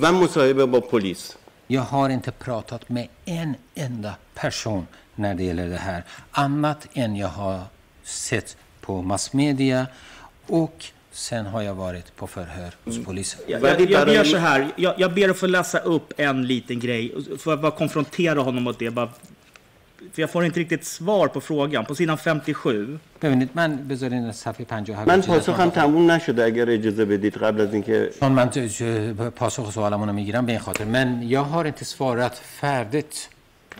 [0.00, 1.36] و مصاحبه با polis.
[1.70, 6.04] Jag har inte pratat med en enda person när det gäller det här.
[6.30, 7.60] Annat än jag har
[8.02, 9.86] sett på massmedia
[10.46, 13.40] och sen har jag varit på förhör hos polisen.
[13.46, 16.80] Jag, jag, jag ber så här, jag, jag ber att få läsa upp en liten
[16.80, 17.14] grej.
[17.38, 18.90] Får jag bara konfrontera honom mot det.
[18.90, 19.08] Bara
[20.12, 21.84] för jag får inte riktigt svar på frågan.
[21.84, 22.98] På sidan 57.
[23.22, 28.10] ببینید من بذارین صفحه 57 من پاسخم تموم نشده اگر اجازه بدید قبل از اینکه
[28.20, 28.50] چون من
[29.30, 33.30] پاسخ سوالمون رو میگیرم به این خاطر men jag har inte svarat färdigt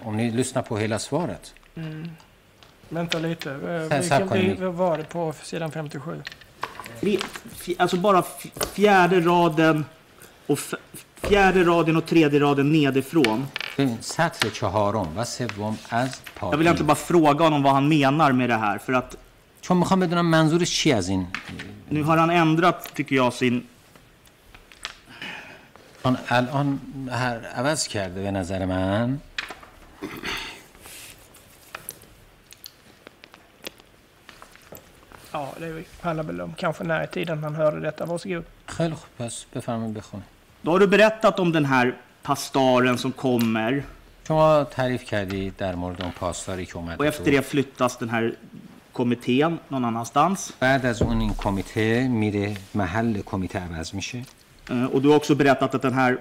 [0.03, 1.55] om ni lyssnar på hela svaret.
[1.77, 2.11] Mm.
[2.89, 3.55] Vänta lite.
[3.55, 6.23] Vilken vi var det på sidan 57?
[7.79, 8.25] Alltså bara
[8.75, 9.85] fjärde raden
[10.47, 10.59] och
[11.23, 13.47] fjärde raden och tredje raden nedifrån.
[14.01, 18.33] سطر چهارم و سوم از پایین Jag vill inte bara fråga honom vad han menar
[18.33, 19.17] med det här för att
[19.61, 21.27] چون میخوام بدونم منظورش چی از این
[21.91, 23.67] Nu har han ändrat tycker jag sin
[26.03, 29.21] han الان هر عوض کرده به نظر من
[35.33, 38.07] Ja, det handlar väl om kanske när i tiden han hörde detta.
[38.07, 38.45] Varsågod.
[38.67, 40.27] خیلی خوب پس بفرمایید بخونید
[40.63, 43.85] Då har du berättat om den här pastaren som kommer.
[44.28, 48.34] شما تعریف کردید در مورد اون پاسداری که اومده Och efter det flyttas den här
[48.94, 50.54] kommittén någon annanstans.
[50.60, 54.22] بعد از اون این کمیته میره محل کمیته عوض میشه.
[54.94, 56.18] Och du har också berättat att den här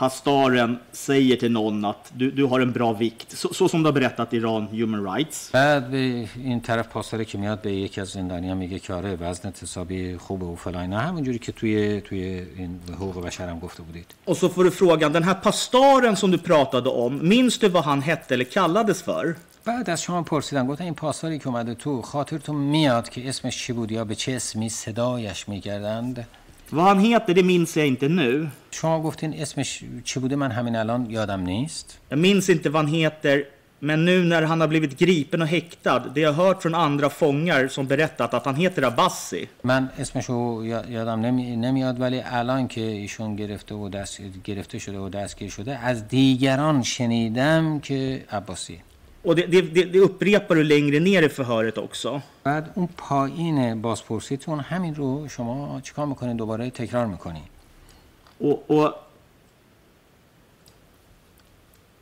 [0.00, 3.86] pastaren säger till någon att du, du har en bra vikt, så, så som du
[3.86, 5.50] har berättat i Iran Human Rights.
[5.52, 9.62] بعد به این طرف پاسداری که میاد به یکی از زندانیان میگه که آره وزنت
[9.62, 12.22] حسابی خوبه و فلان اینا همونجوری که توی توی
[12.56, 14.06] این حقوق بشر هم گفته بودید.
[14.26, 17.84] Och så får du frågan, den här pastaren som du pratade om, minns du vad
[17.84, 19.36] han hette eller kallades för?
[19.64, 23.72] بعد از شما پرسیدن گفتن این پاسداری که اومده تو خاطرتون میاد که اسمش چی
[23.72, 26.26] بود یا به چه اسمی صدایش میگردند؟
[26.70, 28.48] Vad han heter det minns jag inte nu.
[28.70, 31.98] شما گفتین اسمش چی بوده من همین الان یادم نیست.
[32.08, 33.44] Jag minns inte vad han heter
[33.82, 37.10] men nu när han har blivit gripen och häktad, det jag har hört från andra
[37.10, 39.48] fångar som berättat att han heter Abbasi.
[39.62, 41.56] من اسمشو یادم نمی...
[41.56, 46.82] نمیاد ولی الان که ایشون گرفته و دست گرفته شده و دستگیر شده از دیگران
[46.82, 48.82] شنیدم که عباسی.
[49.25, 49.61] Och det, det,
[49.93, 52.21] det, upprepar du längre ner i förhöret också.
[52.43, 57.43] بعد اون پایین بازپرسیتون همین رو شما چیکار می‌کنین دوباره تکرار می‌کنین
[58.39, 58.93] och, och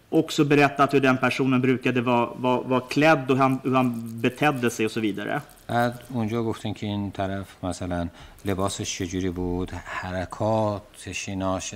[0.09, 4.69] också berättat hur den personen brukade vara, vara, vara klädd och han, hur han betedde
[4.69, 5.41] sig och så vidare.
[5.67, 8.07] بعد اونجا گفتین که این طرف مثلا
[8.45, 11.73] لباسش چجوری بود حرکاتش ایناش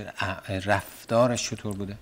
[0.66, 1.96] رفتارش چطور بوده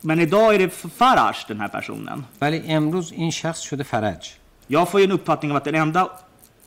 [0.00, 2.24] Men idag är det Farage, den här personen.
[2.40, 4.34] ولی امروز این شخص شده فرج.
[4.66, 6.10] Jag får ju en uppfattning av att den enda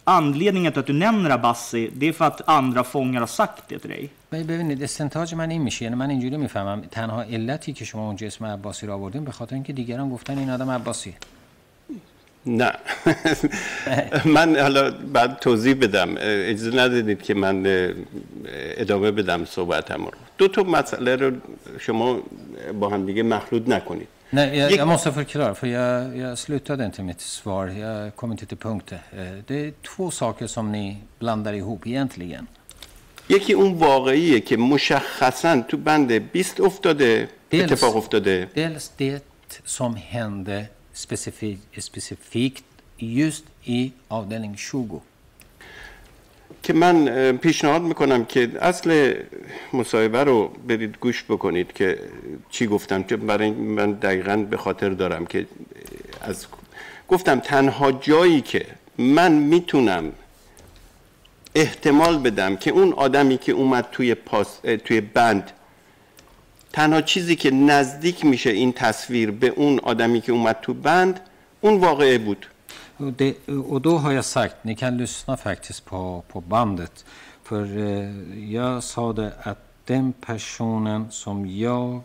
[0.03, 3.79] anledningen till att du nämner Abbasi, det är för att andra fångar har sagt det
[3.79, 4.09] till dig.
[4.31, 5.85] ولی ببینید استنتاج من این میشه.
[5.85, 6.81] یعنی من اینجوری می‌فهمم.
[6.91, 10.49] تنها علتی که شما اون جسم عباسی رو آوردین به خاطر اینکه دیگران گفتن این
[10.49, 11.13] آدم عباسیه
[12.45, 12.71] نه.
[14.25, 16.09] من حالا بعد توضیح بدم.
[16.17, 17.65] اجازه ندادید که من
[18.53, 20.11] ادامه بدم صحبتم رو.
[20.41, 21.31] دو تا مسئله رو
[21.79, 22.19] شما
[22.79, 27.03] با هم دیگه مخلوط نکنید Nej, jag, jag måste förklara, för jag, jag slutade inte
[27.03, 27.67] mitt svar.
[27.67, 29.01] Jag kom inte till punkter.
[29.47, 32.47] Det är två saker som ni blandar ihop egentligen.
[33.29, 39.23] یکی اون واقعیه که مشخصا تو بند 20 افتاده Dels, اتفاق افتاده dels det
[39.65, 42.63] som hände specifikt, specifikt
[42.97, 45.01] just i avdelning 20.
[46.63, 49.13] که من پیشنهاد می‌کنم که اصل
[49.73, 51.99] مصاحبه رو برید گوش بکنید که
[52.49, 53.03] چی گفتم.
[53.03, 55.45] که برای من دقیقا به خاطر دارم که
[56.21, 56.45] از
[57.07, 58.65] گفتم تنها جایی که
[58.97, 60.11] من می‌تونم
[61.55, 65.51] احتمال بدم که اون آدمی که اومد توی, پاس، توی بند
[66.73, 71.19] تنها چیزی که نزدیک میشه این تصویر به اون آدمی که اومد تو بند
[71.61, 72.45] اون واقعه بود.
[73.17, 77.05] Det, och då har jag sagt, ni kan lyssna faktiskt på, på bandet.
[77.43, 82.01] För eh, jag sa det att den personen som jag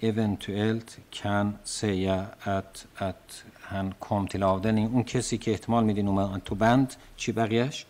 [0.00, 6.42] eventuellt kan säga att, att han kom till avdelningen اون کسی که احتمال میدین اومد
[6.44, 7.86] تو بند چی بقیهش؟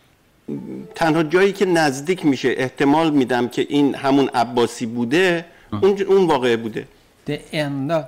[0.95, 6.57] تنها جایی که نزدیک میشه احتمال میدم که این همون عباسی بوده اون, اون واقعه
[6.57, 6.89] بوده
[7.27, 7.99] Det enda,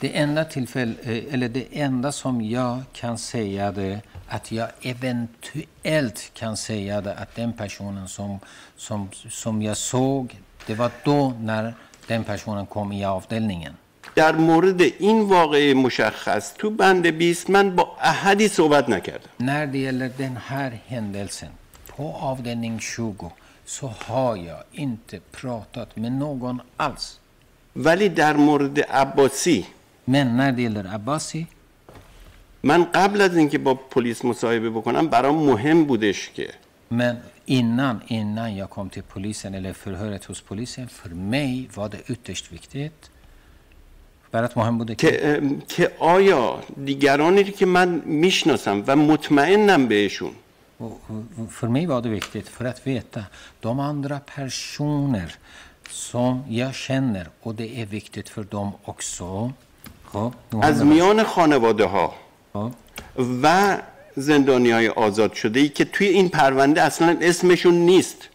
[0.00, 6.30] det enda tillfälle, eh, eller det enda som jag kan säga det att jag eventuellt
[6.34, 8.38] kan säga det att den personen som,
[8.76, 11.74] som, som jag såg, det var då när
[12.06, 13.74] den personen kom i avdelningen.
[14.14, 19.78] در مورد این واقعه مشخص تو بند 20 من با احدی صحبت نکردم När det
[19.78, 21.48] gäller den här händelsen
[21.96, 23.32] på avdelning 20
[23.64, 27.20] så har jag inte pratat med någon alls.
[27.76, 29.66] ولی در مورد عباسی
[30.09, 31.47] När det gäller Abbasi,
[32.63, 36.53] من قبل از اینکه با پلیس مصاحبه بکنم برام مهم بودش که
[36.91, 37.15] men
[37.47, 42.51] innan, innan jag kom till polisen eller förhöret hos polisen, för mig var det ytterst
[42.51, 43.09] viktigt.
[44.31, 50.31] برات مهم بوده که که, آیا دیگرانی که من می‌شناسم و مطمئنم بهشون
[51.49, 53.23] För mig var det viktigt för att veta
[53.61, 55.35] de andra personer
[55.89, 59.53] som jag känner och det är viktigt för dem också.
[60.61, 62.13] از میان خانواده ها.
[63.43, 63.77] و
[64.15, 68.29] زندانی های آزاد شده ای که توی این پرونده اصلا اسمشون نیست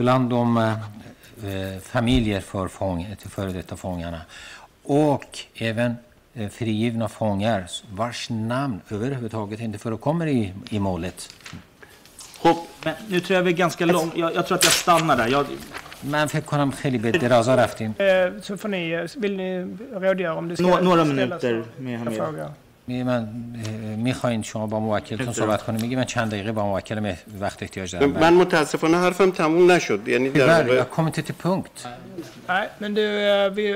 [0.00, 0.72] Bland de eh,
[1.44, 4.20] eh, familjer för, fång, till före detta fångarna
[4.82, 5.94] och även
[6.34, 11.34] eh, frigivna fångar vars namn överhuvudtaget inte förekommer i, i målet.
[12.42, 14.16] خب Men nu tror jag vi är ganska långt.
[14.16, 15.28] Jag, jag tror att jag stannar där.
[15.28, 15.46] Jag,
[16.02, 17.94] من فکر کنم خیلی به درازا رفتیم.
[18.42, 18.82] Så får ni,
[19.22, 19.50] vill ni
[20.04, 22.16] rådgöra om det ska några, minuter med Hamir.
[22.16, 22.50] frågor?
[22.86, 23.28] می- من
[23.96, 25.80] می‌خواین شما با موکلتون صحبت کنیم.
[25.80, 28.10] میگی من چند دقیقه با موکل وقت احتیاج دارم.
[28.10, 30.08] من متاسفانه حرفم تموم نشد.
[30.08, 31.86] یعنی در Tyvärr, واقع till punkt.
[32.48, 33.04] Nej, men du,
[33.58, 33.66] vi,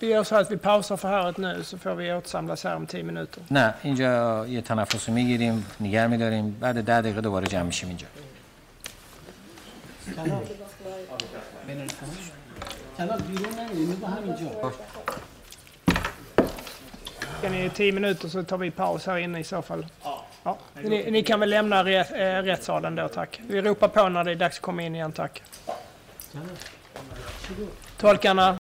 [0.00, 3.02] vi gör så att vi pausar förhöret nu så får vi återsamlas här om tio
[3.02, 3.42] minuter.
[3.50, 6.56] نه اینجا یه تنفس می‌گیریم نگر میداریم.
[6.60, 8.06] بعد ده دقیقه دوباره جمع میشیم اینجا.
[17.38, 19.86] Ska ni tio minuter så tar vi paus här inne i så fall.
[20.44, 20.58] Ja.
[20.82, 23.40] Ni, ni kan väl lämna rätt, äh, rättssalen då, tack.
[23.48, 25.42] Vi ropar på när det är dags att komma in igen, tack.
[27.96, 28.58] Tolkarna.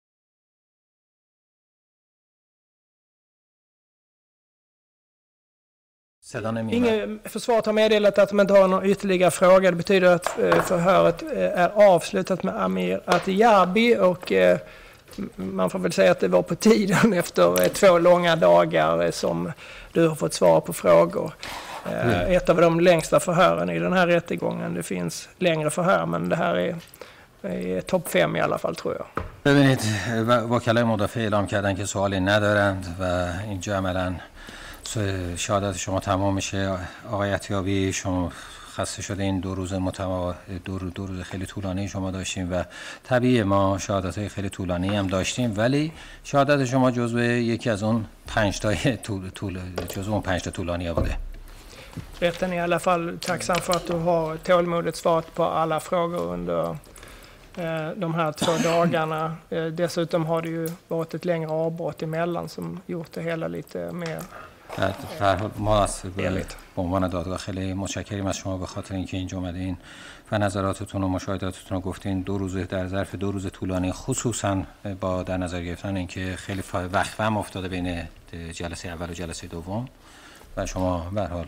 [6.35, 9.71] صدا نمیاد Ingen, försvaret har meddelat att de inte har någon ytterligare fråga.
[9.71, 14.57] Det betyder att eh, förhöret eh, är avslutat med Amir Atiyabi och eh,
[15.17, 19.03] m- man får väl säga att det var på tiden efter eh, två långa dagar
[19.03, 19.51] eh, som
[19.91, 21.33] du har fått svara på frågor.
[21.91, 24.73] Eh, Ett av de längsta förhören i den här rättegången.
[24.73, 26.75] Det finns längre förhör men det här är,
[27.41, 29.05] är topp fem i alla fall tror jag.
[29.43, 29.79] ببینید
[30.29, 33.03] و- وکلای مدافع اعلام کردن که سوالی ندارند و
[33.49, 34.64] اینجا عملا س-
[35.36, 36.78] شهادت شما تمام میشه
[37.10, 38.32] آقای اتیابی شما
[38.76, 40.34] خسته شده این دو روز متوا...
[40.64, 42.64] دو, رو- دو روز خیلی طولانی شما داشتیم و
[43.04, 45.92] طبیعی ما شهادت های خیلی طولانی هم داشتیم ولی
[46.24, 49.30] شهادت شما جزو یکی از اون پنج تای طول...
[49.30, 49.58] طول...
[49.88, 51.18] جزو اون پنج تا طولانی ها بوده
[52.20, 56.32] Rätten är i alla fall tacksam för att du har tålmodigt svarat på alla frågor
[56.32, 56.68] under
[57.56, 59.36] eh, de här två dagarna.
[59.50, 63.92] Eh, dessutom har det ju varit ett längre avbrott emellan som gjort det hela lite
[63.92, 64.18] mer
[65.58, 66.44] ما از به
[66.76, 69.76] عنوان دادگاه خیلی متشکریم از شما به خاطر اینکه اینجا اومدین
[70.32, 72.20] و نظراتتون و مشاهداتتون رو گفتین.
[72.20, 74.62] دو روز در ظرف دو روز طولانی خصوصا
[75.00, 76.62] با در نظر گرفتن اینکه خیلی
[76.92, 78.02] وقت هم افتاده بین
[78.52, 79.88] جلسه اول و جلسه دوم.
[80.56, 81.46] و شما به حال.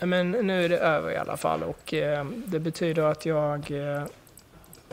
[0.00, 4.02] Men nu är det över i alla fall och eh, det betyder att jag eh,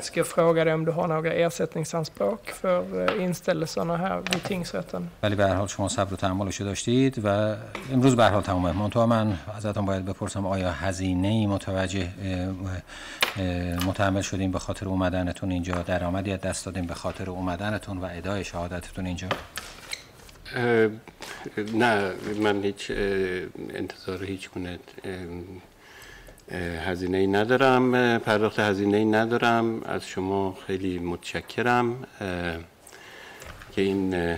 [0.03, 5.09] ska jag fråga dig om du har några ersättningsanspråk för eh, inställelserna här vid tingsrätten.
[5.23, 7.55] ولی به هر حال شما صبر و تحملش داشتید و
[7.93, 12.07] امروز به هر حال تمامه منتها من ازتون باید بپرسم آیا هزینه ای متوجه
[13.87, 18.43] متحمل شدیم به خاطر اومدنتون اینجا درآمدی از دست دادیم به خاطر اومدنتون و ادای
[18.43, 19.27] شهادتتون اینجا
[21.73, 22.91] نه من هیچ
[23.73, 24.79] انتظار هیچ گونه
[26.87, 29.83] هزینه ای ندارم پرداخت هزینه ای ندارم.
[29.83, 32.07] از شما خیلی متشکرم
[33.71, 34.37] که این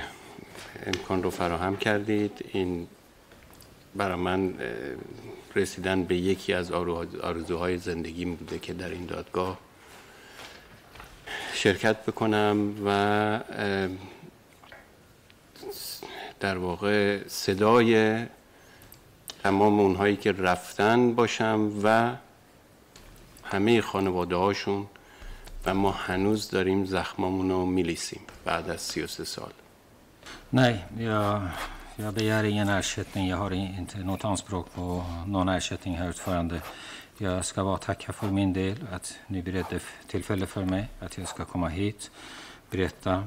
[0.86, 2.32] امکان رو فراهم کردید.
[2.54, 2.88] این
[3.96, 4.54] برای من
[5.56, 6.72] رسیدن به یکی از
[7.22, 9.60] آرزوهای زندگیم بوده که در این دادگاه
[11.54, 13.40] شرکت بکنم و
[16.40, 18.26] در واقع صدای
[19.44, 22.12] تمام اونهایی که رفتن باشم و
[23.44, 24.88] همه خانواده هاشون
[25.66, 29.52] و ما هنوز داریم زخمامون رو میلیسیم بعد از 33 سال
[30.52, 31.42] Nej, jag,
[31.96, 33.28] jag begär ingen ersättning.
[33.28, 36.62] Jag har inte något anspråk på någon ersättning, herr ordförande.
[37.18, 41.28] Jag ska bara tacka för min del, att ni beredde tillfälle för mig att jag
[41.28, 42.12] ska komma hit
[42.72, 43.24] berätta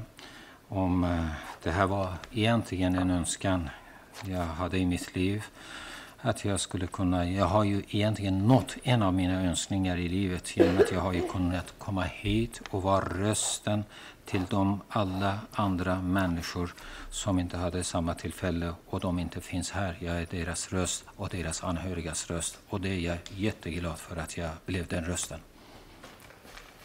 [0.67, 1.27] om
[1.63, 3.69] det här var egentligen en önskan
[4.25, 5.43] jag hade i mitt liv
[6.21, 10.57] att jag skulle kunna, jag har ju egentligen nått en av mina önskningar i livet
[10.57, 13.83] genom att jag har ju kunnat komma hit och vara rösten
[14.25, 16.73] till de alla andra människor
[17.09, 19.97] som inte hade samma tillfälle och de inte finns här.
[19.99, 24.37] Jag är deras röst och deras anhörigas röst och det är jag jätteglad för att
[24.37, 25.39] jag blev den rösten.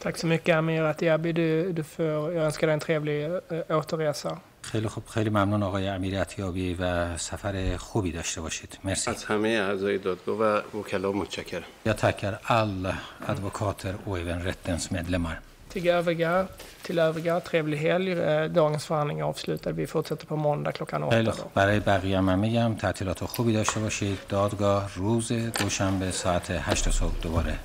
[0.02, 1.32] Tack så mycket Amir Atiabi.
[1.32, 4.38] Du, du får, jag önskar dig en trevlig eh, återresa.
[4.62, 9.48] خیلی خوب خیلی ممنون آقای امیر عطیابی و سفر خوبی داشته باشید مرسی از همه
[9.48, 12.94] اعضای دادگاه و وکلا متشکرم Jag tackar alla
[13.26, 15.40] advokater och även rättens medlemmar.
[15.72, 16.46] Till övriga,
[16.82, 18.14] till övriga, trevlig helg.
[18.48, 19.72] Dagens förhandling är avslutad.
[19.72, 21.34] Vi fortsätter på måndag klockan åtta.
[21.54, 27.58] برای بقیه من میگم تعطیلات خوبی داشته باشید دادگاه روز دوشنبه ساعت 8 صبح دوباره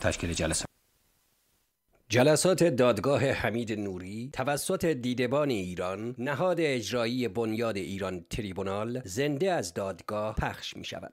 [0.00, 0.71] تشکیل جلسه
[2.12, 10.34] جلسات دادگاه حمید نوری توسط دیدبان ایران نهاد اجرایی بنیاد ایران تریبونال زنده از دادگاه
[10.34, 11.12] پخش می شود.